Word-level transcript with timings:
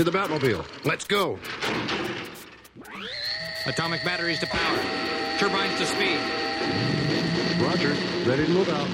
To 0.00 0.04
the 0.04 0.10
Batmobile. 0.10 0.64
Let's 0.86 1.04
go. 1.06 1.38
Atomic 3.66 4.02
batteries 4.02 4.38
to 4.38 4.46
power. 4.46 4.78
Turbines 5.38 5.78
to 5.78 5.84
speed. 5.84 6.18
Roger. 7.60 7.94
Ready 8.26 8.46
to 8.46 8.50
move 8.50 8.70
out. 8.70 8.88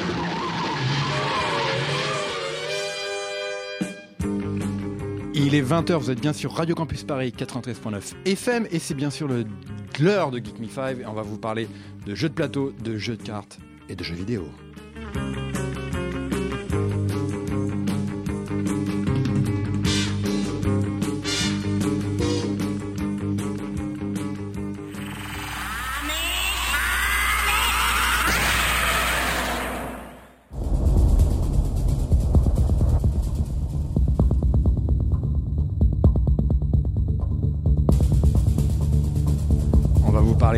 Il 5.32 5.54
est 5.54 5.62
20h, 5.62 5.92
vous 5.98 6.11
êtes 6.11 6.20
bien 6.20 6.32
sur 6.32 6.52
Radio 6.52 6.74
Campus 6.74 7.04
Paris 7.04 7.32
93.9 7.38 8.14
FM 8.25 8.66
et 8.73 8.80
c'est 8.80 8.95
bien 8.95 9.11
sûr 9.11 9.29
le- 9.29 9.45
l'heure 10.00 10.32
de 10.32 10.38
Geek 10.38 10.59
Me 10.59 10.66
5 10.68 10.98
et 11.00 11.07
on 11.07 11.12
va 11.12 11.23
vous 11.23 11.38
parler 11.38 11.68
de 12.04 12.16
jeux 12.16 12.29
de 12.30 12.34
plateau, 12.34 12.73
de 12.82 12.96
jeux 12.96 13.16
de 13.16 13.23
cartes 13.23 13.59
et 13.88 13.95
de 13.95 14.02
jeux 14.02 14.16
vidéo. 14.16 14.48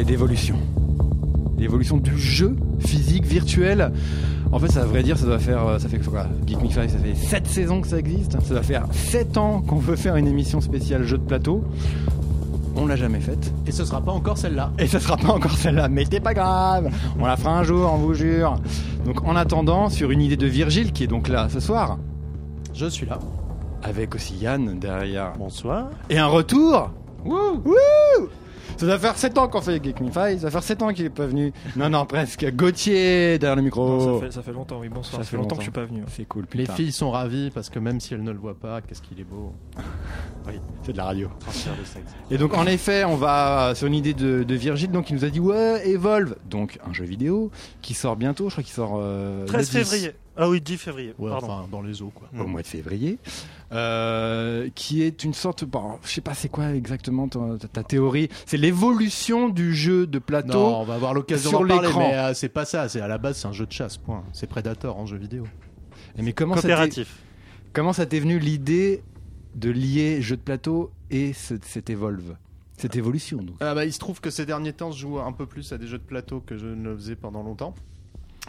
D'évolution. 0.08 0.56
L'évolution 1.58 1.98
du 1.98 2.16
jeu 2.16 2.56
physique, 2.80 3.26
virtuel. 3.26 3.92
En 4.50 4.58
fait, 4.58 4.72
ça 4.72 4.80
à 4.80 4.84
vrai 4.86 5.02
dire, 5.02 5.18
ça 5.18 5.26
doit 5.26 5.38
faire, 5.38 5.66
euh, 5.66 5.78
ça 5.78 5.86
fait 5.90 5.98
quoi? 5.98 6.26
Geek 6.46 6.62
Me 6.62 6.70
5, 6.70 6.88
ça 6.88 6.98
fait 6.98 7.14
7 7.14 7.46
saisons 7.46 7.82
que 7.82 7.88
ça 7.88 7.98
existe. 7.98 8.32
Ça 8.40 8.54
doit 8.54 8.62
faire 8.62 8.86
7 8.90 9.36
ans 9.36 9.60
qu'on 9.60 9.76
veut 9.76 9.96
faire 9.96 10.16
une 10.16 10.26
émission 10.26 10.62
spéciale 10.62 11.02
jeu 11.04 11.18
de 11.18 11.22
plateau. 11.24 11.62
On 12.74 12.86
l'a 12.86 12.96
jamais 12.96 13.20
faite. 13.20 13.52
Et 13.66 13.70
ce 13.70 13.84
sera 13.84 14.00
pas 14.00 14.12
encore 14.12 14.38
celle-là. 14.38 14.72
Et 14.78 14.86
ce 14.86 14.98
sera 14.98 15.18
pas 15.18 15.28
encore 15.28 15.52
celle-là, 15.58 15.88
mais 15.88 16.06
c'est 16.10 16.20
pas 16.20 16.32
grave. 16.32 16.88
On 17.20 17.26
la 17.26 17.36
fera 17.36 17.58
un 17.58 17.62
jour, 17.62 17.90
on 17.92 17.98
vous 17.98 18.14
jure. 18.14 18.58
Donc 19.04 19.22
en 19.28 19.36
attendant, 19.36 19.90
sur 19.90 20.10
une 20.10 20.22
idée 20.22 20.38
de 20.38 20.46
Virgile, 20.46 20.92
qui 20.92 21.04
est 21.04 21.08
donc 21.08 21.28
là 21.28 21.48
ce 21.50 21.60
soir, 21.60 21.98
Je 22.72 22.86
suis 22.86 23.04
là. 23.04 23.18
avec 23.82 24.14
aussi 24.14 24.36
Yann 24.36 24.78
derrière. 24.78 25.34
Bonsoir. 25.38 25.88
Et 26.08 26.16
un 26.18 26.28
retour 26.28 26.92
Wouh 27.26 27.60
Wouh 27.64 27.74
Ça 28.76 28.86
va 28.86 28.98
faire 28.98 29.16
7 29.16 29.38
ans 29.38 29.48
qu'on 29.48 29.60
fait 29.60 29.82
Geek 29.82 30.00
Me 30.00 30.10
Five, 30.10 30.38
ça 30.38 30.46
va 30.46 30.50
faire 30.50 30.62
7 30.62 30.82
ans 30.82 30.92
qu'il 30.92 31.04
est 31.06 31.10
pas 31.10 31.26
venu. 31.26 31.52
Non, 31.76 31.88
non, 31.90 32.06
presque. 32.06 32.46
Gauthier 32.54 33.38
derrière 33.38 33.56
le 33.56 33.62
micro. 33.62 33.88
Non, 33.88 34.20
ça, 34.20 34.26
fait, 34.26 34.32
ça 34.32 34.42
fait 34.42 34.52
longtemps, 34.52 34.78
oui, 34.80 34.88
bonsoir. 34.88 35.12
Ça 35.12 35.18
Ça, 35.18 35.24
fait 35.24 35.30
fait 35.30 35.36
longtemps 35.36 35.54
longtemps. 35.54 35.56
que 35.56 35.62
je 35.62 35.64
suis 35.64 35.72
pas 35.72 35.84
venu. 35.84 36.02
C'est 36.08 36.24
cool, 36.26 36.46
Les 36.54 36.66
filles 36.66 36.92
sont 36.92 37.10
ravies 37.10 37.50
parce 37.50 37.70
que 37.70 37.78
même 37.78 38.00
si 38.00 38.14
elles 38.14 38.22
ne 38.22 38.30
le 38.32 38.38
voient 38.38 38.58
pas, 38.58 38.80
qu'est-ce 38.80 39.02
qu'il 39.02 39.18
est 39.20 39.24
beau. 39.24 39.52
C'est 40.84 40.92
de 40.92 40.96
la 40.96 41.04
radio. 41.04 41.28
Et 42.30 42.38
donc 42.38 42.56
en 42.56 42.66
effet, 42.66 43.04
on 43.04 43.16
va 43.16 43.72
sur 43.74 43.86
une 43.86 43.94
idée 43.94 44.14
de, 44.14 44.42
de 44.44 44.54
Virgile, 44.54 44.90
donc 44.90 45.10
il 45.10 45.16
nous 45.16 45.24
a 45.24 45.28
dit 45.28 45.40
ouais, 45.40 45.86
Evolve, 45.88 46.36
donc 46.48 46.78
un 46.88 46.92
jeu 46.92 47.04
vidéo 47.04 47.50
qui 47.82 47.92
sort 47.94 48.16
bientôt, 48.16 48.48
je 48.48 48.54
crois 48.54 48.64
qu'il 48.64 48.72
sort 48.72 48.98
euh, 49.00 49.44
13 49.46 49.74
le 49.74 49.82
10 49.82 49.90
février. 49.90 50.12
Ah 50.40 50.48
oui, 50.48 50.60
10 50.60 50.76
février. 50.78 51.14
Ouais, 51.18 51.30
Pardon. 51.30 51.46
enfin, 51.48 51.68
dans 51.70 51.82
les 51.82 52.00
eaux, 52.00 52.12
quoi. 52.14 52.28
au 52.38 52.46
mois 52.46 52.62
de 52.62 52.66
février, 52.66 53.18
euh, 53.72 54.68
qui 54.74 55.02
est 55.02 55.24
une 55.24 55.34
sorte, 55.34 55.64
bon, 55.64 55.98
je 56.04 56.08
sais 56.08 56.20
pas 56.20 56.34
c'est 56.34 56.48
quoi 56.48 56.72
exactement 56.74 57.28
ta, 57.28 57.40
ta 57.72 57.82
théorie, 57.82 58.28
c'est 58.46 58.56
l'évolution 58.56 59.48
du 59.48 59.74
jeu 59.74 60.06
de 60.06 60.18
plateau. 60.18 60.52
Non, 60.52 60.80
on 60.80 60.84
va 60.84 60.94
avoir 60.94 61.12
l'occasion 61.14 61.50
sur 61.50 61.60
d'en 61.60 61.66
parler, 61.68 61.88
l'écran. 61.88 62.00
mais 62.08 62.14
euh, 62.16 62.34
c'est 62.34 62.48
pas 62.48 62.64
ça. 62.64 62.88
C'est 62.88 63.00
à 63.00 63.08
la 63.08 63.18
base, 63.18 63.38
c'est 63.38 63.48
un 63.48 63.52
jeu 63.52 63.66
de 63.66 63.72
chasse. 63.72 63.96
Point. 63.96 64.24
C'est 64.32 64.46
Predator 64.48 64.96
en 64.96 65.06
jeu 65.06 65.16
vidéo. 65.18 65.44
Et 66.16 66.22
mais 66.22 66.32
comment 66.32 66.54
ça 66.56 66.62
t'est- 66.62 66.68
Coopératif. 66.68 67.18
comment 67.72 67.92
ça 67.92 68.06
t'est 68.06 68.20
venu 68.20 68.38
l'idée 68.38 69.02
de 69.54 69.70
lier 69.70 70.22
jeu 70.22 70.36
de 70.36 70.42
plateau 70.42 70.90
et 71.10 71.32
ce- 71.32 71.54
cette 71.62 71.90
Evolve, 71.90 72.36
cette 72.76 72.96
évolution 72.96 73.38
donc? 73.38 73.56
Ah 73.60 73.74
bah, 73.74 73.84
il 73.84 73.92
se 73.92 73.98
trouve 73.98 74.20
que 74.20 74.30
ces 74.30 74.46
derniers 74.46 74.72
temps, 74.72 74.92
je 74.92 75.00
joue 75.00 75.18
un 75.18 75.32
peu 75.32 75.46
plus 75.46 75.72
à 75.72 75.78
des 75.78 75.86
jeux 75.86 75.98
de 75.98 76.02
plateau 76.04 76.40
que 76.40 76.56
je 76.56 76.66
ne 76.66 76.90
le 76.90 76.96
faisais 76.96 77.16
pendant 77.16 77.42
longtemps. 77.42 77.74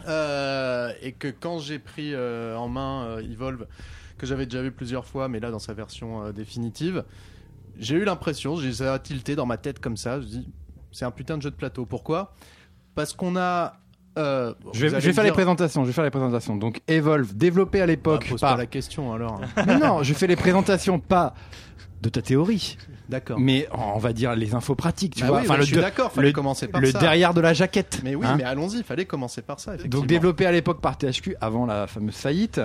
Euh, 0.08 0.92
et 1.02 1.12
que 1.12 1.28
quand 1.28 1.58
j'ai 1.58 1.78
pris 1.78 2.14
euh, 2.14 2.56
en 2.56 2.68
main 2.68 3.04
euh, 3.04 3.20
Evolve, 3.22 3.66
que 4.18 4.26
j'avais 4.26 4.46
déjà 4.46 4.62
vu 4.62 4.70
plusieurs 4.72 5.04
fois, 5.06 5.28
mais 5.28 5.40
là 5.40 5.50
dans 5.50 5.58
sa 5.58 5.72
version 5.74 6.30
définitive, 6.30 7.04
j'ai 7.78 7.96
eu 7.96 8.04
l'impression, 8.04 8.56
j'ai 8.56 8.72
ça 8.72 8.92
a 8.94 8.98
tilté 8.98 9.34
dans 9.36 9.46
ma 9.46 9.56
tête 9.56 9.78
comme 9.80 9.96
ça. 9.96 10.20
Je 10.20 10.26
dis, 10.26 10.48
c'est 10.92 11.04
un 11.04 11.10
putain 11.10 11.36
de 11.38 11.42
jeu 11.42 11.50
de 11.50 11.56
plateau. 11.56 11.86
Pourquoi? 11.86 12.34
Parce 12.94 13.14
qu'on 13.14 13.36
a. 13.36 13.74
euh, 14.18 14.52
Je 14.74 14.86
vais, 14.88 15.00
je 15.00 15.12
faire 15.12 15.24
les 15.24 15.32
présentations. 15.32 15.82
Je 15.82 15.86
vais 15.86 15.92
faire 15.94 16.04
les 16.04 16.10
présentations. 16.10 16.56
Donc 16.56 16.82
Evolve, 16.88 17.34
développé 17.34 17.80
à 17.80 17.84
Ah, 17.84 17.86
l'époque 17.86 18.28
pose 18.28 18.40
par. 18.40 18.52
pas 18.52 18.58
la 18.58 18.66
question 18.66 19.12
alors. 19.14 19.40
Non, 19.80 20.02
je 20.02 20.12
fais 20.12 20.26
les 20.26 20.36
présentations 20.36 20.98
pas 20.98 21.32
de 22.00 22.08
ta 22.08 22.22
théorie, 22.22 22.78
D'accord. 23.10 23.38
mais 23.38 23.68
on 23.72 23.98
va 23.98 24.12
dire 24.14 24.34
les 24.34 24.54
infos 24.54 24.74
pratiques. 24.74 25.14
Tu 25.16 25.20
Bah 25.20 25.26
vois, 25.28 25.36
oui, 25.38 25.42
enfin 25.44 25.54
bah, 25.54 25.58
le, 25.58 25.64
je 25.64 25.72
suis 25.74 25.80
d'accord, 25.82 26.10
fallait 26.12 26.28
le- 26.28 26.32
commencer 26.32 26.66
par 26.68 26.80
le 26.80 26.90
ça. 26.90 26.98
derrière 26.98 27.34
de 27.34 27.40
la 27.42 27.52
jaquette. 27.52 28.00
Mais 28.04 28.14
oui, 28.14 28.24
hein. 28.26 28.36
mais 28.38 28.44
allons-y, 28.44 28.82
fallait 28.82 29.04
commencer 29.04 29.42
par 29.42 29.60
ça. 29.60 29.74
Effectivement. 29.74 30.00
Donc 30.00 30.08
développé 30.08 30.46
à 30.46 30.52
l'époque 30.52 30.80
par 30.80 30.96
THQ 30.96 31.36
avant 31.42 31.66
la 31.66 31.86
fameuse 31.86 32.14
faillite, 32.14 32.60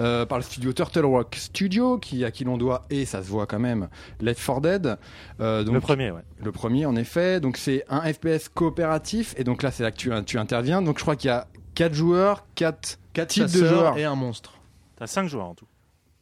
euh, 0.00 0.26
par 0.26 0.38
le 0.38 0.42
studio 0.44 0.72
Turtle 0.72 1.04
Rock 1.04 1.36
Studio, 1.38 1.98
qui 1.98 2.24
à 2.24 2.30
qui 2.32 2.42
l'on 2.44 2.56
doit 2.56 2.84
et 2.90 3.04
ça 3.04 3.22
se 3.22 3.28
voit 3.28 3.46
quand 3.46 3.60
même 3.60 3.88
Left 4.20 4.44
4 4.44 4.60
Dead. 4.60 4.96
Euh, 5.40 5.62
donc, 5.62 5.74
Le 5.74 5.80
premier, 5.80 6.10
ouais. 6.10 6.22
Le 6.42 6.50
premier, 6.50 6.86
en 6.86 6.96
effet. 6.96 7.38
Donc, 7.40 7.56
c'est 7.58 7.84
un 7.88 8.00
FPS 8.12 8.48
coopératif. 8.52 9.34
Et 9.38 9.44
donc 9.44 9.62
là, 9.62 9.70
c'est 9.70 9.82
là 9.84 9.90
que 9.92 9.96
tu, 9.98 10.10
tu 10.26 10.38
interviens. 10.38 10.82
Donc, 10.82 10.98
je 10.98 11.02
crois 11.02 11.14
qu'il 11.16 11.28
y 11.28 11.32
a 11.32 11.46
4 11.76 11.94
joueurs, 11.94 12.44
4 12.56 12.98
Quatre 13.12 13.28
types 13.28 13.44
de 13.44 13.66
joueurs. 13.66 13.98
et 13.98 14.04
un 14.04 14.14
monstre. 14.14 14.54
T'as 14.96 15.06
5 15.06 15.28
joueurs 15.28 15.46
en 15.46 15.54
tout. 15.54 15.66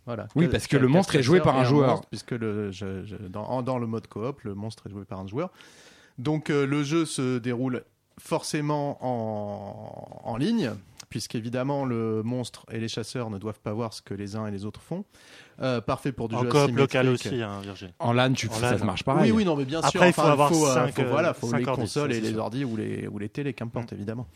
Voilà. 0.08 0.26
Oui, 0.36 0.48
parce 0.48 0.66
que 0.66 0.78
le 0.78 0.88
monstre 0.88 1.16
est 1.16 1.22
joué 1.22 1.40
par 1.40 1.56
un 1.58 1.64
joueur. 1.64 1.90
monstre, 1.90 2.08
puisque 2.08 2.30
le, 2.30 2.70
je- 2.70 3.04
je- 3.04 3.16
dans, 3.16 3.44
en- 3.44 3.60
dans 3.62 3.78
le 3.78 3.86
mode 3.86 4.06
coop, 4.06 4.40
le 4.42 4.54
monstre 4.54 4.86
est 4.86 4.90
joué 4.90 5.04
par 5.04 5.20
un 5.20 5.26
joueur. 5.26 5.50
Donc 6.16 6.48
euh, 6.48 6.66
le 6.66 6.82
jeu 6.82 7.04
se 7.04 7.36
déroule 7.38 7.84
forcément 8.18 8.98
en, 9.02 10.30
en 10.32 10.36
ligne, 10.38 10.70
puisqu'évidemment 11.08 11.84
le 11.84 12.22
monstre 12.22 12.64
et 12.70 12.78
les 12.78 12.88
chasseurs 12.88 13.30
ne 13.30 13.38
doivent 13.38 13.60
pas 13.60 13.72
voir 13.72 13.92
ce 13.92 14.02
que 14.02 14.14
les 14.14 14.36
uns 14.36 14.46
et 14.46 14.50
les 14.50 14.64
autres 14.64 14.80
font. 14.80 15.04
Euh, 15.60 15.80
parfait 15.80 16.12
pour 16.12 16.28
du 16.28 16.36
En 16.36 16.42
jeu 16.44 16.48
coop 16.50 16.70
local 16.76 17.08
aussi, 17.08 17.42
hein, 17.42 17.58
Virgile. 17.62 17.92
En 17.98 18.12
LAN, 18.12 18.32
tu, 18.32 18.48
En 18.48 18.52
ça 18.52 18.70
LAN. 18.72 18.78
se 18.78 18.84
marche 18.84 19.02
pareil. 19.02 19.32
Oui, 19.32 19.38
oui, 19.38 19.44
non, 19.44 19.56
mais 19.56 19.64
bien 19.64 19.80
sûr. 19.80 19.88
Après, 19.88 20.10
il 20.10 20.12
faut 20.12 20.20
avoir 20.20 20.52
euh, 20.52 20.74
cinq, 20.74 20.94
faut- 20.94 21.02
euh, 21.02 21.10
voilà, 21.10 21.34
faut 21.34 21.48
cinq 21.48 21.58
les 21.58 21.64
consoles 21.64 22.12
et 22.12 22.20
les 22.20 22.30
sûr. 22.30 22.38
ordi 22.44 22.64
ou 22.64 22.76
les, 22.76 23.08
ou 23.08 23.18
les 23.18 23.28
télés, 23.28 23.54
qu'importe, 23.54 23.92
évidemment. 23.92 24.28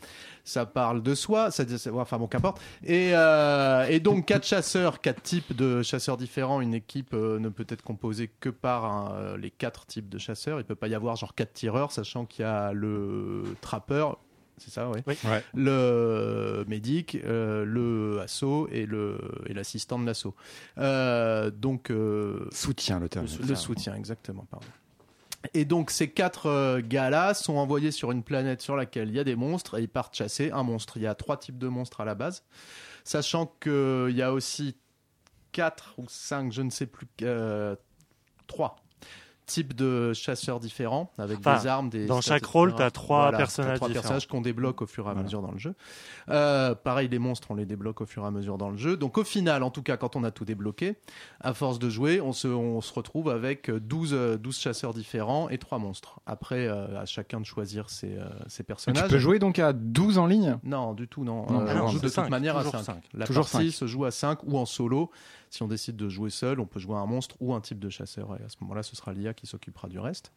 Ça 0.43 0.65
parle 0.65 1.01
de 1.01 1.15
soi, 1.15 1.49
ça, 1.49 1.63
enfin 1.93 2.17
bon, 2.17 2.27
qu'importe. 2.27 2.59
Et, 2.83 3.11
euh, 3.13 3.85
et 3.87 4.01
donc, 4.01 4.25
quatre 4.25 4.45
chasseurs, 4.45 4.99
quatre 4.99 5.21
types 5.21 5.55
de 5.55 5.81
chasseurs 5.81 6.17
différents. 6.17 6.59
Une 6.59 6.73
équipe 6.73 7.13
euh, 7.13 7.39
ne 7.39 7.47
peut 7.47 7.65
être 7.69 7.83
composée 7.83 8.29
que 8.41 8.49
par 8.49 9.13
les 9.37 9.49
quatre 9.49 9.85
types 9.85 10.09
de 10.09 10.17
chasseurs. 10.17 10.59
Il 10.59 10.65
peut 10.65 10.75
pas 10.75 10.89
y 10.89 10.95
avoir 10.95 11.15
genre 11.15 11.35
quatre 11.35 11.53
tireurs, 11.53 11.93
sachant 11.93 12.25
qu'il 12.25 12.43
y 12.43 12.47
a 12.47 12.73
le 12.73 13.43
trappeur. 13.61 14.17
C'est 14.57 14.71
ça, 14.71 14.89
oui. 14.89 14.99
Oui. 15.07 15.17
Ouais. 15.25 15.43
Le 15.55 16.63
médic, 16.67 17.15
euh, 17.25 17.65
le 17.65 18.19
assaut 18.21 18.67
et 18.71 18.85
le 18.85 19.17
et 19.47 19.53
l'assistant 19.53 19.99
de 19.99 20.05
l'assaut. 20.05 20.35
Euh, 20.77 21.51
donc 21.51 21.89
euh, 21.89 22.47
Soutien, 22.51 22.99
le 22.99 23.09
terme. 23.09 23.25
le 23.47 23.55
soutien, 23.55 23.95
exactement, 23.95 24.45
pardon. 24.49 24.67
Et 25.53 25.65
donc 25.65 25.91
ces 25.91 26.09
quatre 26.09 26.45
euh, 26.47 26.81
gars-là 26.81 27.33
sont 27.33 27.55
envoyés 27.55 27.91
sur 27.91 28.11
une 28.11 28.23
planète 28.23 28.61
sur 28.61 28.75
laquelle 28.75 29.09
il 29.09 29.15
y 29.15 29.19
a 29.19 29.23
des 29.25 29.35
monstres 29.35 29.77
et 29.77 29.81
ils 29.81 29.89
partent 29.89 30.15
chasser 30.15 30.51
un 30.51 30.63
monstre. 30.63 30.97
Il 30.97 31.03
y 31.03 31.07
a 31.07 31.15
trois 31.15 31.37
types 31.37 31.57
de 31.57 31.67
monstres 31.67 31.99
à 31.99 32.05
la 32.05 32.15
base, 32.15 32.43
sachant 33.03 33.47
qu'il 33.61 34.15
y 34.15 34.21
a 34.21 34.31
aussi 34.31 34.77
quatre 35.51 35.95
ou 35.97 36.05
cinq, 36.07 36.51
je 36.53 36.61
ne 36.61 36.69
sais 36.69 36.85
plus, 36.85 37.07
euh, 37.23 37.75
trois 38.47 38.77
types 39.45 39.73
de 39.75 40.13
chasseurs 40.13 40.59
différents 40.59 41.11
avec 41.17 41.39
Enfin, 41.39 41.59
des 41.59 41.67
armes, 41.67 41.89
des 41.89 42.05
dans 42.05 42.21
chaque 42.21 42.45
rôle, 42.45 42.69
etc. 42.69 42.83
t'as 42.85 42.91
trois 42.91 43.21
Voilà, 43.23 43.37
personnages 43.37 43.75
trois 43.77 43.87
différents. 43.89 44.01
personnages 44.03 44.27
qu'on 44.27 44.41
débloque 44.41 44.81
au 44.81 44.85
fur 44.87 45.05
et 45.05 45.09
à 45.09 45.13
Voilà. 45.13 45.23
mesure 45.25 45.41
dans 45.41 45.51
le 45.51 45.57
jeu. 45.57 45.75
Euh, 46.29 46.75
pareil, 46.75 47.07
les 47.09 47.19
monstres, 47.19 47.47
on 47.51 47.55
les 47.55 47.65
débloque 47.65 48.01
au 48.01 48.05
fur 48.05 48.23
et 48.23 48.27
à 48.27 48.31
mesure 48.31 48.57
dans 48.57 48.69
le 48.69 48.77
jeu. 48.77 48.97
Donc 48.97 49.17
au 49.17 49.23
final, 49.23 49.63
en 49.63 49.69
tout 49.69 49.83
cas, 49.83 49.97
quand 49.97 50.15
on 50.15 50.23
a 50.23 50.31
tout 50.31 50.45
débloqué, 50.45 50.95
à 51.41 51.53
force 51.53 51.79
de 51.79 51.89
jouer, 51.89 52.21
on 52.21 52.33
se, 52.33 52.47
on 52.47 52.81
se 52.81 52.93
retrouve 52.93 53.29
avec 53.29 53.69
12, 53.69 54.13
euh, 54.13 54.37
12 54.37 54.57
chasseurs 54.57 54.93
différents 54.93 55.49
et 55.49 55.57
3 55.57 55.77
monstres. 55.79 56.19
Après, 56.25 56.67
euh, 56.67 56.99
à 56.99 57.05
chacun 57.05 57.39
de 57.39 57.45
choisir 57.45 57.89
ses, 57.89 58.17
euh, 58.17 58.25
ses 58.47 58.63
Tu 58.63 58.67
personnages. 58.67 59.09
peux 59.09 59.17
jouer 59.17 59.39
donc 59.39 59.59
à 59.59 59.73
12 59.73 60.17
en 60.17 60.25
ligne? 60.25 60.57
Non, 60.63 60.93
du 60.93 61.07
tout, 61.07 61.23
non. 61.23 61.45
Non, 61.49 61.61
non, 61.61 61.83
on 61.83 61.87
joue 61.87 61.99
de 61.99 62.09
toute 62.09 62.29
manière 62.29 62.55
à 62.57 62.63
toujours 62.63 62.79
5. 62.79 62.83
cinq. 62.83 63.03
La 63.13 63.25
Toujours 63.25 63.49
partie 63.49 63.71
se 63.71 63.85
joue 63.87 64.05
à 64.05 64.11
5 64.11 64.43
ou 64.43 64.57
en 64.57 64.65
solo. 64.65 65.11
Si 65.53 65.61
on 65.61 65.67
décide 65.67 65.95
de 65.95 66.09
jouer 66.09 66.31
seul, 66.31 66.59
on 66.59 66.65
peut 66.65 66.79
jouer 66.79 66.95
un 66.95 67.05
monstre 67.05 67.35
ou 67.39 67.53
un 67.53 67.61
type 67.61 67.77
de 67.77 67.91
chasseur. 67.91 68.35
Et 68.39 68.43
à 68.43 68.49
ce 68.49 68.55
moment-là, 68.61 68.81
ce 68.81 68.95
sera 68.95 69.13
l'IA 69.13 69.35
qui 69.35 69.45
s'occupera 69.45 69.87
du 69.87 69.99
reste. 69.99 70.31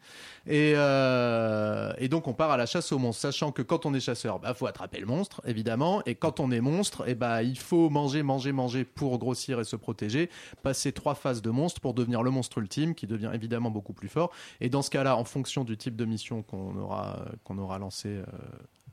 Et, 0.45 0.73
euh, 0.75 1.91
et 1.97 2.07
donc, 2.07 2.27
on 2.27 2.35
part 2.35 2.51
à 2.51 2.57
la 2.57 2.67
chasse 2.67 2.91
aux 2.91 2.99
monstres, 2.99 3.23
sachant 3.23 3.51
que 3.51 3.63
quand 3.63 3.87
on 3.87 3.95
est 3.95 3.99
chasseur, 3.99 4.37
bah, 4.37 4.53
faut 4.53 4.67
attraper 4.67 4.99
le 4.99 5.07
monstre, 5.07 5.41
évidemment. 5.47 6.03
Et 6.05 6.13
quand 6.13 6.39
on 6.39 6.51
est 6.51 6.61
monstre, 6.61 7.03
eh 7.07 7.15
bah, 7.15 7.41
il 7.41 7.57
faut 7.57 7.89
manger, 7.89 8.21
manger, 8.21 8.51
manger 8.51 8.85
pour 8.85 9.17
grossir 9.17 9.59
et 9.59 9.63
se 9.63 9.75
protéger. 9.75 10.29
Passer 10.61 10.91
trois 10.91 11.15
phases 11.15 11.41
de 11.41 11.49
monstre 11.49 11.81
pour 11.81 11.95
devenir 11.95 12.21
le 12.21 12.29
monstre 12.29 12.59
ultime, 12.59 12.93
qui 12.93 13.07
devient 13.07 13.31
évidemment 13.33 13.71
beaucoup 13.71 13.93
plus 13.93 14.09
fort. 14.09 14.29
Et 14.61 14.69
dans 14.69 14.83
ce 14.83 14.91
cas-là, 14.91 15.17
en 15.17 15.23
fonction 15.23 15.63
du 15.63 15.77
type 15.77 15.95
de 15.95 16.05
mission 16.05 16.43
qu'on 16.43 16.77
aura, 16.77 17.25
qu'on 17.43 17.57
aura 17.57 17.79
lancé 17.79 18.09
euh, 18.09 18.23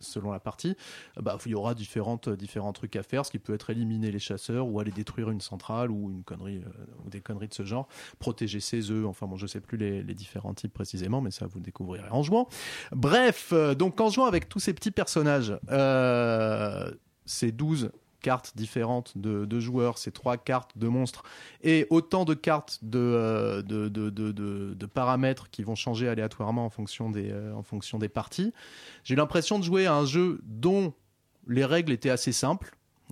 selon 0.07 0.31
la 0.31 0.41
partie, 0.41 0.77
bah, 1.21 1.39
il 1.45 1.53
y 1.53 1.55
aura 1.55 1.75
différentes, 1.75 2.29
différents 2.29 2.73
trucs 2.73 2.97
à 2.97 3.03
faire, 3.03 3.27
ce 3.27 3.31
qui 3.31 3.39
peut 3.39 3.55
être 3.55 3.71
éliminer 3.71 4.11
les 4.11 4.19
chasseurs 4.19 4.67
ou 4.67 4.81
aller 4.81 4.91
détruire 4.91 5.31
une 5.31 5.41
centrale 5.41 5.91
ou 5.91 6.11
une 6.11 6.23
connerie 6.23 6.59
euh, 6.59 7.05
ou 7.05 7.11
des 7.11 7.21
conneries 7.21 7.49
de 7.49 7.55
ce 7.55 7.65
genre, 7.65 7.89
protéger 8.19 8.61
ses 8.61 8.91
œufs. 8.91 9.07
Enfin 9.07 9.27
bon, 9.27 9.37
je 9.37 9.47
sais 9.47 9.61
plus 9.61 9.79
les, 9.79 10.03
les 10.03 10.15
différents 10.15 10.55
types 10.55 10.73
précisément, 10.73 11.21
mais 11.21 11.31
ça 11.31 11.47
vous 11.47 11.61
découvrirez 11.61 12.09
en 12.11 12.23
jouant. 12.23 12.49
Bref, 12.93 13.51
euh, 13.53 13.75
donc 13.75 14.01
en 14.01 14.11
jouant 14.11 14.27
avec 14.27 14.49
tous 14.49 14.61
ces 14.61 14.75
petits 14.75 14.91
personnages, 14.91 15.59
euh, 15.71 16.91
ces 17.27 17.53
12 17.53 17.91
cartes 18.29 18.53
différentes 18.57 19.13
de, 19.17 19.61
joueurs, 19.61 19.99
ces 19.99 20.11
trois 20.11 20.37
cartes 20.39 20.73
de 20.77 20.89
monstres 20.89 21.23
et 21.63 21.87
autant 21.91 22.25
de 22.25 22.35
cartes 22.35 22.79
de, 22.83 22.99
euh, 22.99 23.63
de, 23.63 23.89
de- 23.89 24.33
de 24.75 24.87
paramètres 24.87 25.51
qui 25.51 25.63
vont 25.63 25.75
changer 25.77 26.09
aléatoirement 26.09 26.65
en 26.65 26.71
fonction 26.71 27.11
des, 27.11 27.31
euh, 27.31 27.55
en 27.55 27.63
fonction 27.63 27.99
des 27.99 28.09
parties. 28.09 28.53
J'ai 29.05 29.17
l'impression 29.17 29.59
de 29.59 29.65
jouer 29.65 29.87
à 29.87 29.95
un 29.95 30.07
jeu 30.07 30.41
dont 30.45 30.95
les 31.47 31.67
règles 31.67 31.93
étaient 31.93 32.15
assez 32.19 32.33
simples 32.33 32.71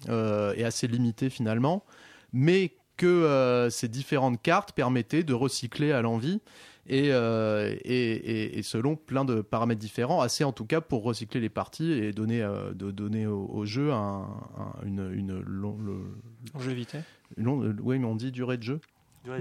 euh, 0.09 0.55
et 0.56 0.64
assez 0.64 0.87
limitées 0.88 1.31
finalement, 1.31 1.85
mais 2.32 2.73
que 3.02 3.06
euh, 3.08 3.69
ces 3.69 3.88
différentes 3.88 4.40
cartes 4.40 4.72
permettaient 4.72 5.25
de 5.25 5.34
recycler 5.34 5.90
à 5.90 6.02
l'envie 6.02 6.40
et, 6.87 7.08
euh, 7.10 7.75
et, 7.84 8.12
et- 8.12 8.58
et 8.58 8.62
selon 8.62 8.94
plein 8.94 9.25
de 9.25 9.40
paramètres 9.40 9.81
différents, 9.81 10.20
assez 10.20 10.44
en 10.44 10.52
tout 10.52 10.64
cas 10.66 10.81
pour 10.81 11.02
recycler 11.02 11.40
les 11.40 11.49
parties 11.49 11.90
et 11.93 12.12
donner, 12.12 12.43
euh, 12.43 12.72
de, 12.75 12.90
donner 12.93 13.26
au, 13.26 13.44
au 13.52 13.64
jeu 13.64 13.93
un, 13.93 14.26
un- 14.58 14.87
une, 14.87 15.10
une, 15.12 15.40
long- 15.40 15.78
le- 15.84 16.60
Je 16.60 16.69
l'évitais. 16.70 17.02
une 17.37 17.44
long- 17.44 17.75
oui, 17.82 17.99
mais 17.99 18.06
on 18.06 18.14
dit 18.16 18.31
durée 18.31 18.56
de 18.56 18.62
jeu. 18.62 18.81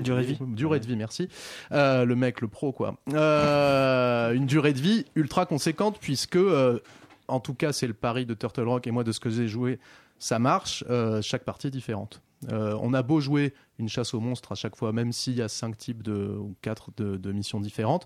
Durée 0.03 0.21
de 0.21 0.27
vie. 0.27 0.37
Durée 0.41 0.79
de 0.79 0.85
vie, 0.87 0.95
merci. 0.95 1.27
Euh, 1.71 2.05
le 2.05 2.15
mec, 2.15 2.41
le 2.41 2.47
pro, 2.47 2.71
quoi. 2.71 2.97
Euh, 3.13 4.33
une 4.33 4.45
durée 4.45 4.73
de 4.73 4.79
vie 4.79 5.05
ultra 5.15 5.45
conséquente, 5.45 5.97
puisque, 5.99 6.35
euh, 6.35 6.79
en 7.27 7.39
tout 7.39 7.53
cas, 7.55 7.73
c'est 7.73 7.87
le 7.87 7.93
pari 7.93 8.25
de 8.25 8.33
Turtle 8.33 8.67
Rock, 8.67 8.85
et 8.87 8.91
moi, 8.91 9.03
de 9.03 9.11
ce 9.11 9.19
que 9.19 9.29
j'ai 9.29 9.47
joué, 9.47 9.79
ça 10.21 10.37
marche. 10.39 10.83
Euh, 10.89 11.21
chaque 11.21 11.43
partie 11.43 11.67
est 11.67 11.71
différente. 11.71 12.21
Euh, 12.51 12.77
on 12.81 12.93
a 12.93 13.01
beau 13.03 13.19
jouer 13.19 13.53
une 13.79 13.89
chasse 13.89 14.13
aux 14.13 14.19
monstres 14.19 14.51
à 14.51 14.55
chaque 14.55 14.75
fois, 14.75 14.91
même 14.93 15.11
s'il 15.11 15.35
y 15.35 15.41
a 15.41 15.47
cinq 15.47 15.77
types 15.77 16.03
de, 16.03 16.35
ou 16.39 16.55
quatre 16.61 16.89
de, 16.97 17.17
de 17.17 17.31
missions 17.31 17.59
différentes. 17.59 18.05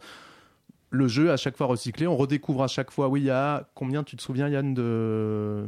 Le 0.92 1.08
jeu, 1.08 1.32
à 1.32 1.38
chaque 1.38 1.58
fois 1.58 1.68
recyclé, 1.68 2.08
on 2.08 2.16
redécouvre 2.16 2.64
à 2.64 2.68
chaque 2.68 2.92
fois. 2.92 3.10
Oui, 3.10 3.22
il 3.22 3.26
y 3.26 3.30
a 3.30 3.68
combien, 3.76 4.04
tu 4.04 4.16
te 4.16 4.22
souviens, 4.22 4.48
Yann, 4.48 4.74
de, 4.74 5.68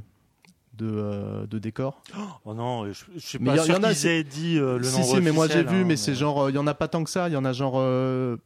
de, 0.74 0.86
euh, 0.90 1.48
de 1.48 1.60
décors? 1.60 2.02
Oh 2.46 2.54
non, 2.54 2.86
je, 2.92 3.04
je 3.16 3.20
suis 3.20 3.40
Mais 3.40 3.56
pas 3.56 3.56
y 3.58 3.66
sûr 3.66 3.74
y 3.76 3.78
en 3.78 3.84
a, 3.84 3.92
aient 3.92 4.24
dit 4.24 4.58
euh, 4.58 4.78
le 4.78 4.84
si, 4.86 4.94
nombre 4.94 5.16
si, 5.16 5.22
mais 5.22 5.32
moi 5.32 5.48
j'ai 5.48 5.64
vu, 5.64 5.82
hein, 5.82 5.86
mais 5.86 5.98
c'est 5.98 6.14
genre, 6.16 6.44
euh, 6.44 6.52
il 6.52 6.56
y 6.56 6.60
en 6.60 6.68
a 6.68 6.74
pas 6.74 6.88
tant 6.88 7.04
que 7.04 7.10
ça, 7.10 7.28
il 7.28 7.34
y 7.34 7.38
en 7.38 7.44
a 7.46 7.52
genre 7.52 7.76
euh, 7.78 8.38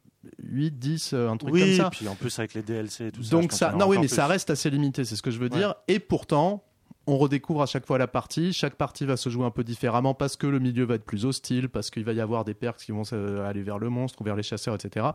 8, 0.43 0.71
10, 0.79 1.13
euh, 1.13 1.29
un 1.29 1.37
truc 1.37 1.53
Oui, 1.53 1.59
comme 1.61 1.73
ça. 1.73 1.89
puis 1.91 2.07
en 2.07 2.15
plus 2.15 2.37
avec 2.39 2.53
les 2.55 2.61
DLC 2.63 3.07
et 3.07 3.11
tout 3.11 3.21
ça. 3.23 3.31
Donc 3.31 3.51
ça, 3.51 3.67
qu'il 3.69 3.73
y 3.73 3.75
en 3.77 3.79
a 3.79 3.83
non 3.85 3.89
oui, 3.89 3.97
mais 3.99 4.07
plus. 4.07 4.15
ça 4.15 4.27
reste 4.27 4.49
assez 4.49 4.69
limité, 4.69 5.03
c'est 5.05 5.15
ce 5.15 5.21
que 5.21 5.29
je 5.31 5.37
veux 5.39 5.49
Ouais. 5.51 5.57
dire. 5.57 5.75
Et 5.87 5.99
pourtant, 5.99 6.63
on 7.07 7.17
redécouvre 7.17 7.61
à 7.61 7.65
chaque 7.65 7.85
fois 7.85 7.97
la 7.97 8.07
partie. 8.07 8.53
Chaque 8.53 8.75
partie 8.75 9.05
va 9.05 9.17
se 9.17 9.29
jouer 9.29 9.45
un 9.45 9.51
peu 9.51 9.63
différemment 9.63 10.13
parce 10.13 10.35
que 10.35 10.47
le 10.47 10.59
milieu 10.59 10.85
va 10.85 10.95
être 10.95 11.05
plus 11.05 11.25
hostile, 11.25 11.69
parce 11.69 11.89
qu'il 11.89 12.03
va 12.03 12.13
y 12.13 12.21
avoir 12.21 12.45
des 12.45 12.53
perks 12.53 12.79
qui 12.79 12.91
vont 12.91 13.03
aller 13.43 13.63
vers 13.63 13.79
le 13.79 13.89
monstre 13.89 14.21
ou 14.21 14.23
vers 14.23 14.35
les 14.35 14.43
chasseurs, 14.43 14.75
etc. 14.75 15.07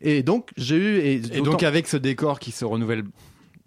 Et 0.00 0.22
donc 0.22 0.50
j'ai 0.56 0.76
eu 0.76 0.98
et, 0.98 1.14
Et 1.36 1.40
donc 1.42 1.62
avec 1.62 1.86
ce 1.86 1.96
décor 1.96 2.38
qui 2.38 2.50
se 2.50 2.64
renouvelle 2.64 3.04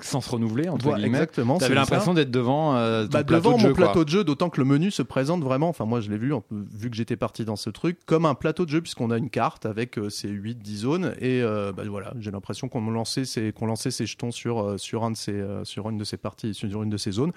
sans 0.04 0.22
se 0.22 0.30
renouveler 0.30 0.70
entre 0.70 0.84
Voilà, 0.84 1.00
guillemets, 1.00 1.18
exactement, 1.18 1.58
t'avais 1.58 1.76
l'impression 1.76 2.14
d'être 2.14 2.32
devant 2.32 2.76
euh, 2.76 3.08
bah, 3.08 3.24
devant 3.24 3.58
de 3.58 3.62
mon 3.62 3.70
jeu, 3.70 3.74
plateau 3.74 4.04
de 4.04 4.10
jeu, 4.10 4.24
d'autant 4.24 4.50
que 4.50 4.60
le 4.60 4.66
menu 4.66 4.92
se 4.92 5.02
présente 5.02 5.44
vraiment, 5.44 5.70
enfin 5.70 5.86
moi 5.86 6.02
je 6.02 6.10
l'ai 6.10 6.18
vu, 6.18 6.34
vu 6.52 6.90
que 6.90 6.96
j'étais 6.96 7.16
parti 7.16 7.46
dans 7.46 7.56
ce 7.56 7.70
truc, 7.70 8.00
comme 8.06 8.26
un 8.26 8.36
plateau 8.36 8.66
de 8.66 8.70
jeu, 8.70 8.82
puisqu'on 8.82 9.12
a 9.12 9.18
une 9.18 9.30
carte 9.30 9.66
avec 9.66 9.98
euh, 9.98 10.10
ces 10.10 10.30
8-10 10.30 10.76
zones, 10.76 11.16
et 11.20 11.42
euh, 11.42 11.72
bah, 11.72 11.84
voilà, 11.88 12.14
j'ai 12.20 12.32
l'impression 12.32 12.70
qu'on 12.70 12.90
lançait 12.90 13.26
ces, 13.26 13.52
qu'on 13.52 13.66
lançait 13.66 13.92
ces 13.92 14.06
jetons 14.06 14.32
sur, 14.32 14.60
euh, 14.60 14.78
sur, 14.78 15.04
un 15.04 15.12
de 15.12 15.18
ces, 15.18 15.34
euh, 15.34 15.64
sur 15.64 15.90
une 15.90 15.98
de 15.98 16.04
ces 16.04 16.18
parties, 16.18 16.54
sur 16.54 16.84
une 16.84 16.90
de 16.90 16.98
ces 16.98 17.12
zones, 17.12 17.32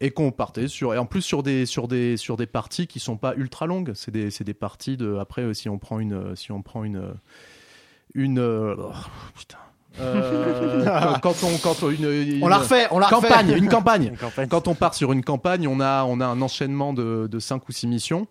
et 0.00 0.10
qu'on 0.10 0.32
partait 0.32 0.68
sur, 0.68 0.94
et 0.94 0.98
en 0.98 1.06
plus 1.06 1.22
sur 1.22 1.42
des, 1.42 1.66
sur 1.66 1.88
des, 1.88 2.16
sur 2.16 2.36
des 2.36 2.46
parties 2.46 2.86
qui 2.86 3.00
sont 3.00 3.16
pas 3.16 3.34
ultra 3.36 3.66
longues, 3.66 3.92
c'est 3.94 4.10
des, 4.10 4.30
c'est 4.30 4.44
des 4.44 4.54
parties 4.54 4.96
de, 4.96 5.16
après 5.16 5.52
si 5.54 5.68
on 5.68 5.78
prend 5.78 5.98
une, 5.98 6.34
si 6.36 6.52
on 6.52 6.62
prend 6.62 6.84
une, 6.84 7.02
une, 8.14 8.38
oh, 8.38 8.92
putain. 9.36 9.58
Euh, 10.00 11.14
quand 11.22 11.34
on 11.44 11.56
quand 11.58 11.82
on- 11.82 11.90
une, 11.90 12.04
une 12.10 12.42
On 12.44 12.48
la 12.48 12.58
refait, 12.58 12.86
on 12.90 12.98
la 12.98 13.06
refait. 13.06 13.28
campagne 13.28 13.50
une 13.56 13.68
campagne 13.70 14.04
Une 14.06 14.16
campagne. 14.16 14.48
quand 14.48 14.66
on 14.68 14.74
part 14.74 14.94
sur 14.94 15.12
une 15.12 15.22
campagne, 15.22 15.68
on 15.68 15.80
a, 15.80 16.04
on 16.04 16.20
a 16.20 16.26
un 16.26 16.40
enchaînement 16.42 16.92
de, 16.92 17.28
de 17.30 17.38
5 17.38 17.68
ou 17.68 17.72
6 17.72 17.86
missions. 17.86 18.26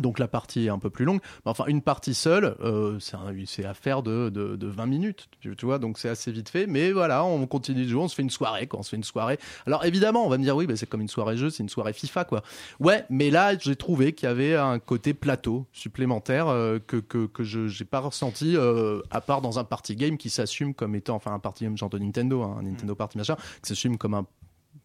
Donc 0.00 0.18
la 0.18 0.28
partie 0.28 0.66
est 0.66 0.68
un 0.68 0.78
peu 0.78 0.90
plus 0.90 1.04
longue. 1.04 1.20
Mais 1.44 1.50
enfin, 1.50 1.64
une 1.66 1.82
partie 1.82 2.14
seule, 2.14 2.56
euh, 2.60 2.98
c'est 3.00 3.16
c'est 3.46 3.64
affaire 3.64 4.02
de, 4.02 4.28
de, 4.28 4.56
de 4.56 4.66
20 4.66 4.86
minutes. 4.86 5.28
Tu, 5.40 5.54
vois, 5.62 5.78
donc 5.78 5.98
c'est 5.98 6.08
assez 6.08 6.30
vite 6.30 6.48
fait. 6.48 6.66
Mais 6.66 6.92
voilà, 6.92 7.24
on 7.24 7.46
continue 7.46 7.84
de 7.84 7.88
jouer, 7.88 8.02
on 8.02 8.08
se 8.08 8.14
fait 8.14 8.22
une 8.22 8.30
soirée. 8.30 8.66
Quoi, 8.66 8.80
on 8.80 8.82
se 8.82 8.90
fait 8.90 8.96
une 8.96 9.04
soirée. 9.04 9.38
Alors 9.66 9.84
évidemment, 9.84 10.24
on 10.24 10.28
va 10.28 10.38
me 10.38 10.44
dire, 10.44 10.54
oui, 10.54 10.66
bah, 10.66 10.76
c'est 10.76 10.88
comme 10.88 11.00
une 11.00 11.08
soirée 11.08 11.36
jeu, 11.36 11.50
c'est 11.50 11.62
une 11.62 11.68
soirée 11.68 11.92
FIFA. 11.92 12.24
quoi. 12.24 12.42
Ouais, 12.80 13.04
mais 13.10 13.30
là, 13.30 13.56
j'ai 13.58 13.76
trouvé 13.76 14.12
qu'il 14.12 14.28
y 14.28 14.30
avait 14.30 14.54
un 14.54 14.78
côté 14.78 15.14
plateau 15.14 15.66
supplémentaire 15.72 16.48
euh, 16.48 16.78
que, 16.78 16.96
que, 16.96 17.26
que 17.26 17.42
je 17.42 17.60
n'ai 17.60 17.86
pas 17.86 18.00
ressenti, 18.00 18.56
euh, 18.56 19.00
à 19.10 19.20
part 19.20 19.40
dans 19.40 19.58
un 19.58 19.64
party 19.64 19.96
game 19.96 20.16
qui 20.16 20.30
s'assume 20.30 20.74
comme 20.74 20.94
étant, 20.94 21.16
enfin 21.16 21.32
un 21.32 21.38
party 21.38 21.64
game 21.64 21.76
genre 21.76 21.90
de 21.90 21.98
Nintendo, 21.98 22.42
hein, 22.42 22.56
un 22.60 22.62
Nintendo 22.62 22.94
Party 22.94 23.18
machin, 23.18 23.36
qui 23.62 23.68
s'assume 23.68 23.98
comme 23.98 24.14
un 24.14 24.26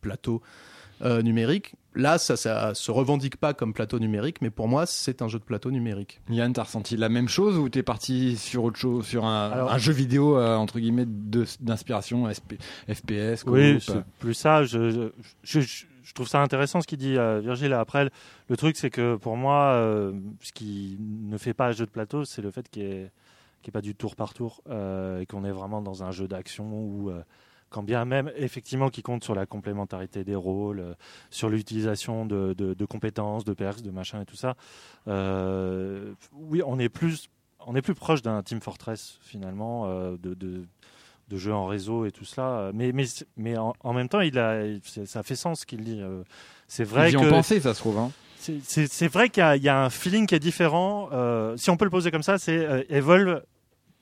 plateau 0.02 0.42
numérique. 1.22 1.76
Là, 1.96 2.18
ça, 2.18 2.36
ça 2.38 2.74
se 2.74 2.90
revendique 2.90 3.38
pas 3.38 3.54
comme 3.54 3.72
plateau 3.74 4.00
numérique, 4.00 4.42
mais 4.42 4.50
pour 4.50 4.68
moi, 4.68 4.86
c'est 4.88 5.22
un 5.22 5.28
jeu 5.28 5.38
de 5.38 5.44
plateau 5.44 5.70
numérique. 5.70 6.22
Yann, 6.30 6.52
t'as 6.54 6.64
ressenti 6.64 6.98
la 6.98 7.08
même 7.10 7.28
chose 7.28 7.58
ou 7.58 7.70
t'es 7.70 7.84
parti 7.84 8.36
sur 8.38 8.64
autre 8.64 8.78
chose, 8.80 9.06
sur 9.06 9.26
un, 9.26 9.52
Alors- 9.52 9.72
un 9.72 9.78
jeu 9.78 9.94
vidéo 9.94 10.38
euh, 10.38 10.56
entre 10.56 10.80
guillemets 10.80 11.06
de- 11.06 11.46
d'inspiration 11.60 12.28
SP 12.34 12.58
FPS 12.88 13.44
Oui, 13.46 13.80
c'est 13.80 13.98
euh. 13.98 14.02
plus 14.20 14.34
ça. 14.34 14.64
Je, 14.64 15.12
je, 15.44 15.60
je- 15.62 15.86
je 16.04 16.14
trouve 16.14 16.28
ça 16.28 16.42
intéressant 16.42 16.82
ce 16.82 16.88
qu'il 16.88 16.98
dit 16.98 17.18
euh, 17.18 17.40
Virgile. 17.42 17.74
Après, 17.74 18.06
le, 18.06 18.10
le 18.50 18.58
truc, 18.58 18.76
c'est 18.76 18.90
que 18.90 19.16
pour 19.16 19.38
moi, 19.38 19.74
euh, 19.76 20.14
ce 20.42 20.52
qui 20.52 20.98
ne 21.00 21.38
fait 21.38 21.54
pas 21.54 21.68
un 21.68 21.72
jeu 21.74 21.86
de 21.86 21.92
plateau, 21.92 22.26
c'est 22.26 22.42
le 22.42 22.50
fait 22.52 22.68
qu'il 22.70 22.84
n'y 22.84 22.92
ait, 22.92 23.12
pas 23.72 23.82
du 23.82 23.94
tour 23.96 24.16
par 24.16 24.34
tour 24.34 24.62
euh, 24.70 25.22
et 25.22 25.26
qu'on 25.26 25.46
est 25.46 25.52
vraiment 25.52 25.82
dans 25.82 26.04
un 26.04 26.12
jeu 26.12 26.28
d'action 26.28 26.66
où, 26.74 27.10
euh, 27.10 27.22
quand 27.74 27.84
bien 27.84 28.06
même, 28.06 28.32
effectivement, 28.38 28.90
qui 28.90 29.02
compte 29.02 29.24
sur 29.24 29.34
la 29.36 29.46
complémentarité 29.46 30.24
des 30.24 30.36
rôles, 30.36 30.80
euh, 30.80 30.94
sur 31.32 31.50
l'utilisation 31.50 32.26
de, 32.26 32.54
de- 32.54 32.74
de 32.76 32.86
compétences, 32.86 33.44
de 33.44 33.54
perks, 33.54 33.82
de 33.82 33.90
machin 33.92 34.22
et 34.22 34.26
tout 34.26 34.36
ça. 34.38 34.56
euh, 35.08 36.14
oui, 36.34 36.62
on 36.66 36.80
est 36.80 36.90
plus, 36.90 37.30
on 37.66 37.76
est 37.76 37.82
plus 37.82 37.96
proche 37.96 38.22
d'un 38.22 38.42
Team 38.44 38.62
Fortress 38.62 39.18
finalement, 39.22 39.88
euh, 39.88 40.16
de, 40.22 40.34
de 40.34 40.64
de 41.30 41.38
jeux 41.38 41.54
en 41.54 41.66
réseau 41.68 42.06
et 42.06 42.12
tout 42.12 42.26
cela. 42.26 42.70
Mais, 42.74 42.92
mais, 42.92 43.06
mais 43.38 43.58
en, 43.58 43.74
en 43.80 43.94
même 43.94 44.10
temps, 44.10 44.20
il 44.20 44.38
a, 44.38 44.62
c'est- 44.84 45.06
ça 45.06 45.24
fait 45.24 45.38
sens 45.38 45.62
ce 45.62 45.66
qu'il 45.66 45.82
dit. 45.84 46.02
C'est 46.68 46.84
vrai 46.84 47.10
Ils 47.10 47.14
y 47.14 47.18
ont 47.18 47.30
pensé, 47.30 47.60
ça 47.62 47.74
se 47.74 47.80
trouve. 47.80 47.98
Hein. 47.98 48.12
c'est- 48.38 49.08
vrai 49.08 49.30
qu'il 49.30 49.42
y, 49.42 49.46
a- 49.46 49.56
il 49.56 49.64
y 49.64 49.70
a 49.70 49.80
un 49.86 49.90
feeling 49.90 50.28
qui 50.28 50.36
est 50.36 50.40
différent. 50.40 51.08
Euh, 51.14 51.56
si 51.56 51.70
on 51.70 51.78
peut 51.78 51.86
le 51.86 51.92
poser 51.92 52.12
comme 52.12 52.24
ça, 52.24 52.38
c'est 52.38 52.86
Evolve 52.90 53.42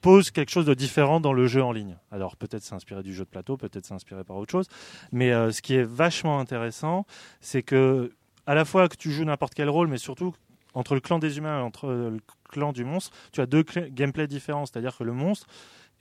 pose 0.02 0.32
quelque 0.32 0.50
chose 0.50 0.66
de 0.66 0.74
différent 0.74 1.20
dans 1.20 1.34
le 1.34 1.48
jeu 1.48 1.64
en 1.64 1.72
ligne. 1.72 1.98
Alors 2.12 2.36
peut-être 2.36 2.64
s'inspirer 2.64 3.04
du 3.04 3.14
jeu 3.14 3.24
de 3.24 3.30
plateau, 3.30 3.58
peut-être 3.58 3.86
s'inspirer 3.86 4.24
par 4.24 4.38
autre 4.38 4.52
chose. 4.52 4.68
Mais 5.12 5.32
euh, 5.32 5.52
ce 5.52 5.62
qui 5.62 5.76
est 5.76 5.84
vachement 5.84 6.40
intéressant, 6.40 7.06
c'est 7.40 7.64
que 7.64 8.12
à 8.46 8.56
la 8.56 8.66
fois 8.66 8.90
que 8.90 8.96
tu 8.96 9.12
joues 9.12 9.26
n'importe 9.26 9.54
quel 9.54 9.70
rôle, 9.70 9.88
mais 9.88 9.98
surtout 9.98 10.34
entre 10.74 10.96
le 10.96 11.02
clan 11.02 11.20
des 11.20 11.38
humains 11.38 11.60
et 11.60 11.62
entre 11.62 11.88
le 11.88 12.20
clan 12.50 12.72
du 12.72 12.84
monstre, 12.84 13.16
tu 13.32 13.42
as 13.42 13.46
deux 13.46 13.64
gameplays 13.64 14.28
différents. 14.28 14.66
C'est-à-dire 14.66 14.98
que 14.98 15.04
le 15.04 15.14
monstre 15.14 15.48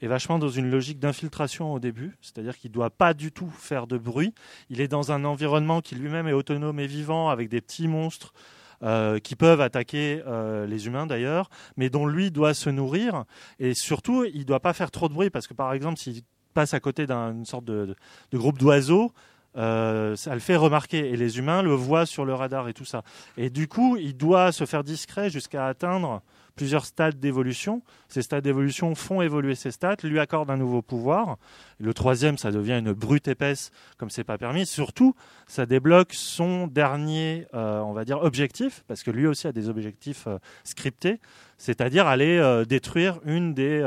est 0.01 0.07
vachement 0.07 0.39
dans 0.39 0.49
une 0.49 0.69
logique 0.69 0.99
d'infiltration 0.99 1.73
au 1.73 1.79
début, 1.79 2.17
c'est-à-dire 2.21 2.57
qu'il 2.57 2.71
ne 2.71 2.73
doit 2.73 2.89
pas 2.89 3.13
du 3.13 3.31
tout 3.31 3.49
faire 3.49 3.85
de 3.85 3.97
bruit. 3.97 4.33
Il 4.69 4.81
est 4.81 4.87
dans 4.87 5.11
un 5.11 5.23
environnement 5.25 5.81
qui 5.81 5.95
lui-même 5.95 6.27
est 6.27 6.33
autonome 6.33 6.79
et 6.79 6.87
vivant, 6.87 7.29
avec 7.29 7.49
des 7.49 7.61
petits 7.61 7.87
monstres 7.87 8.33
euh, 8.83 9.19
qui 9.19 9.35
peuvent 9.35 9.61
attaquer 9.61 10.23
euh, 10.25 10.65
les 10.65 10.87
humains 10.87 11.05
d'ailleurs, 11.05 11.49
mais 11.77 11.89
dont 11.89 12.07
lui 12.07 12.31
doit 12.31 12.53
se 12.53 12.69
nourrir. 12.69 13.25
Et 13.59 13.73
surtout, 13.73 14.25
il 14.25 14.39
ne 14.39 14.43
doit 14.43 14.59
pas 14.59 14.73
faire 14.73 14.89
trop 14.89 15.07
de 15.07 15.13
bruit, 15.13 15.29
parce 15.29 15.47
que 15.47 15.53
par 15.53 15.73
exemple, 15.73 15.99
s'il 15.99 16.23
passe 16.53 16.73
à 16.73 16.79
côté 16.79 17.05
d'une 17.05 17.45
sorte 17.45 17.65
de, 17.65 17.95
groupe 18.33 18.57
d'oiseaux, 18.57 19.11
euh, 19.57 20.15
ça 20.15 20.33
le 20.33 20.39
fait 20.39 20.55
remarquer 20.55 21.09
et 21.09 21.15
les 21.15 21.37
humains 21.37 21.61
le 21.61 21.73
voient 21.73 22.05
sur 22.05 22.25
le 22.25 22.33
radar 22.33 22.69
et 22.69 22.73
tout 22.73 22.85
ça. 22.85 23.03
Et 23.37 23.49
du 23.49 23.67
coup, 23.67 23.97
il 23.97 24.17
doit 24.17 24.51
se 24.51 24.65
faire 24.65 24.83
discret 24.83 25.29
jusqu'à 25.29 25.67
atteindre 25.67 26.21
plusieurs 26.55 26.85
stades 26.85 27.19
d'évolution. 27.19 27.81
Ces 28.09 28.21
stades 28.21 28.43
d'évolution 28.43 28.93
font 28.95 29.21
évoluer 29.21 29.55
ses 29.55 29.71
stats, 29.71 29.97
lui 30.03 30.19
accordent 30.19 30.51
un 30.51 30.57
nouveau 30.57 30.81
pouvoir. 30.81 31.37
Le 31.79 31.93
troisième, 31.93 32.37
ça 32.37 32.51
devient 32.51 32.77
une 32.79 32.93
brute 32.93 33.27
épaisse, 33.27 33.71
comme 33.97 34.09
c'est 34.09 34.23
pas 34.23 34.37
permis. 34.37 34.65
Surtout, 34.65 35.15
ça 35.47 35.65
débloque 35.65 36.13
son 36.13 36.67
dernier, 36.67 37.47
euh, 37.53 37.79
on 37.79 37.93
va 37.93 38.05
dire, 38.05 38.21
objectif, 38.21 38.83
parce 38.87 39.03
que 39.03 39.11
lui 39.11 39.27
aussi 39.27 39.47
a 39.47 39.51
des 39.51 39.69
objectifs 39.69 40.25
euh, 40.27 40.37
scriptés, 40.63 41.19
c'est-à-dire 41.57 42.07
aller 42.07 42.37
euh, 42.37 42.65
détruire 42.65 43.19
une 43.25 43.53
des 43.53 43.81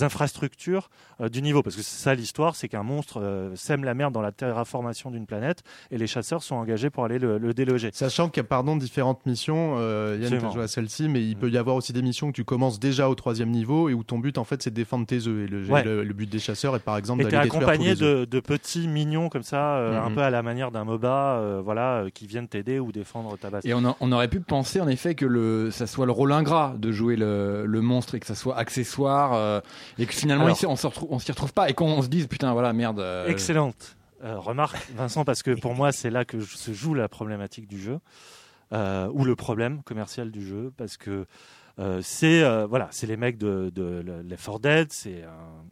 infrastructures 0.00 0.90
du 1.30 1.40
niveau. 1.42 1.62
Parce 1.62 1.76
que 1.76 1.82
c'est 1.82 2.02
ça 2.02 2.14
l'histoire, 2.14 2.56
c'est 2.56 2.68
qu'un 2.68 2.82
monstre 2.82 3.52
sème 3.54 3.84
la 3.84 3.94
merde 3.94 4.12
dans 4.12 4.22
la 4.22 4.32
terraformation 4.32 5.10
d'une 5.10 5.26
planète, 5.26 5.62
et 5.90 5.98
les 5.98 6.06
chasseurs 6.06 6.42
sont 6.42 6.56
engagés 6.56 6.90
pour 6.90 7.04
aller 7.04 7.18
le, 7.18 7.38
le 7.38 7.54
déloger. 7.54 7.90
Sachant 7.92 8.28
qu'il 8.28 8.42
y 8.42 8.46
a 8.46 8.48
pardon 8.48 8.76
différentes 8.76 9.24
missions, 9.26 9.78
Yann 10.14 10.52
jouer 10.52 10.64
à 10.64 10.68
celle-ci, 10.68 11.08
mais 11.08 11.22
il 11.22 11.36
peut 11.36 11.50
y 11.50 11.58
avoir 11.58 11.76
aussi 11.76 11.85
aussi 11.86 11.92
des 11.92 12.02
missions 12.02 12.28
que 12.28 12.32
tu 12.36 12.44
commences 12.44 12.80
déjà 12.80 13.08
au 13.08 13.14
troisième 13.14 13.50
niveau 13.50 13.88
et 13.88 13.94
où 13.94 14.02
ton 14.02 14.18
but 14.18 14.38
en 14.38 14.44
fait 14.44 14.60
c'est 14.62 14.70
de 14.70 14.74
défendre 14.74 15.06
tes 15.06 15.26
œufs. 15.28 15.44
Et 15.44 15.46
le, 15.48 15.64
Ouais. 15.66 15.84
le- 15.84 16.02
le 16.02 16.14
but 16.14 16.28
des 16.28 16.38
chasseurs 16.40 16.74
est 16.74 16.80
par 16.80 16.96
exemple 16.96 17.22
d'aller 17.22 17.32
détruire 17.44 17.52
tous 17.52 17.56
accompagné 17.58 17.94
les 17.94 18.02
œufs. 18.02 18.20
de, 18.20 18.24
de 18.24 18.40
petits 18.40 18.88
mignons 18.88 19.28
comme 19.28 19.42
ça, 19.44 19.76
euh, 19.76 20.00
un 20.00 20.08
Mhm. 20.10 20.14
peu 20.16 20.22
à 20.22 20.30
la 20.30 20.42
manière 20.42 20.70
d'un 20.72 20.84
MOBA, 20.84 21.38
euh, 21.38 21.60
voilà, 21.64 22.02
euh, 22.02 22.10
qui 22.10 22.26
viennent 22.26 22.48
t'aider 22.48 22.78
ou 22.80 22.90
défendre 22.92 23.36
ta 23.38 23.50
base. 23.50 23.64
Et 23.64 23.72
on, 23.74 23.84
a- 23.86 23.96
on 24.00 24.10
aurait 24.12 24.28
pu 24.28 24.40
penser 24.40 24.80
en 24.80 24.88
effet 24.88 25.14
que 25.14 25.26
le, 25.26 25.70
ça 25.70 25.86
soit 25.86 26.06
le 26.06 26.12
rôle 26.12 26.32
ingrat 26.32 26.74
de 26.76 26.90
jouer 26.90 27.14
le, 27.16 27.66
le 27.66 27.80
monstre 27.80 28.16
et 28.16 28.20
que 28.20 28.26
ça 28.26 28.34
soit 28.34 28.56
accessoire 28.56 29.32
euh, 29.34 29.60
et 29.98 30.06
que 30.06 30.12
finalement 30.14 30.44
Alors- 30.46 30.56
ici, 30.56 30.66
on 30.66 30.74
s'y 30.76 30.86
retrouve, 30.86 31.08
on 31.12 31.18
s'y 31.20 31.30
retrouve 31.30 31.52
pas 31.52 31.70
et 31.70 31.74
qu'on 31.74 32.02
se 32.02 32.08
dise 32.08 32.26
putain 32.26 32.52
voilà 32.52 32.72
merde. 32.72 32.98
euh, 32.98 33.28
Excellente 33.28 33.96
euh, 34.24 34.38
remarque, 34.38 34.76
Vincent, 34.96 35.24
parce 35.24 35.42
que 35.42 35.52
pour 35.60 35.74
moi, 35.74 35.92
c'est 35.92 36.10
là 36.10 36.24
que 36.24 36.40
se 36.40 36.72
joue 36.72 36.94
la 36.94 37.06
problématique 37.08 37.68
du 37.68 37.78
jeu, 37.78 37.98
euh, 38.72 39.08
ou 39.12 39.24
le 39.24 39.36
problème 39.36 39.82
commercial 39.84 40.30
du 40.30 40.44
jeu, 40.44 40.72
parce 40.76 40.96
que 40.96 41.26
euh, 41.78 42.00
c'est 42.02 42.42
euh, 42.42 42.66
voilà, 42.66 42.88
c'est 42.90 43.06
les 43.06 43.16
mecs 43.16 43.36
de, 43.38 43.70
de 43.74 44.02
4 44.28 44.58
Dead, 44.60 44.92
c'est 44.92 45.24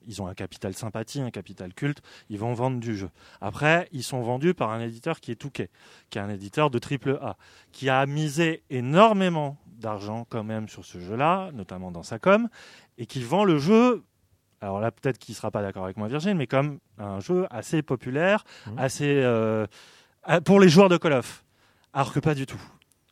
ils 0.06 0.20
ont 0.20 0.26
un 0.26 0.34
capital 0.34 0.74
sympathie, 0.74 1.20
un 1.20 1.30
capital 1.30 1.72
culte, 1.72 2.02
ils 2.28 2.38
vont 2.38 2.52
vendre 2.52 2.78
du 2.78 2.96
jeu. 2.96 3.10
Après, 3.40 3.88
ils 3.92 4.02
sont 4.02 4.20
vendus 4.22 4.54
par 4.54 4.70
un 4.70 4.80
éditeur 4.80 5.20
qui 5.20 5.30
est 5.30 5.36
Touquet, 5.36 5.70
qui 6.10 6.18
est 6.18 6.20
un 6.20 6.28
éditeur 6.30 6.70
de 6.70 6.78
triple 6.78 7.18
A, 7.22 7.36
qui 7.72 7.88
a 7.88 8.04
misé 8.06 8.62
énormément 8.70 9.56
d'argent 9.66 10.26
quand 10.28 10.44
même 10.44 10.68
sur 10.68 10.84
ce 10.84 10.98
jeu-là, 10.98 11.50
notamment 11.52 11.90
dans 11.90 12.02
sa 12.02 12.18
com, 12.18 12.48
et 12.98 13.06
qui 13.06 13.22
vend 13.22 13.44
le 13.44 13.58
jeu 13.58 14.04
alors 14.60 14.80
là, 14.80 14.90
peut-être 14.90 15.18
qu'il 15.18 15.34
sera 15.34 15.50
pas 15.50 15.60
d'accord 15.60 15.84
avec 15.84 15.98
moi, 15.98 16.08
Virgile, 16.08 16.36
mais 16.36 16.46
comme 16.46 16.78
un 16.96 17.20
jeu 17.20 17.46
assez 17.50 17.82
populaire, 17.82 18.44
Mhm. 18.66 18.78
assez 18.78 19.20
euh, 19.22 19.66
pour 20.46 20.58
les 20.58 20.70
joueurs 20.70 20.88
de 20.88 20.96
Call 20.96 21.12
of. 21.12 21.44
Alors 21.92 22.14
que 22.14 22.18
pas 22.20 22.34
du 22.34 22.46
tout. 22.46 22.60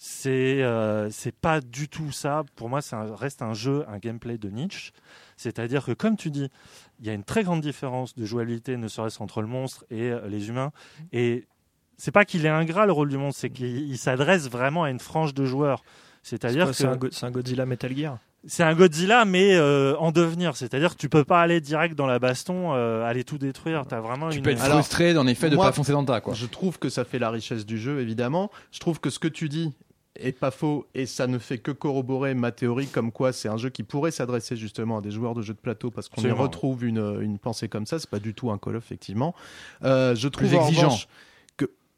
C'est 0.04 0.62
euh, 0.64 1.10
c'est 1.10 1.30
pas 1.34 1.60
du 1.60 1.88
tout 1.88 2.10
ça. 2.10 2.42
Pour 2.56 2.68
moi, 2.68 2.82
ça 2.82 3.06
reste 3.14 3.40
un 3.40 3.54
jeu, 3.54 3.84
un 3.86 3.98
gameplay 3.98 4.36
de 4.36 4.48
niche. 4.50 4.92
C'est-à-dire 5.36 5.84
que, 5.84 5.92
comme 5.92 6.16
tu 6.16 6.32
dis, 6.32 6.48
il 6.98 7.06
y 7.06 7.10
a 7.10 7.12
une 7.12 7.22
très 7.22 7.44
grande 7.44 7.60
différence 7.60 8.16
de 8.16 8.24
jouabilité, 8.24 8.76
ne 8.76 8.88
serait-ce 8.88 9.22
entre 9.22 9.40
le 9.42 9.46
monstre 9.46 9.84
et 9.90 10.10
euh, 10.10 10.26
les 10.26 10.48
humains. 10.48 10.72
Et 11.12 11.46
c'est 11.98 12.10
pas 12.10 12.24
qu'il 12.24 12.44
est 12.46 12.48
ingrat 12.48 12.84
le 12.86 12.90
rôle 12.90 13.10
du 13.10 13.16
monstre, 13.16 13.40
c'est 13.42 13.50
qu'il 13.50 13.68
il 13.90 13.96
s'adresse 13.96 14.50
vraiment 14.50 14.82
à 14.82 14.90
une 14.90 14.98
frange 14.98 15.34
de 15.34 15.44
joueurs. 15.44 15.84
C'est-à-dire 16.24 16.66
que 16.66 16.72
C'est 16.72 16.86
un, 16.88 16.96
Go- 16.96 17.08
c'est 17.12 17.26
un 17.26 17.30
Godzilla 17.30 17.64
Metal 17.64 17.96
Gear? 17.96 18.18
c'est 18.44 18.64
un 18.64 18.74
Godzilla, 18.74 19.24
mais 19.24 19.54
euh, 19.54 19.94
en 19.98 20.10
devenir. 20.10 20.56
C'est-à-dire 20.56 20.94
que 20.94 20.98
tu 21.00 21.08
peux 21.08 21.24
pas 21.24 21.40
aller 21.40 21.60
direct 21.60 21.94
dans 21.94 22.06
la 22.08 22.18
baston, 22.18 22.74
euh, 22.74 23.04
aller 23.04 23.22
tout 23.22 23.38
détruire. 23.38 23.84
T'as 23.86 24.00
vraiment 24.00 24.30
tu 24.30 24.38
une. 24.38 24.42
peux 24.42 24.50
être 24.50 24.64
Alors, 24.64 24.78
frustré 24.78 25.16
en 25.16 25.28
effet 25.28 25.48
de 25.48 25.54
moi, 25.54 25.66
pas 25.66 25.72
foncer 25.72 25.92
dans 25.92 26.00
le 26.00 26.06
tas 26.08 26.20
quoi. 26.20 26.34
Je 26.34 26.46
trouve 26.46 26.80
que 26.80 26.88
ça 26.88 27.04
fait 27.04 27.20
la 27.20 27.30
richesse 27.30 27.64
du 27.64 27.78
jeu, 27.78 28.00
évidemment. 28.00 28.50
Je 28.72 28.80
trouve 28.80 28.98
que 28.98 29.08
ce 29.10 29.20
que 29.20 29.28
tu 29.28 29.48
dis 29.48 29.72
est 30.16 30.32
pas 30.32 30.50
faux 30.50 30.86
et 30.94 31.06
ça 31.06 31.26
ne 31.26 31.38
fait 31.38 31.58
que 31.58 31.70
corroborer 31.70 32.34
ma 32.34 32.52
théorie 32.52 32.86
comme 32.86 33.12
quoi 33.12 33.32
c'est 33.32 33.48
un 33.48 33.56
jeu 33.56 33.70
qui 33.70 33.82
pourrait 33.82 34.10
s'adresser 34.10 34.56
justement 34.56 34.98
à 34.98 35.00
des 35.00 35.10
joueurs 35.10 35.34
de 35.34 35.42
jeux 35.42 35.54
de 35.54 35.58
plateau 35.58 35.90
parce 35.90 36.08
qu'on 36.08 36.22
y 36.22 36.30
retrouve 36.30 36.84
une, 36.84 37.18
une 37.20 37.38
pensée 37.38 37.68
comme 37.68 37.86
ça. 37.86 37.98
C'est 37.98 38.10
pas 38.10 38.18
du 38.18 38.34
tout 38.34 38.50
un 38.50 38.58
Call 38.58 38.76
of, 38.76 38.84
effectivement. 38.84 39.34
Euh, 39.84 40.14
je 40.14 40.28
trouve 40.28 40.48
Plus 40.48 40.56
exigeant. 40.56 40.88
revanche 40.88 41.08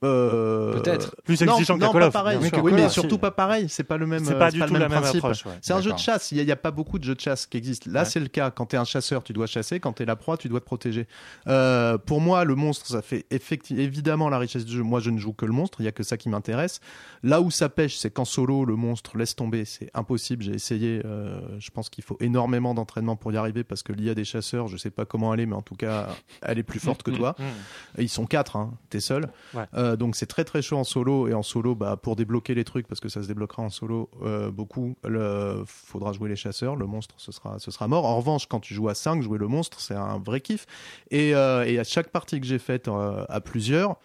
euh, 0.05 0.73
Peut-être. 0.81 1.15
Plus 1.25 1.41
non, 1.43 1.55
exigeant 1.55 1.77
non, 1.79 1.91
Call 1.93 2.01
pas 2.03 2.11
pareil. 2.11 2.39
oui, 2.41 2.51
Call 2.51 2.63
mais 2.73 2.85
of, 2.87 2.93
surtout 2.93 3.19
pas 3.19 3.31
pareil. 3.31 3.69
C'est 3.69 3.85
pas 3.85 3.97
le 3.97 4.07
même. 4.07 4.25
C'est 4.25 4.39
pas 4.39 4.51
du 4.51 4.59
le 4.61 4.67
tout 4.67 4.73
même 4.75 4.89
principe. 4.89 5.17
approche. 5.17 5.47
ouais. 5.47 5.53
C'est 5.63 5.73
un 5.73 5.81
jeu 5.81 5.93
de 5.93 5.99
chasse. 5.99 6.31
Il 6.33 6.37
n'y 6.37 6.41
a, 6.41 6.43
il 6.45 6.49
y 6.49 6.53
a 6.53 6.57
pas 6.57 6.71
beaucoup 6.71 6.99
de 6.99 7.05
jeux 7.05 7.15
de 7.15 7.21
chasse 7.21 7.47
qui 7.47 7.57
existent. 7.57 7.91
Là, 7.91 8.01
Ouais. 8.01 8.05
c'est 8.07 8.21
le 8.21 8.29
cas. 8.29 8.51
Quand 8.51 8.67
tu 8.67 8.77
es 8.77 8.79
un 8.79 8.85
chasseur, 8.85 9.23
tu 9.25 9.33
dois 9.33 9.47
chasser. 9.47 9.81
Quand 9.81 9.93
tu 9.95 10.03
es 10.03 10.07
la 10.07 10.17
proie, 10.17 10.37
tu 10.37 10.49
dois 10.49 10.61
te 10.61 10.65
protéger. 10.67 11.07
Euh, 11.49 11.99
pour 11.99 12.21
moi, 12.21 12.45
le 12.45 12.55
monstre, 12.55 12.87
ça 12.87 13.03
fait 13.03 13.27
effecti- 13.31 13.79
évidemment 13.79 14.29
la 14.29 14.39
richesse 14.39 14.65
du 14.65 14.73
jeu. 14.77 14.83
Moi, 14.83 15.01
je 15.01 15.11
ne 15.11 15.19
joue 15.19 15.33
que 15.33 15.47
le 15.47 15.53
monstre. 15.53 15.81
Il 15.81 15.85
y 15.85 15.89
a 15.89 15.93
que 15.93 16.03
ça 16.03 16.17
qui 16.17 16.29
m'intéresse. 16.29 16.81
Là 17.23 17.41
où 17.41 17.51
ça 17.51 17.69
pêche, 17.69 17.97
c'est 17.97 18.11
qu'en 18.11 18.25
solo, 18.25 18.65
le 18.65 18.77
monstre 18.77 19.17
laisse 19.17 19.35
tomber. 19.37 19.65
C'est 19.65 19.91
impossible. 19.95 20.45
J'ai 20.45 20.53
essayé. 20.55 21.01
euh, 21.05 21.41
je 21.59 21.71
pense 21.71 21.89
qu'il 21.89 22.05
faut 22.05 22.17
énormément 22.21 22.75
d'entraînement 22.75 23.17
pour 23.17 23.33
y 23.33 23.37
arriver 23.37 23.65
parce 23.65 23.83
que 23.83 23.93
l'IA 23.93 24.15
des 24.15 24.25
chasseurs, 24.25 24.69
je 24.69 24.77
sais 24.77 24.91
pas 24.91 25.05
comment 25.05 25.33
elle 25.35 25.41
est, 25.41 25.47
mais 25.47 25.55
en 25.57 25.63
tout 25.63 25.75
cas, 25.77 26.09
elle 26.43 26.59
est 26.59 26.63
plus 26.63 26.81
forte 26.81 27.03
que 27.03 27.11
toi. 27.11 27.35
Mmh. 27.39 27.43
Et 28.01 28.03
Ils 28.05 28.09
sont 28.09 28.27
quatre, 28.27 28.57
hein. 28.57 28.73
t'es 28.91 29.01
seul. 29.01 29.29
Ouais. 29.55 29.65
Euh, 29.95 29.97
donc 29.97 30.17
c'est 30.17 30.27
très 30.27 30.45
très 30.45 30.63
chaud 30.63 30.77
en 30.77 30.85
solo 30.85 31.29
et 31.29 31.35
en 31.35 31.43
solo, 31.43 31.75
bah, 31.75 31.97
pour 31.97 32.17
débloquer 32.17 32.55
les 32.55 32.65
trucs 32.65 32.87
parce 32.87 33.01
que 33.01 33.09
ça 33.09 33.23
se 33.23 33.29
débloquera 33.29 33.63
en 33.63 33.71
solo 33.71 34.11
euh, 34.23 34.51
beaucoup. 34.51 34.97
Le 35.05 35.63
faudra 35.67 36.13
jouer 36.13 36.29
les 36.29 36.37
chasseurs, 36.37 36.77
le 36.77 36.87
monstre 36.87 37.15
ce 37.19 37.33
sera 37.33 37.59
ce 37.59 37.71
sera 37.71 37.89
mort. 37.89 38.05
En 38.05 38.17
revanche, 38.17 38.47
quand 38.47 38.61
tu 38.61 38.75
joues 38.75 38.89
à 38.89 38.95
5, 38.95 39.23
jouer 39.23 39.39
le 39.39 39.49
monstre, 39.49 39.81
c'est 39.81 39.95
un 39.95 40.19
vrai 40.19 40.41
kiff. 40.41 40.67
Et, 41.11 41.35
euh, 41.35 41.65
et 41.65 41.79
à 41.79 41.85
chaque 41.85 42.09
partie 42.11 42.41
que 42.41 42.47
j'ai 42.47 42.59
faite 42.59 42.89
à 43.29 43.41
plusieurs. 43.41 43.97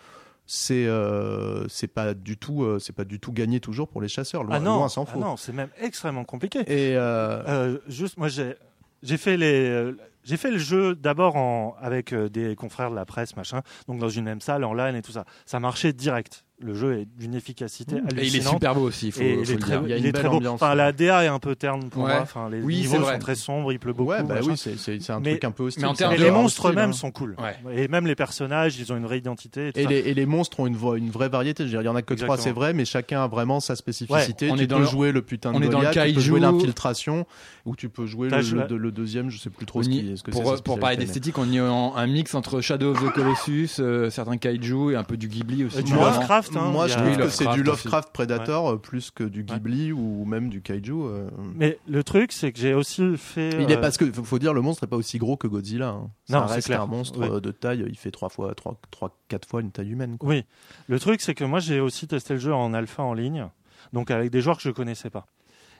C'est 0.51 0.87
euh, 0.87 1.67
c'est 1.67 1.87
pas 1.87 2.15
du 2.15 2.35
tout 2.35 2.63
euh, 2.63 2.79
c'est 2.79 2.95
pas 2.95 3.05
du 3.05 3.19
tout 3.19 3.31
gagné 3.31 3.59
toujours 3.59 3.87
pour 3.87 4.01
les 4.01 4.07
chasseurs 4.07 4.43
loin, 4.43 4.55
Ah 4.55 4.59
non, 4.59 4.77
loin 4.77 4.89
s'en 4.89 5.05
ah 5.13 5.15
non, 5.15 5.37
c'est 5.37 5.53
même 5.53 5.69
extrêmement 5.79 6.23
compliqué. 6.23 6.61
Et 6.61 6.95
Euh, 6.97 7.77
juste, 7.87 8.17
moi, 8.17 8.29
j'ai 8.29 8.55
j'ai 9.03 9.17
fait 9.17 9.37
les. 9.37 9.93
J'ai 10.29 10.37
fait 10.37 10.51
le 10.51 10.59
jeu 10.59 10.95
d'abord 10.95 11.75
avec 11.81 12.13
euh, 12.13 12.29
des 12.29 12.55
confrères 12.55 12.91
de 12.91 12.95
la 12.95 13.03
presse, 13.03 13.35
machin, 13.35 13.63
donc 13.87 13.97
dans 13.97 14.09
une 14.09 14.25
même 14.25 14.41
salle, 14.41 14.63
en 14.63 14.75
LAN 14.75 14.93
et 14.93 15.01
tout 15.01 15.11
ça. 15.11 15.25
Ça 15.47 15.59
marchait 15.59 15.91
direct. 15.91 16.45
Le 16.61 16.73
jeu 16.73 16.99
est 16.99 17.07
d'une 17.17 17.35
efficacité 17.35 17.95
Et 17.95 17.99
il 17.99 18.17
est 18.17 18.19
hallucinante. 18.19 18.53
super 18.55 18.75
beau 18.75 18.81
aussi, 18.81 19.07
il 19.07 19.11
faut, 19.13 19.21
et 19.21 19.35
faut 19.37 19.43
il 19.43 19.49
est 19.49 19.53
le 19.53 19.59
très, 19.59 19.71
dire. 19.71 19.81
Il 19.85 19.89
y 19.89 19.93
a 19.93 19.95
il 19.97 20.01
une 20.01 20.05
est 20.07 20.11
belle 20.11 20.21
très 20.25 20.39
beau. 20.39 20.45
Enfin, 20.47 20.75
la 20.75 20.91
DA 20.91 21.23
est 21.23 21.27
un 21.27 21.39
peu 21.39 21.55
terne 21.55 21.89
pour 21.89 22.03
Ouais. 22.03 22.11
moi. 22.11 22.19
Enfin, 22.21 22.49
les 22.49 22.61
Oui, 22.61 22.77
niveaux 22.81 22.97
vrai. 22.99 23.13
sont 23.13 23.19
très 23.19 23.35
sombres, 23.35 23.71
il 23.71 23.79
pleut 23.79 23.93
beaucoup. 23.93 24.09
ouais, 24.11 24.23
bah 24.23 24.35
oui, 24.45 24.57
c'est 24.57 25.09
un 25.09 25.19
Mais- 25.21 25.31
truc 25.31 25.43
un 25.45 25.51
peu 25.51 25.63
hostile. 25.63 25.83
mais 25.83 25.87
en 25.87 25.93
termes 25.93 26.17
de- 26.17 26.21
les 26.21 26.31
monstres 26.31 26.67
eux-mêmes 26.69 26.89
hein. 26.89 26.93
sont 26.93 27.11
cool. 27.11 27.37
Ouais. 27.39 27.81
Et 27.81 27.87
même 27.87 28.05
les 28.07 28.15
personnages, 28.15 28.77
ils 28.77 28.91
ont 28.91 28.97
une 28.97 29.05
vraie 29.05 29.19
identité. 29.19 29.69
Et 29.69 29.71
tout 29.73 29.79
Et 29.79 29.83
ça. 29.83 29.89
les, 29.89 29.99
et 29.99 30.13
les 30.13 30.25
monstres 30.25 30.59
ont 30.59 30.67
une, 30.67 30.75
vraie 30.75 31.29
variété. 31.29 31.63
Je 31.63 31.67
veux 31.67 31.71
dire, 31.71 31.81
il 31.81 31.85
y 31.85 31.89
en 31.89 31.95
a 31.95 32.01
que 32.01 32.13
trois, 32.13 32.37
c'est 32.37 32.51
vrai, 32.51 32.73
mais 32.73 32.83
chacun 32.83 33.23
a 33.23 33.27
vraiment 33.27 33.61
sa 33.61 33.77
spécificité. 33.77 34.47
Ouais, 34.47 34.51
on 34.51 34.57
tu 34.57 34.63
est 34.63 34.67
dans 34.67 34.77
peux 34.77 34.81
le- 34.83 34.87
jouer 34.89 35.11
le 35.13 35.21
putain 35.21 35.53
de 35.53 35.57
on 35.57 35.61
est 35.61 35.69
dans 35.69 35.79
le 35.79 35.85
Goliath, 35.85 35.93
tu 35.93 35.99
peux 35.99 36.05
kaiju. 36.19 36.21
jouer 36.27 36.39
l'infiltration, 36.41 37.25
ou 37.65 37.77
tu 37.77 37.87
peux 37.87 38.05
jouer 38.05 38.29
le, 38.29 38.91
deuxième, 38.91 39.29
je 39.29 39.37
sais 39.37 39.49
plus 39.49 39.65
trop 39.65 39.81
ce, 39.81 39.87
que 39.89 40.31
pour, 40.31 40.55
c'est. 40.57 40.63
pour 40.63 40.77
parler 40.79 40.97
d'esthétique, 40.97 41.37
on 41.37 41.49
y 41.49 41.57
a 41.59 41.63
un, 41.63 42.07
mix 42.07 42.35
entre 42.35 42.59
Shadow 42.59 42.91
of 42.91 43.01
the 43.01 43.13
Colossus, 43.13 43.77
euh, 43.79 44.09
certains 44.09 44.35
kaiju 44.37 44.91
et 44.91 44.95
un 44.97 45.03
peu 45.05 45.15
du 45.15 45.29
Ghibli 45.29 45.63
aussi. 45.63 45.83
Du 45.83 45.93
Moi, 45.93 46.09
vraiment. 46.09 46.25
Lovecraft. 46.53 46.67
hein, 46.67 46.71
Moi, 46.71 46.87
je 46.87 46.93
trouve 46.95 47.17
que 47.17 47.29
c'est 47.29 47.43
Lovecraft 47.45 47.57
du. 47.57 47.63
Lovecraft 47.63 48.09
Predator 48.13 48.69
euh, 48.71 48.77
plus 48.77 49.11
que 49.11 49.23
du 49.23 49.43
Ghibli 49.43 49.91
ou 49.91 50.25
même 50.25 50.49
du 50.49 50.61
kaiju. 50.61 50.91
euh. 50.93 51.29
Mais 51.55 51.79
le 51.87 52.03
truc, 52.03 52.31
c'est 52.31 52.51
que 52.51 52.59
j'ai 52.59 52.73
aussi 52.73 53.17
fait. 53.17 53.49
Il 53.61 53.71
est 53.71 53.77
euh, 53.77 53.81
parce 53.81 53.97
que 53.97 54.11
faut, 54.11 54.39
dire 54.39 54.53
le 54.53 54.61
monstre 54.61 54.83
est 54.83 54.87
pas 54.87 54.97
aussi 54.97 55.17
gros 55.17 55.37
que 55.37 55.47
Godzilla. 55.47 55.89
hein. 55.89 56.09
Ça 56.29 56.39
Non, 56.41 56.47
c'est 56.47 56.53
reste 56.55 56.67
clair. 56.67 56.81
un 56.81 56.87
monstre 56.87 57.39
de 57.39 57.51
taille. 57.51 57.85
Il 57.87 57.97
fait 57.97 58.11
trois 58.11 58.29
fois, 58.29 58.53
trois, 58.55 58.79
trois, 58.91 59.15
quatre 59.27 59.47
fois 59.47 59.61
une 59.61 59.71
taille 59.71 59.89
humaine. 59.91 60.17
quoi. 60.17 60.29
Oui, 60.29 60.43
le 60.87 60.99
truc 60.99 61.21
c'est 61.21 61.33
que 61.35 61.43
moi 61.43 61.59
j'ai 61.59 61.79
aussi 61.79 62.07
testé 62.07 62.33
le 62.33 62.39
jeu 62.39 62.53
en 62.53 62.73
alpha 62.73 63.03
en 63.03 63.13
ligne, 63.13 63.47
donc 63.93 64.11
avec 64.11 64.31
des 64.31 64.41
joueurs 64.41 64.57
que 64.57 64.63
je 64.63 64.69
connaissais 64.71 65.09
pas. 65.09 65.25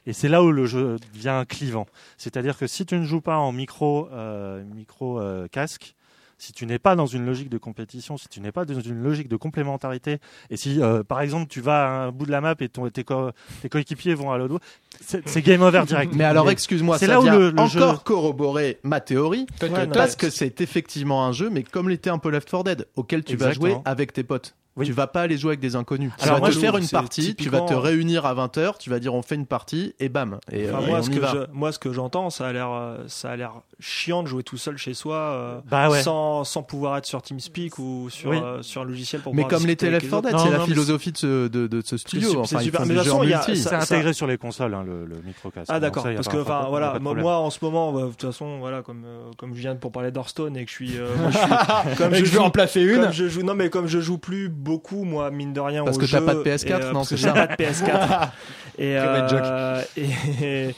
Et 0.06 0.14
c'est 0.14 0.30
là 0.30 0.42
où 0.42 0.52
le 0.52 0.66
jeu 0.66 0.96
devient 1.14 1.44
clivant. 1.48 1.86
C'est-à-dire 2.18 2.58
que 2.58 2.68
si 2.68 2.86
tu 2.86 2.96
ne 2.96 3.04
joues 3.04 3.20
pas 3.22 3.38
en 3.38 3.52
micro, 3.52 4.08
euh, 4.12 4.64
micro 4.64 5.20
euh, 5.20 5.48
casque, 5.50 5.94
si 6.39 6.51
tu 6.53 6.65
n'es 6.65 6.79
pas 6.79 6.96
dans 6.96 7.05
une 7.05 7.25
logique 7.25 7.50
de 7.50 7.58
compétition, 7.60 8.17
si 8.17 8.27
tu 8.29 8.39
n'es 8.41 8.51
pas 8.51 8.65
dans 8.65 8.79
une 8.79 9.03
logique 9.03 9.27
de 9.27 9.36
complémentarité, 9.36 10.17
et 10.50 10.58
si 10.58 10.81
euh, 10.81 11.03
par 11.03 11.22
exemple 11.22 11.48
tu 11.48 11.62
vas 11.62 11.86
à 11.86 11.89
un 12.05 12.12
bout 12.12 12.25
de 12.25 12.31
la 12.31 12.41
map 12.41 12.55
et 12.60 12.69
ton- 12.69 12.89
tes, 12.89 13.03
co- 13.03 13.31
tes 13.62 13.69
coéquipiers 13.69 14.15
vont 14.15 14.31
à 14.31 14.38
l'autre 14.38 14.53
bout, 14.55 14.60
c'est 15.01 15.27
c'est 15.29 15.41
game 15.41 15.62
over 15.62 15.84
direct. 15.86 16.13
Mais 16.15 16.24
alors, 16.24 16.50
excuse-moi, 16.50 16.98
c'est 16.98 17.08
là 17.08 17.19
où 17.19 17.24
vient 17.24 17.38
le- 17.38 17.50
le 17.51 17.60
encore 17.60 17.67
jeu- 17.93 17.98
corroborer 18.03 18.79
ma 18.84 19.00
théorie. 19.01 19.46
Ouais, 19.62 19.88
Parce 19.88 20.15
que 20.15 20.29
c'est 20.29 20.62
effectivement 20.62 21.25
un 21.25 21.31
jeu, 21.31 21.50
mais 21.50 21.63
comme 21.63 21.89
l'était 21.89 22.10
un 22.10 22.17
peu 22.17 22.29
Left 22.29 22.50
4 22.50 22.63
Dead, 22.63 22.88
auquel 22.96 23.24
tu 23.24 23.36
vas 23.36 23.51
jouer 23.51 23.72
avec 23.86 24.13
tes 24.13 24.24
potes. 24.24 24.55
Oui. 24.79 24.86
Tu 24.86 24.93
vas 24.93 25.07
pas 25.07 25.21
aller 25.21 25.38
jouer 25.38 25.50
avec 25.51 25.59
des 25.59 25.75
inconnus. 25.75 26.12
Tu 26.17 26.24
Alors 26.24 26.36
vas 26.36 26.39
moi, 26.39 26.50
te 26.50 26.53
je 26.55 26.59
faire 26.59 26.77
une 26.77 26.88
partie, 26.88 27.36
tu 27.36 27.50
vas 27.50 27.59
te 27.59 27.63
typiquement- 27.65 27.81
réunir 27.81 28.25
à 28.25 28.33
20h, 28.33 28.77
tu 28.79 28.89
vas 28.89 29.00
dire 29.00 29.13
on 29.13 29.21
fait 29.21 29.36
une 29.36 29.45
partie 29.45 29.93
et 30.00 30.09
bam. 30.09 30.39
Et, 30.51 30.67
Enfin, 30.69 30.79
euh, 30.81 30.86
et 30.86 30.89
moi, 30.89 31.00
on 31.00 31.03
ce 31.03 31.09
y 31.12 31.13
que 31.15 31.19
va. 31.19 31.31
je- 31.33 31.51
moi, 31.53 31.71
ce 31.71 31.79
que 31.79 31.91
j'entends, 31.93 32.29
ça 32.29 32.48
a 32.48 32.53
l'air, 32.53 32.69
euh, 32.71 32.98
ça 33.07 33.29
a 33.31 33.36
l'air 33.36 33.53
chiant 33.79 34.24
de 34.24 34.27
jouer 34.27 34.43
tout 34.43 34.57
seul 34.57 34.77
chez 34.77 34.93
soi, 34.93 35.15
euh, 35.17 35.59
Bah 35.69 35.89
ouais. 35.89 36.01
sans, 36.01 36.43
sans 36.43 36.63
pouvoir 36.63 36.98
être 36.98 37.05
sur 37.05 37.21
TeamSpeak 37.21 37.77
ou 37.79 38.09
sur, 38.09 38.29
Oui. 38.31 38.38
euh, 38.43 38.62
sur 38.62 38.81
un 38.81 38.86
logiciel 38.86 39.21
pour 39.21 39.33
Mais 39.36 39.43
pouvoir 39.43 39.59
comme 39.59 39.67
les 39.67 39.75
4 39.75 40.21
Dead, 40.21 40.31
Non, 40.33 40.38
c'est 40.39 40.50
la 40.51 40.59
philosophie 40.62 41.12
de 41.12 41.17
ce, 41.17 41.48
de, 41.48 41.67
de 41.67 41.81
ce 41.86 41.98
studio. 41.98 42.29
c'est 42.45 42.55
Enfin, 42.55 42.59
super. 42.63 42.86
Mais 42.86 42.95
de 42.95 43.00
façon, 43.00 43.24
il 43.24 43.29
y 43.29 43.33
a- 43.33 43.38
multi. 43.45 43.57
ça- 43.57 43.81
C'est 43.81 43.93
intégré 43.95 44.13
sur 44.13 44.27
les 44.27 44.38
consoles, 44.38 44.74
hein, 44.74 44.83
le, 44.86 45.05
microcasque. 45.25 45.69
Ah 45.74 45.79
d'accord, 45.79 46.03
parce 46.03 46.27
que 46.27 46.38
voilà, 46.38 46.98
moi, 47.00 47.38
en 47.38 47.50
ce 47.50 47.59
moment, 47.62 47.91
bah, 47.91 48.01
de 48.03 48.07
toute 48.07 48.21
façon 48.21 48.59
voilà 48.59 48.81
comme 48.81 49.03
euh, 49.05 49.31
comme 49.38 49.53
je 49.53 49.59
viens 49.59 49.75
pour 49.75 49.91
parler 49.91 50.12
d'Hearthstone 50.12 50.55
et 50.57 50.63
que 50.65 50.69
je 50.71 50.75
suis, 50.75 50.98
euh, 50.98 51.07
je 51.91 51.98
comme 51.98 52.12
vais 52.12 52.25
joue 52.25 52.39
en 52.39 52.50
placer 52.50 52.81
une. 52.81 53.12
je 53.12 53.27
joue 53.27 53.43
non 53.43 53.53
mais 53.55 53.69
comme 53.69 53.88
je 53.88 54.00
joue 54.00 54.17
plus 54.17 54.50
beaucoup 54.70 55.04
moi 55.04 55.32
mine 55.32 55.52
de 55.54 55.60
rien 55.60 55.84
Parce 55.84 55.98
au 55.98 56.00
que 56.00 56.06
t'as 56.06 56.22
pas 56.22 56.36
de 56.36 56.44
PS4, 56.44 56.68
et, 56.68 56.74
euh, 56.74 56.88
non, 56.88 56.94
parce 56.94 57.10
que 57.10 57.18
c'est 57.18 57.24
j'ai 57.24 57.28
ça. 57.28 57.34
pas 57.34 57.48
de 57.48 57.64
PS4 57.64 58.30
et, 58.78 58.98
euh, 58.98 59.82
et, 59.98 60.74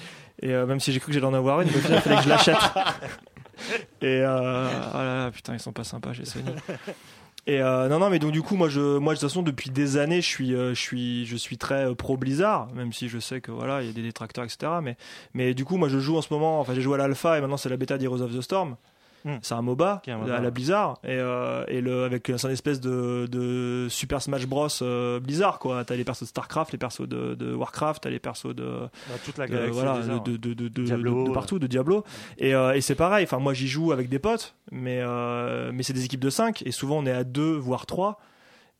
euh, 0.46 0.66
même 0.66 0.80
si 0.80 0.92
j'ai 0.92 1.00
cru 1.00 1.08
que 1.10 1.14
j'allais 1.14 1.26
en 1.26 1.34
avoir 1.34 1.62
une 1.62 1.70
mais 1.70 1.78
au 1.78 1.80
final 1.82 1.98
il 2.00 2.02
fallait 2.02 2.18
que 2.18 2.24
je 2.24 2.30
l'achète. 2.30 2.56
Et 4.02 4.22
euh, 4.24 4.68
oh 4.94 4.98
là 4.98 5.16
là, 5.26 5.32
putain 5.32 5.54
ils 5.54 5.60
sont 5.60 5.72
pas 5.72 5.84
sympas 5.84 6.14
chez 6.14 6.26
Sony. 6.26 6.46
Et 7.48 7.60
euh, 7.62 7.88
non 7.90 7.98
non 8.00 8.10
mais 8.10 8.20
donc 8.20 8.32
du 8.32 8.42
coup 8.44 8.56
moi 8.56 8.70
je 8.70 8.98
moi 9.00 9.14
de 9.14 9.20
toute 9.20 9.28
façon 9.28 9.42
depuis 9.42 9.72
des 9.72 9.98
années 9.98 10.22
je 10.22 10.28
suis 10.28 10.54
euh, 10.54 10.76
je 10.76 10.80
suis 10.80 11.26
je 11.26 11.36
suis 11.36 11.58
très 11.58 11.86
euh, 11.88 11.96
pro 11.96 12.16
Blizzard 12.16 12.68
même 12.74 12.94
si 12.94 13.10
je 13.10 13.18
sais 13.18 13.42
que 13.42 13.52
voilà 13.52 13.82
il 13.82 13.88
y 13.88 13.90
a 13.90 13.94
des 13.94 14.04
détracteurs 14.04 14.44
etc 14.44 14.74
mais 14.84 14.96
mais 15.34 15.56
du 15.56 15.66
coup 15.66 15.78
moi 15.78 15.90
je 15.90 15.98
joue 15.98 16.18
en 16.18 16.22
ce 16.22 16.32
moment 16.32 16.60
enfin 16.60 16.76
j'ai 16.76 16.82
joué 16.82 16.96
à 16.96 16.98
l'alpha 16.98 17.38
et 17.38 17.42
maintenant 17.42 17.58
c'est 17.58 17.70
la 17.70 17.78
bêta 17.78 17.98
d'Heroes 17.98 18.22
of 18.22 18.32
the 18.36 18.42
Storm 18.42 18.76
Hmm. 19.24 19.36
C'est 19.42 19.54
un 19.54 19.62
MOBA, 19.62 20.02
un 20.08 20.30
à 20.30 20.40
la 20.40 20.50
Blizzard. 20.52 21.00
Et, 21.04 21.10
euh, 21.12 21.64
et 21.68 21.82
le 21.82 22.04
avec 22.04 22.32
c'est 22.36 22.46
un 22.48 22.50
espèce 22.50 22.80
de, 22.80 23.28
de 23.30 23.88
Super 23.90 24.22
Smash 24.22 24.48
Bros 24.48 24.68
euh, 24.82 25.20
Blizzard 25.20 25.60
quoi. 25.60 25.84
T'as 25.86 25.96
les 25.96 26.04
persos 26.04 26.24
de 26.24 26.28
Starcraft, 26.28 26.72
les 26.72 26.78
persos 26.78 27.08
de, 27.08 27.36
de 27.36 27.54
Warcraft, 27.54 28.04
t'as 28.04 28.10
les 28.10 28.20
persos 28.20 28.56
de, 28.56 28.64
Bah, 29.10 29.16
toute 29.24 29.38
la 29.38 29.48
galaxie 29.48 29.72
voilà 29.74 29.94
Blizzard, 29.94 30.22
de, 30.24 30.38
de, 30.38 30.54
de, 30.54 30.68
de- 30.68 30.84
Diablo, 30.84 31.28
de 31.28 31.32
partout 31.32 31.60
de 31.60 31.68
Diablo. 31.68 32.04
Et, 32.38 32.56
euh, 32.56 32.74
et 32.74 32.82
c'est 32.82 32.96
pareil. 32.96 33.24
Enfin 33.26 33.40
moi 33.40 33.54
j'y 33.54 33.68
joue 33.68 33.92
avec 33.92 34.10
des 34.10 34.20
potes, 34.20 34.56
mais 34.72 35.00
euh, 35.02 35.72
mais 35.74 35.84
c'est 35.84 35.94
des 35.94 36.06
équipes 36.06 36.20
de 36.22 36.30
5 36.30 36.64
et 36.66 36.72
souvent 36.72 36.98
on 37.00 37.06
est 37.06 37.12
à 37.12 37.24
2 37.24 37.54
voire 37.58 37.86
3 37.86 38.20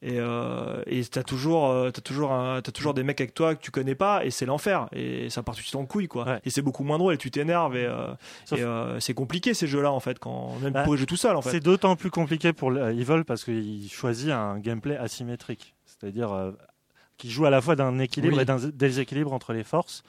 et 0.04 0.20
euh, 0.20 0.82
et 0.88 1.04
t'as 1.06 1.22
toujours 1.24 1.70
euh, 1.70 1.92
t'as 1.92 2.02
toujours 2.02 2.32
un- 2.32 2.62
t'as 2.62 2.72
toujours 2.72 2.94
des 2.96 3.04
mecs 3.04 3.22
avec 3.22 3.34
toi 3.36 3.54
que 3.56 3.62
tu 3.62 3.70
connais 3.72 3.94
pas 3.96 4.26
et 4.26 4.32
c'est 4.32 4.46
l'enfer. 4.48 4.88
Et 4.94 5.30
ça 5.30 5.44
part 5.44 5.54
tout 5.56 5.62
de 5.62 5.66
suite 5.66 5.76
en 5.76 5.86
couille 5.86 6.08
quoi. 6.08 6.26
Ouais. 6.26 6.40
et 6.44 6.50
c'est 6.50 6.62
beaucoup 6.64 6.84
moins 6.84 6.98
drôle 6.98 7.14
et 7.14 7.18
tu 7.18 7.30
t'énerves 7.30 7.76
et, 7.76 7.86
euh, 7.86 8.08
et, 8.52 8.62
euh, 8.64 9.00
c'est 9.00 9.14
compliqué 9.14 9.54
ces 9.54 9.68
jeux 9.68 9.82
là 9.82 9.92
en 9.92 10.00
fait 10.00 10.18
quand 10.18 10.58
même 10.60 10.74
Bah, 10.74 10.84
pour 10.84 10.98
jouer 10.98 11.06
tout 11.06 11.18
seul 11.18 11.36
en 11.36 11.42
fait. 11.44 11.52
C'est 11.52 11.60
d'autant 11.60 11.96
plus 11.96 12.10
compliqué 12.10 12.52
pour 12.54 12.76
Evil 12.76 13.24
parce 13.28 13.44
qu'il 13.44 13.90
choisit 13.92 14.32
un 14.32 14.58
gameplay 14.58 14.98
asymétrique, 14.98 15.76
c'est-à-dire 15.86 16.32
euh, 16.34 16.52
qui 17.18 17.30
joue 17.30 17.46
à 17.46 17.52
la 17.52 17.62
fois 17.62 17.76
d'un 17.76 18.00
équilibre 18.00 18.38
Oui. 18.38 18.42
et 18.42 18.46
d'un 18.46 18.58
déséquilibre 18.74 19.32
entre 19.34 19.54
les 19.54 19.64
forces, 19.64 20.02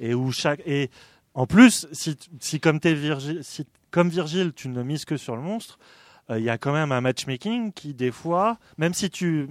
et 0.00 0.12
où 0.14 0.32
chaque 0.32 0.60
et 0.66 0.90
en 1.34 1.46
plus 1.46 1.86
si, 1.92 2.16
si 2.40 2.58
comme 2.58 2.80
t'es 2.80 2.94
Virgile, 2.94 3.44
si 3.44 3.64
comme 3.92 4.08
Virgile 4.08 4.52
tu 4.54 4.66
ne 4.68 4.82
mises 4.82 5.04
que 5.04 5.16
sur 5.16 5.36
le 5.36 5.42
monstre, 5.42 5.78
euh, 5.78 5.84
il 6.30 6.42
y 6.42 6.50
a 6.50 6.58
quand 6.58 6.72
même 6.72 6.92
un 6.92 7.00
matchmaking 7.00 7.72
qui 7.72 7.94
des 7.94 8.10
fois, 8.10 8.58
même 8.78 8.94
si 8.94 9.10
tu 9.10 9.48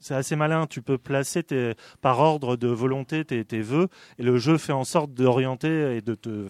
c'est 0.00 0.14
assez 0.14 0.36
malin, 0.36 0.66
tu 0.66 0.80
peux 0.82 0.98
placer 0.98 1.42
tes, 1.42 1.74
par 2.00 2.20
ordre 2.20 2.56
de 2.56 2.68
volonté 2.68 3.24
tes, 3.24 3.44
tes 3.44 3.60
vœux 3.60 3.88
et 4.18 4.22
le 4.22 4.38
jeu 4.38 4.56
fait 4.58 4.72
en 4.72 4.84
sorte 4.84 5.12
d'orienter 5.12 5.96
et 5.96 6.00
de 6.00 6.14
te 6.14 6.46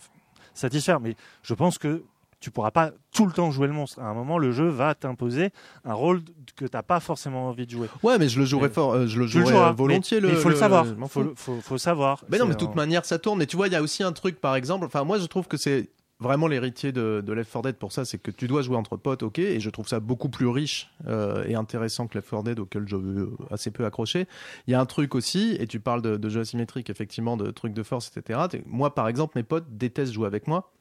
satisfaire. 0.55 1.01
Mais 1.01 1.17
je 1.43 1.55
pense 1.55 1.79
que 1.79 2.03
tu 2.41 2.51
pourras 2.51 2.71
pas 2.71 2.93
tout 3.13 3.27
le 3.27 3.33
temps 3.33 3.51
jouer 3.51 3.67
le 3.67 3.73
monstre. 3.73 4.01
À 4.01 4.05
un 4.07 4.15
moment, 4.15 4.39
le 4.39 4.53
jeu 4.53 4.69
va 4.69 4.95
t'imposer 4.95 5.51
un 5.85 5.95
rôle 5.95 6.23
que 6.57 6.67
t'as 6.67 6.83
pas 6.83 7.01
forcément 7.01 7.49
envie 7.49 7.67
de 7.67 7.71
jouer. 7.73 7.89
Ouais, 8.03 8.19
mais 8.19 8.29
je 8.29 8.39
le 8.39 8.45
jouerais 8.45 8.69
Mais- 8.69 8.75
fort, 8.75 8.93
euh, 8.93 9.07
je 9.07 9.19
le 9.19 9.27
joueras, 9.27 9.71
euh, 9.71 9.73
volontiers. 9.73 10.21
mais 10.21 10.29
le, 10.29 10.35
il 10.35 10.41
faut 10.41 10.51
le, 10.51 10.55
savoir. 10.57 10.87
Faut, 11.09 11.33
faut, 11.35 11.61
faut 11.61 11.79
savoir. 11.79 12.25
Mais 12.29 12.39
non, 12.39 12.47
mais 12.47 12.55
de 12.55 12.59
toute 12.59 12.77
manière, 12.77 13.05
ça 13.05 13.19
tourne. 13.19 13.43
Et 13.43 13.47
tu 13.47 13.57
vois, 13.57 13.67
il 13.67 13.73
y 13.73 13.77
a 13.77 13.83
aussi 13.83 14.05
un 14.05 14.13
truc, 14.13 14.41
par 14.41 14.55
exemple. 14.55 14.85
Enfin, 14.85 15.03
moi, 15.03 15.19
je 15.19 15.27
trouve 15.27 15.49
que 15.49 15.57
c'est 15.57 15.89
vraiment 16.21 16.49
l'héritier 16.49 16.93
de, 16.93 17.23
de 17.25 17.33
Left 17.33 17.53
4 17.53 17.63
Dead 17.63 17.77
pour 17.77 17.93
ça, 17.93 18.05
c'est 18.05 18.19
que 18.19 18.31
tu 18.31 18.47
dois 18.47 18.63
jouer 18.63 18.77
entre 18.77 18.97
potes, 18.97 19.23
ok. 19.23 19.39
Et 19.39 19.61
je 19.61 19.71
trouve 19.71 19.89
ça 19.89 20.01
beaucoup 20.01 20.29
plus 20.29 20.49
riche 20.49 20.91
euh, 21.07 21.45
et 21.47 21.55
intéressant 21.55 22.07
que 22.07 22.19
Left 22.19 22.31
4 22.31 22.43
Dead, 22.43 22.59
auquel 22.59 22.89
je 22.89 22.97
veux 22.97 23.31
assez 23.51 23.71
peu 23.71 23.85
accroché. 23.85 24.27
Il 24.67 24.73
y 24.73 24.75
a 24.75 24.81
un 24.81 24.87
truc 24.87 25.15
aussi, 25.15 25.57
et 25.61 25.67
tu 25.67 25.81
parles 25.81 26.03
de, 26.03 26.17
de 26.17 26.29
jeux 26.29 26.41
asymétriques, 26.41 26.91
effectivement, 26.91 27.37
de 27.37 27.51
trucs 27.51 27.75
de 27.75 27.83
force, 27.83 28.11
etc. 28.15 28.41
Moi, 28.67 28.95
par 28.95 29.09
exemple, 29.09 29.33
mes 29.37 29.45
potes 29.45 29.67
détestent 29.71 30.13
jouer 30.13 30.27
avec 30.27 30.47
moi. 30.47 30.73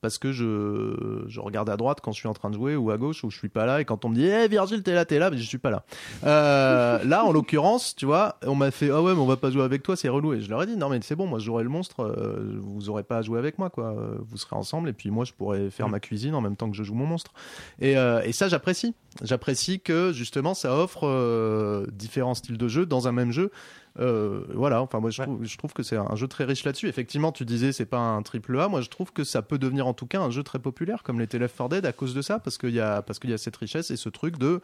Parce 0.00 0.18
que 0.18 0.32
je, 0.32 1.24
je 1.28 1.40
regarde 1.40 1.68
à 1.68 1.76
droite 1.76 1.98
quand 2.02 2.12
je 2.12 2.18
suis 2.18 2.28
en 2.28 2.32
train 2.34 2.48
de 2.50 2.54
jouer 2.54 2.76
ou 2.76 2.90
à 2.90 2.96
gauche 2.96 3.22
où 3.24 3.30
je 3.30 3.36
suis 3.36 3.48
pas 3.50 3.66
là 3.66 3.80
et 3.80 3.84
quand 3.84 4.04
on 4.04 4.08
me 4.08 4.14
dit 4.14 4.26
hey 4.26 4.48
Virgile 4.48 4.82
t'es 4.82 4.94
là 4.94 5.04
t'es 5.04 5.18
là 5.18 5.30
mais 5.30 5.36
je 5.38 5.42
suis 5.46 5.58
pas 5.58 5.70
là. 5.70 5.84
Euh, 6.24 7.04
là 7.04 7.24
en 7.24 7.32
l'occurrence 7.32 7.94
tu 7.94 8.06
vois 8.06 8.36
on 8.46 8.54
m'a 8.54 8.70
fait 8.70 8.90
ah 8.90 9.02
ouais 9.02 9.12
mais 9.14 9.20
on 9.20 9.26
va 9.26 9.36
pas 9.36 9.50
jouer 9.50 9.62
avec 9.62 9.82
toi 9.82 9.96
c'est 9.96 10.08
relou. 10.08 10.32
Et 10.32 10.40
je 10.40 10.48
leur 10.48 10.62
ai 10.62 10.66
dit 10.66 10.76
non 10.76 10.88
mais 10.88 11.00
c'est 11.02 11.16
bon 11.16 11.26
moi 11.26 11.38
je 11.38 11.44
jouerai 11.44 11.64
le 11.64 11.68
monstre 11.68 12.00
euh, 12.00 12.56
vous 12.60 12.88
aurez 12.88 13.02
pas 13.02 13.18
à 13.18 13.22
jouer 13.22 13.38
avec 13.38 13.58
moi 13.58 13.68
quoi. 13.70 13.94
Euh, 13.96 14.14
vous 14.20 14.36
serez 14.38 14.56
ensemble 14.56 14.88
et 14.88 14.92
puis 14.92 15.10
moi 15.10 15.24
je 15.24 15.32
pourrais 15.32 15.68
faire 15.70 15.88
Mm. 15.88 15.92
ma 15.92 16.00
cuisine 16.00 16.34
en 16.34 16.40
même 16.40 16.56
temps 16.56 16.70
que 16.70 16.76
je 16.76 16.82
joue 16.82 16.94
mon 16.94 17.06
monstre. 17.06 17.32
Et, 17.80 17.96
euh, 17.96 18.22
et 18.24 18.32
ça 18.32 18.48
j'apprécie. 18.48 18.94
J'apprécie 19.22 19.80
que 19.80 20.12
justement 20.12 20.54
ça 20.54 20.76
offre 20.76 21.00
euh, 21.06 21.86
différents 21.92 22.34
styles 22.34 22.56
de 22.58 22.68
jeu 22.68 22.86
dans 22.86 23.08
un 23.08 23.12
même 23.12 23.32
jeu 23.32 23.50
euh, 23.98 24.44
voilà, 24.54 24.80
enfin 24.82 25.00
moi 25.00 25.10
je 25.10 25.20
Ouais. 25.20 25.26
trouve, 25.26 25.44
je 25.44 25.58
trouve 25.58 25.72
que 25.72 25.82
c'est 25.82 25.96
un 25.96 26.14
jeu 26.14 26.28
très 26.28 26.44
riche 26.44 26.64
là-dessus. 26.64 26.88
Effectivement, 26.88 27.32
tu 27.32 27.44
disais 27.44 27.72
c'est 27.72 27.86
pas 27.86 27.98
un 27.98 28.22
triple 28.22 28.58
A. 28.60 28.68
Moi 28.68 28.80
je 28.80 28.88
trouve 28.88 29.12
que 29.12 29.24
ça 29.24 29.42
peut 29.42 29.58
devenir 29.58 29.86
en 29.86 29.94
tout 29.94 30.06
cas 30.06 30.20
un 30.20 30.30
jeu 30.30 30.42
très 30.42 30.58
populaire 30.60 31.02
comme 31.02 31.18
l'était 31.18 31.38
Left 31.38 31.56
4 31.56 31.68
Dead 31.70 31.86
à 31.86 31.92
cause 31.92 32.14
de 32.14 32.22
ça, 32.22 32.38
parce 32.38 32.56
qu'il 32.58 32.70
y 32.74 32.80
a 32.80 33.02
parce 33.02 33.18
qu'il 33.18 33.30
y 33.30 33.34
a 33.34 33.38
cette 33.38 33.56
richesse 33.56 33.90
et 33.90 33.96
ce 33.96 34.08
truc 34.08 34.38
de 34.38 34.60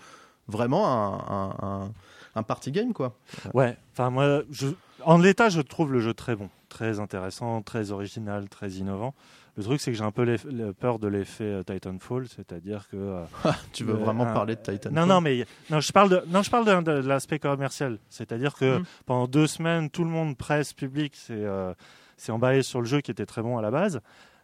vraiment 0.49 0.87
un, 0.87 1.15
un, 1.29 1.67
un, 1.69 1.93
un 2.37 2.43
party 2.45 2.71
game 2.71 2.93
quoi. 2.93 3.17
Ouais. 3.53 3.77
Enfin 3.93 4.11
moi, 4.11 4.43
je... 4.51 4.69
en 5.03 5.19
l'état, 5.19 5.49
je 5.49 5.61
trouve 5.61 5.93
le 5.93 5.99
jeu 6.01 6.15
très 6.15 6.37
bon, 6.37 6.49
très 6.69 7.01
intéressant, 7.01 7.63
très 7.63 7.91
original, 7.91 8.49
très 8.49 8.71
innovant. 8.71 9.15
Le 9.57 9.63
truc, 9.63 9.81
c'est 9.81 9.91
que 9.91 9.97
j'ai 9.97 10.05
un 10.05 10.11
peu 10.11 10.37
peur 10.79 10.99
de 10.99 11.09
l'effet 11.09 11.45
euh, 11.45 11.63
Titanfall, 11.63 12.27
c'est-à-dire 12.29 12.87
que 12.89 12.97
euh, 12.97 13.25
Tu 13.73 13.85
veux 13.85 13.95
Euh, 13.95 13.97
vraiment 13.97 14.25
un- 14.27 14.33
parler 14.35 14.55
de 14.57 14.61
Titan 14.61 14.91
Non, 14.93 15.07
non, 15.07 15.21
mais 15.23 15.47
non, 15.71 15.81
je 15.81 15.93
parle 15.93 16.11
de, 16.11 16.23
non, 16.29 16.43
je 16.43 16.51
parle 16.51 16.67
de, 16.67 16.83
de 17.03 17.09
l'aspect 17.09 17.39
commercial. 17.39 17.99
C'est-à-dire 18.11 18.55
que 18.55 18.79
Mm. 18.81 18.85
pendant 19.07 19.27
deux 19.27 19.47
semaines, 19.47 19.89
tout 19.89 20.05
le 20.05 20.11
monde, 20.11 20.37
presse, 20.37 20.73
public, 20.75 21.17
s'est 21.17 21.33
euh, 21.35 21.73
emballé 22.29 22.63
sur 22.63 22.81
le 22.81 22.87
jeu 22.87 23.01
qui 23.01 23.11
était 23.11 23.25
très 23.27 23.41
bon 23.43 23.57
à 23.57 23.63
la 23.63 23.71
base. 23.71 24.01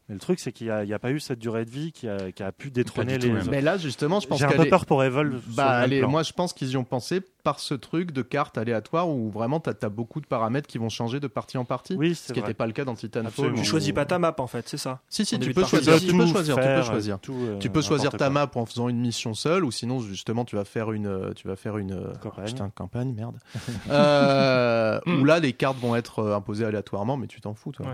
Mais 0.09 0.15
le 0.15 0.21
truc, 0.21 0.41
c'est 0.41 0.51
qu'il 0.51 0.67
n'y 0.67 0.73
a, 0.73 0.83
il 0.83 0.89
y 0.89 0.95
a 0.95 0.99
pas 0.99 1.13
eu 1.13 1.21
cette 1.21 1.39
durée 1.39 1.65
de 1.65 1.71
vie 1.71 1.93
qui 1.93 2.09
a, 2.09 2.33
qui 2.33 2.43
a 2.43 2.51
pu 2.51 2.71
détrôner 2.73 3.19
les 3.19 3.31
même. 3.31 3.47
Mais 3.51 3.61
là 3.61 3.77
justement, 3.79 4.19
je 4.19 4.27
pense 4.27 4.41
J'ai 4.41 4.47
un 4.47 4.51
peu 4.51 4.65
est- 4.67 4.69
peur 4.69 4.85
pour 4.85 5.05
Evolve. 5.05 5.41
Bah, 5.55 5.65
le 5.65 5.71
même 5.75 5.83
allez, 5.85 5.99
plan. 6.01 6.11
moi 6.11 6.23
je 6.25 6.33
pense 6.33 6.53
qu'ils 6.53 6.71
y 6.71 6.77
ont 6.77 6.83
pensé 6.85 7.21
par 7.43 7.59
ce 7.61 7.75
truc 7.75 8.13
de 8.13 8.23
cartes 8.23 8.57
aléatoires 8.59 9.09
où 9.09 9.31
vraiment 9.31 9.59
tu 9.61 9.71
as, 9.71 9.89
beaucoup 9.89 10.21
de 10.21 10.27
paramètres 10.27 10.69
qui 10.69 10.79
vont 10.79 10.89
changer 10.89 11.19
de 11.21 11.27
partie 11.27 11.59
en 11.59 11.65
partie. 11.65 11.95
oui, 11.95 12.15
ce 12.15 12.33
qui 12.33 12.39
n'était 12.41 12.55
pas 12.55 12.67
le 12.67 12.73
cas 12.73 12.85
dans 12.85 12.95
Titanfall. 12.95 13.29
Absolument. 13.29 13.55
tu 13.57 13.61
où- 13.61 13.65
choisis 13.65 13.93
pas 13.93 14.05
ta 14.05 14.19
map 14.19 14.35
en 14.39 14.47
fait 14.47 14.69
c'est 14.69 14.77
ça 14.77 15.01
Si, 15.09 15.25
si, 15.25 15.39
tu 15.39 15.53
peux 15.53 15.65
choisir. 15.65 15.99
Tu 15.99 16.07
peux 16.17 16.27
choisir. 16.27 16.55
Tu 16.57 16.63
peux 16.63 16.83
choisir. 16.83 17.19
tout, 17.19 17.35
euh, 17.35 17.59
Tu 17.59 17.69
peux 17.71 17.83
choisir 17.83 18.11
ta 18.13 18.19
quoi. 18.19 18.31
map 18.31 18.51
en 18.55 18.65
faisant 18.67 18.89
une 18.89 19.01
mission 19.01 19.35
seule, 19.35 19.65
ou 19.65 19.71
sinon 19.71 20.01
justement 20.01 20.45
tu 20.45 20.57
vas 20.57 20.65
faire 20.65 20.93
une, 20.93 21.07
euh, 21.07 21.33
tu 21.35 21.49
vas 21.49 21.57
faire 21.57 21.79
une 21.79 21.93
euh, 21.93 22.13
Campagne. 22.21 22.45
putain, 22.47 22.71
campagne, 22.71 23.13
merde. 23.13 23.37
euh, 23.91 25.01
où 25.07 25.25
là 25.25 25.41
les 25.41 25.53
cartes 25.53 25.79
vont 25.79 25.97
être 25.97 26.31
imposées 26.33 26.65
aléatoirement, 26.65 27.17
mais 27.17 27.27
tu 27.27 27.41
t'en 27.41 27.55
fous, 27.55 27.73
toi. 27.73 27.87
Ouais. 27.87 27.93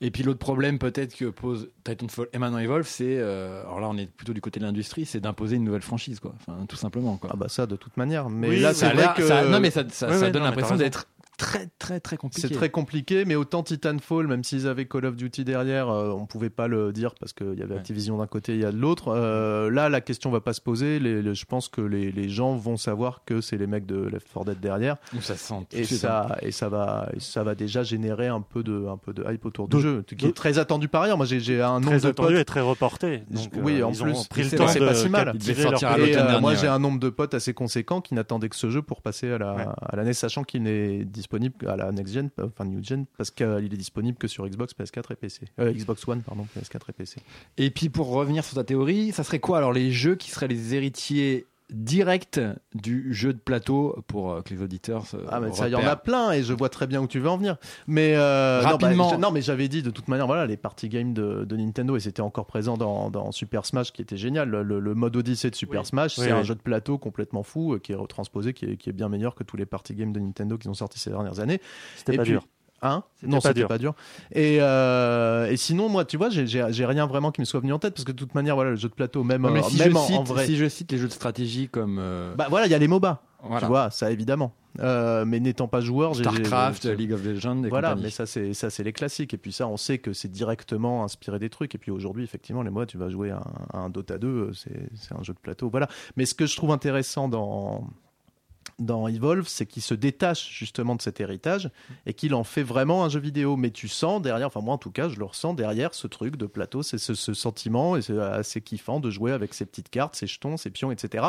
Et 0.00 0.10
puis 0.10 0.22
l'autre 0.22 0.38
problème 0.38 0.78
peut-être 0.78 1.14
que 1.16 1.26
pose 1.26 1.68
Titanfall 1.84 2.28
et 2.32 2.38
maintenant 2.38 2.58
Evolve, 2.58 2.86
c'est 2.86 3.16
euh, 3.18 3.62
alors 3.62 3.80
là 3.80 3.88
on 3.88 3.96
est 3.96 4.06
plutôt 4.06 4.32
du 4.32 4.40
côté 4.40 4.60
de 4.60 4.64
l'industrie, 4.64 5.06
c'est 5.06 5.20
d'imposer 5.20 5.56
une 5.56 5.64
nouvelle 5.64 5.82
franchise 5.82 6.20
quoi. 6.20 6.34
Enfin 6.40 6.66
tout 6.66 6.76
simplement 6.76 7.16
quoi. 7.16 7.30
Ah 7.32 7.36
bah 7.36 7.48
ça 7.48 7.66
de 7.66 7.76
toute 7.76 7.96
manière. 7.96 8.28
Mais 8.28 8.48
Oui, 8.48 8.60
là 8.62 8.68
oui, 8.70 8.74
c'est 8.74 8.80
Ça 8.80 8.86
a 8.90 8.94
vrai 8.94 9.02
l'air- 9.02 9.14
que 9.14 9.26
ça- 9.26 9.44
non 9.44 9.60
mais 9.60 9.70
ça, 9.70 9.82
ça, 9.90 10.18
ça 10.18 10.30
donne 10.30 10.42
l'impression 10.42 10.76
d'être 10.76 11.06
très 11.38 11.68
très 11.78 11.98
très 12.00 12.16
compliqué. 12.16 12.48
c'est 12.48 12.54
très 12.54 12.70
compliqué. 12.70 13.24
Mais 13.24 13.34
autant 13.34 13.62
Titanfall, 13.62 14.26
même 14.26 14.44
s'ils 14.44 14.66
avaient 14.68 14.86
Call 14.86 15.06
of 15.06 15.16
Duty 15.16 15.44
derrière, 15.44 15.88
euh, 15.88 16.10
on 16.10 16.26
pouvait 16.26 16.50
pas 16.50 16.68
le 16.68 16.92
dire 16.92 17.14
parce 17.18 17.32
qu'il 17.32 17.58
y 17.58 17.62
avait 17.62 17.72
Ouais. 17.74 17.78
Activision 17.80 18.18
d'un 18.18 18.26
côté, 18.26 18.54
il 18.54 18.60
y 18.60 18.64
a 18.64 18.70
de 18.72 18.76
l'autre. 18.76 19.08
Euh, 19.08 19.70
là 19.70 19.88
la 19.88 20.00
question 20.00 20.30
va 20.30 20.40
pas 20.40 20.52
se 20.52 20.60
poser. 20.60 20.98
Les- 20.98 21.22
les- 21.22 21.34
je 21.34 21.44
pense 21.46 21.68
que 21.68 21.80
les, 21.80 22.12
les 22.12 22.28
gens 22.28 22.54
vont 22.54 22.76
savoir 22.76 23.22
que 23.24 23.40
c'est 23.40 23.56
les 23.56 23.66
mecs 23.66 23.86
de 23.86 23.96
Left 23.96 24.28
4 24.32 24.44
Dead 24.44 24.60
derrière. 24.60 24.96
Ça 25.20 25.34
se 25.36 25.44
sent 25.48 25.66
et 25.72 25.84
suite, 25.84 26.04
hein. 26.04 26.26
ça 26.28 26.38
et 26.42 26.52
ça 26.52 26.68
va 26.68 27.08
et 27.16 27.20
ça 27.20 27.42
va 27.42 27.54
déjà 27.54 27.82
générer 27.82 28.28
un 28.28 28.40
peu 28.40 28.62
de 28.62 28.86
un 28.88 28.96
peu 28.98 29.12
de 29.12 29.24
hype 29.28 29.44
autour 29.46 29.68
du 29.68 29.80
jeu 29.80 30.02
qui 30.02 30.26
est 30.26 30.32
très 30.36 30.58
attendu 30.58 30.88
par 30.88 31.02
ailleurs 31.02 31.16
moi 31.16 31.26
j'ai 31.26 31.40
j'ai 31.40 31.60
un 31.62 31.80
nombre 31.80 31.86
Très 31.98 32.00
de 32.00 32.06
attendu 32.08 32.28
potes 32.34 32.38
et 32.40 32.44
très 32.44 32.60
reporté. 32.60 33.22
Donc, 33.30 33.52
Oui, 33.62 33.80
euh, 33.80 33.86
en 33.86 33.90
ils 33.92 34.02
ont 34.02 34.06
plus, 34.06 34.28
pris 34.28 34.42
le 34.42 34.48
c'est 34.50 34.56
temps 34.56 34.68
c'est 34.68 34.78
pas 34.78 34.94
si 34.94 35.08
mal. 35.08 35.36
Et 35.36 36.16
euh, 36.16 36.40
moi 36.40 36.54
j'ai 36.54 36.68
un 36.68 36.78
nombre 36.78 36.98
de 37.00 37.08
potes 37.10 37.34
assez 37.34 37.54
conséquent 37.54 38.00
qui 38.00 38.14
n'attendaient 38.14 38.48
que 38.48 38.56
ce 38.56 38.70
jeu 38.70 38.82
pour 38.82 39.02
passer 39.02 39.30
à 39.32 39.38
la, 39.38 39.52
Ouais. 39.54 39.66
à 39.80 39.96
l'année 39.96 40.12
sachant 40.12 40.44
qu'il 40.44 40.62
n'est 40.62 41.04
disponible 41.22 41.68
à 41.68 41.76
la 41.76 41.90
next 41.92 42.12
gen 42.14 42.30
enfin 42.42 42.64
new 42.64 42.82
gen 42.82 43.06
parce 43.16 43.30
qu'il 43.30 43.46
est 43.46 43.76
disponible 43.76 44.18
que 44.18 44.28
sur 44.28 44.46
Xbox 44.48 44.74
PS4 44.74 45.12
et 45.12 45.16
PC 45.16 45.46
Euh, 45.58 45.72
Xbox 45.72 46.06
One 46.08 46.22
pardon 46.22 46.46
PS4 46.58 46.80
et 46.88 46.92
PC 46.92 47.20
Et 47.58 47.70
puis 47.70 47.88
pour 47.88 48.08
revenir 48.08 48.44
sur 48.44 48.56
ta 48.56 48.64
théorie, 48.64 49.12
ça 49.12 49.24
serait 49.24 49.38
quoi 49.40 49.58
alors 49.58 49.72
les 49.72 49.90
jeux 49.90 50.16
qui 50.16 50.30
seraient 50.30 50.48
les 50.48 50.74
héritiers 50.74 51.46
directs 51.74 52.38
du 52.74 53.12
jeu 53.14 53.32
de 53.32 53.38
plateau 53.38 53.96
pour 54.06 54.32
euh, 54.32 54.42
que 54.42 54.52
les 54.54 54.62
auditeurs 54.62 55.06
se 55.06 55.16
ah 55.30 55.40
mais 55.40 55.52
ça 55.52 55.68
il 55.68 55.72
y 55.72 55.74
en 55.74 55.86
a 55.86 55.96
plein 55.96 56.32
et 56.32 56.42
je 56.42 56.52
vois 56.52 56.68
très 56.68 56.86
bien 56.86 57.00
où 57.00 57.06
tu 57.06 57.18
veux 57.18 57.28
en 57.28 57.36
venir 57.38 57.56
mais 57.86 58.14
euh, 58.16 58.58
non, 58.58 58.64
bah, 58.64 58.70
Rapidement. 58.72 59.10
je- 59.10 59.16
non, 59.16 59.30
mais 59.30 59.42
j'avais 59.42 59.68
dit 59.68 59.82
de 59.82 59.90
toute 59.90 60.08
manière 60.08 60.26
voilà 60.26 60.46
les 60.46 60.56
party 60.56 60.88
games 60.88 61.12
de, 61.14 61.44
de 61.44 61.56
Nintendo 61.56 61.96
et 61.96 62.00
c'était 62.00 62.22
encore 62.22 62.46
présent 62.46 62.76
dans, 62.76 63.10
dans 63.10 63.32
Super 63.32 63.64
Smash 63.66 63.92
qui 63.92 64.02
était 64.02 64.16
génial 64.16 64.48
le, 64.48 64.62
le- 64.62 64.80
le 64.80 64.94
mode 64.94 65.16
Odyssey 65.16 65.50
de 65.50 65.54
Super 65.54 65.80
Oui. 65.80 65.86
Smash 65.86 66.18
Oui, 66.18 66.24
c'est 66.26 66.30
un 66.32 66.38
oui. 66.40 66.44
jeu 66.44 66.54
de 66.54 66.60
plateau 66.60 66.98
complètement 66.98 67.42
fou 67.42 67.74
euh, 67.74 67.78
qui 67.78 67.92
est 67.92 67.96
retransposé 67.96 68.52
qui 68.52 68.64
est, 68.66 68.76
qui 68.76 68.90
est 68.90 68.92
bien 68.92 69.08
meilleur 69.08 69.34
que 69.34 69.44
tous 69.44 69.56
les 69.56 69.66
party 69.66 69.94
games 69.94 70.12
de 70.12 70.20
Nintendo 70.20 70.58
qui 70.58 70.68
ont 70.68 70.74
sorti 70.74 70.98
ces 70.98 71.10
dernières 71.10 71.40
années 71.40 71.60
C'était 71.96 72.16
pas 72.16 72.22
puis- 72.22 72.32
dur. 72.32 72.46
Hein 72.82 73.04
non, 73.22 73.40
c'était 73.40 73.64
pas 73.64 73.78
dur. 73.78 73.94
Et, 74.32 74.58
euh, 74.60 75.46
et 75.48 75.56
sinon, 75.56 75.88
moi, 75.88 76.04
tu 76.04 76.16
vois, 76.16 76.30
j'ai- 76.30 76.84
rien 76.84 77.06
vraiment 77.06 77.30
qui 77.30 77.40
me 77.40 77.44
soit 77.46 77.60
venu 77.60 77.72
en 77.72 77.78
tête 77.78 77.94
parce 77.94 78.04
que 78.04 78.10
de 78.12 78.16
toute 78.18 78.34
manière, 78.34 78.56
voilà, 78.56 78.70
le 78.70 78.76
jeu 78.76 78.88
de 78.88 78.94
plateau, 78.94 79.22
même, 79.22 79.42
mais 79.52 79.60
euh, 79.60 79.62
si, 79.62 79.78
même 79.78 79.92
je 79.92 79.96
en, 79.96 80.06
cite, 80.06 80.16
en 80.16 80.22
vrai. 80.24 80.46
si 80.46 80.56
je 80.56 80.68
cite 80.68 80.90
les 80.90 80.98
jeux 80.98 81.06
de 81.08 81.12
stratégie 81.12 81.68
comme 81.68 81.98
euh, 82.00 82.34
Bah 82.36 82.48
voilà, 82.50 82.66
il 82.66 82.70
y 82.70 82.74
a 82.74 82.78
les 82.78 82.88
MOBA, 82.88 83.22
voilà, 83.42 83.60
tu 83.60 83.66
vois, 83.66 83.90
ça 83.90 84.10
évidemment. 84.10 84.52
Euh, 84.80 85.24
mais 85.26 85.38
n'étant 85.38 85.68
pas 85.68 85.80
joueur, 85.82 86.14
j'ai. 86.14 86.24
Starcraft, 86.24 86.86
League 86.86 87.12
of 87.12 87.22
Legends, 87.24 87.62
et 87.62 87.68
Voilà, 87.68 87.88
compagnie. 87.90 88.04
mais 88.04 88.10
ça 88.10 88.24
c'est 88.26 88.54
ça 88.54 88.70
c'est 88.70 88.82
les 88.82 88.94
classiques 88.94 89.34
et 89.34 89.36
puis 89.36 89.52
ça 89.52 89.68
on 89.68 89.76
sait 89.76 89.98
que 89.98 90.14
c'est 90.14 90.30
directement 90.32 91.04
inspiré 91.04 91.38
des 91.38 91.50
trucs 91.50 91.74
et 91.74 91.78
puis 91.78 91.90
aujourd'hui 91.90 92.24
effectivement 92.24 92.62
les 92.62 92.70
mois 92.70 92.86
tu 92.86 92.96
vas 92.96 93.10
jouer 93.10 93.30
à 93.32 93.36
un, 93.74 93.78
à 93.78 93.82
un 93.82 93.90
Dota 93.90 94.16
2 94.16 94.26
euh, 94.28 94.52
c'est 94.54 94.88
c'est 94.94 95.14
un 95.14 95.22
jeu 95.22 95.34
de 95.34 95.38
plateau 95.38 95.68
voilà 95.68 95.88
mais 96.16 96.24
ce 96.24 96.34
que 96.34 96.46
je 96.46 96.56
trouve 96.56 96.70
intéressant 96.70 97.28
dans 97.28 97.86
dans 98.82 99.08
Evolve, 99.08 99.46
c'est 99.48 99.66
qu'il 99.66 99.82
se 99.82 99.94
détache 99.94 100.50
justement 100.50 100.94
de 100.96 101.02
cet 101.02 101.20
héritage 101.20 101.70
et 102.06 102.14
qu'il 102.14 102.34
en 102.34 102.44
fait 102.44 102.62
vraiment 102.62 103.04
un 103.04 103.08
jeu 103.08 103.20
vidéo. 103.20 103.56
Mais 103.56 103.70
tu 103.70 103.88
sens 103.88 104.20
derrière, 104.20 104.46
enfin 104.46 104.60
moi 104.60 104.74
en 104.74 104.78
tout 104.78 104.90
cas, 104.90 105.08
je 105.08 105.18
le 105.18 105.24
ressens 105.24 105.54
derrière 105.54 105.94
ce 105.94 106.06
truc 106.06 106.36
de 106.36 106.46
plateau, 106.46 106.82
c'est 106.82 106.98
ce, 106.98 107.14
ce 107.14 107.34
sentiment 107.34 107.96
et 107.96 108.02
c'est 108.02 108.18
assez 108.18 108.60
kiffant 108.60 109.00
de 109.00 109.10
jouer 109.10 109.32
avec 109.32 109.54
ses 109.54 109.64
petites 109.66 109.88
cartes, 109.88 110.16
ses 110.16 110.26
jetons, 110.26 110.56
ses 110.56 110.70
pions, 110.70 110.90
etc. 110.92 111.26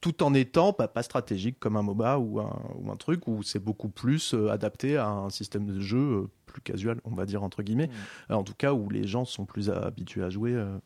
Tout 0.00 0.22
en 0.22 0.34
étant 0.34 0.72
pas, 0.72 0.88
pas 0.88 1.02
stratégique 1.02 1.58
comme 1.60 1.76
un 1.76 1.82
MOBA 1.82 2.18
ou 2.18 2.40
un, 2.40 2.60
ou 2.76 2.90
un 2.90 2.96
truc 2.96 3.28
où 3.28 3.42
c'est 3.42 3.58
beaucoup 3.62 3.88
plus 3.88 4.34
euh, 4.34 4.48
adapté 4.50 4.96
à 4.96 5.08
un 5.08 5.30
système 5.30 5.66
de 5.66 5.80
jeu 5.80 5.98
euh, 5.98 6.30
plus 6.46 6.60
casual, 6.62 7.00
on 7.04 7.14
va 7.14 7.24
dire 7.26 7.42
entre 7.42 7.62
guillemets. 7.62 7.90
Euh, 8.30 8.34
En 8.34 8.44
tout 8.44 8.54
cas, 8.54 8.72
où 8.72 8.90
les 8.90 9.06
gens 9.06 9.24
sont 9.24 9.44
plus 9.44 9.70
habitués 9.70 10.22
à 10.22 10.30
jouer. 10.30 10.52
euh, 10.54 10.76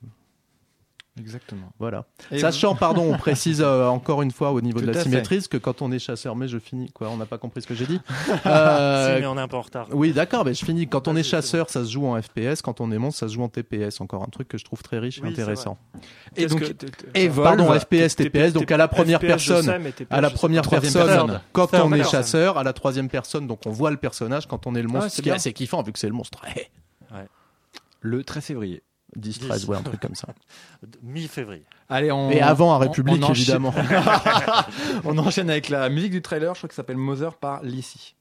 Exactement. 1.18 1.72
Voilà. 1.78 2.04
Et 2.30 2.38
Sachant, 2.38 2.74
pardon, 2.74 3.12
on 3.14 3.16
précise 3.16 3.62
euh, 3.62 3.86
encore 3.86 4.22
une 4.22 4.30
fois 4.30 4.50
au 4.52 4.60
niveau 4.60 4.80
de 4.80 4.86
la 4.86 5.00
symétrie 5.02 5.42
que 5.48 5.56
quand 5.56 5.80
on 5.82 5.90
est 5.92 5.98
chasseur, 5.98 6.36
mais 6.36 6.46
je 6.48 6.58
finis, 6.58 6.90
quoi, 6.92 7.08
on 7.10 7.16
n'a 7.16 7.26
pas 7.26 7.38
compris 7.38 7.62
ce 7.62 7.66
que 7.66 7.74
j'ai 7.74 7.86
dit. 7.86 8.00
Si, 8.06 8.32
Euh, 8.46 9.18
mais 9.20 9.26
on 9.26 9.36
est 9.36 9.40
un 9.40 9.48
peu 9.48 9.56
en 9.56 9.62
retard. 9.62 9.88
oui, 9.92 10.12
d'accord, 10.12 10.44
mais 10.44 10.54
je 10.54 10.64
finis. 10.64 10.86
Quand 10.88 11.08
on 11.08 11.16
est 11.16 11.22
chasseur, 11.22 11.70
ça 11.70 11.84
se 11.84 11.90
joue 11.90 12.06
en 12.06 12.20
FPS. 12.20 12.60
Quand 12.62 12.80
on 12.80 12.90
est 12.92 12.98
monstre, 12.98 13.20
ça 13.20 13.28
se 13.28 13.34
joue 13.34 13.42
en 13.42 13.48
TPS. 13.48 14.00
Encore 14.00 14.22
un 14.22 14.28
truc 14.28 14.48
que 14.48 14.58
je 14.58 14.64
trouve 14.64 14.82
très 14.82 14.98
riche 14.98 15.20
Oui, 15.22 15.30
et 15.30 15.32
intéressant. 15.32 15.78
Et 16.36 16.46
donc, 16.46 16.62
Evolve, 17.14 17.56
Pardon, 17.56 17.72
FPS, 17.78 18.16
TPS, 18.16 18.52
donc 18.52 18.70
à 18.70 18.76
la 18.76 18.88
première 18.88 19.20
personne. 19.20 19.62
sais, 19.64 19.78
mais 19.78 19.92
TPS, 19.92 20.08
À 20.10 20.20
la 20.20 20.30
première 20.30 20.62
personne, 20.68 21.06
personne. 21.06 21.40
quand 21.52 21.72
on 21.74 21.92
est 21.92 22.04
chasseur, 22.04 22.58
à 22.58 22.62
la 22.64 22.72
troisième 22.72 23.08
personne, 23.08 23.46
donc 23.46 23.60
on 23.66 23.70
voit 23.70 23.90
le 23.90 23.96
personnage 23.96 24.46
quand 24.46 24.66
on 24.66 24.74
est 24.74 24.82
le 24.82 24.88
monstre, 24.88 25.06
Ah, 25.06 25.38
ce 25.38 25.38
c'est 25.38 25.52
kiffant 25.52 25.82
vu 25.82 25.92
que 25.92 25.98
c'est 25.98 26.08
le 26.08 26.14
monstre. 26.14 26.42
le 28.00 28.22
13 28.22 28.44
février. 28.44 28.82
10, 29.16 29.38
13, 29.40 29.64
ouais, 29.68 29.76
un 29.76 29.82
truc 29.82 30.00
comme 30.00 30.14
ça. 30.14 30.28
Mi-février. 31.02 31.64
Allez, 31.88 32.12
on, 32.12 32.30
Et 32.30 32.40
avant 32.40 32.72
à 32.72 32.76
on- 32.76 32.80
République, 32.80 33.22
on 33.22 33.30
enchaîne- 33.30 33.36
évidemment. 33.36 33.74
on 35.04 35.18
enchaîne 35.18 35.50
avec 35.50 35.68
la 35.68 35.88
musique 35.88 36.12
du 36.12 36.22
trailer, 36.22 36.54
je 36.54 36.60
crois 36.60 36.68
que 36.68 36.74
ça 36.74 36.82
s'appelle 36.82 36.96
Mother 36.98 37.34
par 37.34 37.62
Lissy. 37.62 38.14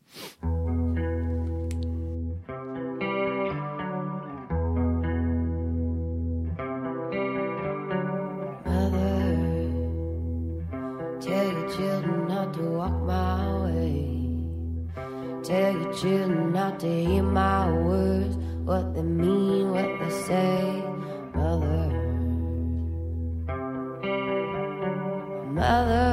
Mother, 8.65 9.69
tell 11.21 11.47
your 11.51 11.69
children 11.75 12.27
not 12.27 12.53
to 12.53 12.61
walk 12.61 13.01
my 13.03 13.63
way. 13.63 14.41
Tell 15.43 15.73
your 15.73 15.93
children 15.93 16.51
not 16.53 16.79
to 16.79 16.87
hear 16.87 17.23
my 17.23 17.71
words, 17.71 18.34
what 18.65 18.95
they 18.95 19.03
mean, 19.03 19.71
what 19.71 19.87
they 19.99 20.09
say. 20.09 20.83
Mother, 21.35 21.87
Mother, 25.53 26.04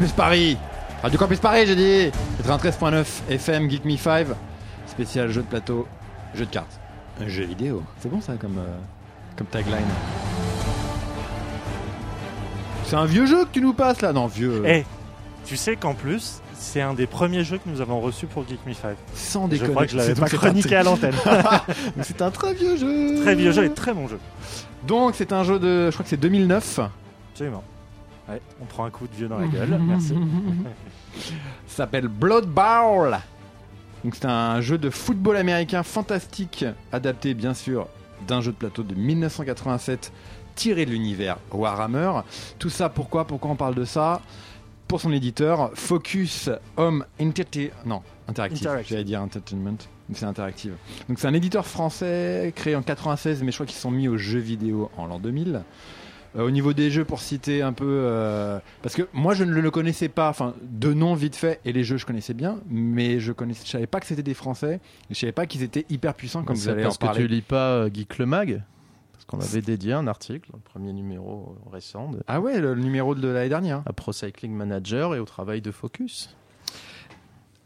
Campus 0.00 0.12
Paris 0.14 0.56
Radio 1.02 1.18
Campus 1.18 1.40
Paris, 1.40 1.66
j'ai 1.66 1.76
dit 1.76 2.10
93.9 2.48 3.04
FM 3.28 3.68
Geek 3.68 3.84
Me 3.84 3.98
5 3.98 4.28
Spécial 4.86 5.30
jeu 5.30 5.42
de 5.42 5.46
plateau, 5.46 5.86
jeu 6.34 6.46
de 6.46 6.50
cartes. 6.50 6.80
Un 7.22 7.28
jeu 7.28 7.44
vidéo. 7.44 7.82
C'est 7.98 8.08
bon 8.10 8.22
ça 8.22 8.32
comme, 8.40 8.56
euh, 8.56 8.78
comme 9.36 9.46
tagline. 9.48 9.76
C'est 12.86 12.96
un 12.96 13.04
vieux 13.04 13.26
jeu 13.26 13.44
que 13.44 13.50
tu 13.52 13.60
nous 13.60 13.74
passes 13.74 14.00
là 14.00 14.14
Non, 14.14 14.26
vieux. 14.26 14.66
Et 14.66 14.86
tu 15.44 15.58
sais 15.58 15.76
qu'en 15.76 15.92
plus, 15.92 16.40
c'est 16.54 16.80
un 16.80 16.94
des 16.94 17.06
premiers 17.06 17.44
jeux 17.44 17.58
que 17.58 17.68
nous 17.68 17.82
avons 17.82 18.00
reçus 18.00 18.24
pour 18.24 18.48
Geek 18.48 18.64
Me 18.66 18.72
5. 18.72 18.96
Sans 19.14 19.44
Je 19.44 19.50
déconner. 19.50 19.70
crois 19.72 19.84
que 19.84 19.92
je 19.92 19.96
l'avais 19.98 20.14
pas 20.14 20.30
chroniqué 20.30 20.76
à 20.76 20.82
l'antenne. 20.82 21.12
C'est 22.00 22.22
un 22.22 22.30
très 22.30 22.54
vieux 22.54 22.78
jeu. 22.78 23.20
très 23.22 23.34
vieux 23.34 23.52
jeu 23.52 23.66
et 23.66 23.70
très 23.74 23.92
bon 23.92 24.08
jeu. 24.08 24.18
Donc 24.86 25.14
c'est 25.14 25.34
un 25.34 25.44
jeu 25.44 25.58
de, 25.58 25.88
je 25.90 25.92
crois 25.92 26.04
que 26.04 26.08
c'est 26.08 26.16
2009. 26.16 26.80
Absolument. 27.32 27.62
Ouais, 28.30 28.40
on 28.62 28.64
prend 28.64 28.84
un 28.84 28.90
coup 28.90 29.06
de 29.08 29.14
vieux 29.14 29.28
dans 29.28 29.38
la 29.38 29.46
gueule. 29.48 29.78
Merci. 29.80 30.14
Ça 31.66 31.76
s'appelle 31.76 32.08
Blood 32.08 32.46
Bowl. 32.46 33.16
Donc 34.04 34.14
c'est 34.14 34.24
un 34.26 34.60
jeu 34.60 34.78
de 34.78 34.88
football 34.88 35.36
américain 35.36 35.82
fantastique, 35.82 36.64
adapté 36.92 37.34
bien 37.34 37.52
sûr 37.54 37.86
d'un 38.26 38.40
jeu 38.40 38.52
de 38.52 38.56
plateau 38.56 38.82
de 38.82 38.94
1987, 38.94 40.12
tiré 40.54 40.86
de 40.86 40.90
l'univers 40.90 41.36
Warhammer. 41.52 42.12
Tout 42.58 42.70
ça 42.70 42.88
pourquoi 42.88 43.26
Pourquoi 43.26 43.50
on 43.50 43.56
parle 43.56 43.74
de 43.74 43.84
ça? 43.84 44.20
Pour 44.88 45.00
son 45.00 45.12
éditeur, 45.12 45.70
Focus 45.74 46.50
Home 46.76 47.04
Interactive. 47.20 47.72
Non, 47.84 48.02
Interactive. 48.26 48.66
Interactive. 48.66 48.90
J'allais 48.90 49.04
dire 49.04 49.20
Entertainment. 49.22 49.76
mais 50.08 50.14
C'est 50.16 50.24
interactive. 50.26 50.74
Donc 51.08 51.18
c'est 51.18 51.28
un 51.28 51.34
éditeur 51.34 51.66
français 51.66 52.52
créé 52.56 52.74
en 52.76 52.82
96, 52.82 53.42
mais 53.42 53.50
je 53.52 53.56
crois 53.56 53.66
qu'ils 53.66 53.78
sont 53.78 53.90
mis 53.90 54.08
aux 54.08 54.16
jeux 54.16 54.40
vidéo 54.40 54.90
en 54.96 55.06
l'an 55.06 55.18
2000. 55.18 55.62
Euh, 56.36 56.46
au 56.46 56.50
niveau 56.52 56.72
des 56.72 56.90
jeux, 56.92 57.04
pour 57.04 57.20
citer 57.20 57.60
un 57.60 57.72
peu, 57.72 57.84
euh, 57.88 58.60
parce 58.82 58.94
que 58.94 59.02
moi 59.12 59.34
je 59.34 59.42
ne 59.42 59.52
le 59.52 59.70
connaissais 59.72 60.08
pas, 60.08 60.28
enfin 60.28 60.54
de 60.62 60.92
nom 60.94 61.14
vite 61.14 61.34
fait, 61.34 61.60
et 61.64 61.72
les 61.72 61.82
jeux 61.82 61.96
je 61.96 62.06
connaissais 62.06 62.34
bien, 62.34 62.60
mais 62.68 63.18
je 63.18 63.32
connaissais, 63.32 63.62
je 63.66 63.70
savais 63.70 63.88
pas 63.88 63.98
que 63.98 64.06
c'était 64.06 64.22
des 64.22 64.34
Français, 64.34 64.80
et 65.10 65.14
je 65.14 65.18
savais 65.18 65.32
pas 65.32 65.46
qu'ils 65.46 65.64
étaient 65.64 65.86
hyper 65.90 66.14
puissants 66.14 66.44
comme 66.44 66.54
vous 66.56 66.68
allez 66.68 66.82
en 66.82 66.86
parce 66.86 66.98
que 66.98 67.04
parler. 67.06 67.22
tu 67.22 67.26
lis 67.28 67.42
pas 67.42 67.70
euh, 67.70 67.90
Geek 67.92 68.18
le 68.18 68.26
Mag 68.26 68.62
Parce 69.12 69.24
qu'on 69.24 69.40
avait 69.40 69.60
dédié 69.60 69.92
un 69.92 70.06
article, 70.06 70.50
le 70.54 70.60
premier 70.60 70.92
numéro 70.92 71.56
récent, 71.72 72.10
de- 72.12 72.20
Ah 72.28 72.40
ouais, 72.40 72.60
le, 72.60 72.74
le 72.74 72.80
numéro 72.80 73.16
de 73.16 73.26
l'année 73.26 73.48
dernière. 73.48 73.82
à 73.86 73.92
Pro 73.92 74.12
Cycling 74.12 74.52
Manager 74.52 75.16
et 75.16 75.18
au 75.18 75.24
travail 75.24 75.60
de 75.60 75.72
Focus. 75.72 76.36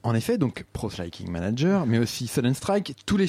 En 0.02 0.14
effet, 0.14 0.38
donc 0.38 0.64
Pro 0.72 0.88
Striking 0.90 1.30
Manager, 1.30 1.84
mais 1.86 1.98
aussi 1.98 2.26
Sudden 2.28 2.54
Strike, 2.54 2.94
tous 3.06 3.16
les, 3.18 3.26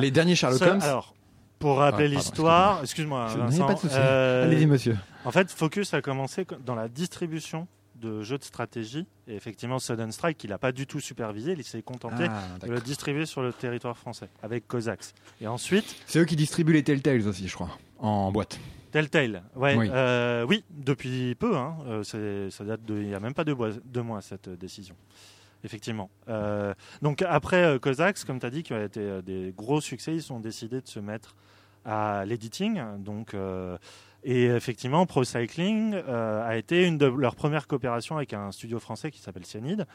les 0.00 0.10
derniers 0.10 0.34
Sherlock 0.36 0.60
Holmes. 0.62 0.80
alors, 0.82 1.14
pour 1.58 1.78
rappeler 1.78 2.04
Ah, 2.06 2.14
pardon, 2.14 2.16
l'histoire, 2.16 2.80
excuse-moi, 2.82 3.26
Vincent, 3.36 3.66
pas 3.66 3.74
de 3.74 3.78
souci. 3.78 3.94
euh, 3.96 4.44
Allez-y 4.44 4.66
monsieur. 4.66 4.96
En 5.24 5.30
fait, 5.32 5.50
Focus 5.50 5.94
a 5.94 6.02
commencé 6.02 6.44
co- 6.44 6.56
dans 6.64 6.74
la 6.74 6.88
distribution 6.88 7.66
de 7.96 8.22
jeux 8.22 8.36
de 8.38 8.44
stratégie. 8.44 9.06
Et 9.26 9.34
effectivement, 9.36 9.78
Sudden 9.78 10.12
Strike, 10.12 10.44
il 10.44 10.50
n'a 10.50 10.58
pas 10.58 10.70
du 10.72 10.86
tout 10.86 11.00
supervisé, 11.00 11.54
il 11.56 11.64
s'est 11.64 11.80
contenté 11.82 12.26
Ah, 12.28 12.66
de 12.66 12.70
le 12.70 12.80
distribuer 12.80 13.24
sur 13.24 13.40
le 13.42 13.52
territoire 13.54 13.96
français 13.96 14.28
avec 14.42 14.68
Cossacks. 14.68 15.14
Et 15.40 15.46
ensuite, 15.46 15.96
C'est 16.06 16.18
eux 16.18 16.24
qui 16.26 16.36
distribuent 16.36 16.74
les 16.74 16.82
Telltales 16.82 17.26
aussi, 17.26 17.48
je 17.48 17.54
crois, 17.54 17.70
en 17.98 18.30
boîte. 18.30 18.60
Telltale. 18.92 19.42
Ouais, 19.54 19.74
Oui. 19.76 19.88
euh, 19.90 20.44
oui, 20.46 20.62
depuis 20.70 21.34
peu. 21.34 21.56
Hein, 21.56 21.76
euh, 21.86 22.50
ça 22.50 22.64
date 22.64 22.84
de, 22.84 22.94
il 23.00 23.08
n'y 23.08 23.14
a 23.14 23.20
même 23.20 23.34
pas 23.34 23.44
deux 23.44 23.54
mois, 23.54 23.70
deux 23.84 24.02
mois 24.02 24.20
cette 24.22 24.48
euh, 24.48 24.56
décision. 24.56 24.94
Effectivement. 25.66 26.10
Euh, 26.28 26.74
donc 27.02 27.22
après 27.22 27.64
euh, 27.64 27.78
Cossacks, 27.80 28.24
comme 28.24 28.38
tu 28.38 28.46
as 28.46 28.50
dit, 28.50 28.62
qui 28.62 28.72
a 28.72 28.84
été 28.84 29.00
euh, 29.00 29.20
des 29.20 29.52
gros 29.56 29.80
succès, 29.80 30.14
ils 30.14 30.32
ont 30.32 30.38
décidé 30.38 30.80
de 30.80 30.86
se 30.86 31.00
mettre 31.00 31.34
à 31.84 32.24
l'editing. 32.24 32.80
Donc, 32.98 33.36
et 34.28 34.46
effectivement, 34.46 35.06
Pro 35.06 35.22
Cycling 35.22 35.94
euh, 35.94 36.44
a 36.46 36.56
été 36.56 36.84
une 36.84 36.98
de 36.98 37.06
leurs 37.06 37.36
premières 37.36 37.66
coopérations 37.68 38.16
avec 38.16 38.32
un 38.32 38.50
studio 38.50 38.80
français 38.80 39.10
qui 39.12 39.20
s'appelle 39.20 39.46
Cyanide, 39.46 39.86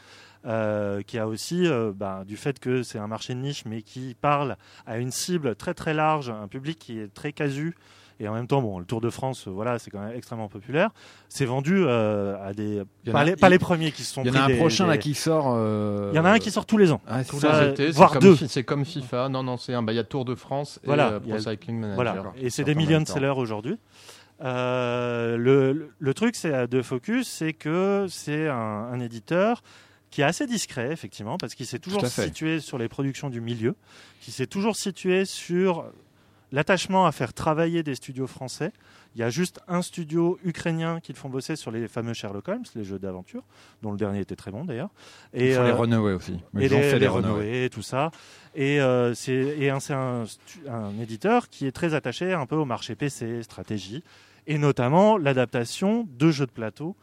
euh, 0.46 1.02
qui 1.02 1.17
a 1.20 1.28
aussi, 1.28 1.67
euh, 1.67 1.91
bah, 1.94 2.24
du 2.26 2.38
fait 2.38 2.58
que 2.60 2.82
c'est 2.82 2.98
un 2.98 3.08
marché 3.08 3.34
de 3.36 3.39
niche, 3.39 3.63
mais 3.65 3.82
qui 3.82 4.15
parle 4.20 4.56
à 4.88 4.98
une 5.00 5.12
cible 5.12 5.56
très 5.56 5.74
très 5.74 5.94
large, 5.94 6.30
un 6.30 6.48
public 6.48 6.80
qui 6.80 6.98
est 7.00 7.13
très 7.13 7.34
casu 7.34 7.76
Et 8.24 8.28
en 8.28 8.34
même 8.36 8.46
temps, 8.46 8.62
bon, 8.62 8.78
le 8.78 8.86
Tour 8.86 9.02
de 9.02 9.10
France, 9.10 9.48
voilà, 9.48 9.80
c'est 9.80 9.89
quand 9.89 10.00
même 10.00 10.15
extrêmement 10.15 10.48
populaire. 10.48 10.91
C'est 11.28 11.46
vendu 11.46 11.88
à 11.89 12.54
des 12.54 12.84
pas, 13.12 13.22
a- 13.22 13.24
les, 13.26 13.36
pas 13.36 13.48
il- 13.48 13.52
les 13.54 13.58
premiers 13.60 13.91
qui 13.91 14.04
se 14.04 14.13
sont 14.13 14.22
Il 14.24 14.28
y 14.28 14.32
en 14.32 14.36
a 14.39 14.44
un 14.44 14.48
des- 14.48 14.58
prochain 14.58 14.86
là 14.86 14.98
qui 15.00 15.15
sort. 15.15 15.46
Il 16.12 16.15
y 16.15 16.20
en 16.20 16.26
a 16.26 16.30
un 16.32 16.38
qui 16.38 16.52
sort 16.52 16.67
tous 16.67 16.78
les 16.78 16.91
ans. 16.91 17.02
Ah, 17.08 17.24
Tous 17.24 17.39
ça. 17.39 17.72
les 17.72 17.89
voire 17.91 18.12
comme 18.12 18.22
deux. 18.22 18.36
C'est 18.48 18.63
comme 18.63 18.86
FIFA. 18.86 19.28
Non, 19.30 19.41
non, 19.41 19.58
c'est 19.58 19.74
un. 19.74 19.82
bah, 19.82 19.91
Il 19.91 19.96
y 19.96 20.00
a 20.00 20.04
Tour 20.04 20.24
de 20.26 20.36
France 20.36 20.80
et 20.84 20.86
Voilà, 20.86 21.08
a 21.15 21.20
Pro 21.20 21.32
le- 21.34 21.39
Cycling 21.39 21.80
Manager. 21.80 21.96
Voilà, 21.96 22.32
et 22.39 22.52
c'est 22.52 22.63
des 22.63 22.76
millions 22.76 23.02
de 23.02 23.08
sellers 23.08 23.34
aujourd'hui. 23.36 23.78
Euh, 24.44 25.38
le, 25.38 26.14
truc 26.14 26.36
c'est 26.36 26.68
de 26.68 26.82
Focus, 26.82 27.28
c'est 27.28 27.54
que 27.54 28.08
c'est 28.10 28.48
un, 28.48 28.56
un 28.56 29.00
éditeur 29.00 29.62
qui 30.10 30.22
est 30.22 30.26
assez 30.26 30.46
discret, 30.46 30.92
effectivement, 30.92 31.38
parce 31.38 31.56
qu'il 31.56 31.66
s'est 31.66 31.80
toujours 31.80 32.06
situé 32.06 32.60
sur 32.60 32.78
les 32.78 32.90
productions 32.90 33.30
du 33.30 33.40
milieu, 33.40 33.76
qui 34.20 34.32
s'est 34.32 34.48
toujours 34.48 34.76
situé 34.76 35.26
sur 35.26 35.86
l'attachement 36.52 37.06
à 37.06 37.12
faire 37.12 37.34
travailler 37.34 37.82
des 37.82 37.96
studios 37.96 38.28
français. 38.28 38.72
Il 39.16 39.22
y 39.22 39.24
a 39.24 39.30
juste 39.30 39.60
un 39.68 39.82
studio 39.82 40.38
ukrainien 40.44 41.00
qui 41.02 41.12
le 41.12 41.18
font 41.18 41.30
bosser 41.30 41.56
sur 41.56 41.72
les 41.72 41.88
fameux 41.88 42.14
Sherlock 42.14 42.48
Holmes, 42.48 42.64
les 42.76 42.84
jeux 42.84 43.00
d'aventure, 43.00 43.44
dont 43.82 43.92
le 43.92 43.98
dernier 43.98 44.20
était 44.20 44.36
très 44.36 44.52
bon 44.52 44.64
d'ailleurs. 44.64 44.90
Et 45.34 45.50
les 45.50 45.56
euh, 45.56 45.76
Runaway 45.76 46.14
aussi. 46.14 46.40
et 46.58 46.70
les, 46.70 46.82
fait 46.82 47.00
les. 47.00 47.08
Runaway, 47.08 47.70
tout 47.70 47.82
ça. 47.82 48.12
Et 48.56 48.80
euh, 48.82 49.14
c'est 49.14 49.70
un 49.70 51.00
éditeur 51.02 51.50
qui 51.50 51.68
est 51.68 51.72
très 51.72 51.94
attaché 51.94 52.34
un 52.34 52.46
peu 52.46 52.56
au 52.56 52.66
marché 52.66 52.96
PC, 52.96 53.44
stratégie, 53.44 54.04
et 54.52 54.58
notamment 54.58 55.18
l'adaptation 55.18 56.10
de 56.20 56.30
jeux 56.30 56.46
de 56.46 56.52
plateau, 56.52 56.98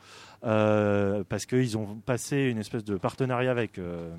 euh, 0.44 1.24
parce 1.30 1.46
qu'ils 1.46 1.78
ont 1.78 1.96
passé 2.04 2.36
une 2.50 2.58
espèce 2.58 2.84
de 2.84 2.96
partenariat 2.96 3.50
avec. 3.50 3.78
euh, 3.78 4.14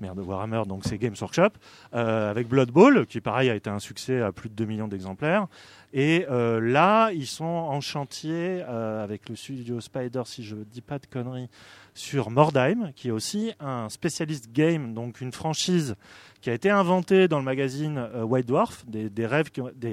Merde, 0.00 0.18
Warhammer, 0.18 0.62
donc 0.66 0.82
c'est 0.84 0.98
Games 0.98 1.14
Workshop, 1.20 1.50
euh, 1.94 2.28
avec 2.28 2.48
Blood 2.48 2.72
Bowl, 2.72 3.06
qui 3.06 3.20
pareil 3.20 3.48
a 3.48 3.54
été 3.54 3.70
un 3.70 3.78
succès 3.78 4.20
à 4.20 4.32
plus 4.32 4.48
de 4.48 4.54
2 4.54 4.64
millions 4.64 4.88
d'exemplaires. 4.88 5.46
Et 5.92 6.26
euh, 6.28 6.58
là, 6.60 7.12
ils 7.12 7.28
sont 7.28 7.44
en 7.44 7.80
chantier 7.80 8.62
avec 8.62 9.28
le 9.28 9.36
studio 9.36 9.80
Spider, 9.80 10.22
si 10.24 10.42
je 10.42 10.56
ne 10.56 10.64
dis 10.64 10.80
pas 10.80 10.98
de 10.98 11.06
conneries, 11.06 11.48
sur 11.94 12.30
Mordheim, 12.30 12.90
qui 12.96 13.08
est 13.08 13.12
aussi 13.12 13.52
un 13.60 13.88
spécialiste 13.90 14.50
game, 14.52 14.92
donc 14.92 15.20
une 15.20 15.30
franchise 15.30 15.94
qui 16.40 16.50
a 16.50 16.54
été 16.54 16.68
inventée 16.68 17.28
dans 17.28 17.38
le 17.38 17.44
magazine 17.44 18.04
White 18.24 18.48
Dwarf, 18.48 18.84
des 18.88 19.26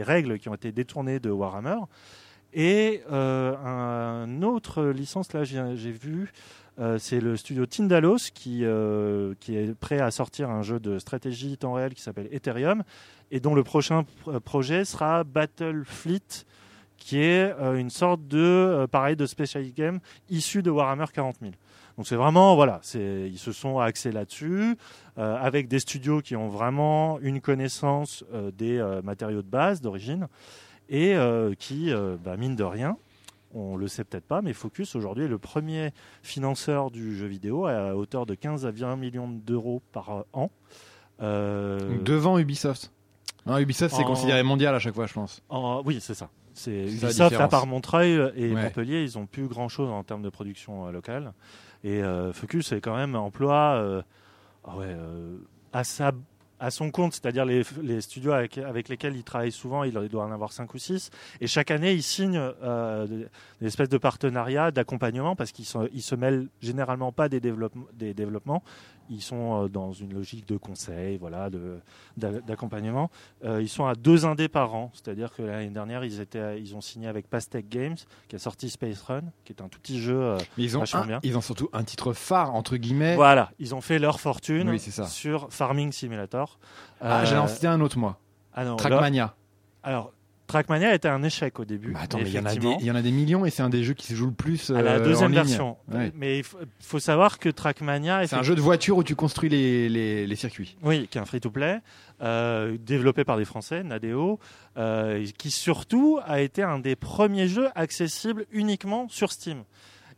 règles 0.02 0.40
qui 0.40 0.50
ont 0.50 0.56
été 0.56 0.72
détournées 0.72 1.20
de 1.20 1.30
Warhammer. 1.30 1.82
Et 2.54 3.04
euh, 3.12 3.56
un 3.58 4.42
autre 4.42 4.86
licence, 4.86 5.34
là 5.34 5.44
j'ai 5.44 5.92
vu, 5.92 6.32
euh, 6.80 6.98
c'est 6.98 7.20
le 7.20 7.38
studio 7.38 7.66
Tindalos 7.66 8.32
qui, 8.34 8.62
euh, 8.64 9.34
qui 9.40 9.56
est 9.56 9.76
prêt 9.78 10.00
à 10.00 10.12
sortir 10.12 10.50
un 10.50 10.62
jeu 10.64 10.80
de 10.80 10.98
stratégie 10.98 11.58
temps 11.58 11.74
réel 11.74 11.94
qui 11.94 12.02
s'appelle 12.02 12.28
Ethereum 12.32 12.84
et 13.32 13.40
dont 13.40 13.54
le 13.54 13.64
prochain 13.64 14.06
pr- 14.26 14.40
projet 14.40 14.86
sera 14.86 15.24
Battlefleet 15.24 16.46
qui 16.98 17.20
est 17.20 17.54
euh, 17.60 17.76
une 17.76 17.90
sorte 17.90 18.28
de 18.28 18.40
euh, 18.40 18.88
pareil 18.88 19.16
de 19.16 19.26
special 19.26 19.66
game 19.72 20.00
issu 20.30 20.64
de 20.64 20.72
Warhammer 20.72 21.06
40 21.14 21.36
000. 21.42 21.52
Donc 21.98 22.08
c'est 22.08 22.16
vraiment 22.16 22.56
voilà, 22.56 22.80
ils 22.96 23.38
se 23.38 23.52
sont 23.52 23.80
axés 23.80 24.12
là-dessus 24.12 24.76
euh, 25.18 25.36
avec 25.36 25.68
des 25.68 25.80
studios 25.80 26.22
qui 26.22 26.36
ont 26.38 26.48
vraiment 26.48 27.20
une 27.20 27.42
connaissance 27.42 28.24
euh, 28.34 28.52
des 28.52 28.78
euh, 28.80 29.02
matériaux 29.02 29.42
de 29.42 29.50
base 29.50 29.82
d'origine 29.82 30.28
et 30.90 31.16
euh, 31.16 31.54
qui 31.58 31.92
euh, 31.94 32.18
bah, 32.24 32.36
mine 32.38 32.56
de 32.56 32.64
rien 32.64 32.98
on 33.56 33.78
le 33.78 33.88
sait 33.88 34.04
peut-être 34.04 34.28
pas, 34.28 34.44
mais 34.44 34.54
Focus 34.54 34.96
aujourd'hui 34.96 35.24
est 35.26 35.28
le 35.28 35.40
premier 35.40 35.92
financeur 36.22 36.92
du 36.92 37.18
jeu 37.18 37.26
vidéo 37.26 37.66
à 37.66 37.96
hauteur 37.96 38.28
de 38.28 38.36
15 38.36 38.68
à 38.68 38.72
20 38.72 38.96
millions 38.96 39.28
d'euros 39.28 39.82
par 39.92 40.26
an. 40.34 40.52
Euh, 41.22 41.98
Devant 42.04 42.38
Ubisoft. 42.38 42.92
Hein, 43.48 43.58
Ubisoft, 43.60 43.96
c'est 43.96 44.04
En- 44.04 44.08
considéré 44.08 44.44
mondial 44.44 44.76
à 44.76 44.80
chaque 44.80 44.94
fois, 44.94 45.08
je 45.08 45.14
pense. 45.14 45.42
en- 45.50 45.82
oui, 45.84 45.98
c'est 46.00 46.14
ça. 46.14 46.30
C'est 46.54 46.86
Ubisoft, 46.86 47.34
à 47.40 47.48
part 47.48 47.66
Montreuil 47.66 48.12
et 48.36 48.54
Ouais. 48.54 48.62
Montpellier, 48.64 49.02
ils 49.02 49.18
ont 49.18 49.26
plus 49.26 49.48
grand 49.48 49.68
chose 49.68 49.90
en 49.90 50.04
termes 50.04 50.22
de 50.22 50.30
production 50.30 50.92
locale. 50.92 51.34
Et 51.84 52.02
Focus 52.34 52.72
est 52.74 52.82
quand 52.82 52.96
même 52.96 53.16
emploie 53.16 53.78
euh, 53.78 54.02
ah 54.66 54.78
ouais, 54.78 54.96
à, 55.74 55.84
sa, 55.84 56.12
à 56.60 56.72
son 56.72 56.92
compte, 56.92 57.14
c'est-à-dire 57.14 57.46
les, 57.46 57.64
les 57.82 58.02
studios 58.02 58.32
avec, 58.32 58.58
avec 58.58 58.90
lesquels 58.90 59.16
il 59.16 59.24
travaille 59.24 59.52
souvent, 59.52 59.84
il 59.84 59.94
doit 59.94 60.24
en 60.24 60.32
avoir 60.32 60.52
5 60.52 60.74
ou 60.74 60.78
6. 60.78 61.10
Et 61.42 61.48
chaque 61.48 61.72
année, 61.72 61.94
il 61.94 62.04
signe 62.04 62.38
euh, 62.38 63.08
des, 63.62 63.68
espèces 63.68 63.90
de 63.90 63.98
partenariats, 63.98 64.72
d'accompagnement, 64.72 65.36
parce 65.36 65.52
sont- 65.66 65.88
ils 65.94 66.02
se 66.02 66.16
mêlent 66.16 66.48
généralement 66.62 67.12
pas 67.12 67.30
des, 67.30 67.40
des 67.40 68.14
développements. 68.14 68.64
Ils 69.10 69.22
sont 69.22 69.64
euh, 69.64 69.68
dans 69.68 69.92
une 69.92 70.14
logique 70.14 70.48
de 70.48 70.56
conseil, 70.58 71.18
voilà, 71.18 71.50
d'accompagnement. 72.18 73.10
Euh, 73.44 73.62
ils 73.62 73.70
sont 73.70 73.86
à 73.86 73.96
deux 73.96 74.26
indés 74.26 74.48
par 74.48 74.76
an, 74.76 74.92
c'est-à-dire 74.94 75.34
que 75.34 75.42
l'année 75.42 75.70
dernière, 75.70 76.04
ils, 76.06 76.20
étaient, 76.20 76.62
ils 76.62 76.76
ont 76.76 76.82
signé 76.82 77.08
avec 77.08 77.28
Pastec 77.28 77.68
Games, 77.70 77.96
qui 78.28 78.36
a 78.36 78.40
sorti 78.40 78.70
Space 78.70 79.02
Run, 79.02 79.22
qui 79.46 79.54
est 79.54 79.62
un 79.62 79.68
tout 79.68 79.80
petit 79.80 80.00
jeu. 80.00 80.20
euh, 80.22 80.38
Mais 80.58 80.64
ils 80.64 80.78
ont, 80.78 80.84
un- 80.94 81.06
bien. 81.06 81.20
ils 81.24 81.38
ont 81.38 81.42
surtout 81.42 81.70
un 81.74 81.84
titre 81.84 82.14
phare, 82.14 82.54
entre 82.56 82.78
guillemets. 82.78 83.16
Voilà, 83.16 83.52
ils 83.60 83.74
ont 83.76 83.82
fait 83.82 84.00
leur 84.00 84.20
fortune 84.20 84.70
Oui, 84.70 84.80
c'est 84.80 84.92
ça. 84.92 85.06
sur 85.06 85.52
Farming 85.52 85.92
Simulator. 85.92 86.60
Ah, 87.02 87.22
Euh, 87.22 87.26
j'allais 87.26 87.42
en 87.42 87.48
citer 87.48 87.68
un 87.68 87.82
autre, 87.82 87.98
moi. 87.98 88.20
ah 88.54 88.64
non, 88.66 88.72
là- 88.72 88.78
Trackmania. 88.78 89.36
alors, 89.84 90.12
Trackmania 90.50 90.96
était 90.96 91.08
un 91.08 91.22
échec 91.22 91.60
au 91.60 91.66
début. 91.66 91.92
Bah, 91.92 92.00
attends, 92.04 92.18
mais 92.18 92.24
il 92.26 92.34
y, 92.34 92.40
en 92.40 92.46
a 92.46 92.50
des, 92.50 92.58
effectivement. 92.58 92.78
il 92.80 92.86
y 92.88 92.92
en 92.92 92.96
a 92.96 93.02
des 93.04 93.12
millions 93.12 93.46
et 93.46 93.52
c'est 93.52 93.62
un 93.62 93.70
des 93.70 93.84
jeux 93.84 93.94
qui 93.94 94.08
se 94.08 94.16
joue 94.16 94.26
le 94.26 94.34
plus. 94.34 94.72
à 94.72 94.82
la 94.82 94.94
euh, 94.94 95.00
en 95.00 95.04
deuxième 95.04 95.32
ligne. 95.32 95.44
version. 95.44 95.78
Ouais. 95.94 96.12
Mais 96.16 96.40
il 96.40 96.44
faut, 96.44 96.58
faut 96.82 97.00
savoir 97.00 97.38
que 97.38 97.50
Trackmania, 97.50 98.26
C'est 98.28 98.36
un 98.36 98.42
jeu 98.44 98.56
de 98.56 98.62
voiture 98.62 98.98
où 98.98 99.04
tu 99.04 99.16
construis 99.16 99.48
les, 99.48 99.88
les, 99.90 100.26
les 100.26 100.36
circuits. 100.36 100.76
Oui, 100.82 101.08
qui 101.10 101.20
est 101.20 101.22
un 101.22 101.26
free-to-play, 101.26 101.80
euh, 102.22 102.78
développé 102.80 103.24
par 103.24 103.38
des 103.38 103.46
Français, 103.46 103.84
Nadeo, 103.84 104.40
euh, 104.78 105.24
qui 105.38 105.52
surtout 105.52 106.20
a 106.26 106.42
été 106.42 106.64
un 106.64 106.80
des 106.80 106.96
premiers 106.96 107.48
jeux 107.48 107.70
accessibles 107.76 108.46
uniquement 108.52 109.08
sur 109.08 109.32
Steam. 109.32 109.64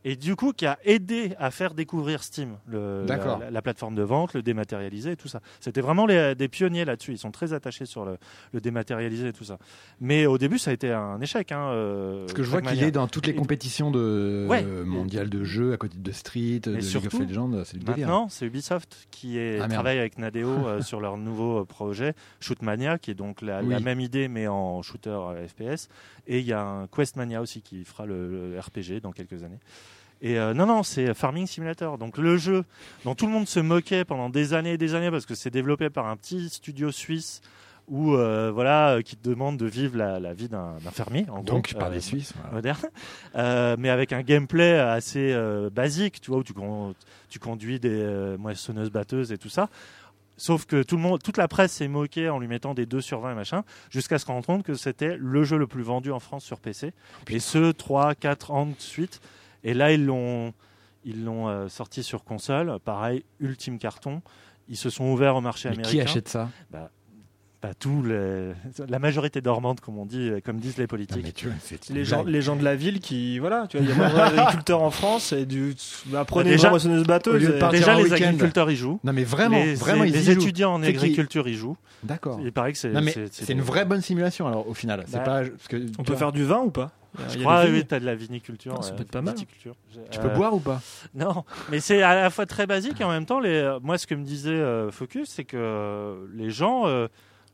Et 0.04 0.16
du 0.16 0.36
coup, 0.36 0.52
qui 0.54 0.66
a 0.66 0.80
aidé 0.84 1.34
à 1.38 1.52
faire 1.52 1.74
découvrir 1.74 2.24
Steam, 2.24 2.58
le- 2.68 3.06
la, 3.08 3.52
la 3.52 3.62
plateforme 3.62 3.94
de 3.96 4.02
vente, 4.02 4.34
le 4.34 4.42
dématérialisé 4.42 5.12
et 5.12 5.16
tout 5.16 5.28
ça. 5.28 5.42
C'était 5.60 5.82
vraiment 5.82 6.06
les- 6.08 6.34
des 6.36 6.48
pionniers 6.48 6.86
là-dessus. 6.86 7.12
Ils 7.12 7.18
sont 7.20 7.30
très 7.32 7.54
attachés 7.54 7.86
sur 7.86 8.04
le, 8.06 8.18
le 8.52 8.62
dématérialisé 8.62 9.28
et 9.28 9.34
tout 9.34 9.44
ça. 9.44 9.58
Mais 10.00 10.26
au 10.26 10.38
début, 10.40 10.58
ça 10.58 10.72
a 10.72 10.74
été 10.74 10.92
un 10.92 11.22
échec. 11.22 11.52
Hein, 11.52 11.70
euh, 11.72 12.22
Parce 12.26 12.34
que 12.34 12.42
je 12.44 12.50
vois 12.50 12.62
qu'il 12.62 12.82
est 12.84 12.92
dans 12.92 13.08
toutes 13.08 13.28
les 13.28 13.34
Et- 13.34 13.36
compétitions 13.36 13.92
de 13.92 14.48
Ouais. 14.50 14.64
euh, 14.66 14.84
mondiales 14.86 15.30
de 15.30 15.44
jeux, 15.44 15.74
à 15.74 15.78
côté 15.78 15.98
de 16.00 16.12
Street, 16.12 16.60
de 16.64 16.72
League 16.72 16.82
surtout, 16.82 17.22
of 17.22 17.28
Legends, 17.30 17.52
c'est. 17.66 17.82
Maintenant, 17.88 18.28
c'est 18.30 18.46
Ubisoft 18.48 19.08
qui 19.12 19.38
est, 19.38 19.60
Ah, 19.62 19.68
travaille 19.68 20.00
avec 20.00 20.18
Nadeo 20.18 20.48
euh, 20.68 20.82
sur 20.82 21.00
leur 21.00 21.18
nouveau 21.18 21.64
projet 21.66 22.14
Shootmania, 22.40 22.98
qui 22.98 23.12
est 23.12 23.16
donc 23.16 23.42
la, 23.42 23.62
même 23.62 24.00
idée 24.00 24.28
mais 24.28 24.48
en 24.48 24.82
shooter 24.82 25.18
FPS. 25.48 25.90
Et 26.34 26.39
il 26.39 26.46
y 26.46 26.54
a 26.54 26.62
un 26.63 26.88
Questmania 26.88 27.41
aussi 27.41 27.62
qui 27.62 27.84
fera 27.84 28.06
le, 28.06 28.52
le 28.54 28.60
RPG 28.60 29.02
dans 29.02 29.12
quelques 29.12 29.44
années. 29.44 29.60
Et 30.22 30.39
euh, 30.39 30.54
non, 30.54 30.65
non, 30.65 30.82
c'est 30.84 31.13
Farming 31.13 31.46
Simulator. 31.46 31.98
Donc 31.98 32.17
le 32.17 32.38
jeu 32.38 32.63
dont 33.04 33.15
tout 33.15 33.26
le 33.26 33.32
monde 33.34 33.48
se 33.48 33.60
moquait 33.60 34.06
pendant 34.06 34.30
des 34.30 34.54
années 34.54 34.74
et 34.74 34.78
des 34.78 34.96
années 34.96 35.12
parce 35.12 35.26
que 35.26 35.36
c'est 35.36 35.50
développé 35.50 35.89
par 35.89 36.06
un 36.08 36.15
petit 36.15 36.48
studio 36.50 36.89
suisse 36.91 37.41
où 37.88 38.13
euh, 38.13 38.52
voilà 38.54 38.91
euh, 38.91 39.02
qui 39.02 39.17
te 39.17 39.28
demande 39.28 39.58
de 39.58 39.65
vivre 39.65 39.98
la, 39.98 40.20
la 40.22 40.34
vie 40.34 40.48
d'un 40.48 40.78
fermier. 40.94 41.26
En 41.30 41.41
Donc, 41.44 41.72
gros, 41.72 41.80
par 41.80 41.89
euh, 41.89 41.94
des 41.96 42.00
Suisses. 42.00 42.32
voilà. 42.36 42.54
moderne, 42.56 42.80
euh, 43.36 43.76
mais 43.78 43.89
avec 43.89 44.13
un 44.13 44.22
gameplay 44.22 44.78
assez 44.80 45.36
basique, 45.74 46.22
tu 46.22 46.30
vois, 46.32 46.39
où 46.39 46.44
tu, 46.44 46.54
con- 46.54 46.94
tu 47.28 47.39
conduis 47.39 47.80
des 47.80 48.36
moissonneuses 48.39 48.91
batteuses 48.91 49.32
et 49.34 49.38
tout 49.38 49.50
ça. 49.50 49.70
Sauf 50.38 50.65
que 50.65 50.82
tout 50.82 50.96
le 50.96 51.02
monde, 51.04 51.22
toute 51.22 51.38
la 51.38 51.48
presse 51.48 51.72
s'est 51.74 51.88
moquée 51.88 52.30
en 52.30 52.39
lui 52.39 52.48
mettant 52.48 52.74
des 52.74 52.86
2 52.86 53.00
sur 53.02 53.20
20 53.20 53.34
et 53.34 53.36
machin, 53.36 53.63
jusqu'à 53.91 54.17
se 54.17 54.26
rendre 54.26 54.46
compte 54.46 54.63
que 54.63 54.74
c'était 54.74 55.15
le 55.17 55.44
jeu 55.44 55.58
le 55.58 55.67
plus 55.67 55.84
vendu 55.84 56.12
en 56.12 56.20
France 56.20 56.44
sur 56.44 56.60
PC. 56.60 56.94
Et 57.30 57.39
ce, 57.39 57.72
3, 57.72 58.15
4 58.15 58.52
ans 58.52 58.65
de 58.65 58.74
suite. 58.80 59.22
Et 59.63 59.74
là, 59.76 59.91
ils 59.91 60.04
l'ont, 60.06 60.54
ils 61.04 61.24
l'ont 61.24 61.48
euh, 61.48 61.67
sorti 61.67 62.02
sur 62.02 62.24
console. 62.24 62.80
Pareil, 62.84 63.24
ultime 63.39 63.78
carton. 63.78 64.22
Ils 64.67 64.78
se 64.78 64.89
sont 64.89 65.06
ouverts 65.06 65.36
au 65.36 65.41
marché 65.41 65.70
Mais 65.70 65.76
américain. 65.76 65.91
qui 65.91 66.02
achète 66.02 66.30
ça? 66.30 66.50
Bah, 66.72 66.89
tout 67.80 68.02
les- 68.04 68.54
la 68.89 68.97
majorité 69.00 69.39
dormante, 69.41 69.82
comme 69.82 69.97
on 70.00 70.06
dit, 70.06 70.32
comme 70.43 70.58
disent 70.58 70.78
les 70.78 70.84
Non, 70.84 70.88
politiques. 70.88 71.34
tu 71.36 71.47
vois, 71.47 71.56
Les 71.91 72.04
gens, 72.06 72.24
les 72.24 72.41
gens 72.41 72.56
de 72.56 72.63
la 72.63 72.76
ville 72.76 73.00
qui, 73.00 73.38
voilà, 73.39 73.67
tu 73.69 73.78
vois, 73.78 73.86
il 73.86 73.89
y 73.89 73.93
a 73.93 73.95
moins 73.95 74.13
d'agriculteurs 74.13 74.82
en 74.82 74.89
France 74.91 75.32
et 75.32 75.45
du, 75.45 75.76
bah, 76.08 76.26
prenez 76.26 76.50
Déjà- 76.52 76.67
une 76.67 76.71
moissonneuse 76.71 77.02
au 77.02 77.06
batteuse. 77.06 77.41
lieu 77.41 77.50
de 77.60 77.63
et- 77.65 77.69
Déjà, 77.71 77.95
les 77.95 78.12
agriculteurs 78.13 78.71
y 78.71 78.76
jouent. 78.76 79.00
Non, 79.04 79.13
mais 79.13 79.24
vraiment, 79.24 79.58
les, 79.58 79.76
vraiment, 79.76 80.04
les- 80.04 80.10
y 80.19 80.24
jouent. 80.24 80.32
étudiants 80.41 80.74
en 80.74 80.84
agriculture 80.84 81.47
y 81.47 81.54
jouent. 81.54 81.78
D'accord. 82.04 82.39
Il 82.43 82.52
paraît 82.52 82.71
que 82.74 82.80
c'est. 82.80 82.89
Non, 82.89 83.02
mais 83.02 83.12
c'est- 83.12 83.32
c'est 83.32 83.54
une 83.54 83.62
vraie 83.62 83.86
bonne 83.86 84.02
simulation, 84.02 84.47
alors, 84.47 84.67
au 84.67 84.74
final. 84.74 85.04
C'est 85.08 85.17
Bah, 85.17 85.24
pas. 85.24 85.41
Parce 85.41 85.67
que, 85.67 85.78
On 86.00 86.04
peut 86.04 86.15
faire 86.15 86.32
du 86.32 86.43
vin 86.43 86.62
ou 86.62 86.71
pas 86.71 86.91
Je 87.30 87.38
crois, 87.39 87.65
oui, 87.65 87.71
vignes. 87.74 87.84
t'as 87.84 88.00
de 88.00 88.06
la 88.06 88.15
viniculture. 88.15 88.84
Ça 88.84 88.91
euh, 88.91 88.95
peut 88.95 89.02
être 89.04 89.12
pas 89.12 89.21
mal. 89.21 89.36
Tu 89.36 89.69
Euh, 89.69 90.21
peux 90.21 90.30
boire 90.30 90.54
ou 90.56 90.60
pas 90.60 90.82
Non, 91.13 91.43
mais 91.69 91.80
c'est 91.80 92.02
à 92.02 92.15
la 92.15 92.30
fois 92.32 92.45
très 92.47 92.65
basique 92.65 93.00
et 93.02 93.04
en 93.04 93.10
même 93.12 93.26
temps, 93.26 93.39
les, 93.39 93.78
moi, 93.84 93.97
ce 94.00 94.08
que 94.08 94.15
me 94.15 94.24
disait 94.24 94.50
euh, 94.50 94.89
Focus, 94.91 95.30
c'est 95.30 95.43
que 95.43 96.28
les 96.34 96.50
gens, 96.50 96.88
euh, 96.88 97.08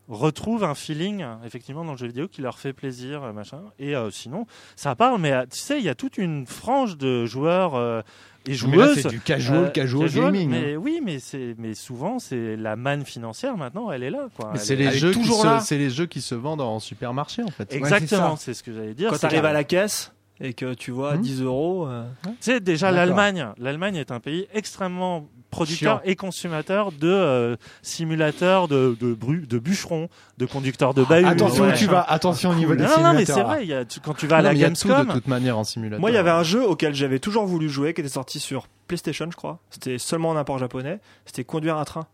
retrouvent 0.07 0.63
un 0.63 0.75
feeling 0.75 1.25
effectivement 1.45 1.83
dans 1.83 1.91
le 1.93 1.97
jeu 1.97 2.07
vidéo 2.07 2.27
qui 2.27 2.41
leur 2.41 2.59
fait 2.59 2.73
plaisir, 2.73 3.23
euh, 3.23 3.33
machin. 3.33 3.61
Et 3.79 3.95
euh, 3.95 4.09
sinon, 4.11 4.45
ça 4.75 4.95
parle, 4.95 5.19
mais 5.19 5.31
euh, 5.33 5.45
tu 5.51 5.59
sais, 5.59 5.79
il 5.79 5.83
y 5.85 5.89
a 5.89 5.95
toute 5.95 6.17
une 6.17 6.45
frange 6.47 6.97
de 6.97 7.25
joueurs 7.25 7.75
euh, 7.75 8.01
et 8.45 8.51
Mais 8.51 8.77
là, 8.77 8.85
joueuses. 8.87 9.01
c'est 9.01 9.09
du 9.09 9.19
casual, 9.19 9.65
euh, 9.65 9.69
casual, 9.69 10.09
gaming. 10.09 10.53
hein. 10.53 10.59
Mais 10.61 10.75
oui, 10.77 11.01
mais 11.03 11.19
c'est, 11.19 11.55
mais 11.57 11.73
souvent, 11.73 12.19
c'est 12.19 12.55
la 12.55 12.75
manne 12.77 13.03
financière 13.03 13.57
maintenant, 13.57 13.91
elle 13.91 14.03
est 14.03 14.09
là, 14.09 14.27
quoi. 14.35 14.53
C'est 14.55 14.73
est- 14.73 14.77
les 14.77 14.91
jeux 14.91 15.11
qui 15.11 15.19
toujours 15.19 15.45
c'est 15.61 15.77
les 15.77 15.89
jeux 15.89 16.05
qui 16.05 16.21
se 16.21 16.35
vendent 16.35 16.61
en 16.61 16.79
supermarché 16.79 17.43
en 17.43 17.49
fait. 17.51 17.73
Exactement, 17.73 18.37
c'est 18.37 18.45
c'est 18.45 18.53
ce 18.53 18.63
que 18.63 18.71
j'allais 18.73 18.93
dire. 18.93 19.09
Quand 19.09 19.15
c'est 19.15 19.21
t'arrives 19.27 19.43
la- 19.43 19.49
à 19.49 19.53
la 19.53 19.63
caisse 19.65 20.13
et 20.39 20.53
que 20.53 20.73
tu 20.75 20.91
vois 20.91 21.17
Hmm. 21.17 21.21
10 21.21 21.41
euros, 21.41 21.87
euh, 21.87 22.05
Tu 22.25 22.31
sais, 22.39 22.59
déjà, 22.61 22.91
D'accord. 22.91 22.97
l'Allemagne, 23.07 23.47
l'Allemagne 23.57 23.95
est 23.97 24.11
un 24.11 24.19
pays 24.21 24.47
extrêmement 24.53 25.27
producteur 25.49 25.99
Chiant. 25.99 26.11
et 26.11 26.15
consommateur 26.15 26.91
de 26.91 27.07
euh, 27.07 27.55
simulateurs 27.81 28.67
de, 28.67 28.95
de, 28.99 29.13
bru- 29.13 29.47
de 29.47 29.59
bûcherons, 29.59 30.09
de 30.37 30.45
conducteurs 30.45 30.93
de 30.93 31.03
bahut. 31.03 31.25
Attention 31.25 31.63
où 31.63 31.67
ouais. 31.67 31.73
tu 31.75 31.85
vas, 31.85 32.01
attention 32.01 32.49
au 32.51 32.55
niveau 32.55 32.75
des 32.75 32.83
Non, 32.83 32.89
non, 32.97 33.03
non, 33.03 33.13
mais 33.13 33.19
c'est 33.25 33.33
simulateurs. 33.33 33.47
vrai, 33.47 33.63
il 33.63 33.69
y 33.69 33.73
a- 33.73 33.85
tu- 33.85 33.99
quand 33.99 34.13
tu 34.13 34.27
vas 34.27 34.37
à 34.37 34.41
la 34.41 34.49
a 34.49 34.53
tout 34.53 34.59
Gamescom, 34.59 35.07
de 35.07 35.11
toute 35.13 35.27
manière 35.27 35.57
en 35.57 35.63
simulateur. 35.63 35.99
Moi, 35.99 36.11
il 36.11 36.15
y 36.15 36.17
avait 36.17 36.29
un 36.29 36.43
jeu 36.43 36.63
auquel 36.65 36.93
j'avais 36.93 37.19
toujours 37.19 37.45
voulu 37.45 37.69
jouer, 37.69 37.93
qui 37.93 38.01
était 38.01 38.09
sorti 38.09 38.39
sur 38.39 38.67
PlayStation, 38.87 39.27
je 39.31 39.35
crois. 39.37 39.59
C'était 39.69 39.97
seulement 39.97 40.29
en 40.29 40.35
import 40.35 40.57
japonais. 40.59 40.99
C'était 41.25 41.43
conduire 41.43 41.77
un 41.77 41.85
train. 41.85 42.07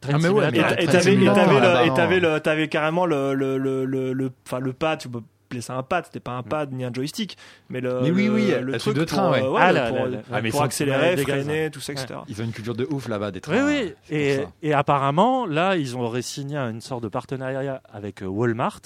Train 0.00 0.14
Ah, 0.14 0.18
mais 0.18 0.28
ouais, 0.28 0.50
mais 0.50 0.58
et 0.58 0.86
t'avais, 2.42 2.68
carrément 2.68 3.06
le, 3.06 3.34
le, 3.34 3.56
le, 3.58 3.84
le, 3.84 4.12
le- 4.12 4.32
enfin, 4.46 4.58
le 4.58 4.72
pad, 4.72 4.98
tu 4.98 5.08
peux 5.08 5.18
appeler 5.18 5.28
ça 5.60 5.74
un 5.74 5.82
pad, 5.82 6.04
c'était 6.06 6.20
pas 6.20 6.32
un 6.32 6.42
pad 6.42 6.72
ni 6.72 6.84
un 6.84 6.92
joystick, 6.92 7.36
mais 7.68 7.80
le, 7.80 8.00
Mais 8.02 8.10
oui, 8.10 8.26
le, 8.26 8.32
oui, 8.32 8.46
le 8.60 8.72
la 8.72 8.78
truc 8.78 8.96
de 8.96 9.04
train, 9.04 9.24
pour, 9.38 9.52
ouais. 9.52 9.58
euh, 9.58 9.60
Ah, 9.60 9.72
là, 9.72 9.88
pour, 9.88 9.98
là, 9.98 10.06
là. 10.08 10.18
Ah, 10.32 10.40
pour 10.50 10.62
accélérer, 10.62 11.14
ouais, 11.16 11.22
freiner, 11.22 11.70
tout 11.70 11.80
ça, 11.80 11.92
etc. 11.92 12.20
Ils 12.28 12.40
ont 12.40 12.44
une 12.44 12.52
culture 12.52 12.74
de 12.74 12.86
ouf 12.90 13.08
là-bas 13.08 13.30
des 13.30 13.40
trains. 13.40 13.66
Oui, 13.66 13.82
oui. 13.84 13.94
c'est 14.08 14.46
Et, 14.62 14.72
apparemment, 14.72 15.46
là, 15.46 15.76
ils 15.76 15.94
auraient 15.96 16.22
signé 16.22 16.56
une 16.56 16.80
sorte 16.80 17.02
de 17.02 17.08
partenariat 17.08 17.82
avec 17.92 18.22
euh, 18.22 18.26
Walmart. 18.26 18.80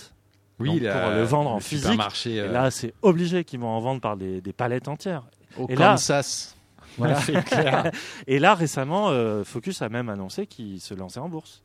Oui, 0.59 0.71
donc, 0.75 0.83
la- 0.83 1.01
pour 1.01 1.11
le 1.11 1.23
vendre 1.23 1.51
en 1.51 1.61
physique. 1.61 2.01
Et 2.27 2.41
euh, 2.41 2.51
là, 2.51 2.71
c'est 2.71 2.95
obligé 3.03 3.45
qu'ils 3.45 3.61
vont 3.61 3.69
en 3.69 3.81
vendre 3.81 4.01
par 4.01 4.17
des, 4.17 4.41
des 4.41 4.53
palettes 4.55 4.89
entières. 4.89 5.23
Au 5.59 5.67
et 5.69 5.77
là- 5.77 5.91
Kansas. 5.93 6.57
voilà, 6.99 7.21
clair. 7.45 7.91
Et 8.27 8.39
là, 8.39 8.55
récemment, 8.55 9.11
euh, 9.11 9.45
Focus 9.45 9.83
a 9.83 9.91
même 9.91 10.09
annoncé 10.09 10.47
qu'il 10.47 10.81
se 10.81 10.95
lançait 10.95 11.21
en 11.21 11.29
bourse. 11.29 11.61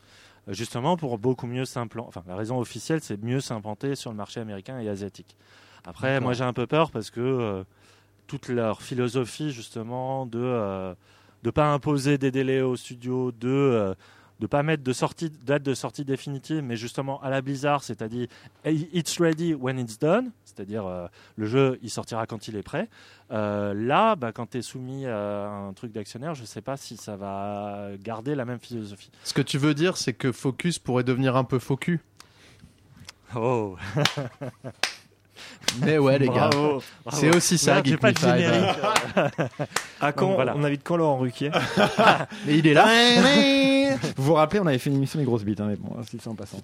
Euh, 0.48 0.52
Justement 0.52 0.96
pour 0.96 1.18
beaucoup 1.18 1.46
mieux 1.46 1.64
s'implanter. 1.64 2.08
Enfin, 2.08 2.22
la 2.26 2.36
raison 2.36 2.58
officielle, 2.58 3.00
c'est 3.02 3.22
mieux 3.22 3.40
s'implanter 3.40 3.94
sur 3.94 4.10
le 4.10 4.16
marché 4.16 4.40
américain 4.40 4.78
et 4.80 4.88
asiatique. 4.88 5.36
Après, 5.84 6.20
moi, 6.20 6.32
j'ai 6.32 6.44
un 6.44 6.52
peu 6.52 6.66
peur 6.66 6.90
parce 6.90 7.10
que 7.10 7.20
euh, 7.20 7.64
toute 8.26 8.48
leur 8.48 8.82
philosophie, 8.82 9.50
justement, 9.50 10.26
de 10.26 10.40
euh, 10.40 10.94
de 11.42 11.50
pas 11.50 11.72
imposer 11.72 12.18
des 12.18 12.30
délais 12.30 12.60
aux 12.60 12.76
studios, 12.76 13.32
de 13.32 13.48
euh, 13.48 13.94
de 14.40 14.46
pas 14.46 14.62
mettre 14.62 14.82
de 14.82 14.92
sortie, 14.92 15.30
date 15.44 15.62
de 15.62 15.74
sortie 15.74 16.04
définitive, 16.04 16.62
mais 16.62 16.76
justement 16.76 17.20
à 17.22 17.30
la 17.30 17.42
Blizzard, 17.42 17.82
c'est-à-dire 17.84 18.26
it's 18.64 19.20
ready 19.20 19.54
when 19.54 19.78
it's 19.78 19.98
done, 19.98 20.30
c'est-à-dire 20.54 20.86
euh, 20.86 21.06
le 21.36 21.46
jeu 21.46 21.78
il 21.82 21.90
sortira 21.90 22.26
quand 22.26 22.48
il 22.48 22.56
est 22.56 22.62
prêt. 22.62 22.88
Euh, 23.30 23.74
là, 23.74 24.16
bah, 24.16 24.32
quand 24.32 24.50
tu 24.50 24.58
es 24.58 24.62
soumis 24.62 25.06
à 25.06 25.48
un 25.48 25.72
truc 25.72 25.92
d'actionnaire, 25.92 26.34
je 26.34 26.44
sais 26.44 26.60
pas 26.60 26.76
si 26.76 26.96
ça 26.96 27.16
va 27.16 27.90
garder 28.00 28.34
la 28.34 28.44
même 28.44 28.58
philosophie. 28.58 29.10
Ce 29.24 29.34
que 29.34 29.42
tu 29.42 29.58
veux 29.58 29.74
dire, 29.74 29.96
c'est 29.96 30.12
que 30.12 30.32
Focus 30.32 30.78
pourrait 30.78 31.04
devenir 31.04 31.36
un 31.36 31.44
peu 31.44 31.58
faux 31.58 31.76
cul. 31.76 32.00
Oh, 33.34 33.76
Mais 35.84 35.98
ouais, 35.98 36.18
les 36.18 36.28
gars. 36.28 36.50
C'est 37.12 37.34
aussi 37.34 37.58
ça, 37.58 37.74
Merde, 37.74 37.86
j'ai 37.86 37.92
Geek 37.92 38.00
pas 38.00 38.08
Me 38.08 38.12
de 38.14 38.18
Five. 38.18 38.36
générique. 38.38 38.76
À 40.00 40.12
quand 40.12 40.26
Donc, 40.26 40.34
voilà. 40.34 40.54
on 40.56 40.64
invite 40.64 40.82
quand 40.82 40.96
Laurent 40.96 41.18
Ruquier? 41.18 41.50
Mais 42.46 42.58
il 42.58 42.66
est 42.66 42.74
là. 42.74 42.86
Vous 44.16 44.24
vous 44.24 44.34
rappelez, 44.34 44.58
on 44.60 44.66
avait 44.66 44.78
fait 44.78 44.90
une 44.90 44.96
émission 44.96 45.18
des 45.18 45.24
grosses 45.24 45.44
bites, 45.44 45.60
hein, 45.60 45.66
mais 45.68 45.76
bon, 45.76 45.94
c'est 46.10 46.20
ça 46.20 46.30
en 46.30 46.34
passant. 46.34 46.58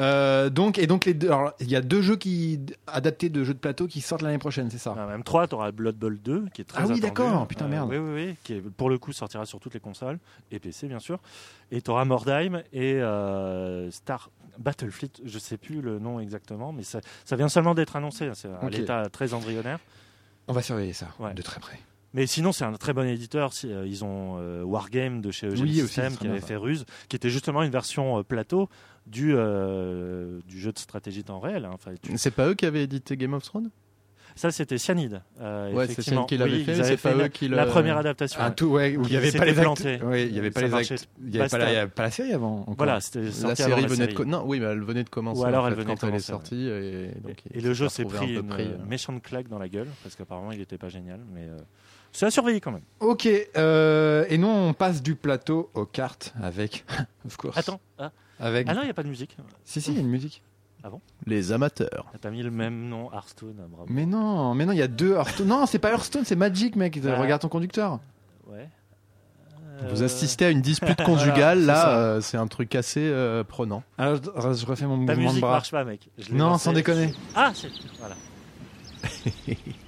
Euh, 0.00 0.50
donc, 0.50 0.78
et 0.78 0.86
donc, 0.86 1.04
les 1.06 1.14
deux, 1.14 1.28
alors, 1.28 1.52
il 1.60 1.70
y 1.70 1.76
a 1.76 1.80
deux 1.80 2.02
jeux 2.02 2.16
qui, 2.16 2.60
adaptés 2.86 3.28
de 3.28 3.42
jeux 3.44 3.54
de 3.54 3.58
plateau 3.58 3.86
qui 3.86 4.00
sortent 4.00 4.22
l'année 4.22 4.38
prochaine, 4.38 4.68
c'est 4.70 4.78
ça? 4.78 4.94
Ah, 4.98 5.06
même 5.06 5.22
3, 5.22 5.46
tu 5.48 5.54
auras 5.54 5.70
Blood 5.70 5.96
Bowl 5.96 6.18
2 6.20 6.46
qui 6.52 6.62
est 6.62 6.64
très 6.64 6.78
Ah 6.78 6.82
oui, 6.82 6.92
attendu. 6.92 7.00
d'accord. 7.00 7.46
Putain, 7.46 7.68
merde. 7.68 7.88
Oui, 7.90 7.96
oui, 7.98 8.10
oui. 8.14 8.34
Qui 8.44 8.54
est, 8.54 8.60
pour 8.60 8.90
le 8.90 8.98
coup 8.98 9.12
sortira 9.12 9.46
sur 9.46 9.60
toutes 9.60 9.74
les 9.74 9.80
consoles 9.80 10.18
et 10.50 10.58
PC 10.58 10.88
bien 10.88 10.98
sûr. 11.00 11.18
Et 11.70 11.80
tu 11.80 11.90
auras 11.90 12.04
Mordheim 12.04 12.62
et 12.72 12.94
euh, 12.94 13.90
Star 13.90 14.30
Battlefleet, 14.58 15.10
je 15.24 15.38
sais 15.38 15.56
plus 15.56 15.80
le 15.80 16.00
nom 16.00 16.18
exactement, 16.18 16.72
mais 16.72 16.82
ça, 16.82 17.00
ça 17.24 17.36
vient 17.36 17.48
seulement 17.48 17.74
d'être 17.76 17.94
annoncé. 17.94 18.17
Hein, 18.26 18.32
C'est 18.34 18.48
à 18.48 18.64
Ok. 18.64 18.72
l'état 18.72 19.08
très 19.10 19.34
embryonnaire. 19.34 19.78
On 20.48 20.52
va 20.52 20.62
surveiller 20.62 20.92
ça 20.94 21.08
Ouais. 21.18 21.34
de 21.34 21.42
très 21.42 21.60
près. 21.60 21.78
Mais 22.14 22.26
sinon, 22.26 22.52
c'est 22.52 22.64
un 22.64 22.72
très 22.72 22.94
bon 22.94 23.06
éditeur. 23.06 23.52
Si, 23.52 23.70
euh, 23.70 23.86
ils 23.86 24.02
ont 24.02 24.36
euh, 24.38 24.62
Wargame 24.62 25.20
de 25.20 25.30
chez 25.30 25.46
Eugene 25.46 25.66
Oui, 25.66 25.74
System 25.74 26.16
qui 26.16 26.26
avait 26.26 26.40
fait 26.40 26.56
Ruse, 26.56 26.86
qui 27.10 27.16
était 27.16 27.28
justement 27.28 27.62
une 27.62 27.70
version 27.70 28.18
euh, 28.18 28.22
plateau 28.22 28.70
du, 29.06 29.34
euh, 29.36 30.40
du 30.46 30.58
jeu 30.58 30.72
de 30.72 30.78
stratégie 30.78 31.22
temps 31.22 31.38
réel. 31.38 31.66
hein. 31.66 31.70
Enfin, 31.74 31.92
tu- 32.02 32.16
C'est 32.16 32.30
pas 32.30 32.48
eux 32.48 32.54
qui 32.54 32.64
avaient 32.64 32.82
édité 32.84 33.16
Game 33.18 33.34
of 33.34 33.42
Thrones? 33.44 33.70
Ça, 34.38 34.50
c'était 34.52 34.78
Cyanide. 34.78 35.20
euh, 35.40 35.72
Ouais, 35.72 35.86
c'est. 35.88 36.00
Cyanide 36.00 36.26
qui 36.28 36.36
l'avait 36.38 36.52
Oui, 36.52 36.64
fait, 36.64 36.82
c'est 36.84 36.96
pas 36.96 37.12
eux 37.12 37.18
la- 37.18 37.28
qui 37.28 37.48
La 37.48 37.64
le- 37.64 37.70
première 37.70 37.98
adaptation. 37.98 38.40
Un 38.40 38.52
tout, 38.52 38.66
ouais, 38.66 38.96
où 38.96 39.02
il 39.04 39.12
y 39.12 39.16
avait 39.16 39.32
pas 39.32 39.44
les 39.44 39.58
actes. 39.58 39.88
Ouais, 40.04 40.26
il 40.26 40.34
y 40.34 40.38
avait 40.38 40.50
pas 40.52 40.60
les 40.62 40.72
actes. 40.74 41.08
Il 41.20 41.34
y 41.34 41.38
pas, 41.38 41.44
avait 41.44 41.48
pas, 41.50 41.58
la, 41.58 41.86
la 41.96 42.10
série 42.10 42.32
avant. 42.32 42.60
encore. 42.60 42.74
Voilà, 42.78 43.00
c'était 43.00 43.22
La 43.22 43.54
série 43.56 43.72
avant 43.72 43.82
la 43.82 43.88
venait 43.88 43.88
de 43.88 43.94
série. 43.96 44.14
co- 44.14 44.24
non, 44.24 44.44
oui, 44.46 44.60
mais 44.60 44.66
elle 44.66 44.82
venait 44.82 45.02
de 45.04 45.08
commencer 45.10 45.40
Ou 45.40 45.44
alors 45.44 45.64
en 45.64 45.68
elle 45.68 45.74
venait 45.74 45.94
de 45.94 46.00
quand 46.00 46.06
elle 46.08 46.14
est 46.14 46.18
sortie 46.20 46.68
et 46.68 47.08
donc 47.22 47.38
Et 47.52 47.58
il 47.58 47.64
le 47.64 47.74
jeu 47.74 47.88
s'est 47.88 48.04
pris 48.04 48.36
un 48.36 48.40
une 48.42 48.52
euh, 48.52 48.76
méchante 48.86 49.22
claque 49.22 49.48
dans 49.48 49.58
la 49.58 49.68
gueule 49.68 49.88
parce 50.04 50.14
qu'apparemment 50.14 50.52
il 50.52 50.58
n'était 50.60 50.78
pas 50.78 50.88
génial, 50.88 51.18
mais 51.34 51.42
euh, 51.48 51.56
c'est 52.12 52.26
à 52.26 52.30
surveiller 52.30 52.60
quand 52.60 52.70
même. 52.72 52.82
Ok, 53.00 53.28
euh, 53.56 54.24
et 54.28 54.38
nous 54.38 54.46
on 54.48 54.72
passe 54.72 55.02
du 55.02 55.14
plateau 55.16 55.70
aux 55.74 55.84
cartes 55.84 56.32
avec, 56.40 56.84
of 57.26 57.36
course. 57.36 57.58
Attends, 57.58 57.80
ah, 57.98 58.12
Avec. 58.38 58.66
ah 58.70 58.74
non, 58.74 58.82
il 58.82 58.84
n'y 58.84 58.90
a 58.90 58.94
pas 58.94 59.02
de 59.02 59.08
musique. 59.08 59.36
Si, 59.64 59.80
si, 59.80 59.90
il 59.90 59.94
y 59.94 59.98
a 59.98 60.00
une 60.00 60.08
musique. 60.08 60.42
Les 61.26 61.52
amateurs. 61.52 62.06
Ah, 62.14 62.18
T'as 62.20 62.30
mis 62.30 62.42
le 62.42 62.50
même 62.50 62.88
nom, 62.88 63.12
Hearthstone, 63.12 63.56
ah, 63.60 63.66
bravo. 63.68 63.86
Mais 63.90 64.06
non, 64.06 64.54
mais 64.54 64.64
non, 64.64 64.72
il 64.72 64.78
y 64.78 64.82
a 64.82 64.88
deux 64.88 65.12
Hearthstone. 65.14 65.46
Non, 65.48 65.66
c'est 65.66 65.78
pas 65.78 65.90
Hearthstone, 65.90 66.24
c'est 66.24 66.36
Magic, 66.36 66.76
mec. 66.76 66.98
Ah. 67.06 67.16
Regarde 67.20 67.42
ton 67.42 67.48
conducteur. 67.48 68.00
Ouais. 68.46 68.68
Vous 69.90 70.02
Euh, 70.02 70.06
assistez 70.06 70.46
à 70.46 70.50
une 70.50 70.60
dispute 70.62 71.00
conjugale, 71.04 71.60
c'est 71.60 71.66
là, 71.66 71.74
ça. 71.76 71.98
euh, 71.98 72.20
c'est 72.20 72.36
un 72.36 72.46
truc 72.48 72.74
assez 72.74 73.00
euh, 73.02 73.44
prenant. 73.44 73.82
Alors, 73.98 74.16
je, 74.16 74.52
je 74.60 74.66
refais 74.66 74.86
mon 74.86 75.04
Ta 75.06 75.14
mouvement 75.14 75.32
de 75.34 75.40
bras. 75.40 75.50
marche 75.52 75.70
pas, 75.70 75.84
mec. 75.84 76.08
Je 76.18 76.32
Non, 76.34 76.48
lancé. 76.50 76.64
sans 76.64 76.72
déconner. 76.72 77.12
Ah, 77.36 77.52
c'est. 77.54 77.68
Voilà. 77.98 78.14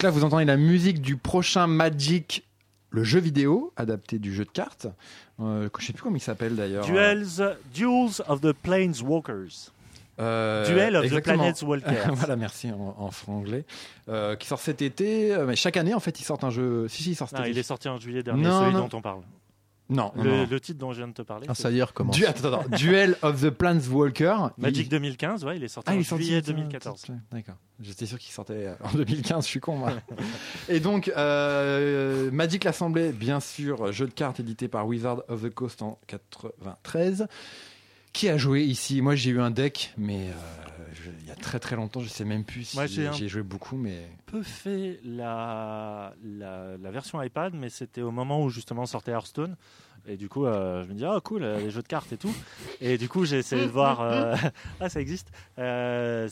Donc 0.00 0.04
là, 0.04 0.10
vous 0.18 0.24
entendez 0.24 0.46
la 0.46 0.56
musique 0.56 1.02
du 1.02 1.18
prochain 1.18 1.66
Magic, 1.66 2.42
le 2.88 3.04
jeu 3.04 3.20
vidéo 3.20 3.70
adapté 3.76 4.18
du 4.18 4.34
jeu 4.34 4.46
de 4.46 4.50
cartes. 4.50 4.86
Euh, 5.40 5.68
je 5.78 5.84
sais 5.84 5.92
plus 5.92 6.02
comment 6.02 6.16
il 6.16 6.20
s'appelle 6.22 6.56
d'ailleurs. 6.56 6.86
Duels, 6.86 7.26
Duels 7.74 8.22
of 8.26 8.40
the 8.40 8.52
Planeswalkers. 8.54 9.72
Euh, 10.18 10.64
Duel 10.66 10.96
of 10.96 11.02
the 11.02 11.04
exactement. 11.04 11.36
Planets 11.36 11.62
Walkers. 11.66 12.14
voilà, 12.14 12.36
merci 12.36 12.70
en, 12.72 12.94
en 12.98 13.10
franglais. 13.10 13.66
Euh, 14.08 14.36
qui 14.36 14.46
sort 14.48 14.58
cet 14.60 14.80
été. 14.80 15.34
euh, 15.34 15.44
mais 15.44 15.54
chaque 15.54 15.76
année, 15.76 15.92
en 15.92 16.00
fait, 16.00 16.18
ils 16.18 16.24
sortent 16.24 16.44
un 16.44 16.50
jeu. 16.50 16.88
Si, 16.88 17.02
si, 17.02 17.10
il 17.12 17.18
Non, 17.38 17.44
il 17.44 17.58
est 17.58 17.62
sorti 17.62 17.90
en 17.90 17.98
juillet 17.98 18.22
dernier, 18.22 18.44
Non, 18.44 18.60
celui 18.62 18.72
non. 18.72 18.88
dont 18.88 18.96
on 18.96 19.02
parle. 19.02 19.20
Non, 19.90 20.12
Le, 20.16 20.22
non. 20.30 20.46
le 20.48 20.60
titre 20.60 20.78
dont 20.78 20.92
je 20.92 20.98
viens 20.98 21.08
de 21.08 21.12
te 21.12 21.22
parler. 21.22 21.46
Ah, 21.50 21.54
ça 21.54 21.70
y 21.70 21.78
est, 21.78 21.82
recommence. 21.82 22.14
Du- 22.16 22.24
attends, 22.24 22.52
attends, 22.52 22.76
Duel 22.76 23.16
of 23.22 23.40
the 23.42 23.50
Planeswalker. 23.50 24.36
Magic 24.56 24.86
Il- 24.86 24.88
2015, 24.88 25.44
ouais, 25.44 25.56
il 25.56 25.64
est 25.64 25.68
sorti 25.68 25.90
Ah, 25.90 25.94
il 25.94 25.98
en 25.98 26.00
est 26.00 26.04
sorti 26.04 26.24
juillet 26.24 26.40
tiens, 26.42 26.54
2014. 26.54 27.02
tiens, 27.02 27.18
D'accord. 27.32 27.56
J'étais 27.82 28.06
sûr 28.06 28.18
qu'il 28.18 28.32
sortait 28.32 28.66
euh, 28.68 28.74
en 28.84 28.92
2015, 28.96 29.44
je 29.44 29.48
suis 29.48 29.60
con, 29.60 29.76
moi. 29.76 29.92
Et 30.68 30.80
donc, 30.80 31.10
euh, 31.16 32.30
Magic 32.30 32.64
l'Assemblée, 32.64 33.10
bien 33.12 33.40
sûr, 33.40 33.90
jeu 33.92 34.06
de 34.06 34.12
cartes 34.12 34.38
édité 34.40 34.68
par 34.68 34.86
Wizard 34.86 35.22
of 35.28 35.42
the 35.42 35.50
Coast 35.52 35.82
en 35.82 35.98
93. 36.06 37.26
Qui 38.12 38.28
a 38.28 38.36
joué 38.36 38.62
ici 38.64 39.02
Moi, 39.02 39.14
j'ai 39.14 39.30
eu 39.30 39.40
un 39.40 39.50
deck, 39.50 39.92
mais 39.96 40.28
euh, 40.28 40.79
je- 40.92 41.10
il 41.20 41.26
y 41.26 41.30
a 41.30 41.34
très 41.34 41.58
très 41.58 41.76
longtemps, 41.76 42.00
je 42.00 42.08
sais 42.08 42.24
même 42.24 42.44
plus 42.44 42.64
si 42.64 42.76
Moi, 42.76 42.86
j'ai 42.86 43.06
un- 43.08 43.12
j'ai 43.12 43.28
joué 43.28 43.42
beaucoup, 43.42 43.76
mais. 43.76 44.08
peu 44.26 44.42
fait 44.42 45.00
la, 45.04 46.14
la, 46.22 46.76
la 46.76 46.90
version 46.90 47.22
iPad, 47.22 47.54
mais 47.54 47.68
c'était 47.68 48.02
au 48.02 48.10
moment 48.10 48.42
où 48.42 48.50
justement 48.50 48.86
sortait 48.86 49.12
Hearthstone. 49.12 49.56
Et 50.08 50.16
du 50.16 50.28
coup, 50.28 50.46
euh, 50.46 50.82
je 50.84 50.88
me 50.88 50.94
dis, 50.94 51.04
oh 51.06 51.20
cool, 51.22 51.42
euh, 51.42 51.58
les 51.60 51.70
jeux 51.70 51.82
de 51.82 51.86
cartes 51.86 52.12
et 52.12 52.16
tout. 52.16 52.32
Et 52.80 52.98
du 52.98 53.08
coup, 53.08 53.24
j'ai 53.24 53.38
essayé 53.40 53.64
de 53.66 53.70
voir. 53.70 54.00
euh, 54.00 54.34
ah, 54.80 54.88
ça 54.88 55.00
existe. 55.00 55.28
Euh, 55.58 56.28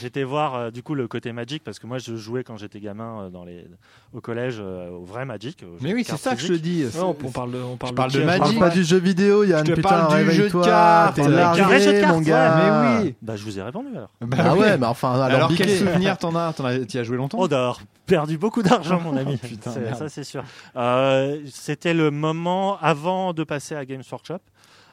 J'étais 0.00 0.24
voir 0.24 0.54
euh, 0.54 0.70
du 0.70 0.82
coup 0.82 0.94
le 0.94 1.06
côté 1.08 1.32
Magic 1.32 1.62
parce 1.64 1.78
que 1.78 1.86
moi, 1.86 1.98
je 1.98 2.16
jouais 2.16 2.44
quand 2.44 2.56
j'étais 2.56 2.80
gamin 2.80 3.24
euh, 3.24 3.30
dans 3.30 3.44
les... 3.44 3.66
au 4.12 4.20
collège 4.20 4.56
euh, 4.58 4.90
au 4.90 5.04
vrai 5.04 5.24
Magic. 5.24 5.64
Mais 5.80 5.90
de 5.90 5.94
oui, 5.94 6.04
c'est 6.04 6.16
ça 6.16 6.34
que 6.34 6.40
je 6.40 6.48
te 6.48 6.52
dis. 6.54 6.84
Ouais, 6.84 6.90
on, 7.00 7.10
on 7.10 7.30
parle 7.30 7.52
de, 7.52 7.58
on 7.58 7.76
parle 7.76 7.94
parle 7.94 8.10
qui, 8.10 8.16
de 8.18 8.22
hein, 8.22 8.26
Magic. 8.26 8.40
Parle 8.40 8.52
je 8.52 8.58
pas 8.58 8.66
parle 8.66 8.78
du 8.78 8.84
jeu 8.84 8.98
vidéo, 8.98 9.44
Yann. 9.44 9.64
Je 9.66 9.70
te 9.72 9.76
putain, 9.76 9.88
parle 9.88 10.24
du 10.24 10.30
jeu 10.32 10.48
de 10.48 10.62
cartes, 10.64 11.16
t'es 11.16 11.28
largué, 11.28 11.62
vrai 11.62 11.80
jeu 11.80 11.92
de 11.92 12.00
cartes, 12.00 12.12
mon 12.14 12.18
ouais, 12.20 12.24
gars. 12.24 12.56
mais 13.00 13.04
oui. 13.04 13.14
Bah, 13.22 13.36
je 13.36 13.44
vous 13.44 13.58
ai 13.58 13.62
répondu 13.62 13.88
alors. 13.96 14.10
Bah 14.20 14.36
Ah 14.40 14.54
oui. 14.54 14.60
ouais, 14.60 14.78
mais 14.78 14.86
enfin, 14.86 15.12
alors, 15.12 15.24
Alors, 15.24 15.52
quel 15.56 15.70
souvenir 15.70 16.18
t'en 16.18 16.34
as 16.34 16.52
T'en 16.52 16.64
as- 16.64 16.78
T'y 16.80 16.98
as 16.98 17.04
joué 17.04 17.16
longtemps? 17.16 17.38
On 17.40 17.46
a 17.46 17.76
perdu 18.06 18.38
beaucoup 18.38 18.62
d'argent, 18.62 19.00
mon 19.00 19.16
ami. 19.16 19.36
Putain, 19.42 19.94
ça, 19.94 20.08
c'est 20.08 20.24
sûr. 20.24 20.44
Euh, 20.76 21.40
c'était 21.50 21.94
le 21.94 22.10
moment 22.10 22.78
avant 22.80 23.32
de 23.32 23.44
passer 23.44 23.74
à 23.74 23.84
Games 23.84 24.02
Workshop. 24.10 24.40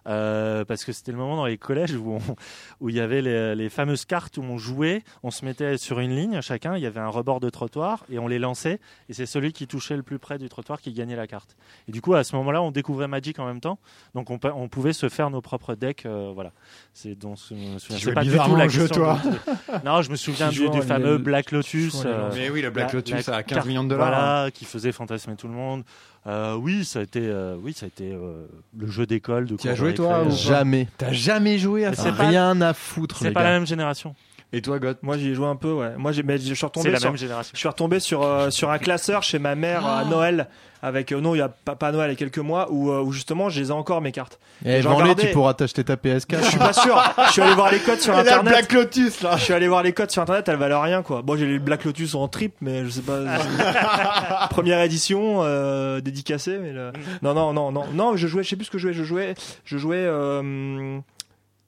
Euh, 0.08 0.66
parce 0.66 0.84
que 0.86 0.91
c'était 0.91 1.12
le 1.12 1.18
moment 1.18 1.36
dans 1.36 1.45
les 1.45 1.58
collèges 1.58 1.95
où, 1.95 2.14
on- 2.14 2.36
où 2.80 2.89
il 2.89 2.95
y 2.95 2.99
avait 2.99 3.22
les, 3.22 3.56
les 3.56 3.70
fameuses 3.70 4.06
cartes 4.06 4.38
où 4.38 4.41
on 4.43 4.58
jouait, 4.58 5.04
on 5.24 5.32
se 5.32 5.45
mettait 5.45 5.78
sur 5.78 5.99
une 5.99 6.16
ligne 6.16 6.41
chacun, 6.41 6.76
il 6.76 6.84
y 6.84 6.86
avait 6.86 6.99
un 6.99 7.08
rebord 7.10 7.39
de 7.39 7.49
trottoir 7.49 8.04
et 8.12 8.18
on 8.20 8.28
les 8.28 8.39
lançait 8.39 8.80
et 9.10 9.14
c'est 9.14 9.26
celui 9.26 9.54
qui 9.54 9.68
touchait 9.68 9.95
le 9.95 10.04
plus 10.04 10.20
près 10.20 10.38
du 10.38 10.49
trottoir 10.49 10.82
qui 10.82 10.91
gagnait 10.93 11.16
la 11.16 11.28
carte. 11.28 11.56
Et 11.88 11.91
du 11.91 12.02
coup 12.02 12.14
à 12.16 12.24
ce 12.24 12.36
moment-là 12.38 12.62
on 12.62 12.72
découvrait 12.72 13.08
Magic 13.08 13.38
en 13.39 13.45
même 13.45 13.62
temps, 13.62 13.78
donc 14.16 14.30
on, 14.30 14.68
pouvait 14.70 14.93
se 14.93 15.10
faire 15.10 15.30
nos 15.30 15.41
propres 15.41 15.76
decks. 15.76 16.06
euh, 16.06 16.32
voilà, 16.34 16.52
c'est 16.93 17.16
donc 17.16 17.38
je 17.49 17.54
me 17.56 17.78
souviens- 17.80 18.14
pas 18.14 18.24
du 18.24 18.38
tout 18.38 18.56
la 18.56 18.68
jeu, 18.68 18.88
toi. 18.88 19.20
de- 19.24 19.86
Non, 19.86 20.02
je 20.02 20.10
me 20.12 20.16
souviens 20.16 20.49
du, 20.49 20.68
fameux 20.82 21.18
Black 21.18 21.52
Lotus. 21.52 22.04
euh, 22.06 22.30
Mais 22.34 22.49
oui, 22.49 22.62
le 22.62 22.70
Black 22.70 22.88
la- 22.91 22.93
Lotus 22.99 23.28
la 23.28 23.36
à 23.38 23.43
15 23.43 23.56
carte- 23.58 23.68
millions 23.68 23.84
de 23.84 23.89
dollars. 23.89 24.08
hein. 24.08 24.12
Voilà, 24.12 24.52
qui 24.52 24.66
faisait 24.66 24.91
fantasmer 24.91 25.36
tout 25.36 25.47
le 25.47 25.54
monde. 25.54 25.84
Euh, 26.28 26.55
oui, 26.55 26.86
ça 26.86 26.99
a 26.99 27.01
été, 27.01 27.22
euh, 27.24 27.55
oui, 27.61 27.74
ça 27.74 27.86
a 27.86 27.88
été 27.88 28.11
euh, 28.13 28.45
le 28.78 28.88
jeu 28.88 29.07
d'école 29.07 29.45
de. 29.47 29.55
Tu 29.55 29.67
as 29.67 29.74
joué, 29.76 29.93
toi, 29.95 30.24
ou 30.24 30.30
Jamais. 30.32 30.88
T'as 30.97 31.11
jamais 31.11 31.57
joué 31.57 31.86
à 31.86 31.93
ça 31.93 32.03
c'est 32.03 32.15
pas- 32.15 32.28
Rien 32.30 32.61
à 32.61 32.74
foutre, 32.74 33.17
C'est 33.19 33.32
pas 33.32 33.41
gars. 33.41 33.49
la 33.49 33.53
même 33.57 33.65
génération. 33.65 34.13
Et 34.54 34.62
toi, 34.62 34.80
God 34.80 34.97
Moi, 35.02 35.18
j'y 35.18 35.30
ai 35.30 35.34
joué 35.34 35.47
un 35.47 35.56
peu, 35.56 35.72
ouais. 35.72 35.91
Moi, 35.97 36.12
j'ai, 36.12 36.24
mais 36.24 36.38
je 36.38 36.43
suis 36.43 36.56
C'est 36.56 36.66
retombé 36.66 36.91
la 36.91 36.99
sur, 36.99 37.10
même 37.10 37.18
génération. 37.18 37.52
je 37.54 37.60
suis 37.60 37.68
retombé 37.70 37.99
sur, 38.02 38.24
euh, 38.24 38.49
sur 38.49 38.70
un 38.70 38.80
classeur 38.80 39.24
chez 39.24 39.39
ma 39.39 39.56
mère 39.56 39.86
à 39.86 40.04
Noël. 40.06 40.47
Avec, 40.84 41.12
euh, 41.12 41.22
non, 41.22 41.36
il 41.36 41.38
y 41.38 41.41
a 41.41 41.47
pas, 41.47 41.76
pas 41.76 41.91
Noël, 41.91 42.10
il 42.10 42.14
y 42.14 42.16
a 42.16 42.18
quelques 42.18 42.39
mois, 42.39 42.68
où, 42.72 42.89
euh, 42.91 43.02
où 43.02 43.12
justement, 43.12 43.49
je 43.49 43.62
les 43.62 43.68
ai 43.68 43.72
encore, 43.72 44.02
mes 44.02 44.12
cartes. 44.12 44.39
Et 44.66 44.82
J'en 44.82 44.95
regardais. 44.95 45.28
tu 45.28 45.32
pourras 45.32 45.54
t'acheter 45.54 45.84
ta 45.84 45.95
PS4. 45.95 46.39
Je 46.43 46.49
suis 46.49 46.58
pas 46.58 46.74
sûr. 46.74 47.02
Je 47.28 47.32
suis 47.32 47.41
allé 47.41 47.54
voir 47.54 47.72
les 47.72 47.80
codes 47.80 47.99
sur 47.99 48.14
là, 48.16 48.22
internet. 48.22 48.52
Black 48.52 48.74
Lotus, 48.74 49.22
là 49.22 49.38
Je 49.38 49.43
suis 49.43 49.54
allé 49.54 49.68
voir 49.68 49.84
les 49.84 49.93
codes 49.93 50.10
sur 50.12 50.24
internet, 50.24 50.49
elles 50.49 50.58
valent 50.58 50.82
rien 50.82 51.04
quoi. 51.04 51.22
Bon, 51.22 51.38
j'ai 51.38 51.45
les 51.45 51.60
Black 51.60 51.86
Lotus 51.86 52.16
en 52.16 52.28
trip, 52.28 52.56
mais 52.62 52.84
je 52.84 52.89
sais 52.89 53.02
pas. 53.02 53.20
Première 54.49 54.82
édition, 54.82 55.43
euh, 55.43 56.02
dédicacée, 56.02 56.58
mais 56.58 56.74
le... 56.74 56.91
non, 57.22 57.34
non, 57.36 57.54
non, 57.54 57.72
non, 57.72 57.86
non. 57.93 58.18
Je 58.18 58.28
jouais, 58.28 58.43
je 58.43 58.49
sais 58.49 58.56
plus 58.56 58.66
ce 58.66 58.72
que 58.72 58.80
je 58.80 58.91
jouais. 58.91 58.93
Je 58.93 59.04
jouais, 59.04 59.36
je 59.66 59.78
jouais 59.78 60.04
euh, 60.04 60.99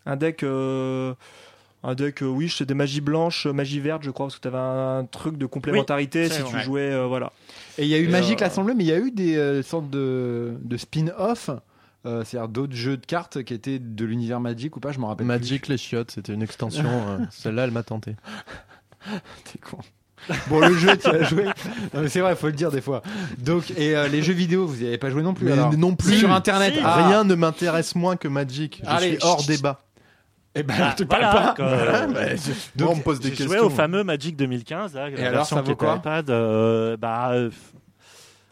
un 0.08 0.16
deck, 0.16 0.44
euh, 0.44 1.14
un 1.84 1.96
deck. 1.96 2.22
euh, 2.24 2.28
oui, 2.28 2.50
c'était 2.50 2.66
des 2.68 2.74
magies 2.74 3.02
blanches, 3.02 3.46
magie 3.48 3.80
verte, 3.80 4.04
je 4.04 4.12
crois, 4.12 4.28
parce 4.28 4.38
que 4.38 4.42
tu 4.42 4.48
avais 4.48 4.58
un 4.58 5.06
truc 5.06 5.38
de 5.38 5.46
complémentarité 5.46 6.28
c'est 6.30 6.36
si 6.36 6.42
vrai. 6.42 6.60
tu 6.60 6.66
jouais, 6.66 6.92
euh, 6.92 7.06
voilà. 7.06 7.32
Et 7.78 7.84
il 7.84 7.90
y 7.90 7.94
a 7.96 7.98
eu 8.00 8.06
Et, 8.06 8.10
Magic 8.10 8.42
euh, 8.42 8.46
l'Assemblée, 8.46 8.74
mais 8.74 8.84
il 8.84 8.88
y 8.88 8.94
a 8.94 9.00
eu 9.00 9.12
des 9.12 9.36
euh, 9.38 9.62
sortes 9.64 9.90
de, 9.90 10.54
de 10.64 10.78
spin-off, 10.78 11.50
euh, 12.06 12.24
c'est-à-dire 12.26 12.50
d'autres 12.50 12.76
jeux 12.76 12.98
de 12.98 13.06
cartes 13.06 13.44
qui 13.44 13.54
étaient 13.54 13.80
de 13.80 14.06
l'univers 14.06 14.40
Magic 14.40 14.76
ou 14.78 14.80
pas, 14.80 14.92
je 14.92 15.00
m'en 15.00 15.08
rappelle 15.08 15.26
Magic 15.28 15.68
les 15.68 15.78
chiottes, 15.78 16.12
c'était 16.12 16.34
une 16.34 16.42
extension. 16.44 16.84
euh, 17.08 17.20
Celle-là, 17.32 17.64
elle 17.66 17.72
m'a 17.72 17.84
tenté. 17.84 18.16
T'es 19.46 19.60
con. 19.60 19.78
Bon, 20.48 20.60
le 20.62 20.74
jeu, 20.76 20.96
tu 20.96 21.08
as 21.10 21.24
joué. 21.24 21.46
C'est 22.08 22.22
vrai, 22.22 22.34
faut 22.38 22.48
le 22.48 22.54
dire 22.54 22.72
des 22.72 22.80
fois. 22.80 23.02
Donc, 23.40 23.72
et 23.72 23.94
euh, 23.94 24.08
les 24.08 24.22
jeux 24.24 24.32
vidéo, 24.34 24.66
vous 24.66 24.78
n'y 24.78 24.88
avez 24.88 24.98
pas 24.98 25.10
joué 25.10 25.22
non 25.22 25.34
plus 25.34 25.48
Mais 25.48 25.52
alors 25.52 25.76
non 25.78 25.96
plus. 25.96 26.18
Sur 26.18 26.32
Internet, 26.32 26.76
Si. 26.76 26.80
ah. 26.82 27.08
Rien 27.08 27.26
ne 27.26 27.36
m'intéresse 27.36 27.94
moins 27.96 28.16
que 28.16 28.30
Magic. 28.30 28.80
Je 28.86 28.90
Allez, 28.90 29.10
suis 29.10 29.18
hors 29.22 29.40
chut. 29.42 29.50
débat. 29.50 29.82
Eh 30.56 30.64
ben, 30.64 30.76
Ah, 30.80 30.94
tu 30.96 31.06
parles 31.06 31.24
voilà, 31.24 31.42
pas. 31.48 31.54
quoi. 31.56 31.66
Euh, 31.68 32.38
Moi, 32.78 32.90
on 32.92 32.96
me 32.96 33.02
pose 33.02 33.20
des 33.20 33.30
J'ai 33.30 33.36
questions. 33.36 33.48
joué 33.58 33.60
au 33.60 33.70
fameux 33.70 34.04
Magic 34.04 34.36
2015. 34.36 34.94
Là, 34.96 35.10
la 35.10 35.28
alors, 35.30 35.46
ça 35.46 35.56
vaut 35.56 35.62
était 35.64 35.76
quoi 35.76 35.96
iPad, 35.96 36.30
euh, 36.30 36.96
bah, 36.98 37.32
euh, 37.32 37.50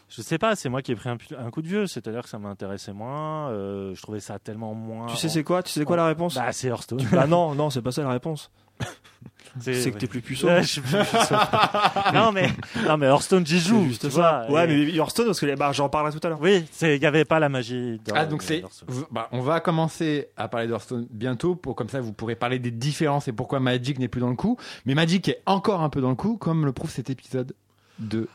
je 0.09 0.21
sais 0.21 0.37
pas, 0.37 0.55
c'est 0.55 0.67
moi 0.69 0.81
qui 0.81 0.91
ai 0.91 0.95
pris 0.95 1.09
un 1.09 1.51
coup 1.51 1.61
de 1.61 1.67
vieux, 1.67 1.87
c'est-à-dire 1.87 2.23
que 2.23 2.29
ça 2.29 2.37
m'intéressait 2.39 2.91
moins. 2.93 3.49
euh, 3.51 3.93
je 3.95 4.01
trouvais 4.01 4.19
ça 4.19 4.39
tellement 4.39 4.73
moins. 4.73 5.05
Tu 5.07 5.15
sais 5.15 5.29
c'est 5.29 5.43
quoi? 5.43 5.61
Tu 5.63 5.71
sais 5.71 5.85
quoi 5.85 5.95
la 5.95 6.05
réponse? 6.05 6.35
Bah, 6.35 6.51
c'est 6.51 6.67
Hearthstone. 6.67 7.05
Bah 7.11 7.27
non, 7.27 7.53
non, 7.55 7.69
c'est 7.69 7.81
pas 7.81 7.91
ça 7.91 8.01
la 8.03 8.09
réponse. 8.09 8.49
C'est 9.59 9.91
que 9.91 9.97
t'es 9.97 10.07
plus 10.07 10.21
puceau. 10.21 10.47
Ouais, 10.47 10.63
je 10.63 10.67
suis 10.67 10.81
plus 10.81 10.97
puceau. 10.97 11.35
non 12.13 12.31
mais 12.31 12.49
non 12.87 12.95
mais 12.95 13.07
Hearthstone 13.07 13.45
j'y 13.45 13.59
joue, 13.59 13.83
juste 13.83 14.05
tu 14.05 14.11
ça. 14.11 14.45
vois. 14.47 14.55
Ouais, 14.55 14.63
et- 14.63 14.85
mais 14.85 14.95
Hearthstone 14.95 15.25
parce 15.25 15.41
que 15.41 15.45
les- 15.45 15.57
bah, 15.57 15.73
j'en 15.73 15.89
parlerai 15.89 16.17
tout 16.17 16.25
à 16.25 16.29
l'heure. 16.29 16.39
oui, 16.41 16.65
c'est 16.71 16.95
il 16.95 17.01
y 17.01 17.05
avait 17.05 17.25
pas 17.25 17.37
la 17.37 17.49
magie. 17.49 17.99
d'Hear- 18.05 18.15
Ah, 18.17 18.25
donc 18.25 18.43
c'est. 18.43 18.63
bah, 19.11 19.27
on 19.33 19.41
va 19.41 19.59
commencer 19.59 20.29
à 20.37 20.47
parler 20.47 20.67
d'Hearthstone 20.67 21.05
bientôt, 21.11 21.55
pour 21.55 21.75
comme 21.75 21.89
ça 21.89 21.99
vous 21.99 22.13
pourrez 22.13 22.35
parler 22.35 22.59
des 22.59 22.71
différences 22.71 23.27
et 23.27 23.33
pourquoi 23.33 23.59
Magic 23.59 23.99
n'est 23.99 24.07
plus 24.07 24.21
dans 24.21 24.29
le 24.29 24.37
coup. 24.37 24.57
Mais 24.85 24.95
Magic 24.95 25.27
est 25.27 25.41
encore 25.45 25.81
un 25.81 25.89
peu 25.89 25.99
dans 25.99 26.09
le 26.11 26.15
coup, 26.15 26.37
comme 26.37 26.63
le 26.63 26.71
prouve 26.71 26.89
cet 26.89 27.09
épisode 27.09 27.53
de 27.99 28.29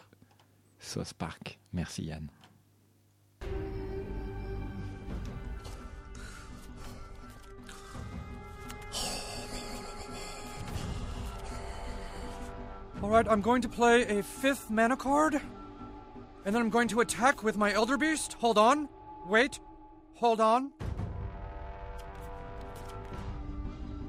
Sauce 0.80 1.14
Park. 1.14 1.58
Merci 1.72 2.04
Yann. 2.04 2.28
Alright, 13.06 13.28
I'm 13.30 13.40
going 13.40 13.62
to 13.62 13.68
play 13.68 14.18
a 14.18 14.20
fifth 14.20 14.68
mana 14.68 14.96
card. 14.96 15.40
And 16.44 16.52
then 16.52 16.60
I'm 16.60 16.70
going 16.70 16.88
to 16.88 17.02
attack 17.02 17.44
with 17.44 17.56
my 17.56 17.72
Elder 17.72 17.96
Beast. 17.96 18.32
Hold 18.40 18.58
on. 18.58 18.88
Wait. 19.28 19.60
Hold 20.14 20.40
on. 20.40 20.72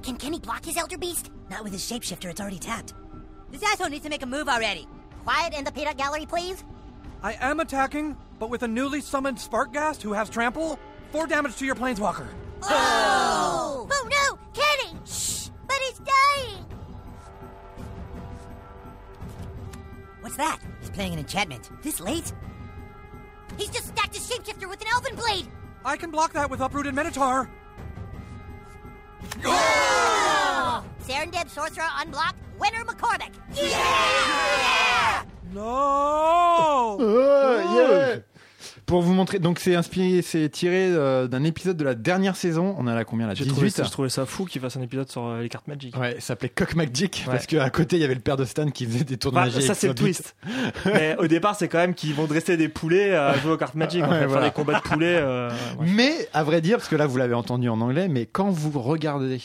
Can 0.02 0.18
Kenny 0.18 0.40
block 0.40 0.66
his 0.66 0.78
Elder 0.78 0.98
Beast? 0.98 1.30
Not 1.48 1.64
with 1.64 1.74
his 1.74 1.84
shapeshifter, 1.84 2.32
it's 2.32 2.42
already 2.42 2.58
tapped. 2.58 2.96
This 3.52 3.62
asshole 3.62 3.90
needs 3.90 4.04
to 4.04 4.10
make 4.10 4.24
a 4.24 4.26
move 4.26 4.50
already. 4.50 4.88
Quiet 5.24 5.54
in 5.54 5.64
the 5.64 5.72
peanut 5.72 5.98
gallery, 5.98 6.26
please. 6.26 6.64
I 7.22 7.34
am 7.34 7.60
attacking, 7.60 8.18
but 8.40 8.50
with 8.50 8.64
a 8.64 8.68
newly 8.68 9.02
summoned 9.02 9.38
Sparkgast 9.38 10.02
who 10.02 10.14
has 10.14 10.28
trample. 10.28 10.80
Four 11.12 11.28
damage 11.28 11.56
to 11.58 11.68
your 11.68 11.76
Planeswalker. 11.76 12.28
Oh! 12.64 13.88
Oh 13.92 14.10
no! 14.10 14.40
Kenny! 14.60 14.98
Shh! 15.06 15.50
But 15.68 15.78
he's 15.88 16.00
dying! 16.00 16.66
What's 20.28 20.36
that? 20.36 20.60
He's 20.82 20.90
playing 20.90 21.14
an 21.14 21.20
enchantment. 21.20 21.70
This 21.82 22.02
late? 22.02 22.34
He's 23.58 23.70
just 23.70 23.88
stacked 23.88 24.14
his 24.14 24.30
shapeshifter 24.30 24.68
with 24.68 24.82
an 24.82 24.88
elven 24.94 25.16
blade! 25.16 25.48
I 25.86 25.96
can 25.96 26.12
block 26.12 26.34
that 26.34 26.50
with 26.50 26.60
Uprooted 26.60 26.94
Minotaur. 26.94 27.50
Serendib 31.06 31.50
Sorcerer 31.50 31.86
unblock, 31.86 32.34
winner 32.60 32.84
McCormick! 32.84 33.32
No! 35.54 36.98
Uh, 37.08 38.07
Pour 38.86 39.02
vous 39.02 39.14
montrer, 39.14 39.40
donc 39.40 39.60
c'est 39.60 39.76
inspiré, 39.76 40.22
c'est 40.22 40.48
tiré 40.50 40.88
euh, 40.88 41.28
d'un 41.28 41.44
épisode 41.44 41.78
de 41.78 41.84
la 41.84 41.96
dernière 41.96 42.36
saison. 42.36 42.76
On 42.78 42.88
a 42.88 42.96
la 42.96 43.04
combien 43.06 43.28
là? 43.28 43.34
J'ai 43.34 43.46
trouvé, 43.46 43.68
18 43.68 43.78
ça, 43.78 43.84
je 43.84 43.92
trouvais 43.92 44.10
ça 44.10 44.26
fou 44.26 44.46
qu'il 44.46 44.62
fasse 44.62 44.78
un 44.78 44.82
épisode 44.82 45.10
sur 45.10 45.26
euh, 45.26 45.42
les 45.42 45.50
cartes 45.50 45.68
Magic. 45.68 45.96
Ouais, 45.98 46.16
ça 46.16 46.28
s'appelait 46.28 46.50
Cock 46.50 46.76
Magic 46.76 47.24
parce 47.26 47.46
qu'à 47.46 47.70
côté 47.70 47.98
il 47.98 48.02
y 48.02 48.06
avait 48.06 48.14
le 48.16 48.22
père 48.22 48.38
de 48.38 48.46
Stan 48.46 48.70
qui 48.70 48.86
faisait 48.86 49.04
des 49.04 49.18
tours 49.18 49.32
de 49.32 49.38
Enfin, 49.38 49.46
magie. 49.48 49.62
ça 49.62 49.72
avec 49.74 49.78
c'est 49.80 49.88
le 49.88 49.96
sa 49.96 50.04
bite. 50.04 50.04
twist. 50.04 50.36
Mais 50.86 51.16
au 51.20 51.28
départ 51.28 51.56
c'est 51.56 51.68
quand 51.68 51.80
même 51.80 51.94
qu'ils 51.94 52.14
vont 52.14 52.26
dresser 52.26 52.58
des 52.58 52.70
poulets 52.70 53.14
à 53.16 53.38
jouer 53.38 53.52
aux 53.52 53.58
cartes 53.58 53.76
Magic, 53.76 54.04
en 54.04 54.10
fait, 54.10 54.20
faire 54.20 54.28
voilà. 54.30 54.48
des 54.48 54.54
combats 54.54 54.76
de 54.80 54.82
poulets. 54.82 55.18
euh, 55.20 55.50
ouais. 55.80 55.86
Mais 55.88 56.30
à 56.34 56.44
vrai 56.44 56.62
dire, 56.62 56.78
parce 56.78 56.90
que 56.90 56.96
là 56.96 57.06
vous 57.08 57.18
l'avez 57.18 57.34
entendu 57.36 57.70
en 57.70 57.82
anglais, 57.82 58.08
mais 58.08 58.26
quand 58.26 58.50
vous 58.50 58.80
regardez 58.80 59.42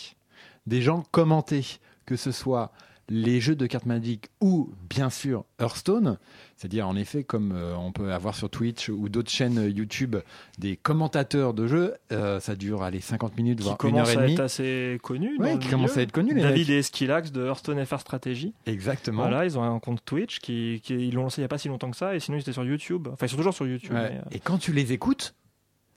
des 0.66 0.82
gens 0.82 1.02
commenter, 1.10 1.64
que 2.06 2.16
ce 2.16 2.30
soit 2.32 2.70
les 3.14 3.42
jeux 3.42 3.54
de 3.54 3.66
cartes 3.66 3.84
Magic 3.84 4.30
ou 4.40 4.70
bien 4.88 5.10
sûr 5.10 5.44
Hearthstone, 5.60 6.18
c'est-à-dire 6.56 6.88
en 6.88 6.96
effet 6.96 7.24
comme 7.24 7.52
euh, 7.54 7.74
on 7.76 7.92
peut 7.92 8.10
avoir 8.10 8.34
sur 8.34 8.48
Twitch 8.48 8.88
ou 8.88 9.10
d'autres 9.10 9.30
chaînes 9.30 9.70
YouTube 9.70 10.16
des 10.58 10.76
commentateurs 10.76 11.52
de 11.52 11.66
jeux, 11.66 11.94
euh, 12.10 12.40
ça 12.40 12.56
dure 12.56 12.82
allez 12.82 13.00
50 13.00 13.36
minutes 13.36 13.58
qui 13.58 13.64
voire 13.64 13.76
une 13.84 13.96
heure 13.98 14.04
commence 14.04 14.14
et 14.14 14.18
à 14.18 14.22
demie. 14.22 14.32
être 14.32 14.40
assez 14.40 14.98
connu. 15.02 15.36
Ouais, 15.38 15.58
qui 15.58 15.68
commence 15.68 15.96
à 15.98 16.02
être 16.02 16.12
connu 16.12 16.32
les 16.32 16.40
David 16.40 16.68
mecs. 16.68 16.70
et 16.70 16.78
Esquilax 16.78 17.32
de 17.32 17.44
Hearthstone 17.44 17.84
FR 17.84 18.00
Strategy. 18.00 18.54
Exactement. 18.64 19.22
Voilà, 19.24 19.44
ils 19.44 19.58
ont 19.58 19.62
un 19.62 19.78
compte 19.78 20.02
Twitch 20.06 20.38
qui, 20.38 20.80
qui 20.82 20.94
ils 20.94 21.14
l'ont 21.14 21.24
lancé 21.24 21.40
il 21.40 21.42
y 21.42 21.44
a 21.44 21.48
pas 21.48 21.58
si 21.58 21.68
longtemps 21.68 21.90
que 21.90 21.96
ça 21.98 22.14
et 22.16 22.20
sinon 22.20 22.38
ils 22.38 22.40
étaient 22.40 22.52
sur 22.54 22.64
YouTube. 22.64 23.08
Enfin 23.12 23.26
ils 23.26 23.28
sont 23.28 23.36
toujours 23.36 23.52
sur 23.54 23.66
YouTube. 23.66 23.92
Ouais. 23.92 24.08
mais, 24.10 24.16
euh, 24.20 24.22
Et 24.30 24.38
quand 24.40 24.56
tu 24.56 24.72
les 24.72 24.92
écoutes, 24.94 25.34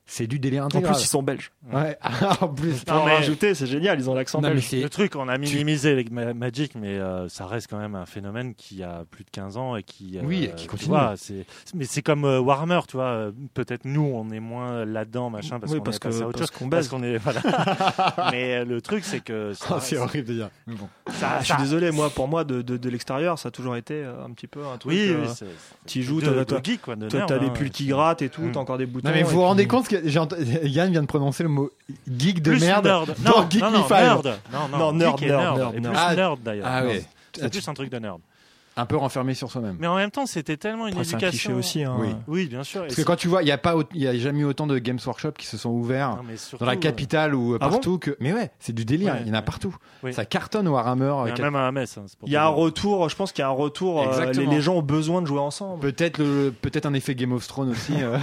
c'est 0.06 0.28
du 0.28 0.38
délire 0.40 0.64
En 0.64 0.66
intégral. 0.68 0.94
plus 0.94 1.04
ils 1.04 1.08
sont 1.08 1.24
belges. 1.24 1.52
Ouais. 1.74 1.98
en 2.42 2.48
plus. 2.48 2.86
Non, 2.88 2.94
en 2.96 3.06
mais- 3.06 3.16
rajouter, 3.16 3.56
c'est 3.56 3.66
génial, 3.66 4.00
ils 4.00 4.10
ont 4.10 4.14
l'accent 4.14 4.40
belge. 4.42 4.70
Le 4.72 4.88
truc, 4.90 5.16
on 5.16 5.28
a 5.28 5.38
minimisé 5.38 5.96
les 5.96 6.04
ma- 6.12 6.34
Magic, 6.34 6.74
mais 6.76 6.98
euh, 7.00 7.28
ça 7.30 7.46
reste 7.48 7.68
quand 7.70 7.78
même 7.80 7.96
un 7.96 8.06
phénomène 8.06 8.54
qui 8.56 8.84
a 8.84 9.04
plus 9.10 9.24
de 9.24 9.30
15 9.32 9.58
ans 9.58 9.76
et 9.76 9.84
qui. 9.84 10.18
euh, 10.18 10.22
Oui, 10.24 10.50
qui 10.56 10.64
tu 10.64 10.70
continue. 10.70 10.90
vois, 10.90 11.14
c'est- 11.18 11.46
mais 11.74 11.86
c'est 11.86 12.02
comme 12.02 12.24
euh, 12.26 12.40
Warhammer, 12.40 12.82
tu 12.88 12.98
vois. 12.98 13.06
euh, 13.06 13.32
Peut-être 13.54 13.86
nous, 13.86 14.04
on 14.04 14.30
est 14.32 14.40
moins 14.40 14.86
là-dedans, 14.86 15.30
machin, 15.30 15.60
parce 15.60 15.72
Oui, 15.72 15.80
qu'on 15.80 15.84
parce 15.86 15.98
est 15.98 16.00
passé 16.02 16.20
que- 16.20 16.24
à 16.24 16.28
autre 16.28 16.38
parce 16.40 16.52
chose. 16.52 16.60
qu'on 16.60 16.70
Parce 16.70 16.88
qu'on 16.88 17.04
est. 17.04 17.18
Voilà. 17.18 17.42
mais 18.32 18.56
euh, 18.58 18.66
le 18.66 18.82
truc, 18.82 19.04
c'est 19.04 19.20
que. 19.22 19.54
ça- 19.56 19.76
Oh, 19.76 19.80
c'est 19.82 19.98
horrible 19.98 20.28
de 20.28 20.34
dire. 20.34 20.50
Mais 20.68 20.76
bon. 20.76 20.88
ça- 21.12 21.30
Ah, 21.36 21.40
je 21.40 21.46
suis 21.46 21.54
ça- 21.54 21.60
désolé, 21.60 21.92
moi, 21.92 22.10
pour 22.10 22.28
moi, 22.28 22.44
de, 22.44 22.62
de, 22.62 22.78
de 22.78 22.90
l'extérieur, 22.90 23.40
ça 23.40 23.48
a 23.50 23.52
toujours 23.52 23.76
été 23.76 24.04
un 24.04 24.32
petit 24.32 24.48
peu 24.48 24.66
un 24.66 24.78
truc. 24.78 24.92
Oui, 24.94 25.08
euh, 25.10 25.26
oui, 25.42 25.48
tu 25.88 26.04
joues, 26.04 26.22
t'as- 26.22 26.32
de 26.32 26.44
t'as- 26.44 26.62
geek, 26.62 26.82
quoi, 26.82 26.96
de 26.96 27.08
Toi, 27.10 27.20
nerd, 27.20 27.30
t'as 27.30 27.36
hein, 27.38 27.40
les 27.42 27.50
pulls 27.50 27.72
qui 27.72 27.88
grattent 27.88 28.22
et 28.22 28.30
tout, 28.30 28.42
Mm. 28.44 28.52
t'as 28.52 28.60
encore 28.60 28.78
des 28.78 28.86
boutons. 28.86 29.08
Non 29.08 29.14
mais 29.14 29.24
vous 29.24 29.32
vous 29.32 29.42
rendez 29.42 29.68
compte 29.68 29.88
geek, 30.04 30.36
Yann 30.64 30.92
vient 30.92 31.02
de 31.02 31.08
prononcer 31.08 31.44
le 31.44 31.50
mot 31.50 31.70
geek 32.18 32.42
de 32.42 32.52
Plus 32.52 32.60
merde 32.62 32.86
nerd. 32.86 33.16
Non, 33.24 33.48
Geek 33.50 33.62
non, 33.62 33.72
non, 33.72 33.88
nerd. 33.90 34.26
Non, 34.52 34.68
non, 34.72 34.78
Non, 34.78 34.94
nerd, 34.94 35.22
nerd, 35.22 35.32
nerd. 35.32 35.58
nerd, 35.58 35.76
Et 35.76 35.82
plus 35.82 35.90
Ah, 35.96 36.16
nerd 36.16 36.40
d'ailleurs. 36.44 36.68
ah 36.70 36.84
ouais. 36.86 37.06
C'est 37.38 37.50
plus 37.50 37.68
un 37.68 37.74
truc 37.74 37.90
de 37.92 38.00
nerd. 38.00 38.20
Un 38.78 38.86
peu 38.86 38.98
renfermé 38.98 39.34
sur 39.36 39.50
soi-même. 39.50 39.78
Mais 39.80 39.88
en 39.88 39.96
même 39.96 40.12
temps, 40.12 40.26
c'était 40.26 40.58
tellement 40.58 40.88
une 40.88 40.94
Après, 40.96 41.06
c'est 41.06 41.16
un 41.16 41.20
cliché 41.20 41.50
éducation. 41.50 41.56
aussi. 41.56 41.84
Hein. 41.86 41.96
Oui. 41.98 42.10
Oui, 42.28 42.46
bien 42.48 42.64
sûr. 42.64 42.82
Parce 42.82 42.96
que 42.96 43.04
quand 43.04 43.16
tu 43.16 43.30
vois, 43.30 43.42
il 43.42 43.48
y 43.48 43.52
a 43.54 43.58
pas, 43.58 43.78
au- 43.78 43.86
il 43.94 44.02
y 44.02 44.08
a 44.08 44.18
jamais 44.18 44.40
eu 44.42 44.44
autant 44.44 44.68
de 44.68 44.78
Games 44.80 45.00
Workshop 45.06 45.32
qui 45.38 45.46
se 45.46 45.56
sont 45.58 45.70
ouverts 45.70 46.18
Non, 46.18 46.24
mais 46.28 46.36
surtout, 46.36 46.66
dans 46.66 46.70
la 46.70 46.76
capitale 46.76 47.34
ou 47.36 47.56
Ah 47.56 47.66
bon 47.66 47.72
partout 47.72 48.00
que. 48.00 48.18
Mais 48.20 48.34
ouais, 48.34 48.52
c'est 48.60 48.74
du 48.74 48.84
délire. 48.84 49.14
Ouais, 49.14 49.22
il 49.22 49.28
y 49.28 49.32
en 49.32 49.34
a 49.34 49.38
ouais. 49.38 49.44
partout. 49.46 49.74
Oui. 50.04 50.14
Ça 50.14 50.26
cartonne 50.26 50.68
Warhammer. 50.68 51.06
euh, 51.06 51.24
il 51.28 51.38
y 51.38 51.42
euh, 51.42 51.48
a 51.48 51.52
même 51.52 51.56
un 51.56 51.72
MS. 51.72 51.86
hein, 51.98 52.06
Il 52.26 52.34
y 52.34 52.36
a 52.36 52.44
un 52.44 52.50
retour, 52.50 53.08
je 53.08 53.16
pense 53.16 53.32
qu'il 53.32 53.44
y 53.44 53.46
a 53.46 53.48
un 53.48 53.52
retour. 53.52 54.02
euh, 54.02 54.04
les, 54.04 54.10
Exactement. 54.10 54.52
les 54.52 54.60
gens 54.62 54.76
ont 54.76 54.82
besoin 54.82 55.22
de 55.22 55.28
jouer 55.28 55.40
ensemble. 55.40 55.80
Peut-être 55.80 56.18
le, 56.18 56.54
peut-être 56.62 56.86
un 56.86 56.94
effet 56.94 57.16
Game 57.16 57.32
of 57.32 57.48
Thrones 57.48 57.70
aussi, 57.72 57.94
euh, 58.02 58.18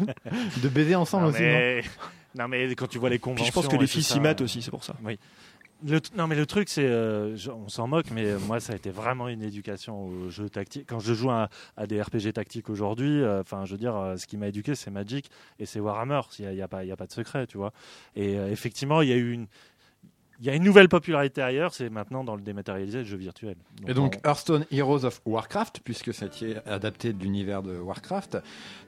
de 0.62 0.68
baiser 0.68 0.94
ensemble 0.96 1.24
Non, 1.24 1.30
aussi. 1.30 1.42
non 1.42 1.48
mais... 1.48 1.82
non, 2.38 2.48
mais 2.48 2.74
quand 2.74 2.86
tu 2.88 2.98
vois 2.98 3.10
les 3.10 3.16
Puis 3.18 3.24
conventions. 3.24 3.46
je 3.46 3.52
pense 3.52 3.68
que 3.68 3.76
les 3.76 3.86
filles 3.86 4.02
s'y 4.02 4.20
mettent 4.20 4.40
aussi, 4.40 4.62
c'est 4.62 4.70
pour 4.70 4.84
ça. 4.84 4.94
Non 6.14 6.26
mais 6.26 6.36
le 6.36 6.44
truc 6.44 6.68
c'est, 6.68 6.84
euh, 6.84 7.36
on 7.48 7.68
s'en 7.68 7.86
moque, 7.86 8.10
mais 8.10 8.26
euh, 8.26 8.38
moi 8.40 8.60
ça 8.60 8.74
a 8.74 8.76
été 8.76 8.90
vraiment 8.90 9.28
une 9.28 9.42
éducation 9.42 10.04
au 10.04 10.28
jeu 10.28 10.50
tactique. 10.50 10.84
Quand 10.86 11.00
je 11.00 11.14
joue 11.14 11.30
à, 11.30 11.48
des 11.86 12.02
RPG 12.02 12.34
tactiques 12.34 12.68
aujourd'hui, 12.68 13.22
euh, 13.22 13.40
enfin 13.40 13.64
je 13.64 13.72
veux 13.72 13.78
dire, 13.78 14.14
ce 14.18 14.26
qui 14.26 14.36
m'a 14.36 14.48
éduqué 14.48 14.74
c'est 14.74 14.90
Magic 14.90 15.30
et 15.58 15.64
c'est 15.64 15.80
Warhammer. 15.80 16.20
Il 16.38 16.48
n'y 16.48 16.56
y 16.56 16.62
a 16.62 16.68
pas, 16.68 16.84
y 16.84 16.92
a 16.92 16.96
pas 16.96 17.06
de 17.06 17.12
secret, 17.12 17.46
tu 17.46 17.56
vois. 17.56 17.72
Et 18.14 18.34
effectivement 18.34 19.00
il 19.00 19.08
y 19.08 19.12
a 19.12 19.16
eu 19.16 19.32
une, 19.32 19.46
il 20.40 20.46
y 20.46 20.50
a 20.50 20.54
une 20.54 20.62
nouvelle 20.64 20.88
popularité 20.88 21.42
ailleurs, 21.42 21.74
c'est 21.74 21.90
maintenant 21.90 22.24
dans 22.24 22.34
le 22.34 22.40
dématérialisé, 22.40 22.98
le 22.98 23.04
jeu 23.04 23.16
virtuel. 23.18 23.56
Et 23.86 23.92
donc 23.94 24.18
Hearthstone 24.24 24.64
Heroes 24.72 25.04
of 25.04 25.20
Warcraft, 25.26 25.80
puisque 25.84 26.14
c'était 26.14 26.56
adapté 26.66 27.12
de 27.12 27.22
l'univers 27.22 27.62
de 27.62 27.78
Warcraft. 27.78 28.38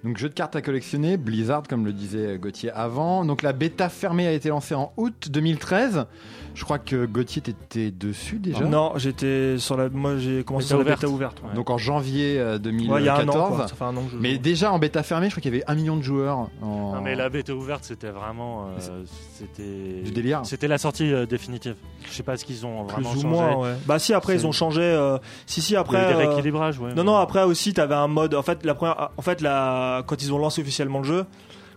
Donc 0.03 0.17
jeu 0.17 0.29
de 0.31 0.35
cartes 0.35 0.57
à 0.57 0.63
collectionner, 0.63 1.17
Blizzard 1.19 1.65
comme 1.69 1.85
le 1.85 1.93
disait 1.93 2.39
Gauthier 2.39 2.71
avant. 2.71 3.25
Donc 3.25 3.43
la 3.43 3.53
bêta 3.53 3.89
fermée 3.89 4.27
a 4.27 4.33
été 4.33 4.49
lancée 4.49 4.75
en 4.75 4.93
août 4.97 5.29
2013. 5.31 6.07
Je 6.55 6.65
crois 6.65 6.79
que 6.79 7.07
Gauthier 7.07 7.43
était 7.47 7.91
dessus 7.91 8.39
déjà. 8.39 8.65
Non, 8.67 8.93
j'étais 8.97 9.57
sur 9.59 9.75
la. 9.77 9.89
Moi, 9.89 10.19
j'ai 10.19 10.45
commencé 10.45 10.65
Bêta 10.65 10.69
sur 10.69 10.77
la 10.79 10.83
ouverte. 10.85 11.01
bêta 11.01 11.13
ouverte. 11.13 11.43
ouais. 11.43 11.55
Donc 11.55 11.71
en 11.71 11.79
janvier 11.79 12.39
euh, 12.39 12.59
Ouais, 12.59 13.01
il 13.01 13.05
y 13.07 13.09
a 13.09 13.17
un 13.17 13.29
an, 13.29 13.49
2014. 13.49 13.57
quoi. 13.57 13.69
Ça 13.69 13.75
fait 13.75 13.85
un 13.85 13.97
an 13.97 14.05
que 14.05 14.11
je 14.13 14.17
mais 14.19 14.35
joue. 14.35 14.39
déjà 14.39 14.71
en 14.73 14.79
bêta 14.79 15.03
fermée, 15.03 15.27
je 15.29 15.31
crois 15.33 15.41
qu'il 15.41 15.53
y 15.53 15.57
avait 15.57 15.65
un 15.67 15.75
million 15.75 15.97
de 15.97 16.03
joueurs. 16.03 16.49
En... 16.61 16.93
Non 16.95 17.01
mais 17.01 17.15
la 17.15 17.31
bêta 17.31 17.55
ouverte 17.55 17.85
c'était 17.85 18.11
vraiment, 18.11 18.67
euh, 18.79 19.03
c'était 19.35 20.03
Du 20.03 20.11
délire. 20.13 20.43
C'était 20.45 20.69
la 20.69 20.77
sortie 20.79 21.11
euh, 21.13 21.25
définitive. 21.47 21.77
Je 22.09 22.13
sais 22.13 22.23
pas 22.23 22.37
ce 22.37 22.45
qu'ils 22.45 22.65
ont 22.67 22.85
plus 22.85 22.95
vraiment 23.03 23.11
ou 23.11 23.15
changé. 23.15 23.27
moins, 23.29 23.57
ouais. 23.57 23.75
Bah 23.87 23.99
si, 23.99 24.15
après 24.15 24.35
ils 24.35 24.47
ont 24.47 24.53
changé. 24.53 24.81
euh, 24.83 25.19
Si, 25.47 25.61
si, 25.61 25.73
Il 25.73 25.75
y 25.75 25.77
après. 25.77 25.99
a 25.99 26.05
eu 26.11 26.15
des 26.15 26.21
euh, 26.23 26.27
rééquilibrages, 26.29 26.79
ouais. 26.79 26.95
Non, 26.95 27.05
non, 27.05 27.17
après 27.17 27.43
aussi, 27.43 27.73
t'avais 27.75 27.95
un 27.95 28.09
mode. 28.09 28.35
En 28.35 28.43
fait, 28.43 28.65
la 28.65 28.75
première, 28.75 29.11
en 29.17 29.23
fait, 29.23 29.41
la, 29.41 30.03
quand 30.07 30.23
ils 30.23 30.33
ont 30.33 30.39
lancé 30.39 30.61
officiellement 30.63 30.99
le 31.01 31.05
jeu, 31.05 31.27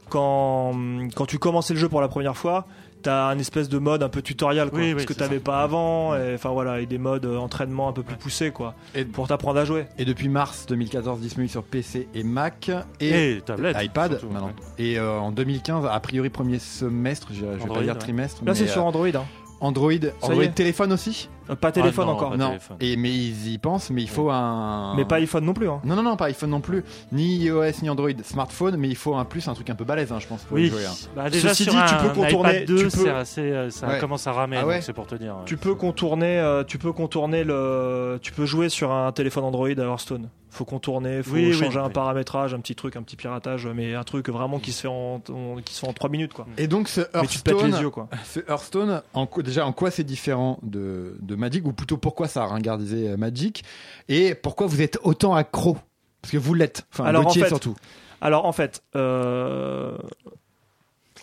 quand, 0.10 0.74
quand 1.16 1.26
tu 1.26 1.40
commençais 1.40 1.74
le 1.74 1.80
jeu 1.80 1.90
pour 1.90 2.02
la 2.02 2.08
première 2.08 2.38
fois, 2.38 2.66
t'as 3.02 3.28
un 3.28 3.38
espèce 3.38 3.70
de 3.70 3.78
mode 3.78 4.02
un 4.04 4.10
peu 4.10 4.22
tutoriel, 4.22 4.70
quoi, 4.70 4.80
Oui, 4.80 4.86
oui, 4.90 4.94
parce 4.94 5.06
que 5.06 5.14
t'avais 5.14 5.40
pas 5.40 5.62
avant, 5.62 6.16
et, 6.16 6.34
enfin 6.36 6.50
voilà, 6.50 6.80
et 6.80 6.86
des 6.88 6.98
modes 6.98 7.26
euh, 7.26 7.38
entraînement 7.38 7.88
un 7.90 7.92
peu 7.94 8.02
plus 8.04 8.16
poussés, 8.16 8.52
quoi, 8.52 8.74
Et- 8.96 9.06
pour 9.06 9.28
t'apprendre 9.28 9.60
à 9.60 9.66
jouer. 9.66 9.86
Et 10.00 10.06
depuis 10.06 10.28
mars 10.28 10.66
2014, 10.68 11.20
disponible 11.20 11.52
sur 11.52 11.64
PC 11.64 12.08
et 12.16 12.24
Mac 12.24 12.72
et, 13.00 13.34
Et 13.38 13.42
tablette. 13.42 13.78
iPad 13.80 14.12
surtout, 14.14 14.30
maintenant. 14.34 14.48
ouais. 14.48 14.84
Et 14.84 14.98
euh, 15.00 15.20
en 15.20 15.32
2015, 15.32 15.86
a 15.92 16.00
priori 16.00 16.30
premier 16.30 16.58
semestre, 16.60 17.28
je, 17.32 17.42
je 17.42 17.46
vais 17.46 17.68
pas 17.74 17.82
dire 17.82 17.94
ouais. 17.94 18.00
trimestre, 18.00 18.44
Là, 18.44 18.52
mais 18.54 18.58
c'est 18.58 18.68
sur 18.68 18.84
Android, 18.86 19.08
hein. 19.08 19.26
Android, 19.62 20.14
Android 20.22 20.48
téléphone 20.54 20.92
aussi? 20.94 21.30
Euh, 21.50 21.56
pas 21.56 21.72
téléphone 21.72 22.08
non, 22.08 22.14
encore, 22.14 22.32
pas 22.32 22.38
non. 22.38 22.48
téléphone. 22.50 22.78
Et 22.80 22.96
mais 22.98 23.12
ils 23.12 23.52
y 23.54 23.58
pensent, 23.58 23.90
mais 23.92 24.02
il 24.02 24.10
faut 24.10 24.30
un. 24.32 24.96
mais 24.96 25.06
pas 25.06 25.16
iPhone 25.18 25.46
non 25.46 25.54
plus. 25.54 25.70
Hein. 25.70 25.80
Non 25.84 25.96
non 25.96 26.04
non, 26.04 26.16
pas 26.16 26.26
iPhone 26.26 26.50
non 26.50 26.62
plus, 26.62 26.84
ni 27.12 27.38
iOS 27.38 27.82
ni 27.84 27.90
Android, 27.90 28.10
smartphone, 28.24 28.78
mais 28.78 28.88
il 28.90 28.96
faut 28.96 29.16
un 29.16 29.26
plus 29.26 29.48
un 29.48 29.54
truc 29.54 29.70
un 29.70 29.76
peu 29.76 29.84
balèze, 29.86 30.12
hein, 30.12 30.18
je 30.20 30.28
pense. 30.28 30.44
Pour 30.44 30.58
y 30.60 30.64
Oui, 30.64 30.70
jouer, 30.70 30.86
hein. 30.86 30.94
bah 31.16 31.30
déjà 31.30 31.50
Ceci 31.50 31.64
sur 31.66 31.74
dit, 31.74 31.78
un, 31.80 31.86
tu 31.86 31.96
peux 31.96 32.10
contourner- 32.22 32.50
iPad 32.62 32.66
2, 32.68 32.78
tu 32.78 32.84
peux- 32.84 32.90
c'est 32.90 33.10
assez, 33.10 33.42
euh, 33.42 33.70
ça 33.70 33.88
Ouais. 33.88 34.00
commence 34.00 34.26
à 34.28 34.32
ramer, 34.32 34.58
Ah 34.60 34.66
ouais 34.66 34.76
donc 34.76 34.84
c'est 34.84 34.94
pour 34.94 35.08
te 35.08 35.16
dire. 35.16 35.36
Tu 35.46 35.58
peux 35.58 35.76
contourner, 35.76 36.40
euh, 36.40 36.64
tu 36.64 36.78
peux 36.78 36.92
contourner 36.94 37.44
le, 37.44 38.20
tu 38.22 38.32
peux 38.32 38.46
jouer 38.46 38.70
sur 38.70 38.92
un 38.92 39.12
téléphone 39.12 39.44
Android 39.44 39.68
à 39.70 39.82
Hearthstone. 39.84 40.30
Faut 40.52 40.64
contourner, 40.64 41.22
faut 41.22 41.34
Oui, 41.34 41.48
oui, 41.48 41.54
changer 41.54 41.80
un 41.80 41.88
oui. 41.88 41.92
paramétrage, 41.92 42.54
un 42.54 42.62
petit 42.62 42.76
truc, 42.76 42.96
un 42.96 43.02
petit 43.04 43.18
piratage, 43.18 43.68
mais 43.68 43.94
un 43.94 44.04
truc 44.06 44.30
vraiment 44.30 44.58
qui 44.60 44.72
se 44.72 44.82
fait 44.84 44.88
en, 44.88 45.22
en- 45.30 45.58
qui 45.66 45.74
se 45.74 45.82
fait 45.82 45.88
en 45.88 45.92
3 45.92 46.10
minutes 46.10 46.32
quoi. 46.34 46.48
Et 46.58 46.68
donc 46.68 46.88
ce 46.88 47.02
Mais 47.14 47.28
tu 47.28 47.40
te 47.40 47.44
pètes 47.44 47.56
les 47.56 47.60
Hearthstone, 47.64 47.82
yeux 47.84 47.90
quoi. 47.90 48.08
ce 48.24 48.40
Hearthstone, 48.50 49.02
en 49.14 49.26
quoi- 49.26 49.44
déjà 49.44 49.66
en 49.68 49.74
quoi 49.74 49.92
c'est 49.92 50.06
différent 50.06 50.58
de, 50.64 51.18
de 51.22 51.35
Magic, 51.36 51.66
ou 51.66 51.74
plutôt 51.74 51.98
pourquoi 51.98 52.28
ça 52.28 52.44
a 52.44 52.48
ringardisé 52.48 53.10
euh, 53.10 53.18
Magic, 53.18 53.64
et 54.10 54.36
pourquoi 54.36 54.68
vous 54.68 54.82
êtes 54.82 54.98
autant 55.04 55.36
accro? 55.36 55.78
Parce 56.22 56.32
que 56.32 56.38
vous 56.38 56.54
l'êtes, 56.54 56.86
enfin 56.92 57.06
Alors, 57.06 57.22
en 57.22 57.26
Gauthier 57.26 57.44
fait, 57.44 57.48
surtout. 57.50 57.76
Alors 58.22 58.46
en 58.46 58.52
fait, 58.52 58.82
euh, 58.96 59.96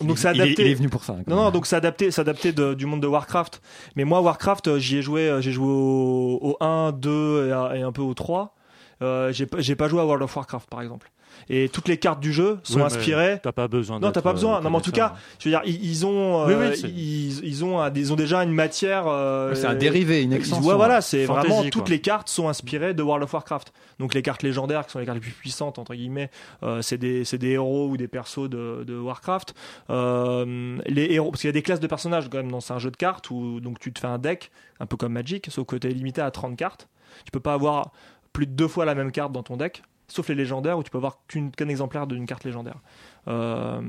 donc 0.01 0.11
Il- 0.11 0.17
c'est 0.17 0.31
il 0.33 0.39
est- 0.39 0.43
adapté. 0.43 0.61
Il 0.65 0.71
est, 0.71 0.73
venu 0.75 0.89
pour 0.89 1.03
ça. 1.03 1.15
Non, 1.27 1.35
non, 1.35 1.51
donc 1.51 1.65
c'est 1.67 1.75
adapté, 1.75 2.09
c'est 2.11 2.21
adapté 2.21 2.51
de- 2.53 2.73
du 2.73 2.85
monde 2.85 3.01
de 3.01 3.07
Warcraft. 3.07 3.61
Mais 3.95 4.05
moi, 4.05 4.21
Warcraft, 4.21 4.67
euh, 4.67 4.79
j'y 4.79 4.97
ai 4.97 5.01
joué, 5.01 5.37
j'ai 5.41 5.51
joué 5.51 5.67
au, 5.67 6.39
au 6.41 6.57
1, 6.63 6.91
2 6.93 7.47
et, 7.47 7.51
à- 7.51 7.71
et 7.75 7.81
un 7.81 7.91
peu 7.91 8.01
au 8.01 8.13
3. 8.13 8.55
Euh, 9.01 9.31
j'ai 9.33 9.45
pas- 9.45 9.59
j'ai 9.59 9.75
pas 9.75 9.87
joué 9.87 9.99
à 10.01 10.05
World 10.05 10.23
of 10.23 10.35
Warcraft, 10.35 10.69
par 10.69 10.81
exemple. 10.81 11.11
Et 11.49 11.69
toutes 11.69 11.87
les 11.87 11.97
cartes 11.97 12.19
du 12.19 12.31
jeu 12.33 12.59
sont 12.63 12.77
Oui, 12.79 12.83
inspirées. 12.83 13.39
T'as 13.43 13.51
pas 13.51 13.67
besoin. 13.67 13.99
Non, 13.99 14.11
t'as 14.11 14.21
pas 14.21 14.33
besoin. 14.33 14.57
euh, 14.57 14.61
Non, 14.61 14.69
mais 14.69 14.77
en 14.77 14.81
tout 14.81 14.91
cas, 14.91 15.15
je 15.39 15.49
veux 15.49 15.51
dire, 15.55 15.61
ils, 15.65 15.83
ils 15.83 16.05
ont, 16.05 16.45
Oui, 16.45 16.53
euh, 16.53 16.69
oui, 16.71 16.77
c'est- 16.77 16.87
ils, 16.89 17.45
ils 17.45 17.65
ont, 17.65 17.79
un- 17.81 17.93
ils 17.93 18.13
ont 18.13 18.15
déjà 18.15 18.43
une 18.43 18.53
matière. 18.53 19.05
euh, 19.07 19.53
c'est 19.55 19.67
un 19.67 19.75
dérivé, 19.75 20.21
une 20.23 20.31
ils- 20.31 20.35
extension. 20.37 20.67
ouais, 20.67 20.75
voilà, 20.75 21.01
c'est 21.01 21.25
Fantasy, 21.25 21.47
vraiment 21.47 21.61
quoi. 21.63 21.69
toutes 21.71 21.89
les 21.89 21.99
cartes 21.99 22.29
sont 22.29 22.47
inspirées 22.49 22.93
de 22.93 23.03
World 23.03 23.23
of 23.23 23.33
Warcraft. 23.33 23.73
Donc 23.99 24.13
les 24.13 24.21
cartes 24.21 24.43
légendaires, 24.43 24.85
qui 24.85 24.91
sont 24.93 24.99
les 24.99 25.05
cartes 25.05 25.17
les 25.17 25.21
plus 25.21 25.31
puissantes 25.31 25.79
entre 25.79 25.93
guillemets, 25.95 26.29
euh, 26.63 26.81
c'est 26.81 26.97
des, 26.97 27.23
c'est 27.25 27.37
des 27.37 27.49
héros 27.51 27.87
ou 27.89 27.97
des 27.97 28.07
persos 28.07 28.49
de, 28.49 28.83
de 28.85 28.97
Warcraft. 28.97 29.53
Euh, 29.89 30.77
les 30.87 31.11
héros, 31.13 31.31
parce 31.31 31.41
qu'il 31.41 31.47
y 31.47 31.49
a 31.49 31.53
des 31.53 31.61
classes 31.61 31.79
de 31.79 31.87
personnages 31.87 32.29
quand 32.29 32.37
même 32.37 32.51
dans 32.51 32.59
c'est 32.61 32.73
un 32.73 32.79
jeu 32.79 32.91
de 32.91 32.97
cartes 32.97 33.29
où 33.29 33.59
donc 33.59 33.79
tu 33.79 33.91
te 33.93 33.99
fais 33.99 34.07
un 34.07 34.17
deck, 34.17 34.51
un 34.79 34.85
peu 34.85 34.97
comme 34.97 35.13
Magic, 35.13 35.47
sauf 35.49 35.65
que 35.67 35.75
tu 35.75 35.87
es 35.87 35.91
limité 35.91 36.21
à 36.21 36.31
30 36.31 36.55
cartes. 36.57 36.87
Tu 37.25 37.31
peux 37.31 37.39
pas 37.39 37.53
avoir 37.53 37.91
plus 38.31 38.47
de 38.47 38.51
deux 38.51 38.67
fois 38.67 38.85
la 38.85 38.95
même 38.95 39.11
carte 39.11 39.31
dans 39.31 39.43
ton 39.43 39.57
deck. 39.57 39.83
Sauf 40.07 40.29
les 40.29 40.35
légendaires 40.35 40.77
où 40.77 40.83
tu 40.83 40.91
peux 40.91 40.97
avoir 40.97 41.19
qu'un 41.27 41.69
exemplaire 41.69 42.07
d'une 42.07 42.25
carte 42.25 42.43
légendaire. 42.43 42.79
Euh, 43.27 43.81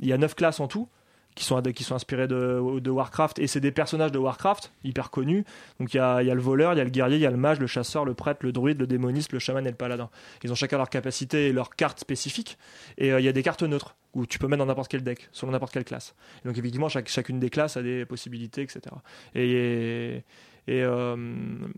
Il 0.00 0.08
y 0.08 0.12
a 0.12 0.18
9 0.18 0.34
classes 0.34 0.60
en 0.60 0.68
tout 0.68 0.88
qui 1.34 1.44
sont, 1.44 1.60
qui 1.62 1.84
sont 1.84 1.94
inspirées 1.94 2.28
de, 2.28 2.90
Warcraft 2.90 3.38
et 3.38 3.46
c'est 3.46 3.60
des 3.60 3.70
personnages 3.70 4.12
de 4.12 4.18
Warcraft 4.18 4.72
hyper 4.84 5.10
connus. 5.10 5.44
Donc 5.78 5.94
il 5.94 5.96
y 5.96 6.00
a, 6.00 6.22
y 6.22 6.30
a 6.30 6.34
le 6.34 6.40
voleur, 6.40 6.74
il 6.74 6.78
y 6.78 6.80
a 6.80 6.84
le 6.84 6.90
guerrier, 6.90 7.16
il 7.16 7.22
y 7.22 7.26
a 7.26 7.30
le 7.30 7.36
mage, 7.36 7.60
le 7.60 7.66
chasseur, 7.66 8.04
le 8.04 8.14
prêtre, 8.14 8.40
le 8.42 8.52
druide, 8.52 8.80
le 8.80 8.86
démoniste, 8.86 9.32
le 9.32 9.38
chaman 9.38 9.66
et 9.66 9.70
le 9.70 9.76
paladin. 9.76 10.10
Ils 10.42 10.52
ont 10.52 10.54
chacun 10.54 10.76
leur 10.76 10.90
capacité 10.90 11.48
et 11.48 11.52
leur 11.52 11.70
carte 11.76 12.00
spécifique. 12.00 12.58
Et 12.98 13.12
euh, 13.12 13.20
il 13.20 13.24
y 13.24 13.28
a 13.28 13.32
des 13.32 13.42
cartes 13.42 13.62
neutres 13.62 13.96
où 14.12 14.26
tu 14.26 14.38
peux 14.38 14.48
mettre 14.48 14.58
dans 14.58 14.66
n'importe 14.66 14.90
quel 14.90 15.02
deck, 15.02 15.28
selon 15.32 15.52
n'importe 15.52 15.72
quelle 15.72 15.84
classe. 15.84 16.14
Donc 16.44 16.58
effectivement, 16.58 16.88
chaque, 16.88 17.08
chacune 17.08 17.38
des 17.38 17.50
classes 17.50 17.76
a 17.76 17.82
des 17.82 18.04
possibilités, 18.04 18.62
etc. 18.62 18.80
Et, 19.34 20.24
et, 20.66 20.82
euh, 20.82 21.16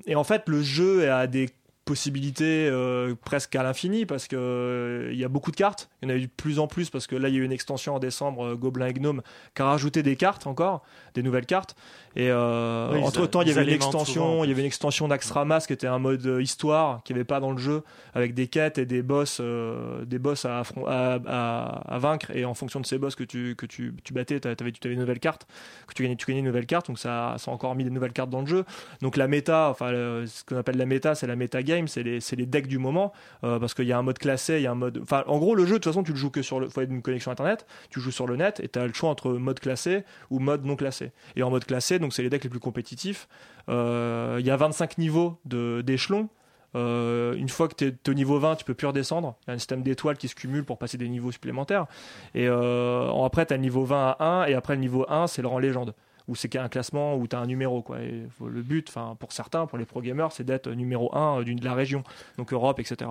et 0.07 0.15
en 0.15 0.25
fait, 0.25 0.49
le 0.49 0.63
jeu 0.63 1.13
a 1.13 1.27
des 1.27 1.51
possibilités 1.85 2.69
euh, 2.71 3.15
presque 3.15 3.57
à 3.57 3.63
l'infini 3.63 4.07
parce 4.07 4.29
que 4.29 4.37
euh, 4.37 5.11
il 5.13 5.19
y 5.19 5.25
a 5.25 5.29
beaucoup 5.29 5.51
de 5.51 5.57
cartes. 5.57 5.91
Il 6.01 6.09
y 6.09 6.13
en 6.13 6.15
a 6.15 6.19
eu 6.19 6.27
de 6.27 6.33
plus 6.37 6.59
en 6.59 6.67
plus 6.67 6.91
parce 6.91 7.07
que 7.07 7.17
là 7.17 7.29
il 7.29 7.35
y 7.35 7.39
a 7.39 7.41
eu 7.41 7.45
une 7.45 7.53
extension 7.53 7.95
en 7.95 7.99
décembre 7.99 8.53
euh, 8.53 8.57
Gobelin 8.57 8.87
et 8.87 8.93
Gnome 8.93 9.23
qui 9.55 9.63
a 9.63 9.67
rajouté 9.67 10.03
des 10.03 10.17
cartes 10.17 10.47
encore, 10.47 10.83
des 11.15 11.23
nouvelles 11.23 11.47
cartes. 11.47 11.75
Et 12.17 12.29
euh, 12.31 12.91
Oui, 12.93 13.01
entre 13.03 13.27
temps 13.27 13.41
il 13.43 13.49
y 13.49 13.51
avait 13.53 13.63
une 13.63 13.69
extension, 13.71 14.05
souvent, 14.05 14.45
il 14.45 14.51
y 14.51 14.53
avait 14.53 14.61
une 14.63 14.67
extension 14.67 15.09
d'Axtramas 15.09 15.65
qui 15.67 15.73
était 15.73 15.87
un 15.87 15.99
mode 15.99 16.25
euh, 16.27 16.43
histoire 16.43 17.03
qui 17.05 17.13
n'y 17.13 17.19
avait 17.19 17.25
pas 17.25 17.41
dans 17.41 17.53
le 17.53 17.59
jeu 17.59 17.83
avec 18.15 18.35
des 18.35 18.49
quêtes 18.49 18.77
et 18.79 18.85
des 18.87 19.03
boss, 19.03 19.39
euh, 19.41 20.05
des 20.05 20.19
boss 20.19 20.45
à, 20.45 20.61
à, 20.87 21.19
à- 21.27 21.95
à 21.95 21.99
vaincre 21.99 22.31
et 22.35 22.45
en 22.45 22.55
fonction 22.55 22.81
de 22.81 22.87
ces 22.87 22.99
boss 22.99 23.15
que 23.15 23.25
tu 23.25 23.55
que 23.57 23.65
tu, 23.67 23.95
tu 24.05 24.13
battais, 24.13 24.41
tu 24.41 24.49
avais, 24.49 24.73
tu 24.73 24.81
avais 24.87 24.95
une 24.95 25.01
nouvelle 25.01 25.21
carte, 25.21 25.47
que 25.87 25.95
tu 25.95 26.03
gagnais, 26.03 26.17
tu 26.17 26.27
gagnais 26.27 26.41
une 26.41 26.47
nouvelle 26.47 26.67
carte. 26.67 26.87
Donc 26.89 26.99
ça, 26.99 27.37
ça 27.39 27.51
a 27.51 27.55
encore 27.55 27.75
mis 27.75 27.85
des 27.85 27.91
nouvelles 27.91 28.13
cartes 28.13 28.31
dans 28.31 28.41
le 28.43 28.47
jeu. 28.47 28.65
Donc 29.01 29.17
la 29.17 29.27
méta, 29.29 29.69
enfin 29.71 29.91
le- 29.93 30.25
ce 30.27 30.45
qu'on 30.45 30.57
appelle 30.57 30.77
la 30.77 30.87
méta, 30.87 31.15
c'est 31.15 31.27
la 31.27 31.37
méta 31.37 31.63
game, 31.63 31.89
c'est 31.89 32.03
les, 32.03 32.21
c'est 32.21 32.37
les 32.37 32.47
decks 32.47 32.67
du 32.67 32.79
moment, 32.79 33.13
euh, 33.45 33.59
parce 33.59 33.75
qu'il 33.75 33.87
y 33.87 33.93
a 33.93 33.99
un 33.99 34.03
mode 34.03 34.19
classé, 34.19 34.57
il 34.57 34.63
y 34.63 34.67
a 34.67 34.71
un 34.71 34.75
mode. 34.75 34.99
Enfin, 35.03 35.25
en 35.27 35.39
gros, 35.39 35.55
le 35.55 35.65
jeu, 35.65 35.73
de 35.75 35.79
toute 35.79 35.87
façon, 35.87 36.03
tu 36.03 36.13
le 36.13 36.19
joues 36.19 36.31
que 36.31 36.43
sur 36.43 36.61
le. 36.61 36.69
Faut 36.69 36.81
être 36.83 36.91
une 36.91 37.03
connexion 37.03 37.31
internet, 37.33 37.67
tu 37.91 38.01
joues 38.01 38.11
sur 38.11 38.27
le 38.27 38.37
net 38.37 38.61
et 38.61 38.69
tu 38.69 38.79
as 38.79 38.87
le 38.87 38.93
choix 38.93 39.09
entre 39.11 39.31
mode 39.33 39.61
classé 39.61 40.05
ou 40.31 40.39
mode 40.41 40.65
non 40.65 40.77
classé. 40.77 41.13
Et 41.37 41.43
en 41.43 41.51
mode 41.51 41.65
classé, 41.65 41.99
donc 42.03 42.13
c'est 42.13 42.23
les 42.23 42.31
decks 42.31 42.45
les 42.45 42.51
plus 42.51 42.61
compétitifs. 42.61 43.29
Euh, 43.69 44.37
Il 44.41 44.47
y 44.47 44.51
a 44.51 44.57
25 44.57 44.99
niveaux 44.99 45.41
d'échelons. 45.45 46.29
Euh, 46.75 47.35
une 47.35 47.49
fois 47.49 47.69
que 47.69 47.75
tu 47.75 47.87
es 47.87 48.11
au 48.11 48.15
niveau 48.15 48.39
20, 48.39 48.57
tu 48.57 48.65
peux 48.65 48.75
plus 48.75 48.87
redescendre. 48.87 49.37
Il 49.43 49.49
y 49.49 49.51
a 49.51 49.55
un 49.55 49.59
système 49.59 49.83
d'étoiles 49.83 50.17
qui 50.17 50.29
se 50.29 50.35
cumule 50.35 50.65
pour 50.65 50.79
passer 50.79 50.97
des 50.99 51.09
niveaux 51.09 51.33
supplémentaires. 51.33 51.87
Et 52.35 52.49
euh, 52.49 53.11
après, 53.25 53.47
tu 53.47 53.55
as 53.55 53.57
le 53.57 53.63
niveau 53.63 53.85
20 53.85 54.17
à 54.19 54.25
1, 54.43 54.47
et 54.47 54.55
après 54.55 54.75
le 54.75 54.81
niveau 54.81 55.05
1, 55.09 55.27
c'est 55.27 55.43
le 55.43 55.49
rang 55.49 55.59
légende 55.59 55.95
où 56.29 56.37
c'est 56.37 56.49
qu'il 56.49 56.59
y 56.59 56.61
a 56.61 56.65
un 56.65 56.69
classement 56.69 57.17
où 57.17 57.27
tu 57.27 57.35
as 57.35 57.41
un 57.41 57.47
numéro 57.47 57.83
quoi 57.83 57.99
le 57.99 58.63
but 58.63 58.95
pour 59.19 59.33
certains 59.33 59.67
pour 59.67 59.77
les 59.77 59.85
pro 59.85 60.01
gamers 60.01 60.31
c'est 60.31 60.45
d'être 60.45 60.71
numéro 60.71 61.13
1 61.17 61.43
d'une 61.43 61.59
de 61.59 61.65
la 61.65 61.75
région 61.75 62.05
donc 62.39 62.53
Europe 62.53 62.79
etc 62.79 63.11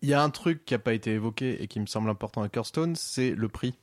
Il 0.00 0.08
y 0.08 0.14
a 0.14 0.22
un 0.22 0.30
truc 0.30 0.64
qui 0.64 0.72
n'a 0.72 0.78
pas 0.78 0.94
été 0.94 1.12
évoqué 1.12 1.62
et 1.62 1.68
qui 1.68 1.78
me 1.78 1.84
semble 1.84 2.08
important 2.08 2.42
à 2.42 2.46
Hearthstone, 2.46 2.96
c'est 2.96 3.32
le 3.32 3.48
prix. 3.48 3.74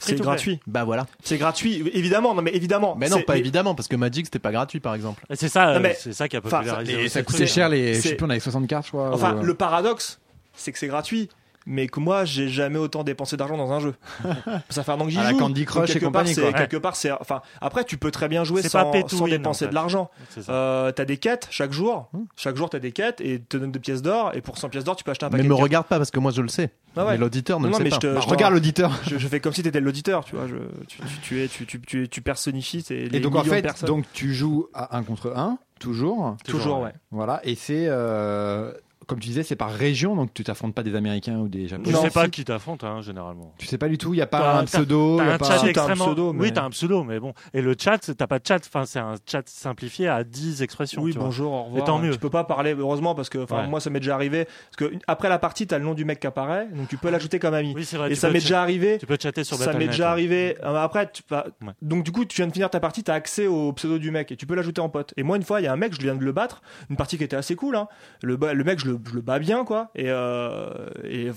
C'est 0.00 0.16
gratuit 0.20 0.60
Bah 0.66 0.84
voilà. 0.84 1.06
c'est 1.22 1.38
gratuit 1.38 1.88
évidemment 1.92 2.34
non 2.34 2.42
mais 2.42 2.50
évidemment 2.54 2.96
Mais 2.98 3.08
non, 3.08 3.20
pas 3.22 3.36
évidemment, 3.36 3.74
parce 3.74 3.86
que 3.88 3.96
Magic 3.96 4.26
c'était 4.26 4.38
pas 4.38 4.52
gratuit 4.52 4.80
par 4.80 4.94
exemple. 4.94 5.24
Et 5.30 5.36
C'est 5.36 5.48
ça, 5.48 5.78
mais- 5.78 5.90
euh, 5.90 5.94
c'est 5.98 6.12
ça 6.12 6.28
qui 6.28 6.36
a 6.36 6.40
enfin, 6.44 6.58
popularisé. 6.58 6.92
Et 6.92 6.96
aussi 7.04 7.10
ça 7.10 7.22
coûtait 7.22 7.46
cher, 7.46 7.68
les, 7.68 7.94
je 7.94 8.00
sais 8.00 8.14
plus, 8.16 8.26
on 8.26 8.30
avait 8.30 8.40
60 8.40 8.66
cartes, 8.66 8.86
je 8.86 8.90
crois. 8.90 9.10
Enfin, 9.14 9.36
ou- 9.36 9.42
le 9.44 9.54
paradoxe, 9.54 10.18
c'est 10.54 10.72
que 10.72 10.78
c'est 10.78 10.88
gratuit, 10.88 11.28
mais 11.66 11.86
que 11.88 12.00
moi 12.00 12.24
j'ai 12.24 12.48
jamais 12.48 12.78
autant 12.78 13.04
dépensé 13.04 13.36
d'argent 13.36 13.56
dans 13.58 13.70
un 13.72 13.80
jeu. 13.80 13.94
ça 14.70 14.82
fait 14.82 14.92
un 14.92 15.00
an 15.00 15.04
que 15.04 15.10
j'y 15.10 15.22
joue. 15.22 15.36
Candy 15.38 15.64
Crush 15.66 15.90
et 15.90 15.92
quelque 15.94 16.04
compagnie, 16.06 16.34
part. 16.34 16.54
Quelque 16.54 16.76
part, 16.78 16.96
c'est 16.96 17.10
enfin 17.12 17.42
après 17.60 17.84
tu 17.84 17.98
peux 17.98 18.10
très 18.10 18.28
bien 18.28 18.44
jouer 18.44 18.62
C'est 18.62 18.72
pas 18.72 18.90
sans, 18.92 19.08
sans 19.08 19.24
win, 19.24 19.30
dépenser 19.36 19.64
en 19.64 19.68
fait. 19.68 19.70
de 19.70 19.74
l'argent. 19.74 20.10
Euh, 20.48 20.90
t'as 20.92 21.04
des 21.04 21.18
quêtes 21.18 21.48
chaque 21.50 21.72
jour. 21.72 22.08
Hmm. 22.12 22.24
Chaque 22.36 22.56
jour 22.56 22.70
t'as 22.70 22.78
des 22.78 22.92
quêtes 22.92 23.20
et 23.20 23.40
te 23.40 23.56
donnent 23.58 23.72
des 23.72 23.78
pièces 23.78 24.02
d'or 24.02 24.32
et 24.34 24.40
pour 24.40 24.56
100 24.58 24.70
pièces 24.70 24.84
d'or 24.84 24.96
tu 24.96 25.04
peux 25.04 25.10
acheter 25.10 25.26
un 25.26 25.30
paquet 25.30 25.42
Mais 25.42 25.48
me 25.48 25.54
regarde 25.54 25.86
pas 25.86 25.98
parce 25.98 26.10
que 26.10 26.18
moi 26.18 26.32
je 26.32 26.40
le 26.40 26.48
sais. 26.48 26.70
Ah 26.96 27.04
ouais. 27.06 27.12
Mais 27.12 27.18
l'auditeur 27.18 27.60
ne 27.60 27.68
Non, 27.68 27.78
le 27.78 27.84
sait 27.84 27.90
pas. 27.90 27.96
je 27.96 28.00
te- 28.00 28.14
Bah, 28.14 28.20
je 28.22 28.28
regarde 28.28 28.52
l'auditeur. 28.54 28.92
Je, 29.08 29.16
je 29.18 29.28
fais 29.28 29.40
comme 29.40 29.52
si 29.52 29.62
t'étais 29.62 29.80
l'auditeur, 29.80 30.24
tu 30.24 30.34
vois. 30.36 30.46
Je, 30.48 30.56
tu, 30.88 30.98
tu, 30.98 31.18
tu 31.22 31.42
es, 31.42 31.48
tu, 31.48 31.66
tu, 31.66 31.80
tu, 31.80 32.08
tu 32.08 32.20
personnifies 32.22 32.84
les 32.90 33.16
Et 33.16 33.20
donc 33.20 33.36
en 33.36 33.44
fait, 33.44 33.84
donc 33.84 34.04
tu 34.12 34.34
joues 34.34 34.66
à 34.74 34.96
1 34.96 35.02
contre 35.04 35.32
1, 35.36 35.58
toujours. 35.78 36.36
toujours, 36.46 36.80
ouais. 36.80 36.92
Voilà, 37.10 37.40
et 37.44 37.54
c'est. 37.54 37.86
euh, 37.88 38.72
comme 39.10 39.18
tu 39.20 39.28
disais, 39.28 39.42
c'est 39.42 39.56
par 39.56 39.70
région, 39.70 40.16
donc 40.16 40.32
tu 40.32 40.44
t'affrontes 40.44 40.74
pas 40.74 40.82
des 40.82 40.94
Américains 40.94 41.38
ou 41.38 41.48
des 41.48 41.64
Je 41.64 41.68
Japonais. 41.76 41.96
sais 41.98 42.10
pas 42.10 42.28
qui 42.28 42.44
t'affronte, 42.44 42.84
hein, 42.84 43.00
généralement. 43.02 43.52
Tu 43.58 43.66
sais 43.66 43.76
pas 43.78 43.88
du 43.88 43.98
tout, 43.98 44.14
il 44.14 44.18
y 44.18 44.22
a 44.22 44.26
pas 44.26 44.58
un 44.58 44.64
pseudo. 44.64 45.18
T'as 45.18 45.34
un 45.34 45.38
pas- 45.38 45.44
chat 45.46 45.62
un 45.62 45.66
extrêmement. 45.66 46.06
pseudo, 46.06 46.32
mais- 46.32 46.42
Oui, 46.42 46.52
t'as 46.52 46.64
un 46.64 46.70
pseudo, 46.70 47.04
mais 47.04 47.20
bon. 47.20 47.34
Et 47.52 47.60
le 47.60 47.74
chat, 47.78 47.98
t'as 48.16 48.26
pas 48.26 48.38
de 48.38 48.46
chat. 48.46 48.60
Enfin, 48.66 48.86
c'est 48.86 48.98
un 49.00 49.16
chat 49.30 49.46
simplifié 49.48 50.08
à 50.08 50.24
10 50.24 50.62
expressions. 50.62 51.02
Oui, 51.02 51.12
tu 51.12 51.18
vois. 51.18 51.26
bonjour, 51.26 51.52
au 51.52 51.62
revoir. 51.64 51.84
tant 51.84 51.98
mieux. 51.98 52.12
Tu 52.12 52.18
peux 52.18 52.30
pas 52.30 52.44
parler, 52.44 52.74
heureusement, 52.74 53.14
parce 53.14 53.28
que 53.28 53.38
Ouais. 53.38 53.66
moi, 53.68 53.80
ça 53.80 53.90
m'est 53.90 54.00
déjà 54.00 54.14
arrivé. 54.14 54.44
Parce 54.46 54.90
que 54.90 54.96
après 55.06 55.28
la 55.28 55.38
partie, 55.38 55.66
t'as 55.66 55.78
le 55.78 55.84
nom 55.84 55.94
du 55.94 56.04
mec 56.04 56.20
qui 56.20 56.26
apparaît, 56.26 56.68
donc 56.72 56.88
tu 56.88 56.96
peux 56.96 57.10
l'ajouter 57.10 57.38
comme 57.38 57.54
ami. 57.54 57.72
Oui, 57.74 57.84
c'est 57.84 57.96
vrai. 57.96 58.08
Et 58.10 58.14
tu 58.14 58.20
ça 58.20 58.28
m'est 58.28 58.34
déjà 58.40 58.62
arrivé. 58.62 58.98
Tu 58.98 59.06
peux 59.06 59.18
chatter 59.20 59.44
sur 59.44 59.56
Ça 59.56 59.72
m'est 59.72 59.88
déjà 59.88 60.10
arrivé. 60.10 60.56
Euh, 60.62 60.76
Après, 60.76 61.10
tu 61.10 61.22
Ouais. 61.30 61.72
donc 61.82 62.04
du 62.04 62.12
coup, 62.12 62.24
tu 62.24 62.36
viens 62.36 62.46
de 62.46 62.52
finir 62.52 62.70
ta 62.70 62.80
partie, 62.80 63.02
t'as 63.02 63.14
accès 63.14 63.46
au 63.46 63.72
pseudo 63.72 63.98
du 63.98 64.10
mec 64.10 64.30
et 64.32 64.36
tu 64.36 64.46
peux 64.46 64.54
l'ajouter 64.54 64.80
en 64.80 64.88
pote. 64.88 65.12
Et 65.16 65.22
moi, 65.22 65.36
une 65.36 65.42
fois, 65.42 65.60
il 65.60 65.64
y 65.64 65.66
a 65.66 65.72
un 65.72 65.76
mec, 65.76 65.92
je 65.94 66.00
viens 66.00 66.14
de 66.14 66.24
le 66.24 66.32
battre, 66.32 66.62
une 66.88 66.96
partie 66.96 67.18
qui 67.18 67.24
était 67.24 67.36
assez 67.36 67.56
cool. 67.56 67.76
Hein. 67.76 67.88
Le, 68.22 68.36
le 68.52 68.64
mec, 68.64 68.78
je 68.78 68.86
le, 68.86 68.98
je 69.08 69.14
le 69.14 69.20
bats 69.20 69.38
bien, 69.38 69.64
quoi. 69.64 69.90
Et, 69.94 70.06
euh, 70.08 70.68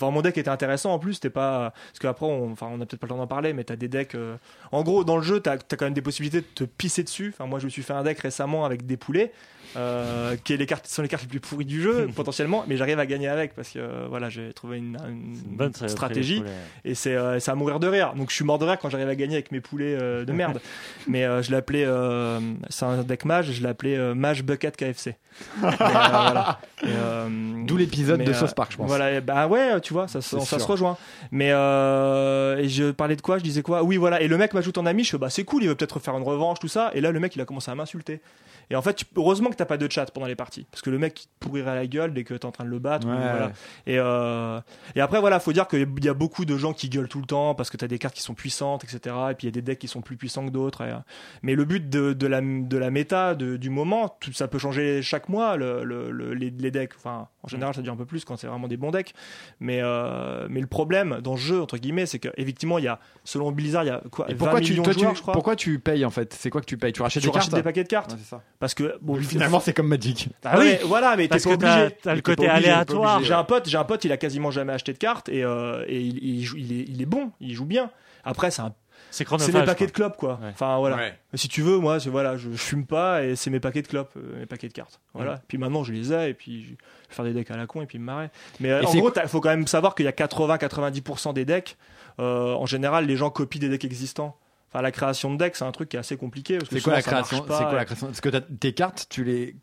mon 0.02 0.22
deck 0.22 0.38
était 0.38 0.50
intéressant 0.50 0.94
en 0.94 1.00
plus. 1.00 1.16
C'était 1.16 1.30
pas 1.30 1.74
parce 1.88 2.00
qu'après, 2.00 2.26
on, 2.26 2.52
enfin, 2.52 2.68
on 2.72 2.78
peut-être 2.78 2.98
pas 2.98 3.08
le 3.08 3.10
temps 3.10 3.18
d'en 3.18 3.28
parler, 3.28 3.54
mais 3.54 3.64
t'as 3.64 3.76
des 3.76 3.88
decks. 3.88 4.16
euh, 4.16 4.38
En 4.72 4.84
gros, 4.84 5.04
dans 5.04 5.18
le 5.18 5.24
jeu, 5.24 5.40
t'as 5.40 5.54
as 5.54 5.58
quand 5.58 5.86
même 5.86 5.94
des 5.94 6.02
possibilités 6.02 6.42
de 6.42 6.46
te 6.54 6.64
pisser 6.64 7.04
dessus. 7.04 7.34
Enfin, 7.34 7.48
moi, 7.48 7.60
je 7.60 7.66
me 7.66 7.70
suis 7.70 7.84
fait 7.84 7.94
un 7.94 8.04
deck 8.04 8.20
récemment 8.20 8.66
avec 8.66 8.86
des 8.86 8.98
poulets. 8.98 9.32
Euh, 9.76 10.36
qui 10.44 10.54
est 10.54 10.58
les 10.58 10.66
cartes, 10.68 10.86
sont 10.86 11.02
les 11.02 11.08
cartes 11.08 11.24
les 11.24 11.30
plus 11.30 11.40
pourries 11.40 11.66
du 11.66 11.82
jeu 11.82 12.08
potentiellement, 12.16 12.64
mais 12.68 12.78
j'arrive 12.78 13.00
à 13.00 13.06
gagner 13.08 13.28
avec 13.28 13.56
parce 13.56 13.70
que 13.70 13.80
euh, 13.80 14.06
voilà 14.08 14.30
j'ai 14.30 14.54
trouvé 14.54 14.78
une, 14.78 14.98
une- 15.10 15.36
C'est 15.36 15.46
une 15.50 15.56
bonne 15.58 15.74
stratégie 15.74 16.44
et 16.86 16.94
c'est 16.96 17.16
euh, 17.16 17.40
à 17.46 17.56
mourir 17.56 17.80
de 17.80 17.88
rire. 17.88 18.14
Donc 18.16 18.30
je 18.30 18.36
suis 18.36 18.46
mort 18.46 18.60
de 18.60 18.66
rire 18.66 18.78
quand 18.80 18.90
j'arrive 18.90 19.10
à 19.10 19.16
gagner 19.16 19.34
avec 19.36 19.52
mes 19.52 19.62
poulets 19.62 19.98
euh, 20.00 20.26
de 20.26 20.32
merde. 20.32 20.60
Mais 21.08 21.24
euh, 21.26 21.42
je 21.42 21.52
l'appelais, 21.52 21.86
euh, 21.86 22.40
c'est 22.70 22.86
un 22.86 23.04
deck 23.04 23.26
mage, 23.26 23.52
je 23.52 23.64
l'appelais 23.64 23.98
euh, 23.98 24.14
mage 24.14 24.44
bucket 24.44 24.76
KFC. 24.78 25.16
Euh, 25.64 25.70
voilà. 25.80 26.60
Euh, 26.86 27.28
D'où 27.66 27.76
l'épisode 27.78 28.24
de 28.24 28.34
South 28.34 28.54
Park, 28.54 28.72
je 28.74 28.78
pense. 28.78 28.88
Voilà, 28.88 29.14
et 29.14 29.22
bah 29.22 29.48
ouais, 29.48 29.82
tu 29.82 29.92
vois, 29.94 30.08
ça, 30.08 30.22
ça 30.22 30.40
se 30.60 30.64
rejoint. 30.66 30.96
Mais 31.32 31.50
euh, 31.52 32.58
et 32.58 32.70
je 32.70 32.92
parlais 32.92 33.16
de 33.16 33.22
quoi? 33.22 33.40
Je 33.40 33.44
disais 33.44 33.64
quoi? 33.64 33.82
Oui, 33.84 33.98
voilà. 33.98 34.22
Et 34.22 34.28
le 34.28 34.38
mec 34.38 34.54
m'ajoute 34.54 34.78
en 34.78 34.86
ami. 34.86 35.04
Je 35.04 35.10
fais 35.12 35.18
bah 35.18 35.32
c'est 35.32 35.44
cool, 35.44 35.64
il 35.64 35.70
veut 35.70 35.76
peut-être 35.76 36.00
faire 36.00 36.16
une 36.16 36.24
revanche, 36.24 36.60
tout 36.60 36.68
ça. 36.68 36.92
Et 36.94 37.02
là, 37.02 37.12
le 37.12 37.20
mec, 37.20 37.36
il 37.36 37.42
a 37.42 37.46
commencé 37.46 37.72
à 37.72 37.76
m'insulter. 37.76 38.22
Et 38.70 38.76
en 38.76 38.82
fait, 38.82 39.04
heureusement 39.16 39.50
que 39.50 39.56
t'as 39.56 39.66
pas 39.66 39.78
de 39.78 39.90
chat 39.92 40.10
pendant 40.12 40.28
les 40.28 40.36
parties, 40.36 40.66
parce 40.72 40.82
que 40.82 40.90
le 40.90 40.98
mec 41.00 41.24
il 41.24 41.28
te 41.28 41.32
pourrirait 41.40 41.76
la 41.76 41.88
gueule 41.88 42.14
dès 42.14 42.24
que 42.24 42.34
t'es 42.34 42.46
en 42.46 42.52
train 42.52 42.64
de 42.64 42.70
le 42.70 42.80
battre. 42.80 43.08
Ouais, 43.08 43.14
ou 43.14 43.18
voilà. 43.18 43.46
ouais. 43.48 43.52
Et, 43.88 44.00
euh, 44.00 44.60
et 44.96 45.02
après, 45.02 45.20
voilà, 45.20 45.40
faut 45.40 45.54
dire 45.54 45.68
qu'il 45.68 45.88
y 46.04 46.10
a 46.10 46.14
beaucoup 46.14 46.46
de 46.46 46.58
gens 46.58 46.74
qui 46.74 46.90
gueulent 46.90 47.08
tout 47.10 47.20
le 47.20 47.26
temps 47.26 47.56
parce 47.56 47.70
que 47.70 47.78
t'as 47.78 47.88
des 47.88 48.00
cartes 48.00 48.16
qui 48.16 48.22
sont 48.22 48.34
puissantes, 48.34 48.84
etc. 48.84 49.16
Et 49.32 49.36
puis 49.36 49.46
il 49.48 49.50
y 49.50 49.50
a 49.50 49.52
des 49.52 49.62
decks 49.62 49.80
qui 49.80 49.88
sont 49.88 50.02
plus 50.02 50.18
puissants 50.18 50.46
que 50.46 50.52
d'autres. 50.52 50.82
et, 50.82 50.92
euh, 50.92 50.96
mais 51.42 51.56
le 51.56 51.66
but 51.66 51.90
de, 51.90 52.14
de 52.14 52.28
la, 52.28 52.42
de 52.42 52.78
la 52.78 52.90
méta, 52.90 53.36
de- 53.36 53.58
du 53.58 53.70
moment, 53.70 54.16
tout, 54.20 54.32
ça 54.34 54.48
peut 54.48 54.58
changer 54.60 55.02
chaque 55.02 55.30
mois, 55.30 55.58
le, 55.58 55.84
le- 55.84 56.12
le- 56.12 56.34
les, 56.34 56.50
les 56.50 56.72
decks. 56.72 56.94
Enfin, 56.98 57.28
en 57.44 57.48
général, 57.48 57.74
ça 57.76 57.82
dure 57.82 57.94
un 57.94 57.98
peu 57.98 58.06
plus 58.06 58.24
quand 58.26 58.38
c'est 58.38 58.48
vraiment 58.48 58.68
des 58.68 58.78
bons 58.78 58.92
decks. 58.92 59.14
Mais, 59.60 59.80
euh, 59.82 60.48
mais 60.50 60.62
le 60.62 60.68
problème 60.68 61.20
dans 61.22 61.36
ce 61.36 61.42
jeu, 61.42 61.62
entre 61.62 61.78
guillemets, 61.78 62.06
c'est 62.06 62.20
qu'effectivement, 62.20 62.78
il 62.78 62.86
y 62.86 62.88
a, 62.88 63.00
selon 63.24 63.52
Blizzard, 63.52 63.84
il 63.84 63.88
y 63.88 63.90
a 63.90 64.02
quoi, 64.12 64.26
Et 64.30 64.34
20 64.34 64.38
pourquoi 64.38 64.62
tu, 64.62 64.72
millions 64.72 64.84
toi, 64.84 64.94
de 64.94 65.00
joueurs, 65.00 65.12
tu, 65.12 65.18
je 65.18 65.22
crois. 65.22 65.34
pourquoi 65.34 65.56
tu 65.56 65.80
payes 65.80 66.06
en 66.06 66.10
fait? 66.10 66.34
C'est 66.34 66.50
quoi 66.50 66.62
que 66.62 66.66
tu 66.66 66.78
payes? 66.78 66.94
Tu 66.94 67.02
rachètes 67.02 67.22
tu 67.24 67.30
des 67.30 67.34
rachètes 67.34 67.52
cartes 67.52 67.60
des 67.60 67.64
paquets 67.64 67.84
de 67.84 67.88
cartes 67.90 68.12
Ouais, 68.14 68.18
c'est 68.22 68.30
ça. 68.30 68.42
Parce 68.64 68.76
que, 68.76 68.96
bon, 69.02 69.20
Finalement, 69.22 69.60
c'est 69.60 69.74
comme 69.74 69.90
Magic. 69.90 70.30
Ah 70.46 70.56
oui, 70.58 70.64
Ouais, 70.68 70.80
voilà, 70.86 71.18
mais 71.18 71.24
t'es 71.24 71.28
parce 71.28 71.44
pas 71.44 71.50
que 71.50 71.56
t'as- 71.62 71.82
obligé. 71.84 71.98
t'as 72.02 72.16
le 72.16 72.22
côté 72.22 72.46
pas 72.48 72.54
obligé, 72.54 72.70
aléatoire. 72.70 73.22
J'ai 73.22 73.34
un 73.34 73.44
pote, 73.44 73.68
j'ai 73.68 73.78
un 73.78 73.84
pote, 73.84 74.06
il 74.06 74.12
a 74.14 74.16
quasiment 74.18 74.52
jamais 74.52 74.72
acheté 74.72 74.94
de 74.94 74.98
cartes 74.98 75.28
et, 75.28 75.44
euh, 75.44 75.84
et 75.90 76.00
il, 76.00 76.18
il 76.24 76.44
joue- 76.46 76.56
il 76.56 76.72
est, 76.72 76.86
il 76.88 77.02
est 77.02 77.06
bon, 77.06 77.32
il 77.42 77.54
joue 77.54 77.66
bien. 77.66 77.92
Après, 78.24 78.52
c'est 78.52 78.62
un- 78.62 78.74
c'est 79.12 79.18
c'est 79.18 79.26
chronophage. 79.26 79.54
mes 79.54 79.66
paquets 79.66 79.80
quoi. 79.80 79.88
de 79.88 79.92
clopes, 79.92 80.16
quoi. 80.18 80.40
Ouais. 80.42 80.48
Enfin 80.52 80.78
voilà. 80.78 80.96
Ouais. 80.96 81.14
Si 81.34 81.50
tu 81.50 81.62
veux, 81.62 81.78
moi, 81.78 82.00
c'est 82.00 82.10
voilà, 82.10 82.38
je, 82.38 82.52
je 82.52 82.56
fume 82.56 82.86
pas 82.86 83.22
et 83.26 83.36
c'est 83.36 83.50
mes 83.50 83.60
paquets 83.60 83.82
de 83.82 83.88
clopes, 83.88 84.14
euh, 84.16 84.40
mes 84.40 84.46
paquets 84.46 84.70
de 84.70 84.74
cartes. 84.74 85.02
Voilà. 85.14 85.42
Puis 85.50 85.58
maintenant, 85.58 85.84
je 85.84 85.92
les 85.92 86.14
ai 86.14 86.30
et 86.30 86.34
puis 86.34 86.64
je 86.64 86.70
vais 86.70 86.78
faire 87.10 87.26
des 87.26 87.34
decks 87.34 87.52
à 87.52 87.58
la 87.58 87.68
con 87.68 87.82
et 87.82 87.86
puis 87.86 88.00
me 88.00 88.06
marrer. 88.06 88.30
Mais 88.62 88.72
euh, 88.72 88.82
en 88.84 88.94
gros, 88.96 89.12
il 89.22 89.28
faut 89.28 89.42
quand 89.42 89.50
même 89.50 89.68
savoir 89.68 89.94
qu'il 89.94 90.06
y 90.06 90.08
a 90.08 90.14
80-90% 90.14 91.34
des 91.34 91.44
decks. 91.44 91.76
euh, 92.20 92.54
en 92.54 92.66
général, 92.66 93.08
les 93.08 93.18
gens 93.18 93.30
copient 93.30 93.60
des 93.60 93.70
decks 93.70 93.84
existants. 93.86 94.38
Enfin, 94.74 94.82
la 94.82 94.92
création 94.92 95.32
de 95.32 95.38
decks, 95.38 95.56
c'est 95.56 95.66
un 95.66 95.72
truc 95.72 95.90
qui 95.90 95.98
est 95.98 96.00
assez 96.00 96.18
compliqué. 96.18 96.58
parce 96.58 96.70
que 96.70 96.76
C'est 96.78 96.82
quoi 96.84 96.94
la 96.94 97.02
création 97.04 97.38
C'est 97.38 97.46
quoi 97.46 97.74
la 97.74 97.86
création? 97.86 98.08
Parce 98.08 98.22
que 98.22 98.30
tes 98.30 98.74
cartes, 98.74 99.06
tu 99.10 99.24
les 99.24 99.56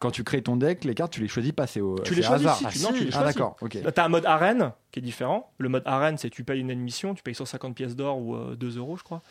quand 0.00 0.10
tu 0.10 0.22
crées 0.22 0.42
ton 0.42 0.56
deck, 0.56 0.84
les 0.84 0.94
cartes, 0.94 1.12
tu 1.14 1.20
les 1.22 1.28
choisis 1.28 1.52
pas, 1.52 1.66
c'est 1.66 1.80
au 1.80 1.98
Tu 2.00 2.14
les 2.14 2.20
choisis, 2.22 2.46
hasard. 2.46 2.70
si, 2.72 2.78
tu- 2.78 2.84
non, 2.84 2.92
tu 2.92 3.04
les 3.06 3.16
Ah 3.16 3.24
d'accord, 3.24 3.56
ok. 3.62 3.78
T'as 3.94 4.04
un 4.04 4.08
mode 4.08 4.26
arène 4.26 4.72
qui 4.90 4.98
est 4.98 5.02
différent. 5.02 5.50
Le 5.56 5.70
mode 5.70 5.82
arène, 5.86 6.18
c'est 6.18 6.28
tu 6.28 6.44
payes 6.44 6.60
une 6.60 6.70
admission, 6.70 7.14
tu 7.14 7.22
payes 7.22 7.34
150 7.34 7.74
pièces 7.74 7.96
d'or 7.96 8.18
ou 8.18 8.34
euh, 8.36 8.54
2 8.54 8.76
euros, 8.76 8.96
je 8.98 9.02
crois, 9.02 9.22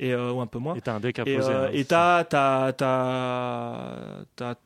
et, 0.00 0.12
euh, 0.12 0.32
ou 0.32 0.40
un 0.40 0.46
peu 0.48 0.58
moins. 0.58 0.74
Et 0.74 0.80
t'as 0.80 0.94
un 0.94 1.00
deck 1.00 1.20
à 1.20 1.24
poser. 1.24 1.36
euh, 1.38 1.66
hein, 1.66 1.70
et 1.72 1.78
c'est- 1.78 1.84
t'as 1.84 2.24
t'as- 2.24 2.72
t'as- 2.72 4.24
t'as- 4.34 4.56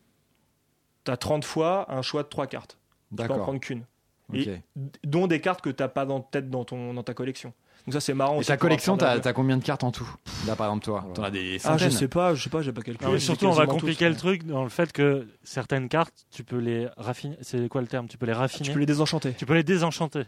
t'as 1.04 1.16
30 1.16 1.44
fois 1.44 1.92
un 1.92 2.02
choix 2.02 2.22
de 2.22 2.28
3 2.28 2.46
cartes. 2.46 2.78
Tu 3.10 3.16
peux 3.16 3.22
en 3.22 3.26
D'accord. 3.26 3.42
prendre 3.42 3.60
qu'une. 3.60 3.84
ok. 4.30 4.36
Et- 4.36 4.60
Dont 5.04 5.26
des 5.26 5.40
cartes 5.40 5.60
que 5.60 5.70
t'as 5.70 5.88
pas 5.88 6.06
dans, 6.06 6.20
peut-être 6.20 6.48
dans, 6.48 6.64
ton, 6.64 6.94
dans 6.94 7.02
ta 7.02 7.12
collection. 7.14 7.52
Donc 7.90 7.94
ça, 7.94 8.06
c'est 8.06 8.14
marrant. 8.14 8.40
Et 8.40 8.44
ta 8.44 8.56
collection, 8.56 8.96
t'as 8.96 9.32
combien 9.32 9.56
de 9.56 9.64
cartes 9.64 9.82
en 9.82 9.90
tout? 9.90 10.08
Là, 10.46 10.54
par 10.54 10.68
exemple, 10.68 10.84
toi, 10.84 11.04
t'en 11.12 11.24
as 11.24 11.30
des 11.32 11.58
Ah, 11.64 11.76
je 11.76 11.88
sais 11.88 12.06
pas, 12.06 12.34
je 12.36 12.42
sais 12.44 12.48
pas, 12.50 12.62
j'ai 12.62 12.70
pas 12.72 12.82
calculé. 12.82 13.04
Non, 13.04 13.12
mais 13.12 13.18
j'ai 13.18 13.24
surtout, 13.24 13.46
on 13.46 13.50
va 13.52 13.66
compliquer 13.66 14.06
tous, 14.06 14.10
le 14.12 14.16
truc 14.16 14.46
dans 14.46 14.62
le 14.62 14.68
fait 14.68 14.92
que 14.92 15.26
certaines 15.42 15.88
cartes, 15.88 16.14
tu 16.30 16.44
peux 16.44 16.58
les 16.58 16.86
raffiner. 16.96 17.36
C'est 17.40 17.68
quoi 17.68 17.80
le 17.80 17.88
terme? 17.88 18.06
Tu 18.06 18.16
peux 18.16 18.26
les 18.26 18.32
raffiner? 18.32 18.64
Tu 18.64 18.72
peux 18.72 18.78
les 18.78 18.86
désenchanter. 18.86 19.32
Tu 19.34 19.44
peux 19.44 19.54
les 19.54 19.64
désenchanter. 19.64 20.22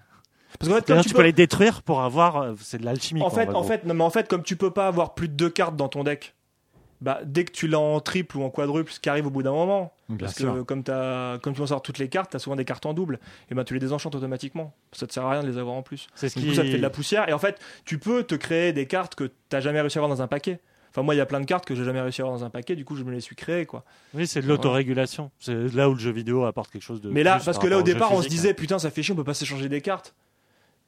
Parce 0.58 0.68
qu'en 0.68 0.76
fait, 0.78 0.86
comme 0.86 0.98
tu 1.02 1.08
tu 1.08 1.08
peux- 1.14 1.18
peux 1.18 1.24
les 1.24 1.32
détruire 1.32 1.82
pour 1.82 2.02
avoir. 2.02 2.36
euh, 2.36 2.54
C'est 2.60 2.78
de 2.78 2.84
l'alchimie. 2.84 3.22
En 3.22 3.30
quoi, 3.30 3.38
fait, 3.46 3.54
en 3.54 3.62
fait, 3.62 3.84
non, 3.86 3.94
mais 3.94 4.04
en 4.04 4.10
fait, 4.10 4.28
comme 4.28 4.42
tu 4.42 4.56
peux 4.56 4.70
pas 4.72 4.86
avoir 4.88 5.14
plus 5.14 5.28
de 5.28 5.34
deux 5.34 5.48
cartes 5.50 5.76
dans 5.76 5.88
ton 5.88 6.02
deck, 6.04 6.34
bah, 7.02 7.20
dès 7.24 7.44
que 7.44 7.52
tu 7.52 7.68
l'as 7.68 7.78
en 7.80 8.00
triple 8.00 8.38
ou 8.38 8.42
en 8.44 8.48
quadruple, 8.50 8.90
ce 8.92 9.00
qui 9.00 9.08
arrive 9.10 9.26
au 9.26 9.30
bout 9.30 9.42
d'un 9.42 9.52
moment, 9.52 9.92
Bien 10.08 10.18
parce 10.26 10.36
sûr. 10.38 10.54
que 10.54 10.60
comme, 10.62 10.82
t'as- 10.82 11.38
comme 11.42 11.52
tu 11.52 11.60
vas 11.60 11.66
sortir 11.66 11.82
toutes 11.82 11.98
les 11.98 12.08
cartes, 12.08 12.30
tu 12.30 12.36
as 12.36 12.38
souvent 12.38 12.56
des 12.56 12.64
cartes 12.64 12.86
en 12.86 12.94
double, 12.94 13.18
et 13.50 13.54
ben 13.54 13.64
tu 13.64 13.74
les 13.74 13.80
désenchantes 13.80 14.14
automatiquement. 14.14 14.72
Ça 14.92 15.06
te 15.06 15.12
sert 15.12 15.24
à 15.26 15.32
rien 15.32 15.42
de 15.42 15.48
les 15.48 15.58
avoir 15.58 15.74
en 15.74 15.82
plus. 15.82 16.06
c'est 16.14 16.28
ce 16.30 16.38
Du 16.38 16.44
qui. 16.44 16.50
coup, 16.50 16.54
ça 16.54 16.62
te 16.62 16.68
fait 16.68 16.76
de 16.78 16.82
la 16.82 16.90
poussière, 16.90 17.28
et 17.28 17.32
en 17.32 17.38
fait, 17.38 17.58
tu 17.84 17.98
peux 17.98 18.22
te 18.22 18.34
créer 18.34 18.72
des 18.72 18.86
cartes 18.86 19.14
que 19.14 19.30
t'as 19.48 19.60
jamais 19.60 19.80
réussi 19.80 19.98
à 19.98 20.00
avoir 20.02 20.16
dans 20.16 20.22
un 20.22 20.28
paquet. 20.28 20.60
Enfin, 20.90 21.02
moi, 21.02 21.14
il 21.14 21.18
y 21.18 21.22
a 21.22 21.26
plein 21.26 21.40
de 21.40 21.46
cartes 21.46 21.64
que 21.64 21.74
j'ai 21.74 21.84
jamais 21.84 22.02
réussi 22.02 22.20
à 22.20 22.24
avoir 22.24 22.38
dans 22.38 22.44
un 22.44 22.50
paquet, 22.50 22.76
du 22.76 22.84
coup, 22.84 22.96
je 22.96 23.02
me 23.02 23.10
les 23.12 23.20
suis 23.20 23.34
créées, 23.34 23.64
quoi. 23.66 23.82
Oui, 24.14 24.26
c'est 24.26 24.42
de 24.42 24.46
l'autorégulation. 24.46 25.30
C'est 25.38 25.54
là 25.74 25.88
où 25.88 25.94
le 25.94 25.98
jeu 25.98 26.10
vidéo 26.12 26.44
apporte 26.44 26.70
quelque 26.70 26.82
chose 26.82 27.00
de. 27.00 27.08
mais 27.10 27.22
là, 27.22 27.32
parce 27.44 27.56
par 27.56 27.58
que 27.60 27.66
là, 27.66 27.78
au 27.78 27.82
départ, 27.82 28.12
on 28.12 28.18
se 28.18 28.24
physique. 28.24 28.38
disait, 28.42 28.54
putain, 28.54 28.78
ça 28.78 28.90
fait 28.90 29.02
chier, 29.02 29.12
on 29.12 29.16
peut 29.16 29.24
pas 29.24 29.34
s'échanger 29.34 29.68
des 29.68 29.80
cartes. 29.80 30.14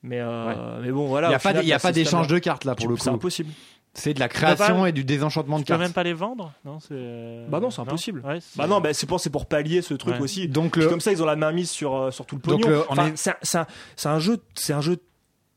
Mais, 0.06 0.20
euh, 0.20 0.80
mais 0.82 0.90
bon, 0.92 1.06
voilà. 1.08 1.28
Il 1.28 1.30
n'y 1.30 1.34
a 1.34 1.38
pas, 1.38 1.52
y 1.62 1.72
a 1.72 1.78
ce 1.78 1.88
d'échange 1.88 2.26
de 2.28 2.38
cartes 2.38 2.64
là 2.66 2.74
pour 2.74 2.88
le 2.88 2.96
C'est 2.98 3.08
coup. 3.08 3.16
impossible. 3.16 3.50
C'est 3.94 4.12
de 4.12 4.20
la 4.20 4.28
création 4.28 4.82
pas- 4.82 4.88
et 4.88 4.92
du 4.92 5.02
désenchantement 5.04 5.56
de 5.58 5.62
Tu 5.62 5.66
peux 5.68 5.72
cartes. 5.74 5.80
même 5.82 5.92
pas 5.92 6.02
les 6.02 6.12
vendre 6.12 6.52
Non, 6.64 6.78
c'est. 6.80 7.46
Bah 7.48 7.58
non, 7.60 7.70
c'est 7.70 7.80
impossible. 7.80 8.20
Ouais, 8.24 8.40
c'est- 8.40 8.58
Bah 8.58 8.66
non, 8.66 8.80
bah 8.80 8.92
c'est 8.92 9.06
pour, 9.06 9.18
c'est 9.20 9.30
pour 9.30 9.46
pallier 9.46 9.82
ce 9.82 9.94
truc 9.94 10.16
Ouais. 10.16 10.20
aussi. 10.20 10.46
Donc 10.48 10.72
Puis 10.72 10.82
le, 10.82 10.88
comme 10.88 11.00
ça, 11.00 11.10
ils 11.12 11.22
ont 11.22 11.26
la 11.26 11.36
main 11.36 11.52
mise 11.52 11.70
sur, 11.70 11.94
euh, 11.96 12.10
sur 12.10 12.26
tout 12.26 12.34
le 12.36 12.40
pognon. 12.42 12.68
le- 12.68 12.80
on 12.88 12.92
Enfin, 12.92 13.06
est- 13.06 13.16
c'est 13.16 13.30
un, 13.30 13.36
c'est 13.42 13.58
un- 13.58 13.66
c'est 13.96 14.08
un 14.08 14.18
jeu, 14.18 14.42
c'est 14.54 14.72
un 14.74 14.80
jeu 14.82 14.98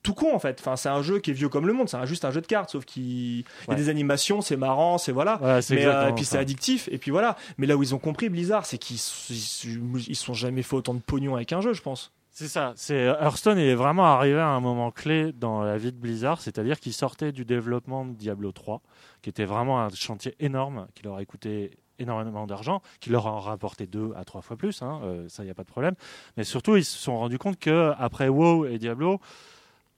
tout 0.04 0.14
con 0.14 0.34
en 0.34 0.39
fait. 0.39 0.58
Enfin, 0.62 0.76
c'est 0.78 0.88
un 0.88 1.02
jeu 1.02 1.18
qui 1.20 1.32
est 1.32 1.34
vieux 1.34 1.50
comme 1.50 1.66
le 1.68 1.74
monde. 1.74 1.89
C'est 1.89 2.06
juste 2.06 2.24
un 2.26 2.32
jeu 2.32 2.39
de 2.39 2.45
cartes, 2.48 2.70
sauf 2.70 2.86
qu'il 2.86 3.04
il 3.04 3.39
y 3.39 3.43
a 3.68 3.72
Ouais. 3.72 3.76
des 3.76 3.89
animations, 3.89 4.39
c'est 4.41 4.56
marrant, 4.56 4.98
c'est 5.00 5.12
voilà. 5.12 5.62
C'est 5.62 5.76
Mais 5.76 5.86
euh, 5.86 6.10
et 6.10 6.14
puis 6.14 6.24
ça. 6.24 6.34
c'est 6.34 6.38
addictif. 6.38 6.88
Et 6.91 7.00
puis 7.00 7.10
voilà. 7.12 7.36
Mais 7.58 7.66
là 7.68 7.76
où 7.76 7.82
ils 7.84 7.93
ont 7.95 8.00
compris 8.00 8.30
Blizzard, 8.30 8.66
c'est 8.68 8.78
qu'ils 8.78 9.00
ils, 9.32 10.10
ils 10.10 10.16
sont 10.16 10.34
jamais 10.36 10.62
fait 10.62 10.76
autant 10.76 10.93
de 10.93 11.00
pognon 11.02 11.36
avec 11.36 11.52
un 11.54 11.60
jeu, 11.62 11.74
je 11.74 11.82
pense. 11.82 12.12
C'est 12.40 12.50
ça. 12.50 12.74
C'est 12.76 13.06
Hearthstone 13.06 13.58
est 13.58 13.74
vraiment 13.74 14.06
arrivé 14.06 14.38
à 14.38 14.50
un 14.50 14.60
moment 14.60 14.92
clé 14.92 15.34
dans 15.34 15.64
la 15.64 15.80
vie 15.80 15.92
de 15.92 15.98
Blizzard, 15.98 16.40
c'est-à-dire 16.40 16.80
qu'il 16.80 16.94
sortait 16.94 17.32
du 17.32 17.46
développement 17.46 18.06
de 18.06 18.14
Diablo 18.14 18.52
3, 18.52 18.84
qui 19.24 19.32
était 19.32 19.46
vraiment 19.46 19.82
un 19.82 19.90
chantier 19.90 20.36
énorme, 20.40 20.88
qui 20.94 21.02
leur 21.02 21.16
a 21.16 21.26
coûté 21.26 21.80
énormément 21.98 22.46
d'argent, 22.46 22.84
qui 23.00 23.10
leur 23.10 23.26
a 23.26 23.40
rapporté 23.40 23.88
deux 23.88 24.12
à 24.16 24.24
trois 24.24 24.44
fois 24.44 24.56
plus, 24.56 24.84
hein, 24.84 25.02
euh, 25.04 25.28
ça 25.28 25.42
il 25.42 25.48
n'y 25.48 25.52
a 25.52 25.56
pas 25.56 25.64
de 25.64 25.68
problème. 25.68 25.96
Mais 26.38 26.44
surtout, 26.44 26.76
ils 26.76 26.86
se 26.86 27.00
sont 27.00 27.18
rendus 27.18 27.40
compte 27.40 27.58
que 27.58 27.92
après 27.98 28.28
WoW 28.28 28.68
et 28.68 28.78
Diablo, 28.78 29.20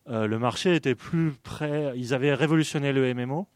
euh, 0.07 0.25
le 0.25 0.39
marché 0.39 0.75
était 0.75 0.95
plus 0.95 1.33
prêt. 1.43 1.91
Ils 1.97 2.13
avaient 2.13 2.33
révolutionné 2.33 2.93
le 2.93 3.13
MMO. 3.13 3.49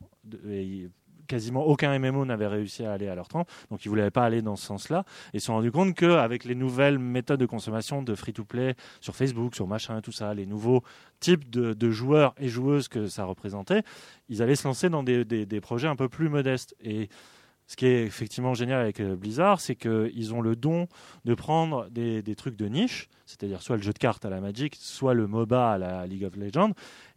Quasiment 1.27 1.65
aucun 1.65 1.97
MMO 1.99 2.25
n'avait 2.25 2.47
réussi 2.47 2.83
à 2.85 2.93
aller 2.93 3.07
à 3.07 3.15
leur 3.15 3.27
temps, 3.27 3.45
donc 3.71 3.85
ils 3.85 3.89
voulaient 3.89 4.11
pas 4.11 4.25
aller 4.25 4.41
dans 4.41 4.55
ce 4.55 4.65
sens-là. 4.65 5.05
Ils 5.33 5.39
se 5.41 5.47
sont 5.47 5.53
rendus 5.53 5.71
compte 5.71 5.95
qu'avec 5.95 6.43
les 6.45 6.55
nouvelles 6.55 6.99
méthodes 6.99 7.39
de 7.39 7.45
consommation 7.45 8.01
de 8.01 8.15
free-to-play 8.15 8.75
sur 9.01 9.15
Facebook, 9.15 9.55
sur 9.55 9.67
machin, 9.67 10.01
tout 10.01 10.11
ça, 10.11 10.33
les 10.33 10.45
nouveaux 10.45 10.83
types 11.19 11.49
de, 11.49 11.89
joueurs 11.91 12.33
et 12.37 12.49
joueuses 12.49 12.87
que 12.87 13.07
ça 13.07 13.25
représentait, 13.25 13.83
ils 14.29 14.41
allaient 14.41 14.55
se 14.55 14.67
lancer 14.67 14.89
dans 14.89 15.03
des, 15.03 15.23
des- 15.25 15.45
des 15.45 15.61
projets 15.61 15.87
un 15.87 15.95
peu 15.95 16.09
plus 16.09 16.29
modestes. 16.29 16.75
Et 16.81 17.09
ce 17.67 17.75
qui 17.75 17.85
est 17.85 18.03
effectivement 18.03 18.53
génial 18.53 18.81
avec 18.81 18.99
euh, 18.99 19.15
Blizzard, 19.15 19.59
c'est 19.61 19.75
qu'ils 19.75 20.33
ont 20.33 20.41
le 20.41 20.55
don 20.55 20.87
de 21.25 21.33
prendre 21.33 21.89
des, 21.89 22.21
des 22.21 22.35
trucs 22.35 22.55
de 22.55 22.67
niche, 22.67 23.07
c'est-à-dire 23.25 23.61
soit 23.61 23.77
le 23.77 23.81
jeu 23.83 23.93
de 23.93 23.97
cartes 23.99 24.25
à 24.25 24.29
la 24.29 24.41
Magic, 24.41 24.75
soit 24.79 25.13
le 25.13 25.27
MOBA 25.27 25.71
à 25.73 25.77
la 25.77 26.05
League 26.07 26.23
of 26.25 26.35
Legends, 26.35 26.71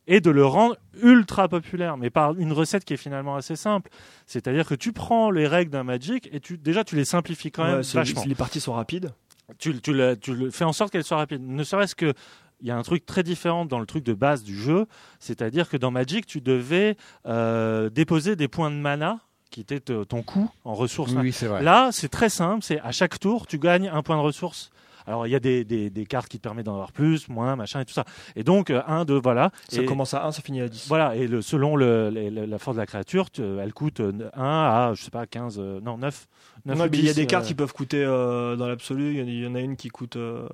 et 0.06 0.20
de 0.20 0.30
le 0.30 0.46
rendre 0.46 0.76
ultra 1.02 1.48
populaire, 1.48 1.96
mais 1.96 2.10
par 2.10 2.34
une 2.38 2.52
recette 2.52 2.84
qui 2.84 2.94
est 2.94 2.98
finalement 2.98 3.34
assez 3.34 3.56
simple. 3.56 3.90
C'est-à-dire 4.26 4.66
que 4.66 4.76
tu 4.76 4.92
prends 4.92 5.30
les 5.32 5.48
règles 5.48 5.72
d'un 5.72 5.82
Magic 5.82 6.28
et 6.32 6.38
tu, 6.38 6.58
déjà 6.58 6.84
tu 6.84 6.94
les 6.94 7.04
simplifies 7.04 7.50
quand 7.50 7.64
même 7.64 7.78
Ouais, 7.78 7.82
vachement. 7.92 8.22
les 8.24 8.34
parties 8.36 8.60
sont 8.60 8.72
rapides. 8.74 9.10
Tu, 9.58 9.80
tu, 9.80 9.92
le, 9.92 10.16
tu 10.16 10.34
le 10.34 10.50
fais 10.50 10.64
en 10.64 10.72
sorte 10.72 10.92
qu'elles 10.92 11.04
soient 11.04 11.16
rapides. 11.18 11.42
Ne 11.44 11.64
serait-ce 11.64 11.94
que 11.96 12.14
il 12.60 12.68
y 12.68 12.70
a 12.70 12.76
un 12.76 12.82
truc 12.82 13.04
très 13.04 13.22
différent 13.22 13.66
dans 13.66 13.78
le 13.80 13.84
truc 13.86 14.02
de 14.04 14.14
base 14.14 14.42
du 14.42 14.56
jeu, 14.56 14.86
c'est-à-dire 15.20 15.68
que 15.68 15.76
dans 15.76 15.90
Magic, 15.90 16.24
tu 16.24 16.40
devais 16.40 16.96
euh, 17.26 17.90
déposer 17.90 18.34
des 18.34 18.48
points 18.48 18.70
de 18.70 18.76
mana 18.76 19.20
qui 19.56 19.62
étaient 19.62 19.80
te- 19.80 20.04
ton 20.04 20.22
coût 20.22 20.50
en 20.66 20.74
ressources. 20.74 21.12
Oui, 21.16 21.30
vrai. 21.30 21.62
Là, 21.62 21.88
c'est 21.90 22.10
très 22.10 22.28
simple, 22.28 22.62
c'est 22.62 22.78
à 22.80 22.92
chaque 22.92 23.18
tour, 23.18 23.46
tu 23.46 23.58
gagnes 23.58 23.88
un 23.88 24.02
point 24.02 24.16
de 24.18 24.20
ressources. 24.20 24.70
Alors, 25.06 25.26
il 25.26 25.30
y 25.30 25.34
a 25.34 25.40
des, 25.40 25.64
des, 25.64 25.88
des 25.88 26.04
cartes 26.04 26.28
qui 26.28 26.36
te 26.36 26.42
permettent 26.42 26.66
d'en 26.66 26.74
avoir 26.74 26.92
plus, 26.92 27.26
moins, 27.30 27.56
machin 27.56 27.80
et 27.80 27.86
tout 27.86 27.94
ça. 27.94 28.04
Et 28.34 28.44
donc, 28.44 28.68
euh, 28.68 28.82
un, 28.86 29.06
deux, 29.06 29.18
voilà. 29.18 29.52
Ça 29.68 29.80
Et- 29.80 29.86
commence 29.86 30.12
à 30.12 30.26
1, 30.26 30.32
ça 30.32 30.42
finit 30.42 30.60
à 30.60 30.68
10. 30.68 30.88
voilà, 30.88 31.16
et 31.16 31.26
le, 31.26 31.40
selon 31.40 31.74
le, 31.74 32.10
le- 32.10 32.44
la 32.44 32.58
force 32.58 32.76
de 32.76 32.82
la 32.82 32.86
créature, 32.86 33.30
tu- 33.30 33.40
elle 33.40 33.72
coûte 33.72 34.00
euh, 34.00 34.12
1 34.34 34.42
à, 34.44 34.92
je 34.94 35.02
sais 35.02 35.10
pas, 35.10 35.26
15, 35.26 35.56
euh, 35.58 35.80
non, 35.80 35.96
9. 35.96 36.26
9 36.66 36.76
Non, 36.76 36.84
ou 36.84 36.88
mais 36.90 36.98
il 36.98 37.04
y 37.06 37.08
a 37.08 37.12
10, 37.12 37.16
des 37.16 37.26
cartes 37.26 37.44
euh, 37.44 37.48
qui 37.48 37.54
peuvent 37.54 37.72
coûter 37.72 38.04
euh, 38.04 38.56
dans 38.56 38.66
l'absolu. 38.68 39.14
Il 39.14 39.18
y 39.20 39.22
en 39.22 39.26
a- 39.26 39.30
Il 39.30 39.42
y 39.42 39.46
en 39.46 39.54
a 39.54 39.60
une 39.60 39.76
qui 39.76 39.88
coûte 39.88 40.16
euh, 40.16 40.46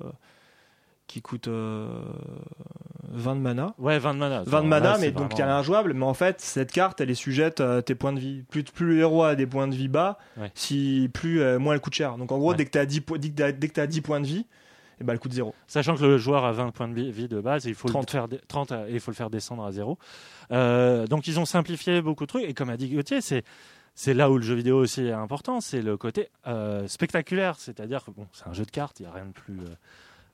qui 1.13 1.21
coûte 1.21 1.47
euh, 1.47 1.87
20 3.11 3.35
de 3.35 3.41
mana. 3.41 3.75
Ouais, 3.77 3.99
20 3.99 4.13
de 4.15 4.19
mana. 4.19 4.43
20 4.45 4.61
de 4.63 4.67
mana, 4.67 4.97
mais 4.97 5.11
donc 5.11 5.31
vraiment- 5.31 5.35
elle 5.37 5.49
est 5.55 5.59
injouable. 5.59 5.93
Mais 5.93 6.05
en 6.05 6.13
fait, 6.15 6.41
cette 6.41 6.71
carte, 6.71 6.99
elle 7.01 7.11
est 7.11 7.15
sujette 7.15 7.61
à 7.61 7.81
tes 7.83 7.93
points 7.93 8.13
de 8.13 8.19
vie. 8.19 8.43
Plus, 8.49 8.63
plus 8.63 8.87
le 8.95 8.99
héros 9.01 9.23
a 9.23 9.35
des 9.35 9.45
points 9.45 9.67
de 9.67 9.75
vie 9.75 9.87
bas, 9.89 10.17
Ouais. 10.37 10.51
si 10.55 11.09
plus 11.13 11.41
euh, 11.41 11.59
moins 11.59 11.75
elle 11.75 11.81
coûte 11.81 11.93
cher. 11.93 12.17
Donc 12.17 12.31
en 12.31 12.39
gros, 12.39 12.49
Ouais. 12.51 12.55
dès 12.57 12.65
que 12.65 12.71
tu 12.71 12.79
as 12.79 12.85
10 12.87 13.01
points, 13.01 13.19
dès 13.19 13.29
que 13.29 13.35
t'as- 13.35 13.51
dès 13.51 13.67
que 13.67 13.73
t'as 13.73 13.85
10 13.87 14.01
points 14.01 14.19
de 14.21 14.25
vie, 14.25 14.47
et 14.99 15.03
ben 15.03 15.13
elle 15.13 15.19
coûte 15.19 15.33
0. 15.33 15.53
Sachant 15.67 15.95
que 15.95 16.03
le 16.03 16.17
joueur 16.17 16.43
a 16.45 16.51
20 16.51 16.71
points 16.71 16.87
de 16.87 16.93
vie- 16.99 17.27
de 17.27 17.39
base, 17.41 17.65
il 17.65 17.75
faut 17.75 17.87
30. 17.87 18.07
le 18.07 18.11
faire 18.11 18.27
dé- 18.27 18.41
30 18.47 18.71
euh, 18.71 18.87
et 18.87 18.93
il 18.93 18.99
faut 18.99 19.11
le 19.11 19.15
faire 19.15 19.29
descendre 19.29 19.63
à 19.63 19.71
zéro. 19.71 19.99
Euh, 20.51 21.05
donc 21.05 21.27
ils 21.27 21.39
ont 21.39 21.45
simplifié 21.45 22.01
beaucoup 22.01 22.23
de 22.25 22.29
trucs 22.29 22.43
et 22.43 22.53
comme 22.55 22.69
a 22.71 22.77
dit 22.77 22.89
Gauthier, 22.89 23.21
c'est 23.21 23.43
c'est 23.95 24.15
là 24.15 24.31
où 24.31 24.37
le 24.37 24.41
jeu 24.43 24.55
vidéo 24.55 24.79
aussi 24.79 25.05
est 25.05 25.11
important, 25.11 25.61
c'est 25.61 25.83
le 25.83 25.97
côté 25.97 26.29
euh, 26.47 26.87
spectaculaire, 26.87 27.57
c'est-à-dire 27.59 28.03
que 28.03 28.09
bon, 28.09 28.25
c'est 28.33 28.47
un 28.47 28.53
jeu 28.53 28.65
de 28.65 28.71
cartes, 28.71 28.99
il 28.99 29.03
y 29.03 29.05
a 29.05 29.11
rien 29.11 29.25
de 29.27 29.31
plus 29.33 29.59
euh, 29.59 29.75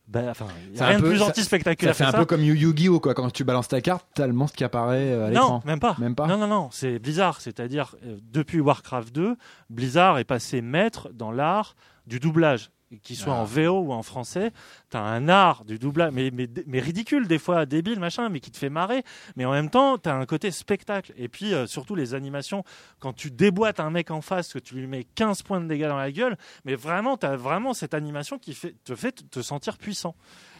bah, 0.10 0.22
enfin, 0.30 0.47
y 0.74 0.78
C'est 0.78 0.82
a 0.84 0.88
rien 0.88 0.99
de 0.99 1.07
plus 1.07 1.22
anti-spectaculaire 1.22 1.93
Ça 1.95 2.05
fait 2.05 2.12
que 2.12 2.16
un 2.18 2.20
peu 2.20 2.26
comme 2.26 2.41
Yu- 2.41 2.57
Yu-Gi-Oh 2.57 2.99
quoi. 2.99 3.14
Quand 3.14 3.30
tu 3.32 3.43
balances 3.43 3.68
ta 3.68 3.80
carte, 3.80 4.07
t'as 4.16 4.26
le 4.26 4.34
monstre 4.34 4.57
qui 4.57 4.64
apparaît 4.64 5.14
euh, 5.14 5.28
à 5.28 5.30
l'écran. 5.30 5.49
Non, 5.49 5.62
même 5.66 5.80
pas. 5.80 5.95
Même 5.99 6.16
pas. 6.16 6.26
Non, 6.26 6.38
non, 6.38 6.47
non, 6.47 6.70
c'est 6.72 6.97
Blizzard. 6.97 7.41
C'est-à-dire, 7.41 7.95
euh, 8.05 8.18
depuis 8.24 8.60
Warcraft 8.60 9.14
2, 9.14 9.36
Blizzard 9.70 10.18
est 10.18 10.24
passé 10.24 10.62
maître 10.62 11.10
dans 11.14 11.32
l'art 11.32 11.76
du 12.07 12.20
doublage. 12.20 12.72
Qu'il 13.04 13.16
soit 13.16 13.34
Ah. 13.34 13.42
en 13.42 13.44
VO 13.44 13.82
ou 13.82 13.94
en 13.94 14.02
français, 14.02 14.52
t'as 14.90 15.02
un 15.02 15.30
art 15.30 15.64
du 15.64 15.78
doublage, 15.78 16.12
mais, 16.12 16.32
mais, 16.32 16.48
mais 16.66 16.80
ridicule 16.80 17.28
des 17.28 17.38
fois, 17.38 17.68
débile, 17.68 18.00
machin, 18.00 18.30
mais 18.30 18.40
qui 18.40 18.50
te 18.50 18.58
fait 18.58 18.70
marrer. 18.70 19.04
Mais 19.36 19.46
en 19.46 19.52
même 19.52 19.70
temps, 19.70 20.00
t'as 20.00 20.16
un 20.16 20.26
côté 20.26 20.50
spectacle. 20.50 21.14
Et 21.16 21.28
puis, 21.28 21.54
euh, 21.54 21.68
surtout 21.68 21.94
les 21.94 22.16
animations, 22.16 22.64
quand 23.00 23.14
tu 23.14 23.30
déboîtes 23.30 23.80
un 23.80 23.92
mec 23.92 24.10
en 24.10 24.22
face, 24.22 24.54
que 24.54 24.60
tu 24.60 24.74
lui 24.74 24.88
mets 24.88 25.04
15 25.16 25.44
points 25.44 25.62
de 25.62 25.68
dégâts 25.68 25.88
dans 25.88 25.98
la 25.98 26.12
gueule, 26.12 26.36
mais 26.66 26.74
vraiment, 26.74 27.16
t'as 27.16 27.36
vraiment 27.36 27.76
cette 27.76 27.94
animation 27.94 28.40
qui 28.40 28.56
fait, 28.56 28.74
te 28.84 28.96
fait 28.96 29.30
te 29.30 29.42
sentir 29.42 29.78
puissant. 29.78 30.16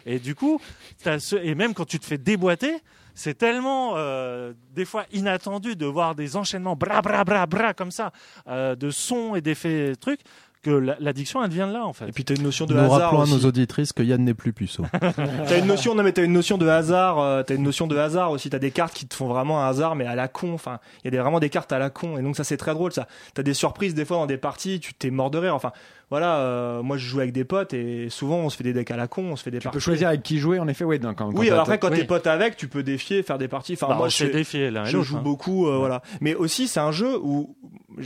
Et 0.06 0.18
du 0.20 0.34
coup, 0.36 0.60
t'as 1.02 1.18
ce, 1.18 1.34
et 1.36 1.54
même 1.56 1.74
quand 1.74 1.84
tu 1.84 1.98
te 1.98 2.06
fais 2.06 2.16
déboîter, 2.18 2.76
c'est 3.14 3.34
tellement 3.36 3.96
euh, 3.96 4.54
des 4.70 4.84
fois 4.84 5.04
inattendu 5.12 5.74
de 5.76 5.84
voir 5.84 6.14
des 6.14 6.36
enchaînements 6.36 6.76
bra 6.76 7.02
bra 7.02 7.24
bra 7.24 7.44
bra 7.44 7.74
comme 7.74 7.90
ça 7.90 8.12
euh, 8.46 8.76
de 8.76 8.90
sons 8.90 9.34
et 9.34 9.40
d'effets 9.42 9.94
trucs 9.96 10.20
que 10.62 10.70
la- 10.70 10.96
l'addiction 11.00 11.42
elle 11.42 11.50
vient 11.50 11.66
de 11.66 11.72
là 11.72 11.86
en 11.86 11.92
fait. 11.92 12.08
Et 12.08 12.12
puis 12.12 12.24
tu 12.24 12.32
as 12.32 12.36
une 12.36 12.42
notion 12.42 12.66
de 12.66 12.74
Nous 12.74 12.80
hasard. 12.80 13.00
rappelons 13.00 13.20
à 13.20 13.22
aussi. 13.24 13.32
nos 13.34 13.46
auditrices 13.48 13.92
que 13.92 14.02
Yann 14.02 14.22
n'est 14.22 14.34
plus 14.34 14.52
puceau. 14.52 14.84
T'as 15.00 15.58
une 15.58 15.66
notion, 15.66 15.94
non 15.94 16.02
mais 16.02 16.12
t'as 16.12 16.22
une 16.24 16.32
notion 16.32 16.58
de 16.58 16.68
hasard, 16.68 17.18
euh, 17.18 17.42
t'as 17.42 17.54
une 17.54 17.62
notion 17.62 17.86
de 17.86 17.96
hasard 17.96 18.30
aussi. 18.30 18.50
T'as 18.50 18.58
des 18.58 18.70
cartes 18.70 18.92
qui 18.94 19.06
te 19.06 19.14
font 19.14 19.26
vraiment 19.28 19.64
un 19.64 19.68
hasard, 19.68 19.96
mais 19.96 20.04
à 20.06 20.14
la 20.14 20.28
con. 20.28 20.52
Enfin, 20.52 20.78
il 21.02 21.06
y 21.06 21.08
a 21.08 21.10
des, 21.12 21.18
vraiment 21.18 21.40
des 21.40 21.48
cartes 21.50 21.72
à 21.72 21.78
la 21.78 21.88
con, 21.90 22.18
et 22.18 22.22
donc 22.22 22.36
ça 22.36 22.44
c'est 22.44 22.56
très 22.58 22.74
drôle. 22.74 22.92
Ça, 22.92 23.06
t'as 23.34 23.42
des 23.42 23.54
surprises 23.54 23.94
des 23.94 24.04
fois 24.04 24.18
dans 24.18 24.26
des 24.26 24.36
parties, 24.38 24.80
tu 24.80 24.92
t'es 24.94 25.10
mort 25.10 25.30
de 25.30 25.38
rire. 25.38 25.54
Enfin, 25.54 25.72
voilà, 26.10 26.38
euh, 26.40 26.82
moi 26.82 26.96
je 26.96 27.06
joue 27.06 27.20
avec 27.20 27.32
des 27.32 27.44
potes 27.44 27.72
et 27.72 28.08
souvent 28.10 28.36
on 28.38 28.50
se 28.50 28.56
fait 28.56 28.64
des 28.64 28.72
decks 28.72 28.90
à 28.90 28.96
la 28.96 29.06
con, 29.08 29.22
on 29.30 29.36
se 29.36 29.42
fait 29.44 29.50
des 29.50 29.58
Tu 29.60 29.64
parties. 29.64 29.76
peux 29.76 29.80
choisir 29.80 30.08
avec 30.08 30.22
qui 30.22 30.38
jouer, 30.38 30.58
en 30.58 30.68
effet, 30.68 30.84
ouais. 30.84 30.98
donc, 30.98 31.16
quand, 31.16 31.30
Oui, 31.34 31.48
alors 31.48 31.60
après 31.62 31.78
quand 31.78 31.90
oui. 31.90 31.98
t'es 32.00 32.04
pote 32.04 32.26
avec, 32.26 32.56
tu 32.56 32.68
peux 32.68 32.82
défier, 32.82 33.22
faire 33.22 33.38
des 33.38 33.48
parties. 33.48 33.74
Enfin, 33.74 33.86
Bah, 33.88 33.94
moi 33.94 34.06
on 34.06 34.08
je 34.10 34.24
l'un 34.70 34.84
et 34.84 34.88
je 34.88 35.00
joue 35.00 35.16
hein. 35.16 35.20
beaucoup, 35.22 35.68
euh, 35.68 35.76
voilà. 35.78 36.02
Mais 36.20 36.34
aussi 36.34 36.68
c'est 36.68 36.80
un 36.80 36.92
jeu 36.92 37.16
où 37.22 37.56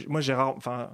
moi 0.09 0.21
j'ai 0.21 0.35
rare, 0.35 0.55
enfin. 0.57 0.91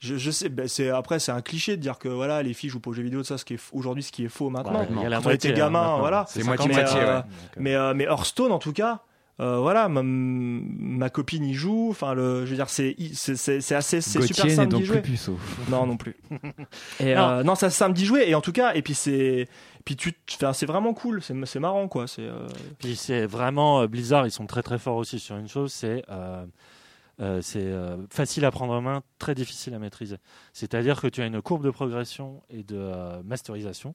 Je, 0.00 0.16
je 0.16 0.30
sais, 0.30 0.48
ben, 0.48 0.66
c'est 0.66 0.88
après 0.88 1.18
c'est 1.18 1.30
un 1.30 1.42
cliché 1.42 1.76
de 1.76 1.82
dire 1.82 1.98
que 1.98 2.08
voilà 2.08 2.42
les 2.42 2.54
filles 2.54 2.70
jouent 2.70 2.80
pas 2.80 2.88
aux 2.90 2.94
jeux 2.94 3.02
vidéo, 3.02 3.22
ça 3.22 3.36
ce 3.38 3.44
qui 3.44 3.54
est 3.54 3.60
aujourd'hui 3.72 4.02
ce 4.02 4.10
qui 4.10 4.24
est 4.24 4.28
faux 4.28 4.48
maintenant. 4.50 4.80
Ouais, 4.80 4.88
il 4.90 5.02
y 5.02 5.04
a 5.04 5.08
la 5.10 5.18
Quand 5.18 5.26
on 5.26 5.30
était 5.30 5.48
moitié, 5.48 5.50
hein, 5.62 5.66
gamin, 5.66 5.98
voilà. 5.98 6.24
C'est 6.26 6.42
50, 6.42 6.68
mais, 6.68 6.74
ouais. 6.76 6.84
euh, 6.96 7.20
mais, 7.58 7.74
euh, 7.74 7.92
mais 7.94 8.04
Hearthstone, 8.04 8.50
en 8.50 8.58
tout 8.58 8.72
cas, 8.72 9.00
euh, 9.40 9.58
voilà, 9.58 9.88
ma, 9.90 10.00
ma 10.02 11.10
copine 11.10 11.44
y 11.44 11.52
joue. 11.52 11.88
Enfin, 11.90 12.14
le, 12.14 12.46
je 12.46 12.50
veux 12.50 12.56
dire, 12.56 12.70
c'est 12.70 12.96
c'est- 13.12 13.36
c'est 13.36 13.60
c'est 13.60 13.74
assez, 13.74 14.00
c'est 14.00 14.22
super 14.22 14.50
simple 14.50 14.70
d'y 14.74 14.76
plus 14.80 14.86
jouer. 14.86 15.00
puceau. 15.02 15.38
Non, 15.68 15.86
non 15.86 15.98
plus. 15.98 16.16
Et 17.00 17.14
Non. 17.14 17.28
euh, 17.28 17.42
non, 17.42 17.54
ça 17.54 17.68
c'est 17.68 17.76
simple 17.76 17.94
d'y 17.94 18.06
jouer. 18.06 18.24
Et 18.26 18.34
en 18.34 18.40
tout 18.40 18.52
cas, 18.52 18.72
et 18.74 18.80
puis 18.80 18.94
c'est, 18.94 19.48
puis 19.84 19.96
tu, 19.96 20.14
enfin, 20.34 20.54
c'est 20.54 20.66
vraiment 20.66 20.94
cool. 20.94 21.22
C'est 21.22 21.34
c'est 21.44 21.60
marrant, 21.60 21.88
quoi. 21.88 22.06
C'est 22.06 22.22
euh, 22.22 22.46
Puis 22.78 22.96
c'est 22.96 23.26
vraiment 23.26 23.82
euh, 23.82 23.86
Blizzard, 23.86 24.26
ils 24.26 24.30
sont 24.30 24.46
très 24.46 24.62
très 24.62 24.78
forts 24.78 24.96
aussi 24.96 25.18
sur 25.18 25.36
une 25.36 25.48
chose, 25.48 25.72
c'est 25.74 26.04
euh, 27.20 27.40
c'est 27.42 27.66
euh, 27.66 27.96
facile 28.08 28.44
à 28.44 28.50
prendre 28.50 28.72
en 28.72 28.80
main, 28.80 29.02
très 29.18 29.34
difficile 29.34 29.74
à 29.74 29.78
maîtriser. 29.78 30.16
C'est-à-dire 30.52 31.00
que 31.00 31.06
tu 31.06 31.20
as 31.20 31.26
une 31.26 31.42
courbe 31.42 31.64
de 31.64 31.70
progression 31.70 32.42
et 32.48 32.62
de 32.62 32.76
euh, 32.76 33.22
masterisation 33.24 33.94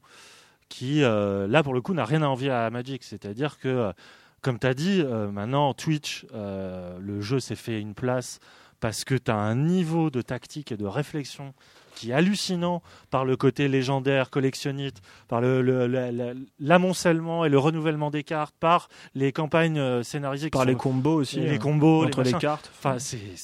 qui, 0.70 1.02
là 1.02 1.62
pour 1.62 1.76
le 1.76 1.82
coup, 1.82 1.94
n'a 1.94 2.06
rien 2.06 2.24
à 2.24 2.26
envier 2.26 2.50
à 2.50 2.68
Magic. 2.72 3.04
C'est-à-dire 3.04 3.60
que, 3.60 3.94
comme 4.42 4.58
tu 4.58 4.66
as 4.66 4.74
dit, 4.74 5.04
maintenant 5.32 5.76
Twitch, 5.76 6.26
le 6.34 7.22
jeu 7.22 7.40
s'est 7.40 7.56
fait 7.56 7.80
une 7.80 7.94
place 7.94 8.40
parce 8.80 9.04
que 9.04 9.14
tu 9.14 9.30
as 9.30 9.38
un 9.38 9.54
niveau 9.54 10.10
de 10.10 10.24
tactique 10.24 10.72
et 10.72 10.78
de 10.78 10.88
réflexion 10.88 11.54
qui 11.96 12.12
est 12.12 12.14
hallucinant 12.14 12.84
par 13.10 13.26
le 13.26 13.36
côté 13.38 13.68
légendaire, 13.68 14.30
collectionniste, 14.30 15.02
par 15.28 15.41
le, 15.41 15.62
le- 15.62 15.88
la- 15.88 16.12
la- 16.12 16.34
l'amoncellement 16.60 17.46
et 17.46 17.50
le 17.50 17.58
renouvellement 17.58 18.12
des 18.12 18.24
cartes, 18.24 18.54
par 18.60 18.89
les 19.14 19.32
campagnes 19.32 19.80
euh, 19.80 20.04
scénarisées, 20.04 20.50
par 20.50 20.66
les 20.66 20.76
combos 20.76 21.16
aussi. 21.16 21.39
les 21.39 21.56
hein, 21.56 21.58
combos, 21.58 22.06
entre 22.06 22.22
les, 22.24 22.34
cartes. 22.34 22.70
Enfin, 22.78 22.98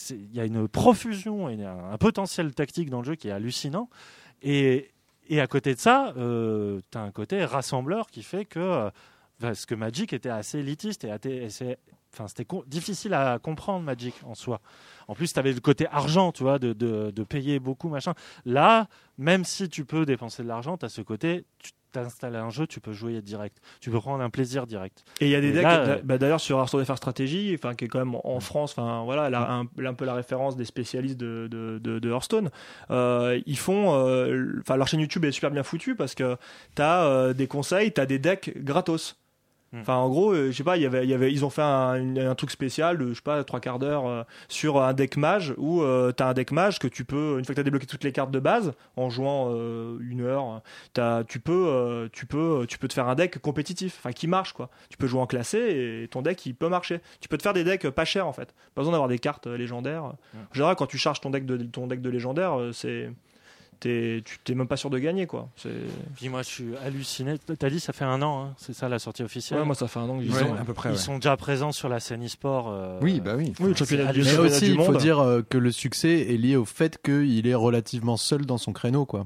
il 0.09 0.35
y 0.35 0.39
a 0.39 0.45
une 0.45 0.67
profusion 0.67 1.49
et 1.49 1.63
un, 1.63 1.91
un 1.93 1.97
potentiel 1.97 2.53
tactique 2.53 2.89
dans 2.89 2.99
le 2.99 3.05
jeu 3.05 3.15
qui 3.15 3.29
est 3.29 3.31
hallucinant. 3.31 3.89
Et, 4.43 4.91
et 5.29 5.39
à 5.39 5.47
côté 5.47 5.73
de 5.73 5.79
ça, 5.79 6.13
euh, 6.17 6.79
tu 6.91 6.97
as 6.97 7.01
un 7.01 7.11
côté 7.11 7.43
rassembleur 7.45 8.07
qui 8.09 8.23
fait 8.23 8.45
que 8.45 8.59
euh, 8.59 8.89
parce 9.39 9.65
que 9.65 9.73
Magic 9.75 10.13
était 10.13 10.29
assez 10.29 10.59
élitiste 10.59 11.03
et, 11.05 11.49
c'est- 11.49 11.77
enfin, 12.13 12.27
c'était 12.27 12.45
difficile 12.67 13.13
à 13.13 13.39
comprendre 13.39 13.83
Magic 13.83 14.15
en 14.25 14.35
soi. 14.35 14.61
En 15.07 15.15
plus, 15.15 15.33
tu 15.33 15.39
avais 15.39 15.51
le 15.53 15.59
côté 15.59 15.87
argent, 15.91 16.31
tu 16.31 16.43
vois, 16.43 16.59
de, 16.59 16.73
de, 16.73 17.11
de 17.11 17.23
payer 17.23 17.59
beaucoup, 17.59 17.89
machin. 17.89 18.13
Là, 18.45 18.87
même 19.17 19.43
si 19.45 19.69
tu 19.69 19.83
peux 19.85 20.05
dépenser 20.05 20.43
de 20.43 20.47
l'argent, 20.47 20.77
tu 20.77 20.85
as 20.85 20.89
ce 20.89 21.01
côté, 21.01 21.45
tu 21.59 21.71
t'installes 21.91 22.37
un 22.37 22.49
jeu, 22.49 22.67
tu 22.67 22.79
peux 22.79 22.93
jouer 22.93 23.21
direct. 23.21 23.57
Tu 23.81 23.89
peux 23.91 23.99
prendre 23.99 24.23
un 24.23 24.29
plaisir 24.29 24.65
direct. 24.65 25.03
Et 25.19 25.25
il 25.25 25.31
y 25.31 25.35
a 25.35 25.41
des 25.41 25.49
Et 25.49 25.51
decks, 25.51 25.63
là, 25.63 25.79
euh, 25.81 26.01
bah, 26.01 26.17
d'ailleurs 26.17 26.39
sur 26.39 26.57
Hearthstone 26.57 26.85
FR 26.85 26.95
Stratégie, 26.95 27.51
enfin 27.53 27.75
qui 27.75 27.83
est 27.83 27.87
quand 27.89 27.99
même 27.99 28.15
en 28.23 28.39
France, 28.39 28.71
enfin 28.71 29.03
voilà, 29.03 29.29
la- 29.29 29.51
un, 29.51 29.61
un 29.63 29.93
peu 29.93 30.05
la 30.05 30.13
référence 30.13 30.55
des 30.55 30.63
spécialistes 30.63 31.17
de, 31.17 32.09
Hearthstone. 32.09 32.49
Euh, 32.91 33.41
ils 33.45 33.57
font, 33.57 33.93
euh, 33.93 34.53
enfin 34.61 34.77
leur 34.77 34.87
chaîne 34.87 35.01
YouTube 35.01 35.25
est 35.25 35.33
super 35.33 35.51
bien 35.51 35.63
foutue 35.63 35.95
parce 35.95 36.15
que 36.15 36.37
t'as 36.75 37.03
euh, 37.03 37.33
des 37.33 37.47
conseils, 37.47 37.91
t'as 37.91 38.05
des 38.05 38.19
decks 38.19 38.53
gratos. 38.63 39.17
Hmm. 39.73 39.79
Enfin, 39.79 39.95
en 39.95 40.09
gros, 40.09 40.33
euh, 40.33 40.51
je 40.51 40.57
sais 40.57 40.63
pas, 40.65 40.75
y 40.75 40.85
avait, 40.85 41.07
y 41.07 41.13
avait, 41.13 41.31
ils 41.31 41.45
ont 41.45 41.49
fait 41.49 41.61
un, 41.61 41.95
une- 41.95 42.19
un 42.19 42.35
truc 42.35 42.51
spécial 42.51 42.97
de, 42.97 43.09
je 43.09 43.13
sais 43.13 43.21
pas, 43.21 43.41
trois 43.45 43.61
quarts 43.61 43.79
d'heure 43.79 44.05
euh, 44.05 44.23
sur 44.49 44.81
un 44.81 44.93
deck 44.93 45.15
mage 45.15 45.53
où 45.57 45.81
euh, 45.81 46.11
t'as 46.11 46.27
un 46.29 46.33
deck 46.33 46.51
mage 46.51 46.77
que 46.77 46.87
tu 46.89 47.05
peux, 47.05 47.37
une 47.39 47.45
fois 47.45 47.53
que 47.55 47.59
t'as 47.59 47.63
débloqué 47.63 47.85
toutes 47.85 48.03
les 48.03 48.11
cartes 48.11 48.31
de 48.31 48.39
base, 48.41 48.73
en 48.97 49.09
jouant 49.09 49.47
euh, 49.51 49.97
une 50.01 50.21
heure, 50.21 50.61
t'as, 50.91 51.23
tu 51.23 51.39
peux, 51.39 51.67
euh, 51.69 52.09
tu 52.11 52.25
peux, 52.25 52.65
tu 52.67 52.77
peux 52.79 52.89
te 52.89 52.93
faire 52.93 53.07
un 53.07 53.15
deck 53.15 53.39
compétitif, 53.39 53.95
enfin 53.99 54.11
qui 54.11 54.27
marche 54.27 54.51
quoi. 54.51 54.69
Tu 54.89 54.97
peux 54.97 55.07
jouer 55.07 55.21
en 55.21 55.25
classé 55.27 56.01
et 56.03 56.07
ton 56.09 56.21
deck 56.21 56.45
il 56.45 56.53
peut 56.53 56.67
marcher. 56.67 56.99
Tu 57.21 57.29
peux 57.29 57.37
te 57.37 57.43
faire 57.43 57.53
des 57.53 57.63
decks 57.63 57.89
pas 57.89 58.03
chers 58.03 58.27
en 58.27 58.33
fait. 58.33 58.53
Pas 58.75 58.81
besoin 58.81 58.91
d'avoir 58.91 59.07
des 59.09 59.19
cartes 59.19 59.47
euh, 59.47 59.55
légendaires. 59.57 60.03
En 60.03 60.53
général, 60.53 60.75
quand 60.75 60.87
tu 60.87 60.97
charges 60.97 61.21
ton 61.21 61.29
deck 61.29 61.45
de 61.45 61.55
ton 61.63 61.87
deck 61.87 62.01
de 62.01 62.09
légendaire, 62.09 62.59
euh, 62.59 62.71
c'est 62.73 63.09
T'es, 63.81 64.21
tu 64.23 64.37
t'es 64.43 64.53
même 64.53 64.67
pas 64.67 64.77
sûr 64.77 64.89
de 64.91 64.99
gagner 64.99 65.25
quoi. 65.25 65.49
C'est... 65.57 65.69
Puis 66.15 66.29
moi, 66.29 66.43
je 66.43 66.47
suis 66.47 66.77
halluciné. 66.85 67.35
T'as 67.57 67.69
dit, 67.71 67.79
ça 67.79 67.93
fait 67.93 68.05
un 68.05 68.21
an, 68.21 68.43
hein, 68.45 68.53
c'est 68.57 68.73
ça 68.73 68.87
la 68.87 68.99
sortie 68.99 69.23
officielle. 69.23 69.57
Ouais, 69.59 69.65
moi 69.65 69.73
ça 69.73 69.87
fait 69.87 69.97
un 69.99 70.07
an 70.07 70.19
que 70.19 70.23
Ils, 70.23 70.31
sont, 70.33 70.53
à 70.53 70.63
peu 70.63 70.73
près, 70.75 70.89
ils 70.89 70.91
ouais. 70.93 70.97
sont 70.99 71.15
déjà 71.15 71.35
présents 71.35 71.71
sur 71.71 71.89
la 71.89 71.99
scène 71.99 72.23
e-sport. 72.23 72.69
euh, 72.69 72.99
Oui, 73.01 73.19
bah 73.19 73.33
oui. 73.35 73.53
Oui, 73.59 73.69
le 73.69 73.75
championnat 73.75 74.13
du, 74.13 74.21
Mais 74.21 74.37
aussi, 74.37 74.65
du 74.65 74.71
il 74.75 74.81
faut 74.83 74.95
dire 74.95 75.17
euh, 75.19 75.41
que 75.41 75.57
le 75.57 75.71
succès 75.71 76.31
est 76.31 76.37
lié 76.37 76.55
au 76.55 76.65
fait 76.65 77.01
qu'il 77.01 77.47
est 77.47 77.55
relativement 77.55 78.17
seul 78.17 78.45
dans 78.45 78.59
son 78.59 78.71
créneau, 78.71 79.05
quoi. 79.07 79.25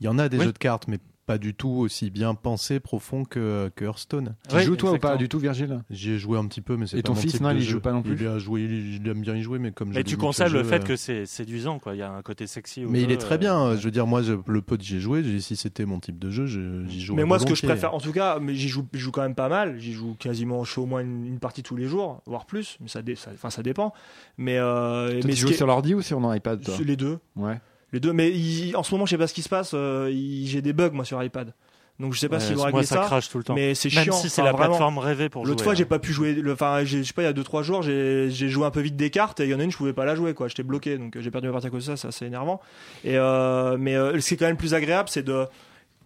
Il 0.00 0.06
y 0.06 0.08
en 0.08 0.20
a 0.20 0.28
des 0.28 0.38
Oui. 0.38 0.44
jeux 0.44 0.52
de 0.52 0.58
cartes, 0.58 0.86
mais 0.86 0.98
pas 1.26 1.38
du 1.38 1.54
tout 1.54 1.68
aussi 1.70 2.10
bien 2.10 2.34
pensé, 2.34 2.80
profond 2.80 3.24
que, 3.24 3.70
que 3.74 3.84
Hearthstone. 3.84 4.34
Tu 4.48 4.60
joues 4.60 4.76
toi 4.76 4.92
ou 4.92 4.98
pas 4.98 5.16
du 5.16 5.28
tout, 5.28 5.38
Virgile 5.38 5.82
J'y 5.90 6.12
ai 6.12 6.18
joué 6.18 6.38
un 6.38 6.46
petit 6.46 6.60
peu, 6.60 6.76
mais 6.76 6.86
c'est 6.86 6.98
Et 6.98 7.02
pas 7.02 7.08
ton 7.08 7.14
mon 7.14 7.20
fils, 7.20 7.32
type 7.32 7.40
non, 7.40 7.50
de 7.50 7.54
il 7.56 7.60
y 7.62 7.64
jeu. 7.64 7.72
joue 7.72 7.80
pas 7.80 7.92
non 7.92 8.02
plus 8.02 8.16
Il, 8.20 8.26
a 8.26 8.38
joué, 8.38 8.62
il, 8.62 9.08
aime 9.08 9.20
bien 9.22 9.34
y 9.34 9.42
jouer, 9.42 9.58
mais 9.58 9.72
comme 9.72 9.90
l'ai 9.92 10.04
tu 10.04 10.16
ce 10.32 10.42
le 10.44 10.62
jeu, 10.62 10.64
fait 10.64 10.82
euh, 10.82 10.86
que 10.86 10.96
c'est 10.96 11.26
séduisant, 11.26 11.78
quoi. 11.78 11.94
Il 11.94 11.98
y 11.98 12.02
a 12.02 12.10
un 12.12 12.22
côté 12.22 12.46
sexy. 12.46 12.84
au 12.84 12.90
Mais 12.90 13.02
il 13.02 13.10
est 13.10 13.16
très 13.16 13.36
euh, 13.36 13.38
bien. 13.38 13.76
Je 13.76 13.82
veux 13.84 13.90
dire, 13.90 14.06
moi, 14.06 14.22
je- 14.22 14.34
le 14.46 14.62
peu 14.62 14.76
que 14.76 14.82
j'ai 14.84 15.00
joué, 15.00 15.22
si 15.40 15.56
c'était 15.56 15.86
mon 15.86 15.98
type 16.00 16.18
de 16.18 16.30
jeu, 16.30 16.46
je- 16.46 16.84
j'y 16.86 17.00
jouerais 17.00 17.22
Mais 17.22 17.26
moi, 17.26 17.38
ce 17.38 17.46
que 17.46 17.54
je 17.54 17.62
préfère, 17.66 17.94
en 17.94 18.00
tout 18.00 18.12
cas, 18.12 18.38
mais 18.40 18.54
j'y 18.54 18.68
joue, 18.68 18.86
j'y 18.92 19.00
joue 19.00 19.10
quand 19.10 19.22
même 19.22 19.34
pas 19.34 19.48
mal. 19.48 19.78
J'y 19.78 19.92
joue 19.92 20.14
quasiment, 20.18 20.62
je 20.64 20.72
fais 20.72 20.80
au 20.80 20.86
moins 20.86 21.00
une, 21.00 21.24
une 21.26 21.38
partie 21.38 21.62
tous 21.62 21.76
les 21.76 21.86
jours, 21.86 22.22
voire 22.26 22.44
plus. 22.46 22.76
Mais 22.80 22.88
ça, 22.88 23.02
dé- 23.02 23.16
ça, 23.16 23.30
enfin, 23.34 23.50
ça 23.50 23.62
dépend. 23.62 23.92
Mais, 24.36 24.58
euh, 24.58 25.12
Toi, 25.12 25.20
mais 25.24 25.32
tu 25.34 25.40
joues 25.40 25.52
sur 25.52 25.66
l'ordi 25.66 25.94
ou 25.94 26.02
sur 26.02 26.20
ton 26.20 26.32
iPad 26.32 26.62
toi? 26.62 26.74
Les 26.84 26.96
deux. 26.96 27.18
Ouais. 27.36 27.58
Les 27.94 28.00
deux. 28.00 28.12
Mais 28.12 28.30
il- 28.30 28.76
en 28.76 28.82
ce 28.82 28.92
moment, 28.92 29.06
je 29.06 29.10
sais 29.12 29.18
pas 29.18 29.26
ce 29.26 29.32
qui 29.34 29.40
se 29.42 29.48
passe. 29.48 29.70
euh, 29.72 30.10
il- 30.12 30.46
j'ai 30.46 30.60
des 30.60 30.74
bugs 30.74 30.90
moi 30.92 31.06
sur 31.06 31.22
iPad. 31.22 31.54
Donc 32.00 32.12
je 32.12 32.18
sais 32.18 32.28
pas 32.28 32.38
Ouais, 32.38 32.42
s'ils 32.42 32.56
vont 32.56 32.64
régler 32.64 32.82
ça 32.82 32.96
crache 33.04 33.28
tout 33.30 33.38
le 33.38 33.44
temps. 33.44 33.54
Mais 33.54 33.76
c'est 33.76 33.94
Même 33.94 34.02
chiant. 34.04 34.14
si 34.14 34.28
c'est 34.28 34.42
Enfin, 34.42 34.50
la 34.50 34.56
vraiment. 34.56 34.70
plateforme 34.70 34.98
rêvée 34.98 35.28
pour 35.28 35.46
L'autre 35.46 35.58
jouer, 35.60 35.64
fois, 35.64 35.72
hein. 35.74 35.76
j'ai 35.76 35.84
pas 35.84 36.00
pu 36.00 36.12
jouer. 36.12 36.42
Enfin, 36.52 36.82
je 36.84 37.00
sais 37.04 37.12
pas, 37.12 37.22
il 37.22 37.26
y 37.26 37.28
a 37.28 37.32
2-3 37.32 37.62
jours, 37.62 37.82
j'ai 37.82 38.30
j'ai 38.30 38.48
joué 38.48 38.66
un 38.66 38.72
peu 38.72 38.80
vite 38.80 38.96
des 38.96 39.10
cartes 39.10 39.38
et 39.38 39.44
il 39.44 39.50
y 39.50 39.54
en 39.54 39.60
a 39.60 39.62
une, 39.62 39.70
je 39.70 39.76
pouvais 39.76 39.92
pas 39.92 40.04
la 40.04 40.16
jouer, 40.16 40.34
quoi. 40.34 40.48
J'étais 40.48 40.64
bloqué, 40.64 40.98
donc 40.98 41.16
j'ai 41.16 41.30
perdu 41.30 41.46
ma 41.46 41.52
partie 41.52 41.68
à 41.68 41.70
cause 41.70 41.86
de 41.86 41.94
ça, 41.94 41.96
c'est 41.96 42.08
assez 42.08 42.26
énervant. 42.26 42.60
Et 43.04 43.16
euh, 43.16 43.76
mais 43.78 43.94
euh, 43.94 44.18
ce 44.20 44.26
qui 44.26 44.34
est 44.34 44.36
quand 44.38 44.46
même 44.46 44.56
plus 44.56 44.74
agréable, 44.74 45.08
c'est 45.08 45.22
de 45.22 45.46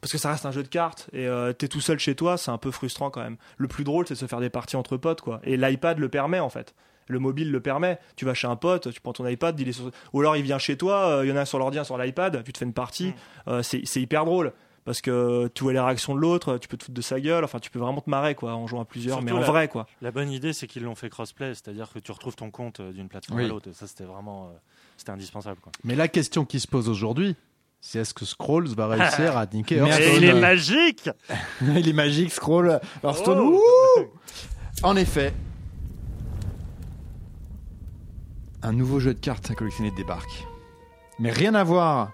parce 0.03 0.13
que 0.13 0.19
ça 0.19 0.31
reste 0.31 0.45
un 0.45 0.51
jeu 0.53 0.63
de 0.63 0.69
cartes 0.69 1.09
et 1.15 1.27
euh, 1.27 1.55
t'es 1.55 1.69
tout 1.69 1.81
seul 1.81 1.99
chez 1.99 2.15
toi, 2.15 2.37
c'est 2.37 2.51
un 2.51 2.59
peu 2.59 2.71
frustrant 2.71 3.09
quand 3.09 3.23
même. 3.23 3.39
Le 3.57 3.67
plus 3.67 3.85
drôle, 3.85 4.07
c'est 4.07 4.13
de 4.15 4.19
se 4.19 4.27
faire 4.27 4.41
des 4.41 4.51
parties 4.51 4.77
entre 4.77 4.99
potes, 4.99 5.23
quoi. 5.23 5.41
Et 5.43 5.57
l'iPad 5.57 5.99
le 5.99 6.11
permet 6.11 6.39
en 6.39 6.51
fait. 6.51 6.75
Le 7.09 7.19
mobile 7.19 7.51
le 7.51 7.61
permet. 7.61 7.99
Tu 8.17 8.25
vas 8.25 8.35
chez 8.35 8.47
un 8.47 8.57
pote, 8.57 8.93
tu 8.93 9.01
prends 9.01 9.13
ton 9.13 9.27
iPad, 9.27 9.59
il 9.59 9.69
est 9.69 9.73
sur- 9.73 9.91
ou 10.13 10.21
alors 10.21 10.37
il 10.37 10.43
vient 10.43 10.59
chez 10.59 10.77
toi, 10.77 11.09
euh, 11.09 11.25
il 11.27 11.29
y 11.29 11.33
en 11.33 11.37
a 11.37 11.41
un 11.41 11.45
sur 11.45 11.59
l'ordi, 11.59 11.79
un 11.79 11.85
sur 11.85 11.99
l'iPad, 11.99 12.43
tu 12.45 12.53
te 12.53 12.59
fais 12.59 12.65
une 12.65 12.73
partie. 12.73 13.13
Euh, 13.49 13.63
c'est 13.63 14.01
hyper 14.01 14.25
drôle. 14.25 14.53
Parce 14.85 15.03
que 15.03 15.49
tu 15.55 15.65
vois 15.65 15.75
les 15.75 15.81
réactions 15.81 16.15
de 16.15 16.21
l'autre, 16.21 16.57
tu 16.57 16.67
peux 16.67 16.79
te 16.79 16.85
foutre 16.85 16.95
de 16.97 17.03
sa 17.03 17.21
gueule, 17.21 17.45
enfin 17.45 17.59
tu 17.59 17.69
peux 17.71 17.79
vraiment 17.79 18.01
te 18.01 18.09
marrer 18.09 18.35
quoi 18.35 18.55
en 18.55 18.67
jouant 18.67 18.81
à 18.81 18.85
plusieurs, 18.87 19.21
mais 19.21 19.33
en 19.33 19.41
la- 19.41 19.45
vrai 19.47 19.69
quoi. 19.69 19.87
La 20.01 20.11
bonne 20.11 20.31
idée, 20.33 20.55
c'est 20.55 20.67
qu'ils 20.67 20.83
l'ont 20.83 20.95
fait 20.95 21.11
crossplay, 21.11 21.49
c'est-à-dire 21.55 21.91
que 21.93 21.99
tu 21.99 22.11
retrouves 22.11 22.37
ton 22.37 22.51
compte 22.51 22.81
euh, 22.81 22.91
d'une 22.93 23.07
plateforme 23.09 23.39
Oui. 23.39 23.45
à 23.45 23.49
l'autre. 23.49 23.69
Ça, 23.75 23.87
c'était 23.87 24.05
vraiment, 24.05 24.45
euh, 24.47 24.57
c'était 24.97 25.11
indispensable. 25.11 25.61
Quoi. 25.61 25.73
Mais 25.85 25.95
la 25.95 26.09
question 26.09 26.47
qui 26.47 26.59
se 26.59 26.67
pose 26.67 26.89
aujourd'hui, 26.89 27.37
c'est 27.83 27.99
est-ce 27.99 28.15
que 28.15 28.25
Scrolls 28.25 28.69
va 28.69 28.87
réussir 28.87 29.37
à 29.37 29.45
niquer 29.45 29.77
Hearthstone 29.79 30.07
Et 30.07 30.17
il 30.17 30.25
est 30.25 30.41
magique 30.41 31.11
il 31.61 31.87
est 31.87 31.93
magique, 31.93 32.33
scroll. 32.33 32.81
Hearthstone. 33.05 33.39
Oh. 33.41 33.61
ouh 34.01 34.05
en 34.85 34.97
effet. 34.97 35.35
Un 38.63 38.73
nouveau 38.73 38.99
jeu 39.01 39.15
de 39.15 39.19
cartes 39.21 39.51
à 39.51 39.55
collectionner 39.55 39.91
débarque. 39.91 40.47
Mais 41.19 41.31
rien 41.31 41.55
à 41.55 41.65
voir 41.65 42.11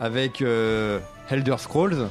avec 0.00 0.42
euh, 0.42 1.00
Elder 1.30 1.56
Scrolls. 1.58 2.08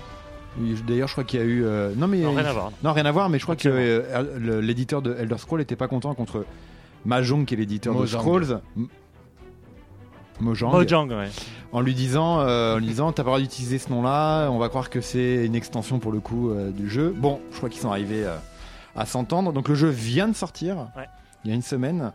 D'ailleurs, 0.87 1.07
je 1.09 1.13
crois 1.13 1.23
qu'il 1.25 1.39
y 1.39 1.43
a 1.43 1.45
eu. 1.45 1.65
euh, 1.65 1.93
Non, 1.97 2.07
mais 2.07 2.19
Non, 2.19 2.33
rien 2.33 2.45
à 2.45 2.53
voir. 2.53 2.71
Non, 2.83 2.93
rien 2.93 3.05
à 3.05 3.11
voir. 3.11 3.29
Mais 3.29 3.37
je 3.39 3.43
crois 3.43 3.57
que 3.57 3.67
euh, 3.69 4.37
le- 4.39 4.61
l'éditeur 4.61 5.01
de 5.01 5.13
Elder 5.19 5.37
Scrolls 5.37 5.59
était 5.61 5.75
pas 5.75 5.87
content 5.89 6.13
contre 6.15 6.45
Mahjong, 7.05 7.45
qui 7.45 7.53
est 7.53 7.57
l'éditeur 7.57 7.93
de 7.93 7.99
Mojang. 7.99 8.19
Scrolls. 8.21 8.61
M- 8.77 8.87
Mojang. 10.39 10.71
Mojang, 10.71 11.09
ouais. 11.11 11.29
En 11.73 11.81
lui 11.81 11.93
disant, 11.93 12.39
euh, 12.39 12.75
en 12.75 12.79
lui 12.79 12.87
disant, 12.87 13.11
t'as 13.11 13.23
pas 13.23 13.29
le 13.29 13.31
droit 13.31 13.39
d'utiliser 13.39 13.77
ce 13.77 13.89
nom-là. 13.89 14.49
On 14.49 14.57
va 14.57 14.69
croire 14.69 14.89
que 14.89 15.01
c'est 15.01 15.45
une 15.45 15.55
extension 15.55 15.99
pour 15.99 16.11
le 16.13 16.19
coup 16.21 16.49
euh, 16.49 16.71
du 16.71 16.89
jeu. 16.89 17.13
Bon, 17.15 17.41
je 17.51 17.57
crois 17.57 17.69
qu'ils 17.69 17.81
sont 17.81 17.91
arrivés 17.91 18.25
euh, 18.25 18.35
à 18.95 19.05
s'entendre. 19.05 19.51
Donc 19.51 19.67
le 19.67 19.75
jeu 19.75 19.89
vient 19.89 20.27
de 20.29 20.35
sortir. 20.35 20.77
Ouais. 20.97 21.05
Il 21.43 21.49
y 21.49 21.51
a 21.51 21.55
une 21.55 21.61
semaine. 21.61 22.11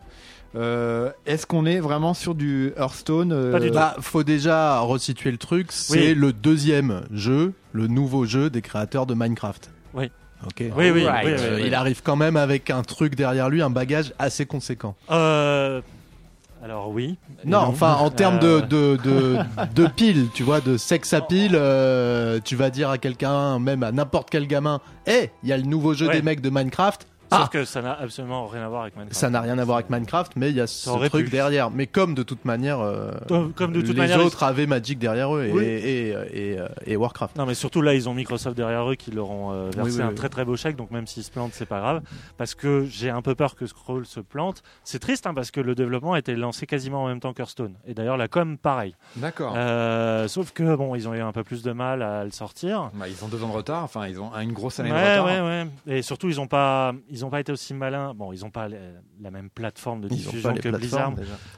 Euh, 0.55 1.11
Est-ce 1.25 1.45
qu'on 1.45 1.65
est 1.65 1.79
vraiment 1.79 2.13
sur 2.13 2.35
du 2.35 2.73
Hearthstone 2.77 3.31
euh, 3.31 3.69
Bah, 3.71 3.95
faut 4.01 4.23
déjà 4.23 4.79
resituer 4.79 5.31
le 5.31 5.37
truc. 5.37 5.67
C'est 5.71 6.09
Oui. 6.09 6.13
le 6.15 6.33
deuxième 6.33 7.03
jeu, 7.11 7.53
le 7.71 7.87
nouveau 7.87 8.25
jeu 8.25 8.49
des 8.49 8.61
créateurs 8.61 9.05
de 9.05 9.13
Minecraft. 9.13 9.69
Oui. 9.93 10.11
Ok. 10.45 10.55
Oui, 10.59 10.71
oui, 10.75 10.91
oui, 10.91 11.03
oui, 11.23 11.31
oui. 11.55 11.63
Il 11.67 11.75
arrive 11.75 12.01
quand 12.03 12.15
même 12.15 12.35
avec 12.35 12.69
un 12.69 12.81
truc 12.81 13.15
derrière 13.15 13.49
lui, 13.49 13.61
un 13.61 13.69
bagage 13.69 14.11
assez 14.19 14.45
conséquent. 14.45 14.95
Euh, 15.11 15.81
alors 16.63 16.89
oui. 16.89 17.17
Non, 17.45 17.59
enfin, 17.59 17.93
en 17.95 18.09
termes 18.09 18.39
de, 18.39 18.47
Euh, 18.47 18.61
de, 18.61 18.97
de, 19.03 19.37
de 19.83 19.87
piles, 19.87 20.27
tu 20.33 20.43
vois, 20.43 20.59
de 20.59 20.77
sexe 20.77 21.13
à 21.13 21.21
pile, 21.21 21.53
euh, 21.55 22.39
tu 22.43 22.55
vas 22.55 22.69
dire 22.71 22.89
à 22.89 22.97
quelqu'un, 22.97 23.57
même 23.59 23.83
à 23.83 23.91
n'importe 23.91 24.29
quel 24.31 24.47
gamin, 24.47 24.81
hé, 25.07 25.29
il 25.43 25.49
y 25.49 25.53
a 25.53 25.57
le 25.57 25.63
nouveau 25.63 25.93
jeu 25.93 26.07
Ouais. 26.07 26.13
des 26.15 26.21
mecs 26.23 26.41
de 26.41 26.49
Minecraft. 26.49 27.07
Sauf 27.31 27.43
Ah, 27.45 27.47
que 27.49 27.63
ça 27.63 27.81
n'a 27.81 27.93
absolument 27.93 28.45
rien 28.47 28.63
à 28.65 28.67
voir 28.67 28.81
avec 28.81 28.95
Minecraft. 28.95 29.17
ça 29.17 29.29
n'a 29.29 29.39
rien 29.39 29.57
à 29.57 29.63
voir 29.63 29.77
avec 29.77 29.89
Minecraft, 29.89 30.33
mais 30.35 30.49
il 30.49 30.55
y 30.57 30.59
a 30.61 30.67
ce 30.67 30.89
truc 31.07 31.25
pu. 31.25 31.31
derrière. 31.31 31.71
Mais 31.71 31.87
comme 31.87 32.13
de 32.13 32.23
toute 32.23 32.43
manière, 32.43 32.81
euh, 32.81 33.11
Comme- 33.55 33.71
de 33.71 33.79
toute 33.79 33.89
les 33.91 33.93
manière, 33.95 34.23
autres 34.25 34.43
avaient 34.43 34.65
Magic 34.67 34.99
derrière 34.99 35.33
eux 35.33 35.45
et, 35.45 35.51
Oui. 35.53 35.63
et, 35.63 36.09
et, 36.09 36.09
et, 36.09 36.59
euh, 36.59 36.67
et 36.85 36.97
Warcraft. 36.97 37.37
Non, 37.37 37.45
mais 37.45 37.53
surtout 37.53 37.81
là, 37.81 37.93
ils 37.93 38.09
ont 38.09 38.13
Microsoft 38.13 38.57
derrière 38.57 38.89
eux 38.91 38.95
qui 38.95 39.11
leur 39.11 39.29
ont 39.29 39.51
euh, 39.53 39.69
versé 39.73 39.91
Oui, 39.91 39.95
oui, 39.97 40.01
un 40.03 40.09
oui. 40.09 40.15
très 40.15 40.27
très 40.27 40.43
beau 40.43 40.57
chèque. 40.57 40.75
Donc 40.75 40.91
même 40.91 41.07
s'ils 41.07 41.23
se 41.23 41.31
plantent, 41.31 41.53
c'est 41.53 41.65
pas 41.65 41.79
grave. 41.79 42.01
Parce 42.37 42.53
que 42.53 42.85
j'ai 42.89 43.09
un 43.09 43.21
peu 43.21 43.33
peur 43.33 43.55
que 43.55 43.65
Scroll 43.65 44.05
se 44.05 44.19
plante. 44.19 44.61
C'est 44.83 44.99
triste 44.99 45.25
hein, 45.25 45.33
parce 45.33 45.51
que 45.51 45.61
le 45.61 45.73
développement 45.73 46.13
a 46.13 46.19
été 46.19 46.35
lancé 46.35 46.65
quasiment 46.67 47.03
en 47.03 47.07
même 47.07 47.21
temps 47.21 47.31
qu'Hearthstone. 47.33 47.75
Et 47.87 47.93
d'ailleurs, 47.93 48.17
la 48.17 48.27
com, 48.27 48.57
pareil. 48.57 48.93
D'accord. 49.15 49.53
Euh, 49.55 50.27
sauf 50.27 50.51
que 50.51 50.75
bon, 50.75 50.95
ils 50.95 51.07
ont 51.07 51.13
eu 51.13 51.21
un 51.21 51.31
peu 51.31 51.43
plus 51.45 51.63
de 51.63 51.71
mal 51.71 52.01
à 52.01 52.25
le 52.25 52.31
sortir. 52.31 52.91
Bah, 52.95 53.07
ils 53.07 53.23
ont 53.23 53.29
deux 53.29 53.41
ans 53.41 53.47
de 53.47 53.53
retard. 53.53 53.83
Enfin, 53.85 54.07
ils 54.07 54.19
ont 54.19 54.31
une 54.37 54.51
grosse 54.51 54.79
année 54.81 54.91
Ouais, 54.91 55.15
de 55.15 55.19
retard. 55.21 55.25
ouais, 55.27 55.39
ouais. 55.41 55.67
Et 55.97 56.01
surtout, 56.01 56.27
ils 56.29 56.35
n'ont 56.35 56.47
pas, 56.47 56.93
ils 57.09 57.20
ont 57.25 57.29
pas 57.29 57.39
été 57.39 57.51
aussi 57.51 57.73
malins. 57.73 58.13
Bon, 58.13 58.31
ils 58.33 58.41
n'ont 58.41 58.51
pas 58.51 58.67
la 58.67 59.31
même 59.31 59.49
plateforme 59.49 60.01
de 60.01 60.07
Ils 60.09 60.17
diffusion 60.17 60.53
que 60.53 60.69
Blizzard. 60.69 61.13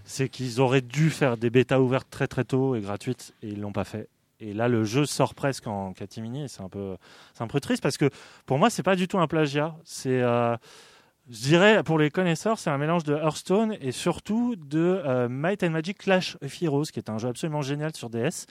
C'est 0.06 0.30
qu'ils 0.30 0.62
auraient 0.62 0.82
dû 0.82 1.10
faire 1.10 1.38
des 1.38 1.50
bêtas 1.50 1.80
ouvertes 1.80 2.10
très 2.10 2.28
très 2.28 2.44
tôt 2.44 2.76
et 2.76 2.82
gratuites 2.82 3.34
et 3.42 3.50
ils 3.50 3.62
l'ont 3.62 3.74
pas 3.74 3.84
fait. 3.84 4.10
Et 4.40 4.54
là, 4.54 4.68
le 4.68 4.84
jeu 4.84 5.06
sort 5.06 5.36
presque 5.36 5.68
en 5.68 5.94
catimini 5.94 6.50
c'est 6.50 6.62
un 6.62 6.70
peu, 6.70 6.98
c'est 7.34 7.44
un 7.44 7.48
peu 7.48 7.60
triste 7.60 7.82
parce 7.82 7.98
que 7.98 8.10
pour 8.46 8.58
moi, 8.58 8.70
c'est 8.70 8.84
pas 8.84 8.96
du 8.96 9.08
tout 9.08 9.20
un 9.20 9.28
plagiat. 9.28 9.76
C'est, 9.86 10.22
euh, 10.22 10.58
je 11.30 11.44
dirais, 11.44 11.84
pour 11.84 11.98
les 11.98 12.10
connaisseurs, 12.10 12.60
c'est 12.60 12.70
un 12.70 12.78
mélange 12.78 13.04
de 13.04 13.16
Hearthstone 13.16 13.78
et 13.80 13.92
surtout 13.92 14.56
de 14.58 15.02
euh, 15.06 15.30
Might 15.30 15.64
and 15.64 15.70
Magic 15.70 15.98
Clash 15.98 16.38
of 16.44 16.62
Heroes, 16.62 16.86
qui 16.92 17.00
est 17.00 17.10
un 17.10 17.18
jeu 17.18 17.30
absolument 17.30 17.62
génial 17.62 17.96
sur 17.96 18.10
DS. 18.10 18.48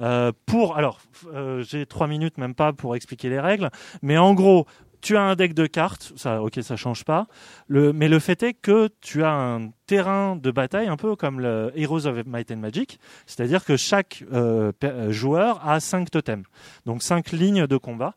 Euh, 0.00 0.32
pour 0.46 0.76
alors, 0.76 1.00
euh, 1.32 1.62
j'ai 1.62 1.86
trois 1.86 2.06
minutes 2.06 2.38
même 2.38 2.54
pas 2.54 2.72
pour 2.72 2.96
expliquer 2.96 3.28
les 3.28 3.40
règles, 3.40 3.70
mais 4.02 4.18
en 4.18 4.34
gros, 4.34 4.66
tu 5.02 5.16
as 5.16 5.22
un 5.22 5.34
deck 5.34 5.52
de 5.52 5.66
cartes, 5.66 6.12
ça, 6.16 6.42
ok, 6.42 6.60
ça 6.62 6.76
change 6.76 7.04
pas. 7.04 7.26
Mais 7.68 8.08
le 8.08 8.18
fait 8.20 8.42
est 8.42 8.54
que 8.54 8.88
tu 9.00 9.24
as 9.24 9.32
un 9.32 9.70
terrain 9.86 10.36
de 10.36 10.50
bataille 10.50 10.86
un 10.86 10.96
peu 10.96 11.16
comme 11.16 11.40
le 11.40 11.72
Heroes 11.74 12.06
of 12.06 12.24
Might 12.24 12.50
and 12.50 12.58
Magic, 12.58 12.98
c'est-à-dire 13.26 13.64
que 13.64 13.76
chaque 13.76 14.24
euh, 14.32 14.72
euh, 14.84 15.10
joueur 15.10 15.66
a 15.68 15.80
cinq 15.80 16.10
totems, 16.10 16.44
donc 16.86 17.02
cinq 17.02 17.32
lignes 17.32 17.66
de 17.66 17.76
combat, 17.76 18.14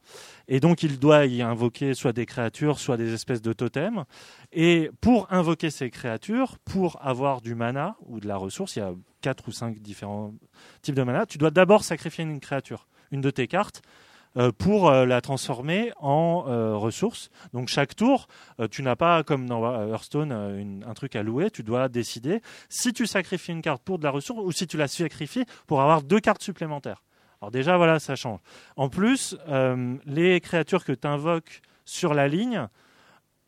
et 0.48 0.60
donc 0.60 0.84
il 0.84 1.00
doit 1.00 1.26
y 1.26 1.42
invoquer 1.42 1.96
soit 1.96 2.14
des 2.14 2.28
créatures, 2.28 2.80
soit 2.80 2.98
des 2.98 3.14
espèces 3.14 3.42
de 3.42 3.52
totems. 3.52 4.06
Et 4.54 4.92
pour 5.02 5.28
invoquer 5.34 5.72
ces 5.72 5.90
créatures, 5.90 6.60
pour 6.60 7.00
avoir 7.02 7.42
du 7.42 7.56
mana 7.56 7.98
ou 8.06 8.20
de 8.20 8.28
la 8.28 8.38
ressource, 8.38 8.76
il 8.76 8.80
y 8.80 8.84
a 8.84 8.94
quatre 9.22 9.48
ou 9.48 9.52
cinq 9.52 9.80
différents 9.80 10.34
types 10.84 10.96
de 10.96 11.04
mana. 11.04 11.26
Tu 11.26 11.40
dois 11.40 11.52
d'abord 11.52 11.84
sacrifier 11.84 12.24
une 12.24 12.40
créature, 12.40 12.88
une 13.12 13.22
de 13.22 13.32
tes 13.32 13.48
cartes 13.48 13.82
pour 14.58 14.90
euh, 14.90 15.06
la 15.06 15.22
transformer 15.22 15.92
en 15.98 16.46
euh, 16.48 16.76
ressource. 16.76 17.30
Donc 17.54 17.70
chaque 17.70 17.96
tour, 17.96 18.28
euh, 18.60 18.68
tu 18.68 18.84
n'as 18.84 18.96
pas 18.96 19.24
comme 19.24 19.48
dans 19.48 19.64
euh, 19.66 19.88
Hearthstone 19.94 20.32
euh, 20.32 20.60
une- 20.60 20.84
un 20.88 20.94
truc 20.94 21.16
à 21.16 21.24
louer, 21.24 21.50
tu 21.52 21.64
dois 21.64 21.88
décider 21.90 22.42
si 22.70 22.92
tu 22.94 23.08
sacrifies 23.08 23.52
une 23.54 23.62
carte 23.62 23.82
pour 23.84 23.98
de 24.00 24.04
la 24.04 24.12
ressource 24.12 24.42
ou 24.44 24.52
si 24.52 24.68
tu 24.68 24.78
la 24.78 24.88
sacrifies 24.88 25.46
pour 25.68 25.82
avoir 25.82 26.02
deux 26.04 26.20
cartes 26.20 26.44
supplémentaires. 26.44 27.04
Alors 27.42 27.52
déjà 27.52 27.78
voilà, 27.78 28.00
ça 28.00 28.16
change. 28.16 28.40
En 28.76 28.90
plus, 28.90 29.38
euh, 29.48 29.96
les 30.06 30.40
créatures 30.42 30.84
que 30.86 30.94
tu 30.94 31.08
invoques 31.08 31.62
sur 31.86 32.14
la 32.14 32.28
ligne, 32.28 32.68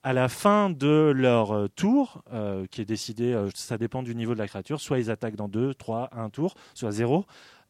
à 0.03 0.13
la 0.13 0.29
fin 0.29 0.69
de 0.69 1.11
leur 1.13 1.51
euh, 1.53 1.67
tour, 1.67 2.21
euh, 2.31 2.65
qui 2.67 2.79
est 2.81 2.85
décidé, 2.85 3.33
euh, 3.33 3.49
ça 3.55 3.77
dépend 3.77 4.03
du 4.03 4.15
niveau 4.15 4.33
de 4.35 4.39
la 4.39 4.47
créature, 4.47 4.79
soit 4.79 4.99
ils 4.99 5.11
attaquent 5.11 5.35
dans 5.35 5.49
2, 5.49 5.73
3, 5.73 6.09
1 6.13 6.29
tour, 6.29 6.53
soit 6.75 6.91
0, 6.91 7.25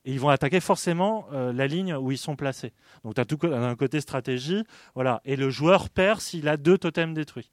et 0.08 0.12
ils 0.12 0.20
vont 0.20 0.30
attaquer 0.30 0.62
forcément 0.62 1.28
euh, 1.34 1.52
la 1.52 1.68
ligne 1.68 1.94
où 1.94 2.12
ils 2.12 2.18
sont 2.18 2.38
placés. 2.38 2.72
Donc 3.04 3.16
tu 3.16 3.22
as 3.22 3.26
tout 3.26 3.38
un 3.44 3.76
côté 3.76 4.00
stratégie, 4.00 4.64
voilà, 4.96 5.22
et 5.26 5.36
le 5.36 5.50
joueur 5.50 5.90
perd 5.90 6.22
s'il 6.22 6.48
a 6.48 6.56
deux 6.56 6.78
totems 6.78 7.14
détruits. 7.14 7.52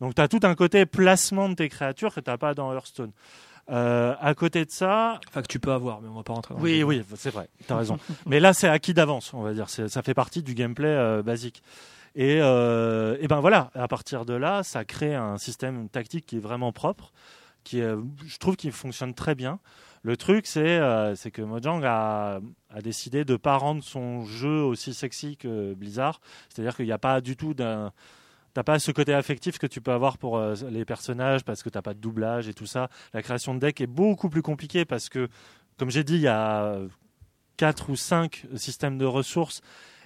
Donc 0.00 0.16
tu 0.16 0.20
as 0.20 0.26
tout 0.26 0.40
un 0.42 0.56
côté 0.56 0.84
placement 0.84 1.48
de 1.48 1.54
tes 1.54 1.68
créatures 1.68 2.12
que 2.12 2.20
tu 2.20 2.28
n'as 2.28 2.36
pas 2.36 2.54
dans 2.54 2.72
Hearthstone. 2.72 3.12
Euh, 3.70 4.16
à 4.20 4.34
côté 4.34 4.64
de 4.64 4.70
ça, 4.72 5.20
Enfin, 5.28 5.42
que 5.42 5.46
tu 5.46 5.60
peux 5.60 5.70
avoir, 5.70 6.00
mais 6.00 6.08
on 6.08 6.14
va 6.14 6.24
pas 6.24 6.32
rentrer 6.32 6.54
dans 6.54 6.60
oui, 6.60 6.82
oui, 6.82 7.04
c'est 7.14 7.30
vrai, 7.30 7.48
tu 7.64 7.72
as 7.72 7.76
raison. 7.76 7.96
Mais 8.26 8.40
là, 8.40 8.52
c'est 8.52 8.66
acquis 8.66 8.92
d'avance, 8.92 9.32
on 9.32 9.42
va 9.42 9.54
dire. 9.54 9.70
Ça 9.70 10.02
fait 10.02 10.14
partie 10.14 10.42
du 10.42 10.54
gameplay 10.54 10.88
euh, 10.88 11.22
basique. 11.22 11.62
Et, 12.16 12.40
euh, 12.42 13.16
et 13.20 13.28
ben 13.28 13.38
voilà, 13.38 13.70
à 13.74 13.86
partir 13.86 14.24
de 14.24 14.34
là, 14.34 14.64
ça 14.64 14.84
crée 14.84 15.14
un 15.14 15.38
système 15.38 15.88
tactique 15.88 16.26
qui 16.26 16.38
est 16.38 16.40
vraiment 16.40 16.72
propre, 16.72 17.12
qui 17.62 17.78
je 17.78 18.38
trouve 18.38 18.56
qu'il 18.56 18.72
fonctionne 18.72 19.14
très 19.14 19.36
bien. 19.36 19.60
Le 20.04 20.16
truc, 20.16 20.46
c'est 20.46 20.78
euh, 20.78 21.14
c'est 21.14 21.30
que 21.30 21.42
Mojang 21.42 21.82
a, 21.84 22.40
décidé 22.82 23.24
de 23.24 23.36
pas 23.36 23.56
rendre 23.56 23.84
son 23.84 24.24
jeu 24.24 24.62
aussi 24.62 24.94
sexy 24.94 25.36
que 25.36 25.74
Blizzard. 25.74 26.20
C'est-à-dire 26.48 26.74
qu'il 26.74 26.86
n'y 26.86 26.92
a 26.92 26.98
pas 26.98 27.20
du 27.20 27.36
tout 27.36 27.54
T'as 28.54 28.62
pas 28.64 28.78
ce 28.78 28.90
côté 28.90 29.14
affectif 29.14 29.58
que 29.58 29.66
tu 29.66 29.80
peux 29.80 29.92
avoir 29.92 30.18
pour 30.18 30.36
euh, 30.36 30.54
les 30.68 30.84
personnages 30.84 31.42
parce 31.42 31.62
que 31.62 31.70
t'as 31.70 31.80
pas 31.80 31.94
de 31.94 32.00
doublage 32.00 32.48
et 32.48 32.54
tout 32.54 32.66
ça. 32.66 32.90
La 33.14 33.22
création 33.22 33.54
de 33.54 33.60
deck 33.60 33.80
est 33.80 33.86
beaucoup 33.86 34.28
plus 34.28 34.42
compliquée 34.42 34.84
parce 34.84 35.08
que, 35.08 35.28
comme 35.78 35.90
j'ai 35.90 36.04
dit, 36.04 36.16
il 36.16 36.20
y 36.20 36.28
a 36.28 36.76
quatre 37.56 37.88
ou 37.88 37.96
cinq 37.96 38.44
systèmes 38.56 38.98
de 38.98 39.06
ressources 39.06 39.62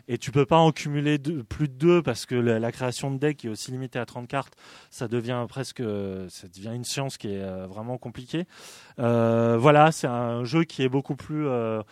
et 0.09 0.19
tu 0.19 0.31
peux 0.31 0.47
pas 0.47 0.59
en 0.59 0.71
cumuler 0.73 1.19
deux- 1.19 1.43
plus 1.43 1.69
de 1.69 1.75
deux 1.75 2.03
parce 2.03 2.27
que 2.27 2.35
la, 2.35 2.59
la 2.59 2.73
création 2.73 3.11
de 3.11 3.19
deck 3.19 3.45
est 3.45 3.49
aussi 3.49 3.71
limitée 3.73 3.99
à 3.99 4.07
30 4.07 4.29
cartes. 4.29 4.55
Ça 4.91 5.09
devient 5.09 5.45
presque, 5.49 5.83
ça 6.29 6.49
devient 6.49 6.73
une 6.75 6.85
science 6.85 7.17
qui 7.19 7.29
est 7.29 7.41
euh, 7.43 7.67
vraiment 7.67 7.99
compliquée. 7.99 8.47
Euh, 8.99 9.57
voilà, 9.59 9.93
c'est 9.93 10.07
un 10.07 10.45
jeu 10.45 10.65
qui 10.65 10.83
est 10.83 10.89
beaucoup 10.89 11.17
plus, 11.17 11.47
euh, 11.47 11.83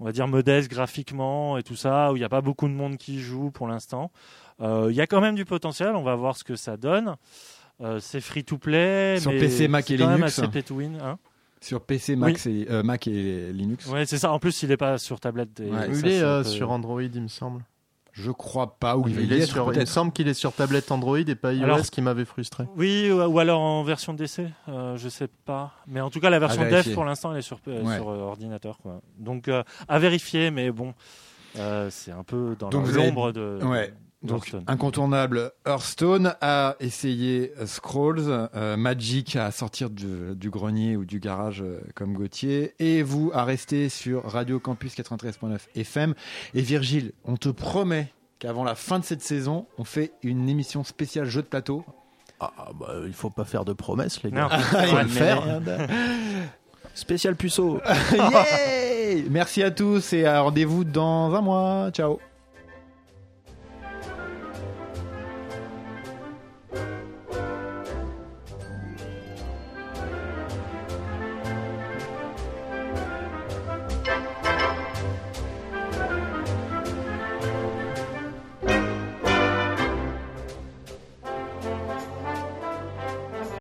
on 0.00 0.04
va 0.04 0.12
dire, 0.12 0.28
modeste 0.28 0.70
graphiquement 0.70 1.58
et 1.58 1.62
tout 1.62 1.76
ça, 1.76 2.12
où 2.12 2.16
il 2.16 2.20
n'y 2.20 2.24
a 2.24 2.28
pas 2.28 2.40
beaucoup 2.42 2.68
de 2.68 2.74
monde 2.74 2.96
qui 2.96 3.20
joue 3.20 3.50
pour 3.50 3.66
l'instant. 3.68 4.10
Euh, 4.60 4.86
Il 4.90 4.94
y 4.96 5.00
a 5.00 5.06
quand 5.06 5.20
même 5.20 5.34
du 5.34 5.44
potentiel, 5.44 5.96
on 5.96 6.02
va 6.04 6.14
voir 6.14 6.36
ce 6.36 6.44
que 6.44 6.54
ça 6.56 6.76
donne. 6.76 7.16
Euh, 7.80 7.98
c'est 7.98 8.20
free 8.20 8.44
to 8.44 8.56
play, 8.56 9.18
Sur 9.20 9.32
mais 9.32 9.40
PC, 9.40 9.66
Mac 9.66 9.84
c'est 9.88 9.94
et 9.94 9.98
quand 9.98 10.06
même 10.06 10.18
Linux. 10.18 10.38
assez 10.38 10.46
pay 10.48 10.62
to 10.62 10.76
win, 10.76 10.96
hein. 11.02 11.18
Sur 11.64 11.80
PC, 11.80 12.14
Mac, 12.16 12.46
et, 12.46 12.66
euh, 12.70 12.82
Mac 12.82 13.06
et 13.08 13.52
Linux. 13.52 13.86
Ouais, 13.86 14.04
c'est 14.06 14.18
ça. 14.18 14.30
En 14.32 14.38
plus, 14.38 14.62
il 14.62 14.70
est 14.70 14.76
pas 14.76 14.98
sur 14.98 15.18
tablette. 15.18 15.60
et 15.60 15.70
Ouais. 15.70 15.88
Il 15.92 16.06
est 16.06 16.20
euh, 16.22 16.44
sur 16.44 16.70
Android, 16.70 17.02
il 17.02 17.22
me 17.22 17.28
semble. 17.28 17.62
Je 18.12 18.30
crois 18.30 18.76
pas, 18.78 18.96
ou 18.96 19.08
il, 19.08 19.32
est 19.32 19.40
être, 19.40 19.48
sur, 19.48 19.72
il 19.72 19.80
me 19.80 19.84
semble 19.86 20.12
qu'il 20.12 20.28
est 20.28 20.34
sur 20.34 20.52
tablette 20.52 20.92
Android 20.92 21.18
et 21.18 21.34
pas 21.34 21.52
iOS 21.52 21.64
Alors- 21.64 21.80
qui 21.82 22.00
m'avait 22.00 22.24
frustré. 22.24 22.64
Oui, 22.76 23.10
ou, 23.10 23.20
ou 23.20 23.38
alors 23.40 23.60
en 23.60 23.82
version 23.82 24.12
DC, 24.14 24.40
euh, 24.68 24.96
je 24.96 25.08
sais 25.08 25.26
pas. 25.46 25.72
Mais 25.88 26.00
en 26.00 26.10
tout 26.10 26.20
cas, 26.20 26.30
la 26.30 26.38
version 26.38 26.62
dev 26.62 26.92
pour 26.94 27.04
l'instant, 27.04 27.32
elle 27.32 27.38
est 27.38 27.42
sur, 27.42 27.58
euh, 27.66 27.82
Ouais. 27.82 27.96
sur 27.96 28.08
euh, 28.10 28.18
ordinateur. 28.18 28.78
Quoi. 28.82 29.00
Donc, 29.18 29.48
euh, 29.48 29.64
à 29.88 29.98
vérifier, 29.98 30.52
mais 30.52 30.70
bon, 30.70 30.94
euh, 31.58 31.88
c'est 31.90 32.12
un 32.12 32.22
peu 32.22 32.54
dans 32.56 32.68
vous 32.70 32.90
avez- 32.96 33.06
l'ombre 33.06 33.32
de. 33.32 33.58
Ouais. 33.64 33.92
Donc, 34.24 34.52
incontournable, 34.66 35.52
Hearthstone 35.66 36.34
a 36.40 36.76
essayé 36.80 37.52
euh, 37.58 37.66
Scrolls, 37.66 38.24
euh, 38.26 38.76
Magic 38.76 39.36
à 39.36 39.50
sortir 39.50 39.90
du, 39.90 40.34
du 40.34 40.48
grenier 40.48 40.96
ou 40.96 41.04
du 41.04 41.20
garage 41.20 41.60
euh, 41.60 41.80
comme 41.94 42.14
Gauthier, 42.14 42.74
et 42.78 43.02
vous 43.02 43.30
à 43.34 43.44
rester 43.44 43.90
sur 43.90 44.24
Radio 44.24 44.58
Campus 44.58 44.96
93.9 44.96 45.58
FM. 45.74 46.14
Et 46.54 46.62
Virgile, 46.62 47.12
on 47.24 47.36
te 47.36 47.50
promet 47.50 48.12
qu'avant 48.38 48.64
la 48.64 48.74
fin 48.74 48.98
de 48.98 49.04
cette 49.04 49.22
saison, 49.22 49.66
on 49.76 49.84
fait 49.84 50.12
une 50.22 50.48
émission 50.48 50.84
spéciale 50.84 51.26
jeu 51.26 51.42
de 51.42 51.46
plateau. 51.46 51.84
Ah, 52.40 52.70
bah, 52.74 52.94
il 53.06 53.12
faut 53.12 53.30
pas 53.30 53.44
faire 53.44 53.66
de 53.66 53.74
promesses, 53.74 54.22
les 54.22 54.30
Non. 54.30 54.36
gars. 54.48 54.48
Ah, 54.52 54.86
faut 54.86 54.98
il 54.98 55.02
le 55.02 55.08
faire. 55.08 55.60
Spécial 56.94 57.36
puceau. 57.36 57.80
Merci 59.30 59.62
à 59.62 59.70
tous 59.70 60.12
et 60.14 60.24
à 60.24 60.40
rendez-vous 60.40 60.84
dans 60.84 61.34
un 61.34 61.40
mois. 61.42 61.90
Ciao 61.90 62.18